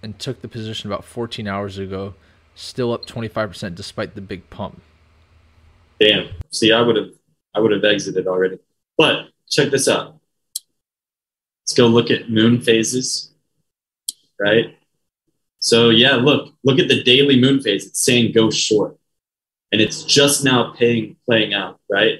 and 0.01 0.17
took 0.19 0.41
the 0.41 0.47
position 0.47 0.91
about 0.91 1.05
14 1.05 1.47
hours 1.47 1.77
ago, 1.77 2.15
still 2.55 2.91
up 2.91 3.05
25% 3.05 3.75
despite 3.75 4.15
the 4.15 4.21
big 4.21 4.49
pump. 4.49 4.81
Damn. 5.99 6.27
See, 6.51 6.73
I 6.73 6.81
would 6.81 6.97
have 6.97 7.11
I 7.53 7.59
would 7.59 7.71
have 7.71 7.83
exited 7.83 8.27
already. 8.27 8.59
But 8.97 9.27
check 9.49 9.69
this 9.71 9.87
out. 9.87 10.19
Let's 11.63 11.73
go 11.73 11.87
look 11.87 12.11
at 12.11 12.29
moon 12.29 12.61
phases. 12.61 13.31
Right? 14.39 14.77
So 15.59 15.89
yeah, 15.89 16.15
look, 16.15 16.53
look 16.63 16.79
at 16.79 16.87
the 16.87 17.03
daily 17.03 17.39
moon 17.39 17.61
phase. 17.61 17.85
It's 17.85 18.03
saying 18.03 18.33
go 18.33 18.49
short. 18.49 18.97
And 19.71 19.81
it's 19.81 20.03
just 20.03 20.43
now 20.43 20.73
paying 20.77 21.15
playing 21.25 21.53
out, 21.53 21.79
right? 21.89 22.19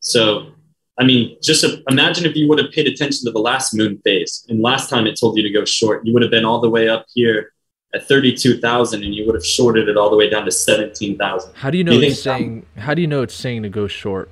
So 0.00 0.52
I 0.98 1.04
mean, 1.04 1.36
just 1.42 1.64
imagine 1.88 2.24
if 2.24 2.34
you 2.36 2.48
would 2.48 2.58
have 2.58 2.72
paid 2.72 2.86
attention 2.86 3.24
to 3.26 3.30
the 3.30 3.38
last 3.38 3.74
moon 3.74 3.98
phase, 3.98 4.46
and 4.48 4.60
last 4.62 4.88
time 4.88 5.06
it 5.06 5.18
told 5.18 5.36
you 5.36 5.42
to 5.42 5.50
go 5.50 5.64
short, 5.64 6.06
you 6.06 6.12
would 6.14 6.22
have 6.22 6.30
been 6.30 6.44
all 6.44 6.60
the 6.60 6.70
way 6.70 6.88
up 6.88 7.04
here 7.14 7.52
at 7.94 8.08
32,000 8.08 9.04
and 9.04 9.14
you 9.14 9.26
would 9.26 9.34
have 9.34 9.44
shorted 9.44 9.88
it 9.88 9.96
all 9.96 10.10
the 10.10 10.16
way 10.16 10.28
down 10.28 10.44
to 10.44 10.50
17,000. 10.50 11.54
How 11.54 11.70
do 11.70 11.78
you 11.78 11.84
know 11.84 11.92
You 11.92 12.08
it's 12.08 12.22
saying? 12.22 12.66
How 12.76 12.94
do 12.94 13.00
you 13.00 13.06
know 13.06 13.22
it's 13.22 13.34
saying 13.34 13.62
to 13.62 13.68
go 13.68 13.86
short? 13.86 14.30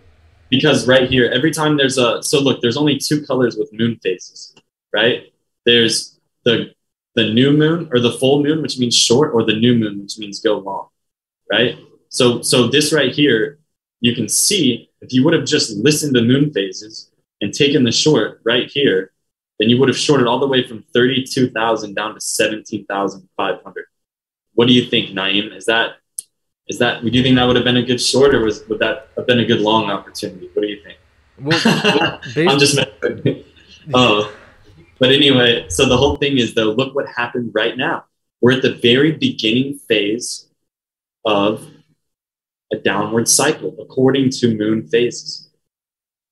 Because 0.55 0.87
right 0.87 1.09
here 1.09 1.31
every 1.33 1.51
time 1.51 1.77
there's 1.77 1.99
a 1.99 2.23
so 2.23 2.41
look 2.41 2.61
there's 2.61 2.77
only 2.77 2.99
two 2.99 3.25
colors 3.27 3.57
with 3.57 3.73
moon 3.73 3.99
phases 4.03 4.55
right? 4.95 5.33
There's 5.67 6.19
the 6.45 6.73
the 7.15 7.33
new 7.33 7.53
moon 7.53 7.89
or 7.93 8.01
the 8.01 8.13
full 8.13 8.43
moon 8.43 8.63
which 8.63 8.79
means 8.79 8.97
short 8.97 9.35
or 9.35 9.45
the 9.45 9.59
new 9.65 9.75
moon 9.77 10.01
which 10.01 10.19
means 10.19 10.41
go 10.41 10.59
long 10.59 10.89
right? 11.51 11.79
So 12.09 12.43
so 12.43 12.69
this 12.69 12.93
right 12.93 13.13
here 13.13 13.59
you 14.01 14.15
can 14.15 14.29
see 14.29 14.91
if 15.01 15.13
you 15.13 15.25
would 15.25 15.35
have 15.35 15.47
just 15.47 15.77
listened 15.77 16.15
to 16.15 16.23
moon 16.23 16.53
phases 16.53 17.11
and 17.41 17.53
taken 17.53 17.85
the 17.85 17.93
short 17.93 18.41
right 18.45 18.71
here 18.71 19.13
then 19.59 19.69
you 19.69 19.79
would 19.79 19.89
have 19.89 19.99
shorted 19.99 20.27
all 20.27 20.41
the 20.41 20.49
way 20.49 20.67
from 20.67 20.85
32,000 20.93 21.95
down 21.95 22.15
to 22.15 22.21
17,500 22.21 23.87
what 24.55 24.69
do 24.69 24.73
you 24.73 24.89
think 24.89 25.11
Naeem? 25.11 25.55
Is 25.55 25.67
that 25.67 25.97
Is 26.69 26.79
that 26.79 27.05
do 27.05 27.11
you 27.11 27.23
think 27.23 27.37
that 27.37 27.45
would 27.45 27.57
have 27.57 27.65
been 27.65 27.77
a 27.77 27.83
good 27.83 28.01
short, 28.01 28.35
or 28.35 28.41
was 28.41 28.67
would 28.69 28.79
that 28.79 29.09
have 29.17 29.27
been 29.27 29.41
a 29.41 29.45
good 29.45 29.61
long 29.61 29.91
opportunity? 29.91 30.49
What 30.55 30.63
do 30.63 30.69
you 30.69 30.83
think? 30.83 30.99
Well, 31.41 31.61
I'm 32.51 32.59
just 32.59 32.77
messing. 32.77 33.45
oh, 33.95 34.35
but 34.99 35.13
anyway, 35.13 35.67
so 35.69 35.87
the 35.87 35.97
whole 35.97 36.17
thing 36.17 36.39
is 36.39 36.55
though, 36.55 36.71
look 36.71 36.95
what 36.95 37.07
happened 37.09 37.51
right 37.55 37.77
now. 37.77 38.05
We're 38.41 38.53
at 38.53 38.63
the 38.63 38.75
very 38.75 39.13
beginning 39.13 39.79
phase 39.79 40.49
of 41.25 41.67
a 42.73 42.77
downward 42.77 43.29
cycle 43.29 43.75
according 43.81 44.31
to 44.31 44.57
moon 44.57 44.87
phases. 44.87 45.51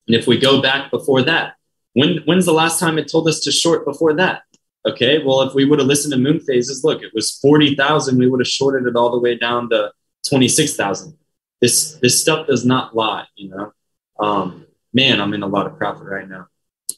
And 0.07 0.17
if 0.17 0.27
we 0.27 0.39
go 0.39 0.63
back 0.63 0.91
before 0.91 1.23
that, 1.23 1.57
when 1.93 2.19
when's 2.25 2.47
the 2.47 2.53
last 2.53 2.81
time 2.81 2.99
it 2.99 3.11
told 3.11 3.29
us 3.29 3.41
to 3.41 3.53
short 3.53 3.85
before 3.85 4.15
that? 4.15 4.43
Okay, 4.87 5.23
well, 5.23 5.43
if 5.43 5.55
we 5.55 5.65
would 5.65 5.79
have 5.79 5.87
listened 5.87 6.13
to 6.13 6.19
moon 6.19 6.41
phases, 6.41 6.83
look, 6.83 7.03
it 7.03 7.13
was 7.15 7.39
40,000, 7.39 8.19
we 8.19 8.29
would 8.29 8.41
have 8.41 8.49
shorted 8.49 8.89
it 8.89 8.97
all 8.97 9.13
the 9.13 9.21
way 9.21 9.37
down 9.37 9.71
to 9.71 9.93
26,000. 10.29 11.17
This 11.61 11.95
this 12.03 12.21
stuff 12.21 12.47
does 12.47 12.65
not 12.65 12.95
lie, 12.95 13.27
you 13.37 13.51
know. 13.51 13.73
Um, 14.19 14.67
man, 14.93 15.21
I'm 15.21 15.33
in 15.35 15.43
a 15.43 15.47
lot 15.47 15.67
of 15.67 15.79
profit 15.79 16.07
right 16.07 16.29
now. 16.29 16.49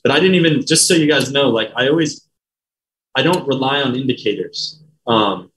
But 0.03 0.13
I 0.13 0.21
didn't 0.21 0.37
even 0.37 0.65
just 0.65 0.89
so 0.89 0.95
you 0.95 1.09
guys 1.09 1.31
know, 1.31 1.51
like 1.51 1.71
I 1.77 1.89
always 1.89 2.29
I 3.15 3.23
don't 3.23 3.47
rely 3.47 3.83
on 3.83 3.95
indicators. 3.95 4.83
Um, 5.07 5.51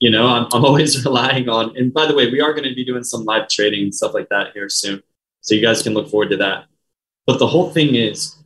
you 0.00 0.10
know, 0.10 0.26
I'm, 0.26 0.46
I'm 0.52 0.64
always 0.70 1.04
relying 1.04 1.48
on, 1.48 1.76
and 1.76 1.92
by 1.92 2.06
the 2.06 2.14
way, 2.14 2.30
we 2.30 2.40
are 2.40 2.52
going 2.52 2.68
to 2.68 2.74
be 2.74 2.84
doing 2.84 3.04
some 3.04 3.24
live 3.24 3.48
trading 3.48 3.84
and 3.84 3.94
stuff 3.94 4.14
like 4.14 4.28
that 4.30 4.52
here 4.52 4.68
soon. 4.68 5.02
So 5.40 5.54
you 5.54 5.62
guys 5.62 5.82
can 5.82 5.94
look 5.94 6.08
forward 6.10 6.30
to 6.30 6.36
that. 6.38 6.64
But 7.26 7.38
the 7.38 7.46
whole 7.46 7.70
thing 7.70 7.94
is, 7.94 8.36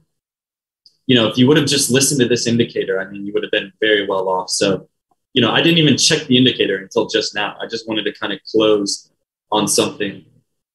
you 1.07 1.15
know, 1.15 1.27
if 1.27 1.39
you 1.39 1.49
would 1.49 1.57
have 1.57 1.67
just 1.67 1.91
listened 1.91 2.21
to 2.21 2.29
this 2.29 2.47
indicator, 2.47 3.01
I 3.01 3.11
mean, 3.11 3.25
you 3.25 3.33
would 3.33 3.43
have 3.43 3.53
been 3.53 3.73
very 3.81 4.07
well 4.07 4.29
off. 4.29 4.51
So, 4.51 4.89
you 5.33 5.43
know, 5.43 5.51
I 5.51 5.63
didn't 5.63 5.79
even 5.79 5.97
check 5.97 6.27
the 6.27 6.37
indicator 6.37 6.77
until 6.77 7.07
just 7.07 7.35
now. 7.35 7.57
I 7.61 7.67
just 7.67 7.89
wanted 7.89 8.05
to 8.05 8.13
kind 8.13 8.33
of 8.33 8.41
close 8.51 9.11
on 9.51 9.69
something 9.69 10.25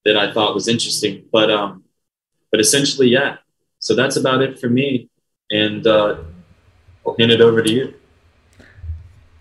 that 0.06 0.18
I 0.18 0.32
thought 0.32 0.54
was 0.54 0.68
interesting. 0.68 1.26
But, 1.32 1.52
um, 1.52 1.84
but 2.52 2.60
essentially, 2.60 3.10
yeah. 3.10 3.38
So 3.80 3.96
that's 3.96 4.16
about 4.16 4.42
it 4.42 4.60
for 4.60 4.70
me. 4.70 5.10
And 5.52 5.86
uh, 5.86 6.18
I'll 7.06 7.16
hand 7.18 7.32
it 7.32 7.42
over 7.42 7.62
to 7.62 7.72
you. 7.72 7.94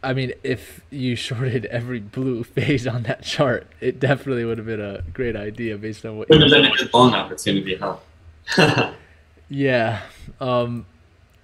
I 0.03 0.15
mean, 0.15 0.33
if 0.43 0.81
you 0.91 1.15
shorted 1.17 1.67
every 1.67 2.01
blue 2.01 2.43
phase 2.45 2.87
on 2.87 3.05
that 3.05 3.23
chart, 3.23 3.67
it 3.81 4.01
definitely 4.01 4.45
would 4.45 4.59
have 4.59 4.67
been 4.67 4.81
a 4.81 5.03
great 5.13 5.37
idea 5.37 5.77
based 5.79 6.05
on 6.05 6.19
what. 6.19 6.29
Would 6.29 6.41
have 6.43 6.51
been 6.51 6.65
a 6.65 6.71
good 6.71 6.93
long 6.93 7.15
opportunity, 7.15 7.77
huh? 7.77 7.97
yeah, 9.49 10.03
um, 10.41 10.87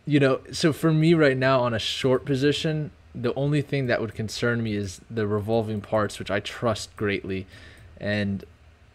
you 0.05 0.19
know. 0.19 0.41
So 0.53 0.73
for 0.73 0.93
me 0.93 1.15
right 1.15 1.37
now 1.37 1.61
on 1.61 1.75
a 1.75 1.79
short 1.79 2.25
position, 2.25 2.91
the 3.15 3.35
only 3.35 3.63
thing 3.63 3.87
that 3.87 4.01
would 4.01 4.15
concern 4.15 4.63
me 4.63 4.75
is 4.75 5.01
the 5.11 5.27
revolving 5.27 5.81
parts, 5.81 6.19
which 6.19 6.31
I 6.31 6.41
trust 6.41 6.95
greatly, 6.97 7.47
and 8.01 8.45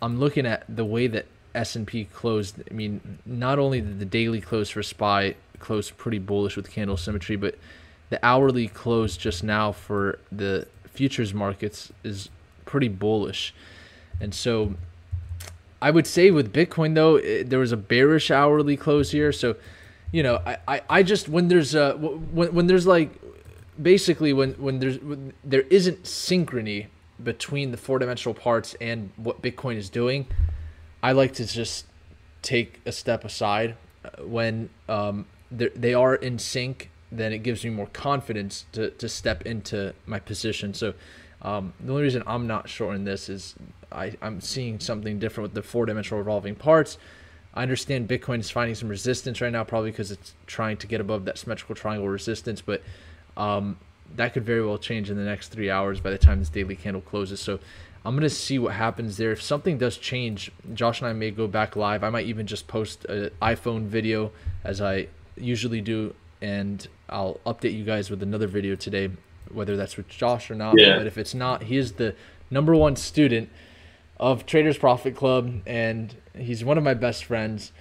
I'm 0.01 0.20
looking 0.20 0.45
at 0.45 0.64
the 0.74 0.86
way 0.86 1.07
that 1.07 1.26
S 1.55 1.76
and 1.76 1.86
P 1.86 2.05
closed. 2.05 2.61
I 2.70 2.74
mean, 2.74 3.20
not 3.26 3.59
only 3.59 3.82
did 3.82 3.99
the 3.99 4.05
daily 4.05 4.41
close 4.41 4.70
for 4.70 4.84
SPY 4.84 5.36
close 5.59 5.89
pretty 5.91 6.20
bullish 6.20 6.55
with 6.55 6.70
candle 6.70 6.97
symmetry, 6.97 7.36
but 7.36 7.55
the 8.09 8.20
hourly 8.24 8.68
close 8.68 9.18
just 9.18 9.43
now 9.43 9.72
for 9.72 10.20
the 10.32 10.68
futures 10.86 11.34
markets 11.34 11.91
is 12.03 12.30
pretty 12.66 12.89
bullish. 12.89 13.53
And 14.20 14.34
so 14.34 14.76
I 15.82 15.89
would 15.91 16.05
say 16.05 16.32
with 16.32 16.53
Bitcoin 16.53 16.95
though, 16.95 17.16
it, 17.16 17.49
there 17.49 17.59
was 17.59 17.72
a 17.72 17.78
bearish 17.78 18.30
hourly 18.30 18.78
close 18.78 19.11
here. 19.11 19.32
So, 19.32 19.55
you 20.11 20.22
know, 20.22 20.41
I, 20.45 20.57
I, 20.68 20.82
I 20.89 21.03
just 21.03 21.28
when 21.30 21.47
there's 21.47 21.76
a 21.76 21.93
when, 21.93 22.53
when 22.53 22.68
there's 22.68 22.86
like 22.86 23.11
basically 23.82 24.34
when 24.34 24.53
when 24.53 24.80
there's 24.80 24.99
when 24.99 25.34
there 25.43 25.61
isn't 25.69 26.03
synchrony 26.03 26.88
between 27.24 27.71
the 27.71 27.78
four 27.78 27.99
dimensional 27.99 28.34
parts 28.34 28.76
and 28.82 29.11
what 29.17 29.41
Bitcoin 29.41 29.76
is 29.76 29.89
doing, 29.89 30.28
I 31.01 31.11
like 31.11 31.34
to 31.36 31.45
just 31.45 31.86
take 32.41 32.82
a 32.86 32.91
step 32.91 33.24
aside 33.24 33.76
uh, 34.03 34.24
when 34.24 34.69
um, 34.89 35.26
they 35.51 35.93
are 35.93 36.15
in 36.15 36.39
sync 36.39 36.89
then 37.17 37.32
it 37.32 37.39
gives 37.39 37.63
me 37.63 37.69
more 37.69 37.88
confidence 37.88 38.65
to, 38.71 38.89
to 38.91 39.07
step 39.07 39.43
into 39.43 39.93
my 40.05 40.19
position. 40.19 40.74
So 40.74 40.93
um, 41.41 41.74
the 41.80 41.91
only 41.91 42.03
reason 42.03 42.24
I'm 42.26 42.47
not 42.47 42.67
shorting 42.67 43.03
this 43.03 43.30
is 43.30 43.55
I, 43.91 44.13
I'm 44.21 44.41
seeing 44.41 44.80
something 44.80 45.19
different 45.19 45.51
with 45.51 45.53
the 45.53 45.67
four 45.67 45.86
dimensional 45.86 46.19
revolving 46.19 46.55
parts. 46.55 46.97
I 47.53 47.61
understand 47.61 48.09
Bitcoin 48.09 48.39
is 48.39 48.49
finding 48.49 48.74
some 48.74 48.89
resistance 48.89 49.39
right 49.39 49.51
now, 49.51 49.63
probably 49.63 49.91
because 49.91 50.11
it's 50.11 50.34
trying 50.47 50.78
to 50.78 50.88
get 50.88 50.99
above 50.99 51.26
that 51.26 51.38
symmetrical 51.38 51.76
triangle 51.76 52.09
resistance, 52.09 52.61
but 52.61 52.82
um, 53.38 53.77
that 54.15 54.34
could 54.34 54.45
very 54.45 54.65
well 54.65 54.77
change 54.77 55.09
in 55.09 55.17
the 55.17 55.23
next 55.23 55.49
three 55.49 55.69
hours 55.69 55.99
by 55.99 56.11
the 56.11 56.17
time 56.17 56.39
this 56.39 56.49
daily 56.49 56.75
candle 56.75 57.01
closes. 57.01 57.39
So 57.39 57.59
I'm 58.05 58.15
going 58.15 58.23
to 58.23 58.29
see 58.29 58.59
what 58.59 58.73
happens 58.73 59.17
there. 59.17 59.31
If 59.31 59.41
something 59.41 59.77
does 59.77 59.97
change, 59.97 60.51
Josh 60.73 61.01
and 61.01 61.07
I 61.07 61.13
may 61.13 61.31
go 61.31 61.47
back 61.47 61.75
live. 61.75 62.03
I 62.03 62.09
might 62.09 62.25
even 62.25 62.45
just 62.45 62.67
post 62.67 63.05
an 63.05 63.31
iPhone 63.41 63.86
video 63.86 64.31
as 64.63 64.81
I 64.81 65.07
usually 65.38 65.81
do 65.81 66.13
and 66.41 66.86
I'll 67.07 67.39
update 67.45 67.73
you 67.73 67.86
guys 67.86 68.09
with 68.09 68.21
another 68.21 68.47
video 68.47 68.75
today, 68.75 69.09
whether 69.49 69.77
that's 69.77 69.95
with 69.95 70.09
Josh 70.09 70.51
or 70.51 70.55
not. 70.55 70.75
Yeah. 70.77 70.97
But 70.97 71.07
if 71.07 71.17
it's 71.17 71.34
not, 71.34 71.63
he 71.63 71.77
is 71.77 71.93
the 71.93 72.15
number 72.51 72.75
one 72.75 72.97
student 72.97 73.49
of 74.17 74.45
Traders 74.45 74.77
Profit 74.77 75.15
Club, 75.15 75.61
and 75.65 76.15
he's 76.38 76.63
one 76.63 76.77
of 76.77 76.84
my 76.84 76.93
best 76.93 77.23
friends. 77.23 77.71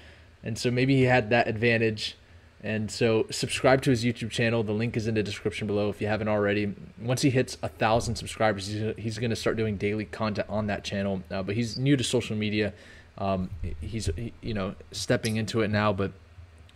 And 0.45 0.57
so 0.57 0.71
maybe 0.71 0.97
he 0.97 1.03
had 1.03 1.31
that 1.31 1.49
advantage. 1.49 2.17
And 2.65 2.91
so 2.91 3.27
subscribe 3.31 3.83
to 3.83 3.91
his 3.91 4.05
YouTube 4.05 4.31
channel. 4.31 4.63
The 4.63 4.73
link 4.73 4.97
is 4.97 5.09
in 5.09 5.15
the 5.15 5.23
description 5.23 5.67
below 5.67 5.89
if 5.89 6.01
you 6.01 6.07
haven't 6.07 6.29
already. 6.29 6.73
Once 7.01 7.23
he 7.23 7.31
hits 7.31 7.59
a 7.61 7.69
thousand 7.69 8.15
subscribers, 8.15 8.69
he's, 8.69 8.95
he's 8.97 9.19
going 9.19 9.31
to 9.31 9.37
start 9.37 9.57
doing 9.57 9.77
daily 9.77 10.05
content 10.05 10.47
on 10.49 10.69
that 10.69 10.85
channel. 10.85 11.23
Uh, 11.29 11.43
but 11.43 11.57
he's 11.57 11.77
new 11.77 11.97
to 11.97 12.05
social 12.05 12.37
media. 12.37 12.73
Um, 13.19 13.51
he's 13.81 14.09
you 14.41 14.55
know 14.55 14.75
stepping 14.93 15.37
into 15.37 15.61
it 15.61 15.69
now, 15.69 15.93
but 15.93 16.13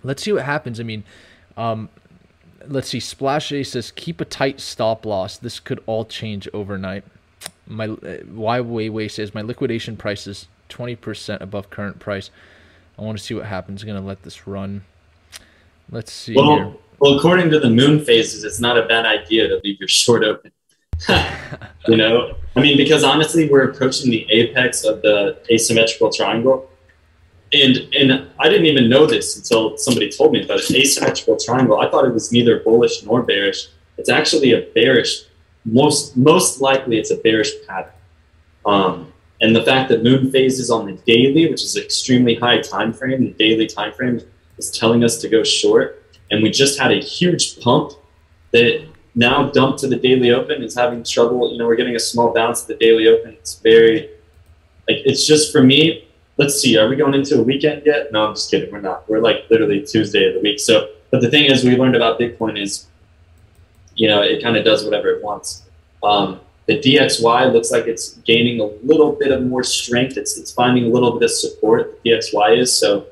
let's 0.03 0.23
see 0.23 0.33
what 0.33 0.45
happens. 0.45 0.81
I 0.81 0.83
mean, 0.83 1.05
um, 1.57 1.89
let's 2.67 2.89
see. 2.89 3.01
Splash 3.01 3.53
A 3.53 3.63
says 3.63 3.91
keep 3.93 4.21
a 4.21 4.25
tight 4.25 4.61
stop 4.61 5.07
loss. 5.07 5.39
This 5.39 5.61
could 5.61 5.83
all 5.87 6.05
change 6.05 6.49
overnight. 6.53 7.05
My 7.67 7.87
uh, 7.87 8.19
Why 8.29 8.59
Weiwei 8.59 9.11
says 9.11 9.35
my 9.35 9.43
liquidation 9.43 9.97
price 9.97 10.27
is 10.27 10.49
20% 10.69 11.41
above 11.41 11.71
current 11.71 12.01
price. 12.01 12.31
I 12.99 13.03
want 13.03 13.19
to 13.19 13.25
see 13.25 13.35
what 13.35 13.47
happens. 13.47 13.83
I'm 13.83 13.87
gonna 13.87 14.01
let 14.01 14.23
this 14.23 14.47
run. 14.47 14.85
Let's 15.91 16.13
see 16.13 16.35
well, 16.35 16.57
here. 16.57 16.73
Well, 16.99 17.19
according 17.19 17.51
to 17.51 17.61
the 17.61 17.71
moon 17.71 18.05
phases, 18.05 18.45
it's 18.45 18.61
not 18.61 18.79
a 18.79 18.87
bad 18.87 19.07
idea 19.07 19.49
to 19.49 19.61
leave 19.63 19.79
your 19.79 19.89
short 19.89 20.25
open. 20.25 20.51
you 21.89 21.97
know, 21.97 22.37
I 22.57 22.61
mean, 22.61 22.77
because 22.77 23.05
honestly, 23.05 23.49
we're 23.49 23.71
approaching 23.71 24.11
the 24.11 24.27
apex 24.31 24.85
of 24.85 25.03
the 25.03 25.39
asymmetrical 25.51 26.11
triangle 26.11 26.71
and 27.53 27.77
and 27.95 28.29
I 28.39 28.49
didn't 28.49 28.67
even 28.67 28.89
know 28.89 29.07
this 29.07 29.37
until 29.37 29.77
somebody 29.79 30.11
told 30.11 30.33
me 30.33 30.43
about 30.45 30.69
an 30.69 30.77
asymmetrical 30.77 31.37
triangle. 31.37 31.81
I 31.81 31.89
thought 31.91 32.05
it 32.05 32.13
was 32.13 32.33
neither 32.33 32.61
bullish 32.61 33.05
nor 33.05 33.23
bearish. 33.23 33.69
It's 33.99 34.09
actually 34.09 34.53
a 34.53 34.63
bearish. 34.75 35.25
Most 35.65 36.17
most 36.17 36.61
likely, 36.61 36.99
it's 36.99 37.11
a 37.11 37.17
bearish 37.17 37.53
pattern. 37.67 37.93
Um, 38.65 39.13
and 39.41 39.55
the 39.55 39.63
fact 39.63 39.91
that 39.91 40.03
moon 40.03 40.31
phases 40.31 40.71
on 40.71 40.87
the 40.87 40.95
daily, 41.07 41.49
which 41.49 41.63
is 41.63 41.77
an 41.77 41.85
extremely 41.85 42.35
high 42.35 42.61
time 42.61 42.93
frame, 42.93 43.21
the 43.21 43.33
daily 43.33 43.67
time 43.67 43.93
frame 43.93 44.21
is 44.59 44.71
telling 44.71 45.05
us 45.05 45.21
to 45.21 45.29
go 45.29 45.43
short. 45.43 46.03
And 46.31 46.43
we 46.43 46.51
just 46.51 46.79
had 46.79 46.93
a 46.93 47.01
huge 47.01 47.61
pump 47.61 47.93
that 48.53 48.87
now 49.15 49.51
dumped 49.51 49.79
to 49.81 49.87
the 49.87 49.97
daily 49.97 50.31
open 50.31 50.63
is 50.63 50.75
having 50.75 51.05
trouble. 51.05 51.53
You 51.53 51.59
know, 51.59 51.67
we're 51.67 51.77
getting 51.77 51.97
a 51.97 52.01
small 52.01 52.35
bounce 52.35 52.63
at 52.63 52.69
the 52.69 52.75
daily 52.75 53.09
open. 53.09 53.33
It's 53.33 53.57
very 53.61 54.11
like 54.89 54.99
it's 55.05 55.27
just 55.27 55.53
for 55.53 55.63
me 55.63 56.07
let's 56.37 56.61
see, 56.61 56.77
are 56.77 56.89
we 56.89 56.97
going 56.97 57.15
into 57.15 57.39
a 57.39 57.43
weekend 57.43 57.83
yet? 57.87 58.13
No, 58.13 58.27
I'm 58.27 58.35
just 58.35 58.51
kidding. 58.51 58.71
We're 58.71 58.81
not. 58.81 59.09
We're 59.09 59.21
like 59.21 59.47
literally 59.51 59.83
Tuesday 59.83 60.29
of 60.29 60.35
the 60.35 60.41
week. 60.41 60.61
So, 60.61 60.91
but 61.11 61.21
the 61.21 61.31
thing 61.31 61.51
is, 61.51 61.65
we 61.65 61.77
learned 61.77 61.97
about 61.97 62.19
Bitcoin 62.19 62.61
is, 62.61 62.87
you 63.95 64.09
know, 64.09 64.23
it 64.23 64.43
kind 64.43 64.57
of 64.57 64.65
does 64.65 64.85
whatever 64.85 65.09
it 65.09 65.23
wants. 65.23 65.65
Um, 66.03 66.41
the 66.67 66.79
DXY 66.79 67.53
looks 67.53 67.71
like 67.71 67.87
it's 67.87 68.15
gaining 68.19 68.61
a 68.61 68.65
little 68.87 69.13
bit 69.13 69.31
of 69.31 69.45
more 69.45 69.63
strength. 69.63 70.17
It's 70.17 70.37
it's 70.37 70.53
finding 70.53 70.85
a 70.85 70.89
little 70.89 71.13
bit 71.13 71.23
of 71.23 71.31
support. 71.31 72.01
The 72.03 72.11
DXY 72.11 72.59
is 72.59 72.77
so, 72.77 73.07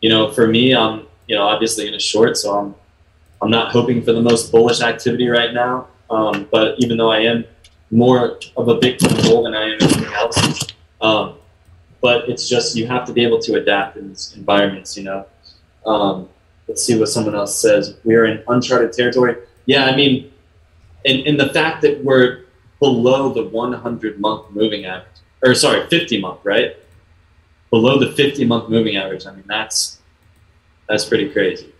you 0.00 0.08
know, 0.08 0.30
for 0.30 0.46
me, 0.46 0.74
I'm 0.74 1.06
you 1.26 1.36
know 1.36 1.42
obviously 1.42 1.88
in 1.88 1.94
a 1.94 2.00
short, 2.00 2.36
so 2.36 2.58
I'm 2.58 2.74
I'm 3.42 3.50
not 3.50 3.72
hoping 3.72 4.02
for 4.02 4.12
the 4.12 4.22
most 4.22 4.50
bullish 4.50 4.80
activity 4.80 5.28
right 5.28 5.52
now. 5.52 5.88
Um, 6.10 6.48
but 6.50 6.76
even 6.78 6.96
though 6.96 7.10
I 7.10 7.20
am 7.20 7.44
more 7.90 8.38
of 8.56 8.68
a 8.68 8.78
Bitcoin 8.78 9.22
bull 9.22 9.42
than 9.44 9.54
I 9.54 9.64
am 9.64 9.78
anything 9.80 10.12
else, 10.14 10.66
um, 11.00 11.34
but 12.00 12.28
it's 12.28 12.48
just 12.48 12.76
you 12.76 12.86
have 12.86 13.06
to 13.06 13.12
be 13.12 13.22
able 13.24 13.38
to 13.40 13.54
adapt 13.54 13.96
in 13.96 14.08
these 14.08 14.34
environments. 14.36 14.96
You 14.96 15.04
know, 15.04 15.26
um, 15.86 16.28
let's 16.66 16.82
see 16.82 16.98
what 16.98 17.08
someone 17.08 17.34
else 17.34 17.60
says. 17.60 17.96
We 18.04 18.14
are 18.14 18.24
in 18.24 18.42
uncharted 18.48 18.92
territory. 18.92 19.36
Yeah, 19.66 19.84
I 19.84 19.96
mean, 19.96 20.32
and, 21.04 21.26
and 21.26 21.38
the 21.38 21.48
fact 21.50 21.82
that 21.82 22.02
we're 22.02 22.44
below 22.80 23.32
the 23.32 23.44
100 23.44 24.20
month 24.20 24.50
moving 24.50 24.84
average, 24.86 25.06
or 25.42 25.54
sorry, 25.54 25.86
50 25.88 26.20
month, 26.20 26.40
right? 26.44 26.76
Below 27.70 27.98
the 27.98 28.12
50 28.12 28.44
month 28.44 28.70
moving 28.70 28.96
average. 28.96 29.26
I 29.26 29.32
mean, 29.32 29.44
that's 29.46 29.98
that's 30.88 31.04
pretty 31.04 31.30
crazy. 31.30 31.72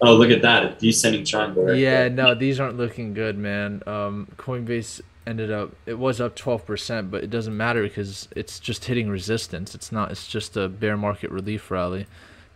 Oh, 0.00 0.14
look 0.14 0.30
at 0.30 0.42
that, 0.42 0.64
a 0.64 0.70
descending 0.80 1.24
triangle. 1.24 1.64
Right 1.64 1.76
yeah, 1.76 2.08
there. 2.08 2.10
no, 2.10 2.34
these 2.34 2.58
aren't 2.58 2.76
looking 2.76 3.14
good, 3.14 3.38
man. 3.38 3.82
Um, 3.86 4.28
Coinbase 4.36 5.00
ended 5.26 5.52
up 5.52 5.70
it 5.86 5.98
was 5.98 6.20
up 6.20 6.36
12%, 6.36 7.10
but 7.10 7.22
it 7.22 7.30
doesn't 7.30 7.56
matter 7.56 7.82
because 7.82 8.28
it's 8.34 8.58
just 8.58 8.84
hitting 8.86 9.08
resistance. 9.08 9.74
It's 9.74 9.92
not 9.92 10.10
it's 10.10 10.26
just 10.26 10.56
a 10.56 10.68
bear 10.68 10.96
market 10.96 11.30
relief 11.30 11.70
rally. 11.70 12.06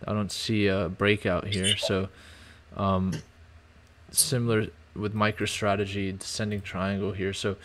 I 0.06 0.12
don't 0.12 0.32
see 0.32 0.66
a 0.66 0.88
breakout 0.88 1.46
here. 1.46 1.76
So 1.76 2.08
um, 2.76 3.12
similar 4.10 4.68
with 4.94 5.14
MicroStrategy 5.14 6.18
descending 6.18 6.62
triangle 6.62 7.12
here. 7.12 7.32
So 7.32 7.56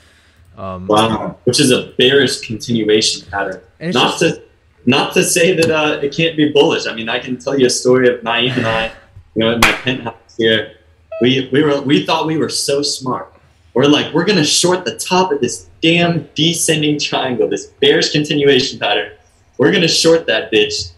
um, 0.57 0.87
wow, 0.87 1.37
which 1.45 1.59
is 1.59 1.71
a 1.71 1.93
bearish 1.97 2.41
continuation 2.41 3.29
pattern. 3.29 3.61
Not 3.79 4.19
just, 4.19 4.19
to 4.19 4.41
not 4.85 5.13
to 5.13 5.23
say 5.23 5.55
that 5.55 5.69
uh, 5.69 5.99
it 6.01 6.15
can't 6.15 6.35
be 6.35 6.49
bullish. 6.49 6.87
I 6.87 6.93
mean, 6.93 7.09
I 7.09 7.19
can 7.19 7.37
tell 7.37 7.57
you 7.57 7.67
a 7.67 7.69
story 7.69 8.07
of 8.13 8.21
Naeem 8.21 8.57
and 8.57 8.65
I, 8.65 8.91
you 9.35 9.41
know, 9.41 9.51
in 9.51 9.59
my 9.59 9.71
penthouse 9.71 10.35
here. 10.37 10.77
We 11.21 11.49
we 11.51 11.63
were 11.63 11.81
we 11.81 12.05
thought 12.05 12.25
we 12.25 12.37
were 12.37 12.49
so 12.49 12.81
smart. 12.81 13.33
We're 13.73 13.85
like, 13.85 14.13
we're 14.13 14.25
gonna 14.25 14.43
short 14.43 14.85
the 14.85 14.97
top 14.97 15.31
of 15.31 15.39
this 15.39 15.69
damn 15.81 16.27
descending 16.35 16.99
triangle, 16.99 17.47
this 17.47 17.67
bearish 17.67 18.11
continuation 18.11 18.79
pattern. 18.79 19.13
We're 19.57 19.71
gonna 19.71 19.87
short 19.87 20.25
that 20.27 20.51
bitch. 20.51 20.91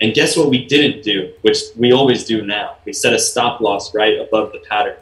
And 0.00 0.12
guess 0.14 0.36
what 0.36 0.50
we 0.50 0.66
didn't 0.66 1.04
do, 1.04 1.32
which 1.42 1.58
we 1.76 1.92
always 1.92 2.24
do 2.24 2.44
now? 2.44 2.76
We 2.84 2.92
set 2.92 3.12
a 3.12 3.18
stop 3.18 3.60
loss 3.60 3.94
right 3.94 4.18
above 4.18 4.52
the 4.52 4.58
pattern. 4.58 4.96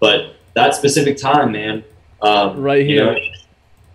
But 0.00 0.34
that 0.54 0.74
specific 0.74 1.18
time, 1.18 1.52
man, 1.52 1.84
um, 2.22 2.60
right 2.60 2.84
here, 2.84 3.12
you 3.12 3.12
know, 3.12 3.18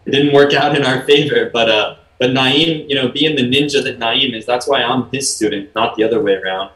it 0.06 0.12
didn't 0.12 0.34
work 0.34 0.54
out 0.54 0.76
in 0.76 0.86
our 0.86 1.04
favor. 1.06 1.50
But 1.52 1.70
uh, 1.70 1.96
but 2.20 2.32
Naeem, 2.32 2.90
you 2.90 2.96
know, 2.96 3.10
being 3.10 3.36
the 3.36 3.44
ninja 3.44 3.84
that 3.84 4.00
Naeem 4.00 4.34
is, 4.34 4.46
that's 4.46 4.68
why 4.68 4.82
I'm 4.82 5.10
his 5.12 5.34
student, 5.34 5.74
not 5.76 5.96
the 5.96 6.04
other 6.04 6.22
way 6.22 6.34
around. 6.34 6.72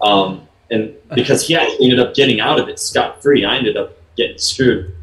Um, 0.00 0.48
and 0.70 0.94
because 1.14 1.46
he 1.46 1.56
actually 1.56 1.84
ended 1.84 2.00
up 2.00 2.14
getting 2.14 2.40
out 2.40 2.58
of 2.58 2.68
it 2.68 2.78
scot 2.78 3.22
free, 3.22 3.44
I 3.44 3.56
ended 3.56 3.76
up 3.76 3.96
getting 4.16 4.38
screwed. 4.38 4.94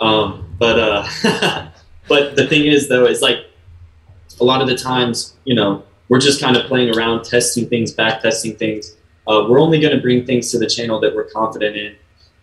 Um, 0.00 0.54
but 0.58 0.78
uh, 0.78 1.68
but 2.08 2.36
the 2.36 2.46
thing 2.46 2.66
is, 2.66 2.88
though, 2.88 3.06
is 3.06 3.22
like 3.22 3.46
a 4.40 4.44
lot 4.44 4.60
of 4.60 4.68
the 4.68 4.76
times, 4.76 5.34
you 5.44 5.54
know, 5.54 5.84
we're 6.08 6.20
just 6.20 6.40
kind 6.40 6.56
of 6.56 6.66
playing 6.66 6.94
around, 6.94 7.24
testing 7.24 7.68
things, 7.68 7.92
back 7.92 8.22
testing 8.22 8.56
things. 8.56 8.96
Uh, 9.26 9.46
we're 9.48 9.60
only 9.60 9.80
going 9.80 9.94
to 9.94 10.00
bring 10.00 10.24
things 10.24 10.50
to 10.52 10.58
the 10.58 10.66
channel 10.66 10.98
that 11.00 11.14
we're 11.14 11.24
confident 11.24 11.76
in 11.76 11.96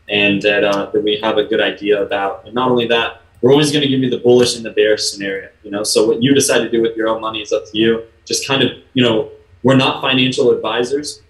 and 0.07 0.41
that, 0.44 0.64
uh, 0.64 0.86
that 0.91 1.03
we 1.03 1.19
have 1.22 1.38
a 1.38 1.44
good 1.44 1.60
idea 1.60 2.02
about. 2.02 2.45
And 2.45 2.53
not 2.53 2.69
only 2.69 2.86
that, 2.88 3.22
we're 3.41 3.52
always 3.52 3.72
going 3.72 3.82
to 3.82 3.88
give 3.88 3.99
you 3.99 4.10
the 4.10 4.20
bullish 4.20 4.56
and 4.56 4.66
the 4.66 4.72
bearish 4.72 5.03
scenario. 5.03 5.49
You 5.64 5.72
know, 5.72 5.84
so 5.84 6.07
what 6.07 6.22
you 6.22 6.34
decide 6.34 6.60
to 6.60 6.70
do 6.70 6.82
with 6.82 6.95
your 6.95 7.07
own 7.07 7.22
money 7.22 7.41
is 7.41 7.52
up 7.52 7.64
to 7.72 7.78
you. 7.78 8.03
Just 8.26 8.48
kind 8.48 8.64
of, 8.64 8.72
you 8.94 9.03
know, 9.03 9.30
we're 9.64 9.76
not 9.76 10.02
financial 10.02 10.52
advisors, 10.52 11.22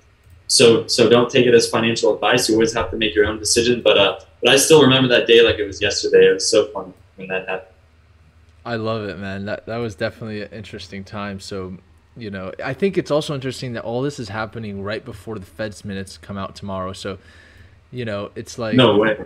so 0.48 0.88
so 0.88 1.10
don't 1.10 1.30
take 1.30 1.46
it 1.46 1.54
as 1.54 1.70
financial 1.70 2.14
advice. 2.14 2.48
You 2.48 2.56
always 2.56 2.74
have 2.74 2.92
to 2.92 2.98
make 2.98 3.16
your 3.16 3.26
own 3.26 3.40
decision. 3.40 3.82
But 3.82 3.98
uh, 3.98 4.20
but 4.42 4.52
I 4.52 4.58
still 4.58 4.82
remember 4.82 5.08
that 5.10 5.28
day 5.28 5.42
like 5.42 5.58
it 5.58 5.66
was 5.66 5.82
yesterday. 5.82 6.30
It 6.30 6.34
was 6.34 6.50
so 6.50 6.68
fun 6.68 6.94
when 7.16 7.28
that 7.30 7.48
happened. 7.48 7.76
I 8.66 8.78
love 8.78 9.08
it, 9.08 9.18
man. 9.20 9.46
That 9.46 9.66
that 9.66 9.78
was 9.78 9.96
definitely 9.96 10.42
an 10.42 10.52
interesting 10.52 11.04
time. 11.04 11.40
So 11.40 11.78
you 12.18 12.30
know, 12.30 12.52
I 12.64 12.74
think 12.74 12.98
it's 12.98 13.12
also 13.12 13.36
interesting 13.36 13.74
that 13.74 13.84
all 13.84 14.02
this 14.02 14.20
is 14.20 14.30
happening 14.30 14.84
right 14.84 15.04
before 15.04 15.38
the 15.38 15.46
Fed's 15.46 15.84
minutes 15.84 16.18
come 16.18 16.38
out 16.38 16.56
tomorrow. 16.56 16.94
So, 16.94 17.18
you 17.92 18.06
know, 18.06 18.32
it's 18.36 18.58
like 18.58 18.76
no 18.76 18.98
way. 18.98 19.18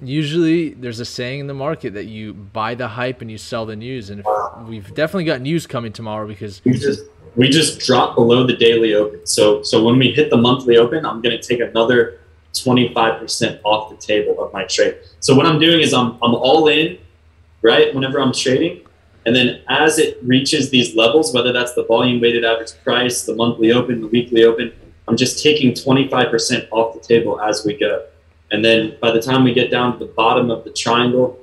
Usually, 0.00 0.70
there's 0.70 1.00
a 1.00 1.04
saying 1.04 1.40
in 1.40 1.46
the 1.46 1.54
market 1.54 1.94
that 1.94 2.06
you 2.06 2.34
buy 2.34 2.74
the 2.74 2.88
hype 2.88 3.20
and 3.20 3.30
you 3.30 3.38
sell 3.38 3.66
the 3.66 3.76
news, 3.76 4.10
and 4.10 4.24
we've 4.66 4.94
definitely 4.94 5.24
got 5.24 5.40
news 5.40 5.66
coming 5.66 5.92
tomorrow 5.92 6.26
because 6.26 6.62
we 6.64 6.72
just 6.72 7.04
we 7.36 7.48
just 7.48 7.80
dropped 7.80 8.14
below 8.14 8.46
the 8.46 8.56
daily 8.56 8.94
open. 8.94 9.26
So 9.26 9.62
so 9.62 9.82
when 9.82 9.98
we 9.98 10.12
hit 10.12 10.30
the 10.30 10.36
monthly 10.36 10.76
open, 10.76 11.04
I'm 11.04 11.20
going 11.20 11.38
to 11.38 11.42
take 11.42 11.60
another 11.60 12.20
25% 12.54 13.60
off 13.64 13.90
the 13.90 13.96
table 13.96 14.42
of 14.42 14.52
my 14.52 14.64
trade. 14.64 14.98
So 15.20 15.34
what 15.34 15.46
I'm 15.46 15.58
doing 15.58 15.80
is 15.80 15.92
I'm 15.92 16.12
I'm 16.22 16.34
all 16.34 16.68
in, 16.68 16.98
right? 17.62 17.94
Whenever 17.94 18.20
I'm 18.20 18.32
trading, 18.32 18.86
and 19.26 19.34
then 19.34 19.60
as 19.68 19.98
it 19.98 20.18
reaches 20.22 20.70
these 20.70 20.94
levels, 20.94 21.34
whether 21.34 21.52
that's 21.52 21.74
the 21.74 21.84
volume 21.84 22.20
weighted 22.20 22.44
average 22.44 22.72
price, 22.82 23.24
the 23.24 23.34
monthly 23.34 23.72
open, 23.72 24.00
the 24.00 24.06
weekly 24.06 24.44
open, 24.44 24.72
I'm 25.06 25.16
just 25.16 25.42
taking 25.42 25.72
25% 25.72 26.68
off 26.70 26.94
the 26.94 27.00
table 27.00 27.40
as 27.40 27.64
we 27.64 27.76
go. 27.76 28.04
And 28.50 28.64
then 28.64 28.96
by 29.00 29.10
the 29.10 29.20
time 29.20 29.44
we 29.44 29.52
get 29.52 29.70
down 29.70 29.92
to 29.92 29.98
the 29.98 30.12
bottom 30.12 30.50
of 30.50 30.64
the 30.64 30.70
triangle, 30.70 31.38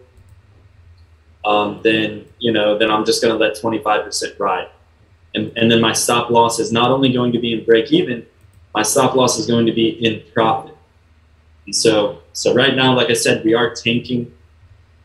um, 1.44 1.82
then 1.84 2.26
you 2.40 2.52
know, 2.52 2.78
then 2.78 2.92
I'm 2.92 3.06
just 3.06 3.22
going 3.22 3.34
to 3.34 3.40
let 3.40 3.56
25% 3.56 4.40
ride. 4.40 4.70
And, 5.34 5.52
and 5.58 5.70
then 5.70 5.82
my 5.82 5.94
stop 5.94 6.30
loss 6.30 6.60
is 6.60 6.72
not 6.72 6.92
only 6.92 7.12
going 7.12 7.32
to 7.34 7.40
be 7.40 7.54
in 7.54 7.66
break 7.66 7.92
even, 7.92 8.26
my 8.74 8.84
stop 8.84 9.16
loss 9.16 9.38
is 9.38 9.46
going 9.48 9.66
to 9.66 9.74
be 9.74 9.90
in 9.90 10.24
profit. 10.34 10.76
And 11.66 11.76
so, 11.76 12.22
so 12.34 12.54
right 12.54 12.76
now, 12.76 12.96
like 12.96 13.10
I 13.10 13.14
said, 13.14 13.44
we 13.44 13.54
are 13.54 13.74
tanking 13.74 14.32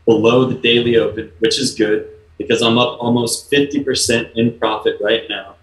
below 0.05 0.45
the 0.45 0.55
daily 0.55 0.97
open, 0.97 1.31
which 1.39 1.59
is 1.59 1.75
good 1.75 2.09
because 2.37 2.61
I'm 2.61 2.77
up 2.77 2.99
almost 2.99 3.51
50% 3.51 4.35
in 4.35 4.57
profit 4.57 4.97
right 5.01 5.23
now, 5.29 5.55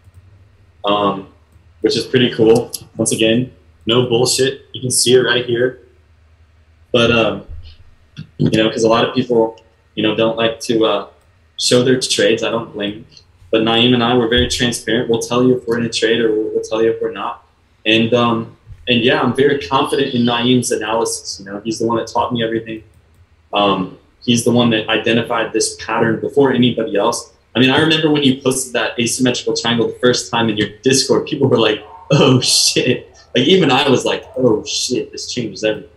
um, 0.84 1.28
which 1.80 1.96
is 1.96 2.06
pretty 2.06 2.32
cool. 2.34 2.70
Once 2.96 3.12
again, 3.12 3.52
no 3.86 4.08
bullshit. 4.08 4.66
You 4.72 4.80
can 4.80 4.90
see 4.90 5.14
it 5.14 5.20
right 5.20 5.44
here. 5.44 5.80
But, 6.92 7.10
um, 7.10 7.46
you 8.38 8.50
know, 8.50 8.68
because 8.68 8.84
a 8.84 8.88
lot 8.88 9.08
of 9.08 9.14
people, 9.14 9.60
you 9.94 10.02
know, 10.02 10.14
don't 10.14 10.36
like 10.36 10.60
to 10.60 10.84
uh, 10.84 11.08
show 11.58 11.82
their 11.82 12.00
trades. 12.00 12.42
I 12.42 12.50
don't 12.50 12.72
blame 12.72 12.94
Them. 12.94 13.06
But 13.50 13.62
Naeem 13.62 13.94
and 13.94 14.02
I 14.02 14.14
were 14.14 14.28
very 14.28 14.48
transparent. 14.48 15.08
We'll 15.08 15.20
tell 15.20 15.42
you 15.44 15.56
if 15.56 15.66
we're 15.66 15.78
in 15.78 15.86
a 15.86 15.90
trade 15.90 16.20
or 16.20 16.32
we'll, 16.32 16.62
tell 16.62 16.82
you 16.82 16.92
if 16.92 17.00
we're 17.00 17.12
not. 17.12 17.46
And, 17.86 18.12
um, 18.12 18.56
and 18.88 19.02
yeah, 19.02 19.20
I'm 19.20 19.34
very 19.34 19.58
confident 19.58 20.14
in 20.14 20.22
Naeem's 20.22 20.70
analysis. 20.70 21.38
You 21.38 21.46
know, 21.46 21.60
he's 21.60 21.78
the 21.78 21.86
one 21.86 21.96
that 21.98 22.08
taught 22.08 22.32
me 22.32 22.42
everything. 22.42 22.82
Um, 23.52 23.98
he's 24.24 24.44
the 24.44 24.50
one 24.50 24.70
that 24.70 24.88
identified 24.88 25.52
this 25.52 25.76
pattern 25.76 26.20
before 26.20 26.52
anybody 26.52 26.96
else. 26.96 27.32
I 27.54 27.60
mean, 27.60 27.70
I 27.70 27.80
remember 27.80 28.10
when 28.10 28.22
you 28.22 28.40
posted 28.40 28.72
that 28.74 28.98
asymmetrical 29.00 29.56
triangle 29.56 29.88
the 29.88 29.98
first 29.98 30.30
time 30.30 30.48
in 30.48 30.56
your 30.56 30.68
Discord, 30.82 31.26
people 31.26 31.48
were 31.48 31.58
like, 31.58 31.84
"Oh 32.10 32.40
shit!" 32.40 33.18
Like 33.34 33.46
even 33.48 33.70
I 33.70 33.88
was 33.88 34.04
like, 34.04 34.24
"Oh 34.36 34.64
shit, 34.64 35.10
this 35.12 35.32
changes 35.32 35.64
everything." 35.64 35.90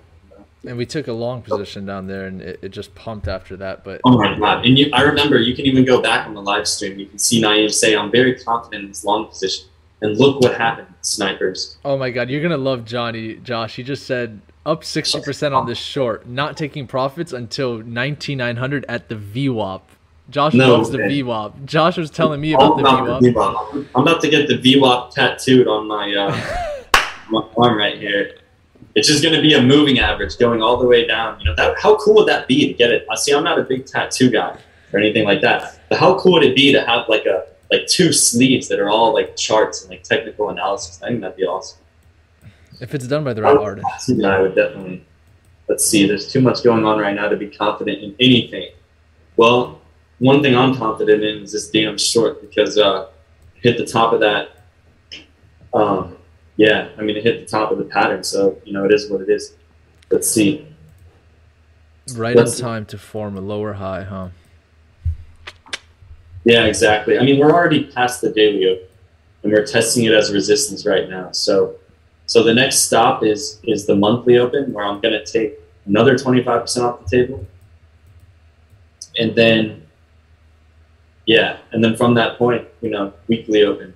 And 0.66 0.78
we 0.78 0.86
took 0.86 1.08
a 1.08 1.14
long 1.14 1.42
position 1.42 1.88
down 1.88 2.06
there, 2.06 2.28
and 2.28 2.40
it, 2.40 2.60
it 2.62 2.70
just 2.70 2.94
pumped 2.94 3.28
after 3.28 3.58
that. 3.58 3.84
But 3.84 4.02
oh 4.06 4.18
my 4.18 4.38
god! 4.38 4.66
And 4.66 4.78
you, 4.78 4.92
I 4.94 5.02
remember 5.02 5.40
you 5.40 5.56
can 5.56 5.66
even 5.66 5.86
go 5.86 6.02
back 6.02 6.28
on 6.28 6.36
the 6.36 6.42
live 6.42 6.68
stream. 6.68 7.00
You 7.00 7.08
can 7.08 7.18
see 7.18 7.42
Naeem 7.42 7.72
say, 7.72 7.96
"I'm 7.96 8.12
very 8.12 8.36
confident 8.36 8.84
in 8.84 8.90
this 8.90 9.04
long 9.04 9.28
position." 9.28 9.66
And 10.02 10.18
look 10.18 10.42
what 10.42 10.58
happened, 10.58 10.88
snipers. 11.02 11.78
Oh 11.84 11.98
my 11.98 12.12
god, 12.12 12.30
you're 12.30 12.42
gonna 12.42 12.58
love 12.58 12.86
Johnny, 12.86 13.36
Josh. 13.36 13.76
He 13.76 13.84
just 13.84 14.06
said 14.06 14.42
up 14.66 14.84
60% 14.84 15.56
on 15.56 15.66
this 15.66 15.78
short, 15.78 16.28
not 16.28 16.56
taking 16.58 16.86
profits 16.88 17.34
until 17.34 17.80
9900 17.80 18.86
at 18.88 19.10
the 19.10 19.16
VWAP. 19.16 19.82
Josh 20.30 20.54
no, 20.54 20.76
loves 20.76 20.92
the 20.92 21.00
VWAP. 21.00 21.66
Josh 21.66 21.98
was 21.98 22.10
telling 22.10 22.40
me 22.40 22.54
about, 22.54 22.78
the, 22.78 22.84
VWAP. 22.84 23.20
the 23.22 23.32
VWAP. 23.32 23.88
I'm 23.96 24.04
about 24.04 24.22
to 24.22 24.30
get 24.30 24.48
the 24.48 24.58
VWAP 24.58 25.12
tattooed 25.12 25.68
on 25.68 25.88
my, 25.88 26.14
uh, 26.14 27.02
my 27.30 27.46
arm 27.58 27.78
right 27.78 27.98
here. 27.98 28.36
It's 28.96 29.08
just 29.08 29.24
going 29.24 29.36
to 29.36 29.42
be 29.42 29.54
a 29.54 29.62
moving 29.62 30.00
average 30.00 30.38
going 30.38 30.62
all 30.62 30.78
the 30.78 30.86
way 30.86 31.06
down. 31.08 31.40
You 31.40 31.46
know, 31.46 31.56
that, 31.56 31.80
how 31.80 31.98
cool 31.98 32.16
would 32.16 32.28
that 32.28 32.48
be 32.48 32.68
to 32.68 32.74
get 32.74 32.92
it? 32.92 33.06
I 33.10 33.16
see. 33.16 33.34
I'm 33.34 33.44
not 33.44 33.60
a 33.60 33.64
big 33.64 33.86
tattoo 33.86 34.30
guy 34.30 34.58
or 34.92 35.00
anything 35.00 35.26
like 35.26 35.42
that, 35.42 35.80
but 35.90 36.00
how 36.00 36.20
cool 36.20 36.34
would 36.34 36.44
it 36.44 36.56
be 36.56 36.72
to 36.74 36.86
have 36.86 37.08
like 37.08 37.26
a 37.26 37.46
like 37.72 37.88
two 37.88 38.12
sleeves 38.12 38.68
that 38.68 38.80
are 38.80 38.90
all 38.90 39.14
like 39.14 39.38
charts 39.38 39.82
and 39.82 39.90
like 39.90 40.04
technical 40.04 40.50
analysis? 40.50 41.02
I 41.02 41.08
think 41.08 41.22
that'd 41.22 41.38
be 41.38 41.44
awesome. 41.44 41.80
If 42.82 42.94
it's 42.94 43.08
done 43.08 43.24
by 43.24 43.34
the 43.34 43.44
right 43.44 43.58
I 43.58 43.62
artist. 43.62 44.12
I 44.24 44.42
would 44.42 44.56
definitely. 44.56 45.06
Let's 45.70 45.86
see. 45.86 46.06
There's 46.06 46.30
too 46.30 46.42
much 46.42 46.64
going 46.64 46.84
on 46.86 47.00
right 47.00 47.16
now 47.16 47.30
to 47.30 47.38
be 47.38 47.48
confident 47.48 48.04
in 48.04 48.14
anything. 48.20 48.72
Well, 49.38 49.80
one 50.20 50.42
thing 50.42 50.56
I'm 50.56 50.76
confident 50.76 51.24
in 51.24 51.44
is 51.44 51.54
this 51.54 51.70
damn 51.70 51.98
short 51.98 52.42
because 52.42 52.78
uh, 52.78 53.08
hit 53.56 53.78
the 53.78 53.86
top 53.86 54.12
of 54.12 54.20
that. 54.20 54.50
Um, 55.74 56.18
yeah, 56.58 56.90
I 56.98 57.02
mean, 57.02 57.18
it 57.18 57.24
hit 57.24 57.40
the 57.40 57.46
top 57.46 57.72
of 57.72 57.78
the 57.78 57.86
pattern, 57.86 58.24
so 58.24 58.58
you 58.66 58.74
know 58.74 58.86
it 58.86 58.94
is 58.94 59.10
what 59.10 59.22
it 59.22 59.30
is. 59.30 59.56
Let's 60.10 60.30
see. 60.30 60.68
Right 62.16 62.36
Let's 62.36 62.60
on 62.62 62.68
time 62.68 62.84
see. 62.86 62.92
to 62.92 62.98
form 62.98 63.38
a 63.38 63.42
lower 63.42 63.74
high, 63.74 64.04
huh? 64.04 64.30
Yeah, 66.44 66.66
exactly. 66.66 67.18
I 67.18 67.24
mean, 67.24 67.40
we're 67.40 67.52
already 67.52 67.86
past 67.86 68.22
the 68.22 68.32
daily 68.32 68.68
open, 68.68 68.88
and 69.44 69.52
we're 69.52 69.66
testing 69.66 70.06
it 70.06 70.14
as 70.14 70.34
resistance 70.34 70.86
right 70.86 71.10
now. 71.10 71.32
So 71.32 71.76
so 72.26 72.44
the 72.44 72.54
next 72.54 72.84
stop 72.84 73.24
is 73.24 73.60
is 73.64 73.86
the 73.86 73.96
monthly 73.96 74.38
open 74.38 74.72
where 74.74 74.86
I'm 74.86 75.02
going 75.02 75.14
to 75.14 75.26
take 75.26 75.60
another 75.86 76.16
25% 76.16 76.82
off 76.82 77.06
the 77.06 77.18
table. 77.18 77.46
And 79.20 79.36
then 79.36 79.86
yeah, 81.26 81.58
and 81.72 81.84
then 81.84 81.96
from 81.96 82.14
that 82.16 82.38
point, 82.38 82.68
you 82.82 82.90
know, 82.90 83.14
weekly 83.28 83.64
open. 83.64 83.94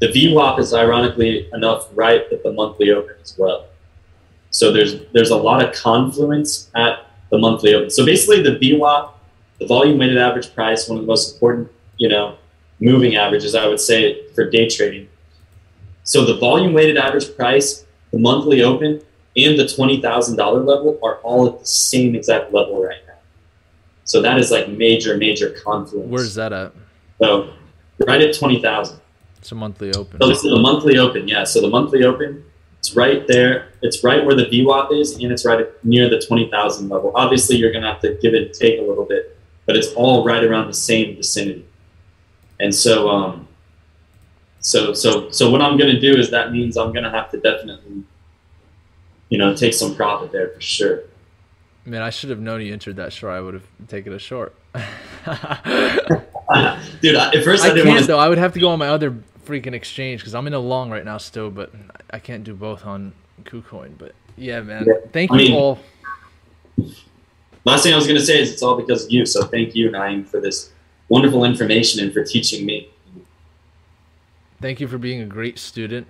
The 0.00 0.08
VWAP 0.08 0.58
is 0.58 0.72
ironically 0.72 1.48
enough 1.52 1.88
right 1.94 2.22
at 2.32 2.42
the 2.42 2.52
monthly 2.52 2.90
open 2.90 3.16
as 3.22 3.36
well. 3.36 3.66
So 4.50 4.72
there's 4.72 5.00
there's 5.12 5.30
a 5.30 5.36
lot 5.36 5.64
of 5.64 5.74
confluence 5.74 6.70
at 6.74 7.06
the 7.30 7.38
monthly 7.38 7.74
open. 7.74 7.90
So 7.90 8.04
basically 8.04 8.42
the 8.42 8.56
VWAP, 8.58 9.10
the 9.58 9.66
volume 9.66 9.98
weighted 9.98 10.18
average 10.18 10.54
price, 10.54 10.88
one 10.88 10.98
of 10.98 11.04
the 11.04 11.08
most 11.08 11.34
important, 11.34 11.70
you 11.96 12.08
know, 12.08 12.36
moving 12.80 13.16
averages 13.16 13.54
I 13.54 13.66
would 13.66 13.80
say 13.80 14.26
for 14.34 14.48
day 14.48 14.68
trading 14.68 15.08
so 16.08 16.24
the 16.24 16.38
volume 16.38 16.72
weighted 16.72 16.96
average 16.96 17.36
price, 17.36 17.84
the 18.12 18.18
monthly 18.18 18.62
open, 18.62 19.02
and 19.36 19.58
the 19.58 19.64
$20,000 19.64 20.38
level 20.38 20.98
are 21.02 21.16
all 21.16 21.46
at 21.48 21.60
the 21.60 21.66
same 21.66 22.14
exact 22.14 22.50
level 22.50 22.82
right 22.82 23.02
now. 23.06 23.18
So 24.04 24.22
that 24.22 24.38
is 24.38 24.50
like 24.50 24.70
major, 24.70 25.18
major 25.18 25.50
confluence. 25.50 26.10
Where's 26.10 26.34
that 26.36 26.54
at? 26.54 26.72
So 27.20 27.52
right 28.06 28.22
at 28.22 28.34
20,000. 28.34 28.98
It's 29.38 29.52
a 29.52 29.54
monthly 29.54 29.92
open. 29.94 30.20
So 30.20 30.28
this 30.28 30.44
is 30.44 30.50
the 30.50 30.58
monthly 30.58 30.98
open. 30.98 31.28
Yeah. 31.28 31.44
So 31.44 31.60
the 31.60 31.68
monthly 31.68 32.04
open, 32.04 32.44
it's 32.78 32.94
right 32.94 33.26
there. 33.26 33.68
It's 33.82 34.02
right 34.04 34.24
where 34.24 34.34
the 34.34 34.44
VWAP 34.44 35.00
is, 35.00 35.16
and 35.16 35.32
it's 35.32 35.44
right 35.44 35.66
near 35.84 36.08
the 36.08 36.20
20,000 36.20 36.88
level. 36.88 37.12
Obviously, 37.14 37.56
you're 37.56 37.72
going 37.72 37.82
to 37.82 37.92
have 37.92 38.00
to 38.02 38.18
give 38.20 38.34
it 38.34 38.54
take 38.54 38.78
a 38.78 38.82
little 38.82 39.04
bit, 39.04 39.38
but 39.66 39.76
it's 39.76 39.92
all 39.94 40.24
right 40.24 40.42
around 40.42 40.66
the 40.66 40.74
same 40.74 41.16
vicinity. 41.16 41.66
And 42.60 42.74
so, 42.74 43.08
um, 43.08 43.48
so, 44.60 44.92
so, 44.92 45.30
so 45.30 45.50
what 45.50 45.62
I'm 45.62 45.76
going 45.76 45.94
to 45.94 46.00
do 46.00 46.18
is 46.18 46.30
that 46.30 46.52
means 46.52 46.76
I'm 46.76 46.92
going 46.92 47.04
to 47.04 47.10
have 47.10 47.30
to 47.30 47.38
definitely, 47.38 48.02
you 49.28 49.38
know, 49.38 49.54
take 49.54 49.74
some 49.74 49.94
profit 49.94 50.32
there 50.32 50.48
for 50.48 50.60
sure. 50.60 51.02
Man, 51.84 52.02
I 52.02 52.10
should 52.10 52.30
have 52.30 52.40
known 52.40 52.60
you 52.60 52.72
entered 52.72 52.96
that 52.96 53.12
short. 53.12 53.32
I 53.32 53.40
would 53.40 53.54
have 53.54 53.66
taken 53.86 54.12
a 54.12 54.18
short. 54.18 54.54
Dude, 57.00 57.16
at 57.16 57.44
first 57.44 57.64
I, 57.64 57.68
I 57.68 57.74
didn't 57.74 57.84
can't 57.84 57.88
want 57.88 58.00
to. 58.00 58.06
though. 58.06 58.18
I 58.18 58.28
would 58.28 58.38
have 58.38 58.54
to 58.54 58.60
go 58.60 58.70
on 58.70 58.78
my 58.78 58.88
other 58.88 59.16
freaking 59.48 59.72
exchange 59.72 60.20
because 60.20 60.34
I'm 60.34 60.46
in 60.46 60.54
a 60.54 60.58
long 60.58 60.90
right 60.90 61.04
now 61.04 61.16
still, 61.18 61.50
but 61.50 61.72
I 62.10 62.18
can't 62.18 62.44
do 62.44 62.54
both 62.54 62.84
on 62.84 63.14
KuCoin. 63.44 63.92
But 63.96 64.12
yeah, 64.36 64.60
man, 64.60 64.86
thank 65.12 65.32
I 65.32 65.38
you 65.38 65.48
mean- 65.48 65.54
all. 65.54 65.78
Last 67.64 67.82
thing 67.82 67.92
I 67.92 67.96
was 67.96 68.06
going 68.06 68.18
to 68.18 68.24
say 68.24 68.40
is 68.40 68.52
it's 68.52 68.62
all 68.62 68.76
because 68.76 69.04
of 69.06 69.10
you. 69.10 69.26
So 69.26 69.42
thank 69.44 69.74
you, 69.74 69.90
Naeem, 69.90 70.26
for 70.26 70.40
this 70.40 70.70
wonderful 71.08 71.44
information 71.44 72.02
and 72.02 72.12
for 72.12 72.24
teaching 72.24 72.64
me. 72.64 72.88
Thank 74.60 74.80
you 74.80 74.88
for 74.88 74.96
being 74.96 75.20
a 75.20 75.26
great 75.26 75.58
student. 75.58 76.06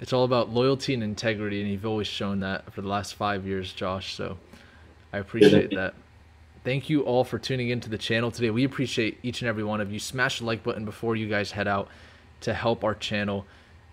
It's 0.00 0.12
all 0.12 0.24
about 0.24 0.48
loyalty 0.50 0.94
and 0.94 1.02
integrity, 1.02 1.60
and 1.60 1.70
you've 1.70 1.84
always 1.84 2.06
shown 2.06 2.40
that 2.40 2.72
for 2.72 2.80
the 2.80 2.88
last 2.88 3.14
five 3.14 3.46
years, 3.46 3.72
Josh. 3.72 4.14
So 4.14 4.38
I 5.12 5.18
appreciate 5.18 5.70
that. 5.74 5.94
Thank 6.64 6.88
you 6.88 7.02
all 7.02 7.24
for 7.24 7.38
tuning 7.38 7.68
into 7.68 7.90
the 7.90 7.98
channel 7.98 8.30
today. 8.30 8.50
We 8.50 8.64
appreciate 8.64 9.18
each 9.22 9.42
and 9.42 9.48
every 9.48 9.64
one 9.64 9.80
of 9.80 9.92
you. 9.92 9.98
Smash 9.98 10.38
the 10.38 10.46
like 10.46 10.62
button 10.62 10.84
before 10.84 11.16
you 11.16 11.28
guys 11.28 11.50
head 11.52 11.68
out 11.68 11.88
to 12.40 12.54
help 12.54 12.84
our 12.84 12.94
channel. 12.94 13.46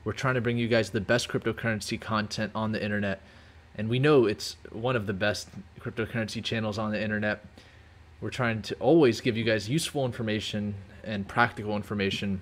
We're 0.03 0.13
trying 0.13 0.35
to 0.35 0.41
bring 0.41 0.57
you 0.57 0.67
guys 0.67 0.91
the 0.91 1.01
best 1.01 1.27
cryptocurrency 1.27 1.99
content 1.99 2.51
on 2.55 2.71
the 2.71 2.83
internet. 2.83 3.21
And 3.75 3.89
we 3.89 3.99
know 3.99 4.25
it's 4.25 4.55
one 4.71 4.95
of 4.95 5.05
the 5.05 5.13
best 5.13 5.49
cryptocurrency 5.79 6.43
channels 6.43 6.77
on 6.77 6.91
the 6.91 7.01
internet. 7.01 7.45
We're 8.21 8.31
trying 8.31 8.61
to 8.63 8.75
always 8.75 9.21
give 9.21 9.37
you 9.37 9.43
guys 9.43 9.69
useful 9.69 10.05
information 10.05 10.75
and 11.03 11.27
practical 11.27 11.75
information. 11.75 12.41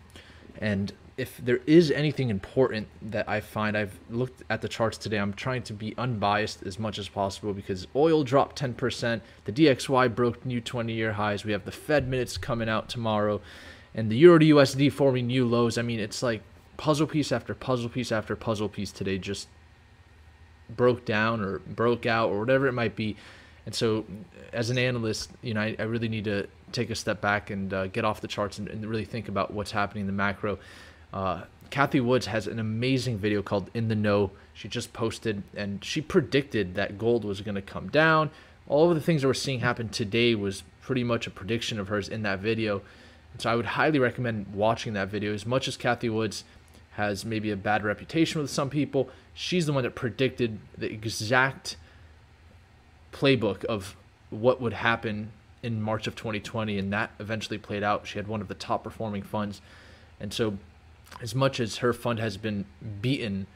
And 0.59 0.93
if 1.17 1.37
there 1.37 1.59
is 1.65 1.91
anything 1.91 2.29
important 2.29 2.87
that 3.01 3.27
I 3.27 3.39
find, 3.39 3.77
I've 3.77 3.97
looked 4.09 4.43
at 4.49 4.61
the 4.61 4.67
charts 4.67 4.97
today. 4.97 5.17
I'm 5.17 5.33
trying 5.33 5.63
to 5.63 5.73
be 5.73 5.93
unbiased 5.97 6.63
as 6.63 6.77
much 6.77 6.97
as 6.97 7.07
possible 7.07 7.53
because 7.53 7.87
oil 7.95 8.23
dropped 8.23 8.59
10%. 8.59 9.21
The 9.45 9.51
DXY 9.51 10.13
broke 10.13 10.45
new 10.45 10.59
20 10.59 10.93
year 10.93 11.13
highs. 11.13 11.45
We 11.45 11.51
have 11.53 11.65
the 11.65 11.71
Fed 11.71 12.07
minutes 12.07 12.37
coming 12.37 12.69
out 12.69 12.89
tomorrow 12.89 13.41
and 13.95 14.11
the 14.11 14.17
Euro 14.17 14.37
to 14.37 14.45
USD 14.45 14.91
forming 14.91 15.27
new 15.27 15.47
lows. 15.47 15.77
I 15.77 15.81
mean, 15.81 15.99
it's 15.99 16.21
like 16.21 16.41
puzzle 16.77 17.07
piece 17.07 17.31
after 17.31 17.55
puzzle 17.55 17.89
piece 17.89 18.11
after 18.11 18.35
puzzle 18.35 18.67
piece 18.67 18.91
today 18.91 19.17
just 19.17 19.47
broke 20.69 21.05
down 21.05 21.41
or 21.41 21.59
broke 21.59 22.05
out 22.05 22.29
or 22.29 22.39
whatever 22.39 22.67
it 22.67 22.73
might 22.73 22.95
be. 22.95 23.15
And 23.65 23.73
so, 23.73 24.05
as 24.53 24.69
an 24.69 24.77
analyst, 24.77 25.31
you 25.41 25.55
know, 25.55 25.61
I, 25.61 25.75
I 25.79 25.83
really 25.83 26.09
need 26.09 26.25
to 26.25 26.47
take 26.71 26.89
a 26.91 26.95
step 26.95 27.21
back 27.21 27.49
and 27.49 27.73
uh, 27.73 27.87
get 27.87 28.05
off 28.05 28.21
the 28.21 28.27
charts 28.27 28.59
and, 28.59 28.67
and 28.67 28.85
really 28.85 29.05
think 29.05 29.27
about 29.27 29.53
what's 29.53 29.71
happening 29.71 30.01
in 30.01 30.07
the 30.07 30.13
macro. 30.13 30.59
Uh, 31.13 31.43
Cathie 31.71 32.01
Woods 32.01 32.27
has 32.27 32.45
an 32.45 32.59
amazing 32.59 33.17
video 33.17 33.41
called 33.41 33.71
In 33.73 33.87
the 33.87 33.95
Know. 33.95 34.31
She 34.53 34.67
just 34.67 34.93
posted 34.93 35.41
and 35.55 35.83
she 35.83 36.01
predicted 36.01 36.75
that 36.75 36.99
gold 36.99 37.25
was 37.25 37.41
going 37.41 37.55
to 37.55 37.61
come 37.61 37.89
down. 37.89 38.29
All 38.67 38.89
of 38.89 38.95
the 38.95 39.01
things 39.01 39.21
that 39.21 39.27
we're 39.27 39.33
seeing 39.33 39.61
happen 39.61 39.89
today 39.89 40.35
was 40.35 40.63
pretty 40.81 41.03
much 41.03 41.25
a 41.25 41.31
prediction 41.31 41.79
of 41.79 41.87
hers 41.87 42.07
in 42.07 42.21
that 42.23 42.39
video. 42.39 42.81
So 43.37 43.49
I 43.49 43.55
would 43.55 43.65
highly 43.65 43.99
recommend 43.99 44.47
watching 44.53 44.93
that 44.93 45.09
video. 45.09 45.33
As 45.33 45.45
much 45.45 45.67
as 45.67 45.77
Cathie 45.77 46.09
Woods 46.09 46.43
has 46.91 47.25
maybe 47.25 47.51
a 47.51 47.57
bad 47.57 47.83
reputation 47.83 48.41
with 48.41 48.49
some 48.49 48.69
people, 48.69 49.09
she's 49.33 49.65
the 49.65 49.73
one 49.73 49.83
that 49.83 49.95
predicted 49.95 50.59
the 50.77 50.91
exact 50.91 51.75
playbook 53.11 53.65
of 53.65 53.95
what 54.29 54.61
would 54.61 54.73
happen 54.73 55.31
in 55.63 55.81
March 55.81 56.07
of 56.07 56.15
2020, 56.15 56.77
and 56.77 56.93
that 56.93 57.11
eventually 57.19 57.57
played 57.57 57.83
out. 57.83 58.05
She 58.05 58.19
had 58.19 58.27
one 58.27 58.41
of 58.41 58.47
the 58.47 58.53
top 58.53 58.83
performing 58.83 59.23
funds. 59.23 59.61
And 60.19 60.33
so, 60.33 60.57
as 61.21 61.33
much 61.33 61.59
as 61.59 61.77
her 61.77 61.91
fund 61.91 62.19
has 62.19 62.37
been 62.37 62.65
beaten 63.01 63.47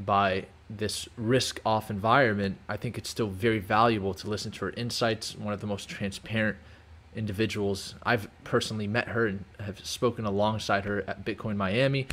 by 0.00 0.46
this 0.70 1.08
risk 1.16 1.60
off 1.64 1.90
environment, 1.90 2.56
I 2.68 2.76
think 2.76 2.96
it's 2.98 3.10
still 3.10 3.28
very 3.28 3.58
valuable 3.58 4.14
to 4.14 4.28
listen 4.28 4.50
to 4.52 4.66
her 4.66 4.70
insights. 4.72 5.36
One 5.36 5.52
of 5.52 5.60
the 5.60 5.66
most 5.66 5.88
transparent 5.88 6.56
individuals. 7.18 7.96
I've 8.04 8.28
personally 8.44 8.86
met 8.86 9.08
her 9.08 9.26
and 9.26 9.44
have 9.60 9.84
spoken 9.84 10.24
alongside 10.24 10.84
her 10.84 11.04
at 11.06 11.24
Bitcoin 11.24 11.56
Miami. 11.56 12.06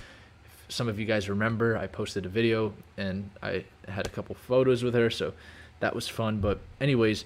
If 0.46 0.66
some 0.68 0.90
of 0.90 1.00
you 1.00 1.06
guys 1.06 1.30
remember, 1.30 1.78
I 1.78 1.88
posted 1.88 2.26
a 2.26 2.30
video 2.30 2.74
and 2.98 3.30
I 3.42 3.66
had 3.88 4.08
a 4.08 4.10
couple 4.10 4.36
photos 4.36 4.84
with 4.84 4.96
her, 4.96 5.10
so 5.10 5.34
that 5.80 5.96
was 5.96 6.08
fun. 6.08 6.40
But, 6.40 6.60
anyways, 6.82 7.24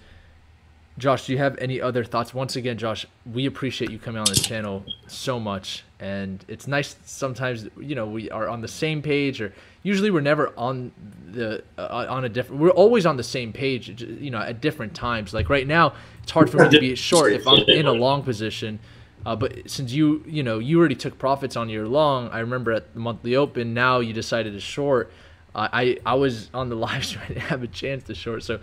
Josh, 1.00 1.28
do 1.28 1.32
you 1.32 1.38
have 1.38 1.58
any 1.60 1.80
other 1.80 2.04
thoughts? 2.04 2.34
Once 2.34 2.58
again, 2.58 2.78
Josh, 2.78 3.06
we 3.32 3.46
appreciate 3.46 3.90
you 3.90 3.98
coming 3.98 4.20
on 4.20 4.26
the 4.26 4.36
channel 4.36 4.84
so 5.08 5.40
much, 5.40 5.86
and 6.00 6.44
it's 6.50 6.68
nice 6.68 6.98
sometimes. 7.06 7.70
You 7.80 7.96
know, 7.96 8.06
we 8.06 8.30
are 8.30 8.50
on 8.50 8.60
the 8.60 8.68
same 8.68 9.02
page, 9.02 9.40
or 9.40 9.54
usually 9.82 10.12
we're 10.12 10.20
never 10.20 10.52
on 10.58 10.92
the 11.32 11.64
uh, 11.78 12.06
on 12.10 12.26
a 12.26 12.30
different. 12.30 12.62
We're 12.62 12.72
always 12.72 13.06
on 13.06 13.16
the 13.16 13.24
same 13.24 13.54
page, 13.54 14.02
you 14.02 14.30
know, 14.30 14.40
at 14.40 14.60
different 14.60 14.94
times. 14.94 15.34
Like 15.34 15.50
right 15.50 15.66
now, 15.66 15.94
it's 16.30 16.34
hard 16.36 16.48
for 16.48 16.58
me 16.64 16.70
to 16.70 16.80
be 16.80 16.94
short 17.10 17.34
if 17.34 17.48
I'm 17.48 17.68
in 17.68 17.88
a 17.88 17.92
long 17.92 18.22
position. 18.22 18.78
Uh, 19.26 19.36
but 19.36 19.68
since 19.68 19.92
you, 19.92 20.24
you 20.28 20.44
know, 20.44 20.60
you 20.60 20.78
already 20.80 20.94
took 20.96 21.18
profits 21.18 21.56
on 21.56 21.70
your 21.70 21.88
long, 21.88 22.30
I 22.30 22.40
remember 22.40 22.72
at 22.72 22.94
the 22.94 23.00
monthly 23.00 23.36
open. 23.36 23.74
Now 23.74 24.00
you 24.00 24.14
decided 24.14 24.54
to 24.54 24.60
short. 24.60 25.12
Uh, 25.56 25.68
I 25.74 25.98
I 26.06 26.14
was 26.14 26.52
on 26.54 26.70
the 26.70 26.76
live 26.88 27.04
stream. 27.04 27.24
I 27.26 27.28
didn't 27.30 27.42
have 27.42 27.64
a 27.64 27.68
chance 27.68 28.04
to 28.06 28.14
short, 28.16 28.44
so. 28.44 28.60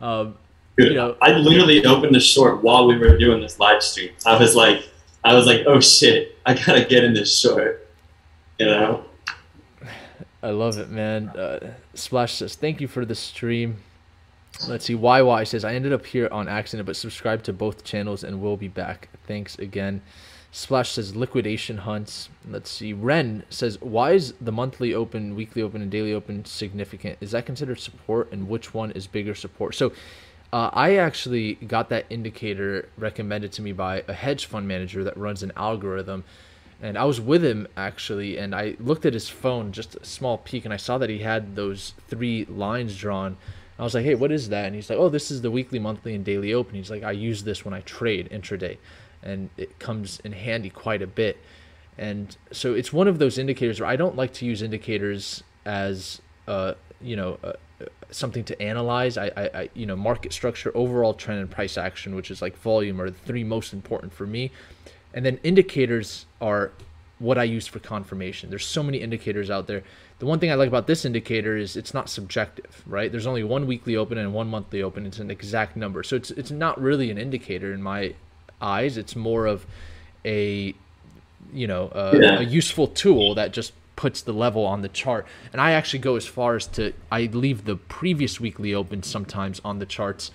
Um, 0.00 0.36
Dude, 0.78 0.88
You 0.88 0.94
know- 0.94 1.16
I 1.20 1.32
literally 1.32 1.84
opened 1.84 2.14
the 2.14 2.20
short 2.20 2.62
while 2.62 2.86
we 2.86 2.96
were 2.96 3.18
doing 3.18 3.42
this 3.42 3.58
live 3.60 3.82
stream. 3.82 4.12
I 4.24 4.38
was 4.38 4.56
like, 4.56 4.88
I 5.22 5.34
was 5.34 5.44
like, 5.44 5.64
oh 5.66 5.80
shit, 5.80 6.38
I 6.46 6.54
gotta 6.54 6.86
get 6.86 7.04
in 7.04 7.12
this 7.12 7.38
short. 7.38 7.86
You 8.58 8.66
know? 8.66 9.04
I 10.42 10.48
love 10.48 10.78
it, 10.78 10.88
man. 10.88 11.28
Uh, 11.28 11.74
Splash 11.92 12.32
says, 12.36 12.54
"Thank 12.54 12.80
you 12.80 12.88
for 12.88 13.04
the 13.04 13.14
stream." 13.14 13.76
Let's 14.68 14.84
see. 14.84 14.94
YY 14.94 15.44
says, 15.44 15.64
"I 15.64 15.74
ended 15.74 15.92
up 15.92 16.06
here 16.06 16.28
on 16.30 16.48
accident, 16.48 16.86
but 16.86 16.96
subscribe 16.96 17.42
to 17.44 17.52
both 17.52 17.84
channels 17.84 18.22
and 18.22 18.40
we'll 18.40 18.56
be 18.56 18.68
back. 18.68 19.08
Thanks 19.26 19.58
again." 19.58 20.02
Splash 20.50 20.90
says, 20.90 21.16
"Liquidation 21.16 21.78
hunts." 21.78 22.28
Let's 22.48 22.70
see. 22.70 22.92
Ren 22.92 23.42
says, 23.50 23.80
"Why 23.80 24.12
is 24.12 24.34
the 24.40 24.52
monthly 24.52 24.94
open, 24.94 25.34
weekly 25.34 25.62
open, 25.62 25.82
and 25.82 25.90
daily 25.90 26.12
open 26.12 26.44
significant? 26.44 27.18
Is 27.20 27.32
that 27.32 27.46
considered 27.46 27.80
support, 27.80 28.30
and 28.32 28.48
which 28.48 28.72
one 28.72 28.92
is 28.92 29.06
bigger 29.06 29.34
support?" 29.34 29.74
So. 29.74 29.92
Uh, 30.54 30.68
I 30.74 30.96
actually 30.96 31.54
got 31.54 31.88
that 31.88 32.04
indicator 32.10 32.90
recommended 32.98 33.52
to 33.52 33.62
me 33.62 33.72
by 33.72 34.04
a 34.06 34.12
hedge 34.12 34.44
fund 34.44 34.68
manager 34.68 35.02
that 35.02 35.16
runs 35.16 35.42
an 35.42 35.50
algorithm 35.56 36.24
and 36.82 36.98
I 36.98 37.04
was 37.04 37.20
with 37.20 37.44
him 37.44 37.68
actually, 37.76 38.36
and 38.36 38.54
I 38.54 38.74
looked 38.80 39.06
at 39.06 39.14
his 39.14 39.28
phone, 39.28 39.70
just 39.70 39.94
a 39.94 40.04
small 40.04 40.36
peek, 40.36 40.64
and 40.64 40.74
I 40.74 40.76
saw 40.76 40.98
that 40.98 41.08
he 41.08 41.20
had 41.20 41.54
those 41.54 41.94
three 42.08 42.44
lines 42.46 42.98
drawn. 42.98 43.36
I 43.78 43.84
was 43.84 43.94
like, 43.94 44.04
"Hey, 44.04 44.14
what 44.14 44.30
is 44.32 44.48
that?" 44.50 44.66
And 44.66 44.74
he's 44.74 44.90
like, 44.90 44.98
"Oh, 44.98 45.08
this 45.08 45.30
is 45.30 45.42
the 45.42 45.50
weekly, 45.50 45.78
monthly, 45.78 46.14
and 46.14 46.24
daily 46.24 46.52
open." 46.52 46.74
He's 46.74 46.90
like, 46.90 47.02
"I 47.02 47.12
use 47.12 47.44
this 47.44 47.64
when 47.64 47.74
I 47.74 47.80
trade 47.80 48.28
intraday, 48.30 48.78
and 49.22 49.50
it 49.56 49.78
comes 49.78 50.20
in 50.20 50.32
handy 50.32 50.70
quite 50.70 51.02
a 51.02 51.06
bit." 51.06 51.38
And 51.98 52.36
so 52.50 52.74
it's 52.74 52.92
one 52.92 53.08
of 53.08 53.18
those 53.18 53.38
indicators 53.38 53.80
where 53.80 53.88
I 53.88 53.96
don't 53.96 54.16
like 54.16 54.32
to 54.34 54.46
use 54.46 54.62
indicators 54.62 55.42
as, 55.64 56.20
uh, 56.48 56.74
you 57.00 57.16
know, 57.16 57.38
uh, 57.44 57.52
uh, 57.80 57.86
something 58.10 58.44
to 58.44 58.62
analyze. 58.62 59.18
I, 59.18 59.26
I, 59.36 59.50
I, 59.54 59.70
you 59.74 59.86
know, 59.86 59.96
market 59.96 60.32
structure, 60.32 60.72
overall 60.74 61.14
trend, 61.14 61.40
and 61.40 61.50
price 61.50 61.76
action, 61.76 62.14
which 62.14 62.30
is 62.30 62.40
like 62.40 62.56
volume, 62.56 63.00
are 63.00 63.10
the 63.10 63.18
three 63.18 63.44
most 63.44 63.72
important 63.72 64.12
for 64.12 64.26
me. 64.26 64.50
And 65.14 65.24
then 65.24 65.38
indicators 65.42 66.26
are 66.40 66.72
what 67.18 67.38
I 67.38 67.44
use 67.44 67.66
for 67.66 67.78
confirmation. 67.78 68.50
There's 68.50 68.66
so 68.66 68.82
many 68.82 68.98
indicators 68.98 69.50
out 69.50 69.66
there. 69.66 69.84
The 70.22 70.26
one 70.26 70.38
thing 70.38 70.52
I 70.52 70.54
like 70.54 70.68
about 70.68 70.86
this 70.86 71.04
indicator 71.04 71.56
is 71.56 71.76
it's 71.76 71.92
not 71.92 72.08
subjective, 72.08 72.84
right? 72.86 73.10
There's 73.10 73.26
only 73.26 73.42
one 73.42 73.66
weekly 73.66 73.96
open 73.96 74.18
and 74.18 74.32
one 74.32 74.46
monthly 74.46 74.80
open. 74.80 75.04
It's 75.04 75.18
an 75.18 75.32
exact 75.32 75.74
number. 75.76 76.04
So 76.04 76.14
it's 76.14 76.30
it's 76.30 76.52
not 76.52 76.80
really 76.80 77.10
an 77.10 77.18
indicator 77.18 77.72
in 77.74 77.82
my 77.82 78.14
eyes. 78.60 78.96
It's 78.96 79.16
more 79.16 79.46
of 79.46 79.66
a 80.24 80.76
you 81.52 81.66
know 81.66 81.90
a, 81.92 82.20
Yeah. 82.20 82.38
a 82.38 82.42
useful 82.44 82.86
tool 82.86 83.34
that 83.34 83.52
just 83.52 83.72
puts 83.96 84.22
the 84.22 84.32
level 84.32 84.64
on 84.64 84.82
the 84.82 84.88
chart. 84.88 85.26
And 85.52 85.60
I 85.60 85.72
actually 85.72 85.98
go 85.98 86.14
as 86.14 86.24
far 86.24 86.54
as 86.54 86.68
to 86.68 86.92
I 87.10 87.22
leave 87.22 87.64
the 87.64 87.74
previous 87.74 88.38
weekly 88.38 88.72
open 88.72 89.02
sometimes 89.02 89.60
on 89.64 89.80
the 89.80 89.86
charts, 89.86 90.30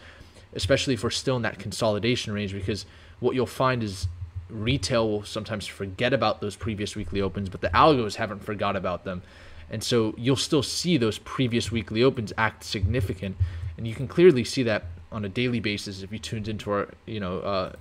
especially 0.53 0.95
if 0.95 1.03
we're 1.05 1.11
still 1.11 1.38
in 1.38 1.43
that 1.43 1.59
consolidation 1.59 2.34
range 2.34 2.51
because 2.51 2.85
what 3.22 3.35
you'll 3.35 3.45
find 3.45 3.81
is 3.81 4.09
retail 4.49 5.09
will 5.09 5.23
sometimes 5.23 5.65
forget 5.65 6.11
about 6.11 6.41
those 6.41 6.57
previous 6.57 6.93
weekly 6.97 7.22
opens, 7.22 7.47
but 7.47 7.61
the 7.61 7.69
algos 7.69 8.15
haven't 8.15 8.43
forgot 8.43 8.76
about 8.76 9.05
them. 9.05 9.22
And 9.69 9.84
so 9.84 10.14
you'll 10.18 10.35
still 10.35 10.64
see 10.64 10.98
those 10.98 11.19
previous 11.19 11.72
weekly 11.72 12.03
opens 12.03 12.31
act 12.38 12.64
significant. 12.64 13.38
And 13.77 13.88
you 13.88 13.94
can 13.94 14.07
clearly 14.07 14.44
see 14.44 14.64
that 14.64 14.85
on 15.11 15.26
a 15.26 15.30
daily 15.30 15.60
basis 15.60 16.02
if 16.02 16.11
you 16.11 16.19
tuned 16.19 16.48
into 16.48 16.72
our 16.72 16.89
you 17.06 17.19
know 17.19 17.39
uh, 17.39 17.73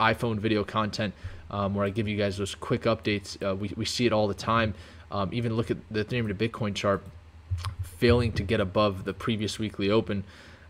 iPhone 0.00 0.38
video 0.38 0.64
content 0.64 1.14
um, 1.50 1.74
where 1.74 1.86
I 1.86 1.90
give 1.90 2.08
you 2.08 2.16
guys 2.16 2.36
those 2.36 2.54
quick 2.54 2.82
updates. 2.82 3.42
Uh, 3.42 3.54
we, 3.54 3.72
we 3.76 3.84
see 3.84 4.06
it 4.06 4.12
all 4.12 4.28
the 4.28 4.34
time. 4.34 4.74
Um, 5.10 5.30
even 5.32 5.54
look 5.54 5.70
at 5.70 5.78
the 5.90 6.04
Ethereum 6.04 6.28
to 6.28 6.34
Bitcoin 6.34 6.74
chart 6.74 7.02
failing 7.82 8.32
to 8.32 8.42
get 8.42 8.60
above 8.60 9.04
the 9.04 9.14
previous 9.14 9.58
weekly 9.58 9.90
open. 9.90 10.24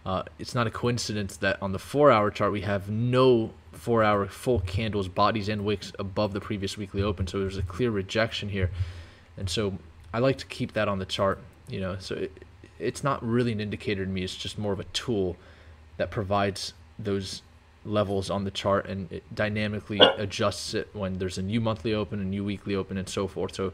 Uh, 0.07 0.23
it's 0.39 0.55
not 0.55 0.67
a 0.67 0.71
coincidence 0.71 1.37
that 1.39 1.61
on 1.61 1.73
the 1.73 1.79
four 1.79 2.11
hour 2.11 2.31
chart 2.31 2.53
we 2.53 2.63
have 2.63 2.89
no 2.89 3.51
four 3.73 4.03
hour 4.03 4.27
full 4.27 4.61
candles, 4.61 5.09
bodies, 5.09 5.49
and 5.49 5.65
wicks 5.65 5.93
above 5.99 6.33
the 6.33 6.41
previous 6.41 6.79
weekly 6.79 7.03
open. 7.03 7.27
So 7.27 7.41
there's 7.41 7.59
a 7.59 7.63
clear 7.63 7.91
rejection 7.91 8.49
here. 8.49 8.71
And 9.37 9.51
so 9.51 9.75
I 10.13 10.19
like 10.19 10.39
to 10.39 10.47
keep 10.47 10.73
that 10.73 10.89
on 10.89 10.99
the 10.99 11.07
chart, 11.07 11.39
you 11.69 11.81
know. 11.81 11.97
So 11.99 12.15
it, 12.15 12.45
it's 12.79 13.05
not 13.05 13.25
really 13.27 13.53
an 13.53 13.61
indicator 13.61 14.05
to 14.05 14.11
me, 14.11 14.23
it's 14.23 14.37
just 14.37 14.59
more 14.59 14.73
of 14.73 14.81
a 14.81 14.85
tool 14.85 15.37
that 15.97 16.11
provides 16.11 16.75
those 16.99 17.43
levels 17.85 18.29
on 18.31 18.45
the 18.45 18.51
chart 18.51 18.87
and 18.87 19.11
it 19.13 19.23
dynamically 19.35 19.99
adjusts 19.99 20.75
it 20.75 20.89
when 20.93 21.19
there's 21.19 21.39
a 21.39 21.43
new 21.43 21.61
monthly 21.61 21.95
open, 21.95 22.21
a 22.21 22.25
new 22.25 22.45
weekly 22.45 22.75
open, 22.75 22.97
and 22.97 23.09
so 23.09 23.27
forth. 23.27 23.55
So 23.55 23.73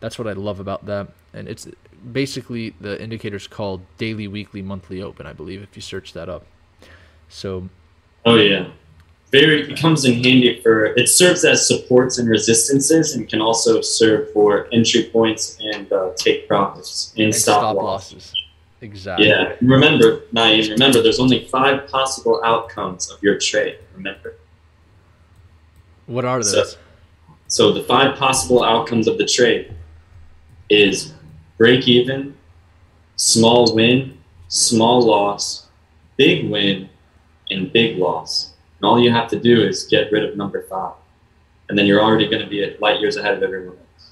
that's 0.00 0.18
what 0.18 0.26
I 0.26 0.32
love 0.32 0.60
about 0.60 0.86
that. 0.86 1.08
And 1.32 1.48
it's 1.48 1.68
basically 2.12 2.74
the 2.80 3.00
indicators 3.00 3.46
called 3.46 3.82
daily, 3.98 4.26
weekly, 4.26 4.62
monthly 4.62 5.02
open, 5.02 5.26
I 5.26 5.32
believe, 5.32 5.62
if 5.62 5.76
you 5.76 5.82
search 5.82 6.12
that 6.12 6.28
up. 6.28 6.44
So. 7.28 7.68
Oh, 8.24 8.36
yeah. 8.36 8.70
Very, 9.32 9.72
it 9.72 9.80
comes 9.80 10.04
in 10.04 10.22
handy 10.22 10.60
for, 10.60 10.84
it 10.84 11.08
serves 11.08 11.42
as 11.44 11.66
supports 11.66 12.18
and 12.18 12.28
resistances 12.28 13.16
and 13.16 13.26
can 13.26 13.40
also 13.40 13.80
serve 13.80 14.30
for 14.32 14.68
entry 14.72 15.04
points 15.04 15.58
and 15.58 15.90
uh, 15.90 16.10
take 16.16 16.46
profits 16.46 17.14
and, 17.16 17.24
and 17.24 17.34
stop, 17.34 17.60
stop 17.60 17.76
losses. 17.76 18.12
losses. 18.12 18.34
Exactly. 18.82 19.28
Yeah. 19.28 19.54
Remember, 19.62 20.20
Naeem, 20.34 20.70
remember, 20.70 21.02
there's 21.02 21.20
only 21.20 21.46
five 21.46 21.88
possible 21.88 22.42
outcomes 22.44 23.10
of 23.10 23.22
your 23.22 23.38
trade. 23.38 23.78
Remember. 23.94 24.34
What 26.06 26.26
are 26.26 26.38
those? 26.38 26.72
So, 26.72 26.78
so 27.46 27.72
the 27.72 27.84
five 27.84 28.18
possible 28.18 28.62
outcomes 28.62 29.08
of 29.08 29.16
the 29.16 29.26
trade 29.26 29.72
is 30.68 31.14
break 31.56 31.88
even, 31.88 32.34
small 33.16 33.74
win, 33.74 34.18
small 34.48 35.00
loss, 35.00 35.68
big 36.16 36.50
win, 36.50 36.90
and 37.50 37.72
big 37.72 37.96
loss. 37.96 38.51
And 38.82 38.88
all 38.88 38.98
you 38.98 39.12
have 39.12 39.28
to 39.28 39.38
do 39.38 39.62
is 39.62 39.84
get 39.84 40.10
rid 40.10 40.24
of 40.24 40.36
number 40.36 40.62
five. 40.62 40.94
And 41.68 41.78
then 41.78 41.86
you're 41.86 42.02
already 42.02 42.28
going 42.28 42.42
to 42.42 42.48
be 42.48 42.64
at 42.64 42.80
light 42.80 42.98
years 43.00 43.16
ahead 43.16 43.34
of 43.34 43.42
everyone 43.44 43.76
else. 43.76 44.10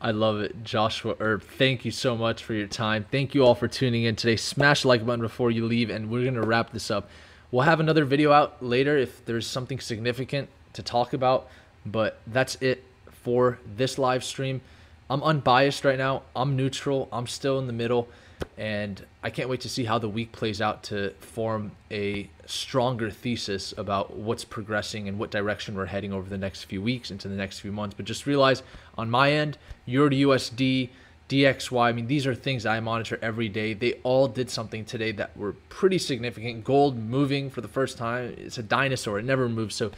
I 0.00 0.12
love 0.12 0.40
it, 0.40 0.64
Joshua 0.64 1.16
Earp. 1.20 1.42
Thank 1.42 1.84
you 1.84 1.90
so 1.90 2.16
much 2.16 2.42
for 2.42 2.54
your 2.54 2.66
time. 2.66 3.04
Thank 3.10 3.34
you 3.34 3.44
all 3.44 3.54
for 3.54 3.68
tuning 3.68 4.04
in 4.04 4.16
today. 4.16 4.36
Smash 4.36 4.82
the 4.82 4.88
like 4.88 5.04
button 5.04 5.20
before 5.20 5.50
you 5.50 5.66
leave, 5.66 5.90
and 5.90 6.10
we're 6.10 6.24
gonna 6.24 6.40
wrap 6.40 6.72
this 6.72 6.90
up. 6.90 7.10
We'll 7.50 7.64
have 7.64 7.78
another 7.78 8.06
video 8.06 8.32
out 8.32 8.64
later 8.64 8.96
if 8.96 9.22
there's 9.26 9.46
something 9.46 9.78
significant 9.78 10.48
to 10.72 10.82
talk 10.82 11.12
about, 11.12 11.50
but 11.84 12.20
that's 12.26 12.54
it 12.62 12.82
for 13.10 13.58
this 13.76 13.98
live 13.98 14.24
stream. 14.24 14.62
I'm 15.10 15.22
unbiased 15.22 15.84
right 15.84 15.98
now. 15.98 16.22
I'm 16.34 16.56
neutral. 16.56 17.08
I'm 17.12 17.26
still 17.26 17.58
in 17.58 17.66
the 17.66 17.74
middle 17.74 18.08
and 18.56 19.04
I 19.22 19.30
can't 19.30 19.48
wait 19.48 19.60
to 19.62 19.68
see 19.68 19.84
how 19.84 19.98
the 19.98 20.08
week 20.08 20.32
plays 20.32 20.60
out 20.60 20.82
to 20.84 21.10
form 21.20 21.72
a 21.90 22.28
stronger 22.50 23.10
thesis 23.10 23.72
about 23.76 24.16
what's 24.16 24.44
progressing 24.44 25.08
and 25.08 25.18
what 25.18 25.30
direction 25.30 25.74
we're 25.74 25.86
heading 25.86 26.12
over 26.12 26.28
the 26.28 26.38
next 26.38 26.64
few 26.64 26.82
weeks 26.82 27.10
into 27.10 27.28
the 27.28 27.34
next 27.34 27.60
few 27.60 27.72
months. 27.72 27.94
But 27.96 28.06
just 28.06 28.26
realize 28.26 28.62
on 28.96 29.10
my 29.10 29.32
end, 29.32 29.58
Euro 29.86 30.10
USD, 30.10 30.90
DXY, 31.28 31.80
I 31.80 31.92
mean, 31.92 32.06
these 32.06 32.26
are 32.26 32.34
things 32.34 32.66
I 32.66 32.80
monitor 32.80 33.18
every 33.22 33.48
day. 33.48 33.72
They 33.72 33.94
all 34.02 34.26
did 34.28 34.50
something 34.50 34.84
today 34.84 35.12
that 35.12 35.36
were 35.36 35.52
pretty 35.68 35.98
significant. 35.98 36.64
Gold 36.64 36.98
moving 36.98 37.50
for 37.50 37.60
the 37.60 37.68
first 37.68 37.96
time. 37.96 38.34
It's 38.36 38.58
a 38.58 38.62
dinosaur, 38.62 39.18
it 39.18 39.24
never 39.24 39.48
moves. 39.48 39.74
So 39.74 39.92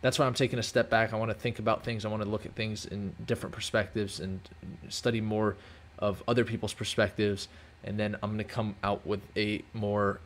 that's 0.00 0.18
why 0.18 0.26
I'm 0.26 0.34
taking 0.34 0.58
a 0.58 0.62
step 0.62 0.88
back. 0.88 1.12
I 1.12 1.16
want 1.16 1.30
to 1.30 1.36
think 1.36 1.58
about 1.58 1.84
things, 1.84 2.04
I 2.04 2.08
want 2.08 2.22
to 2.22 2.28
look 2.28 2.46
at 2.46 2.54
things 2.54 2.86
in 2.86 3.14
different 3.26 3.54
perspectives 3.54 4.20
and 4.20 4.40
study 4.88 5.20
more 5.20 5.56
of 5.98 6.22
other 6.28 6.44
people's 6.44 6.74
perspectives 6.74 7.48
and 7.86 7.98
then 7.98 8.16
I'm 8.22 8.30
going 8.30 8.38
to 8.38 8.44
come 8.44 8.74
out 8.82 9.06
with 9.06 9.20
a 9.36 9.62
more 9.72 10.20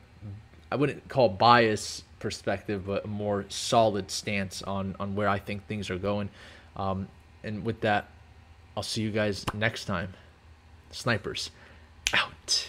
I 0.70 0.76
wouldn't 0.76 1.08
call 1.08 1.28
bias 1.28 2.04
perspective, 2.18 2.86
but 2.86 3.04
a 3.04 3.08
more 3.08 3.44
solid 3.48 4.10
stance 4.10 4.62
on 4.62 4.94
on 5.00 5.14
where 5.14 5.28
I 5.28 5.38
think 5.38 5.66
things 5.66 5.90
are 5.90 5.98
going. 5.98 6.28
Um, 6.76 7.08
and 7.42 7.64
with 7.64 7.80
that, 7.80 8.08
I'll 8.76 8.82
see 8.82 9.02
you 9.02 9.10
guys 9.10 9.44
next 9.54 9.86
time. 9.86 10.14
Snipers 10.90 11.50
out. 12.12 12.68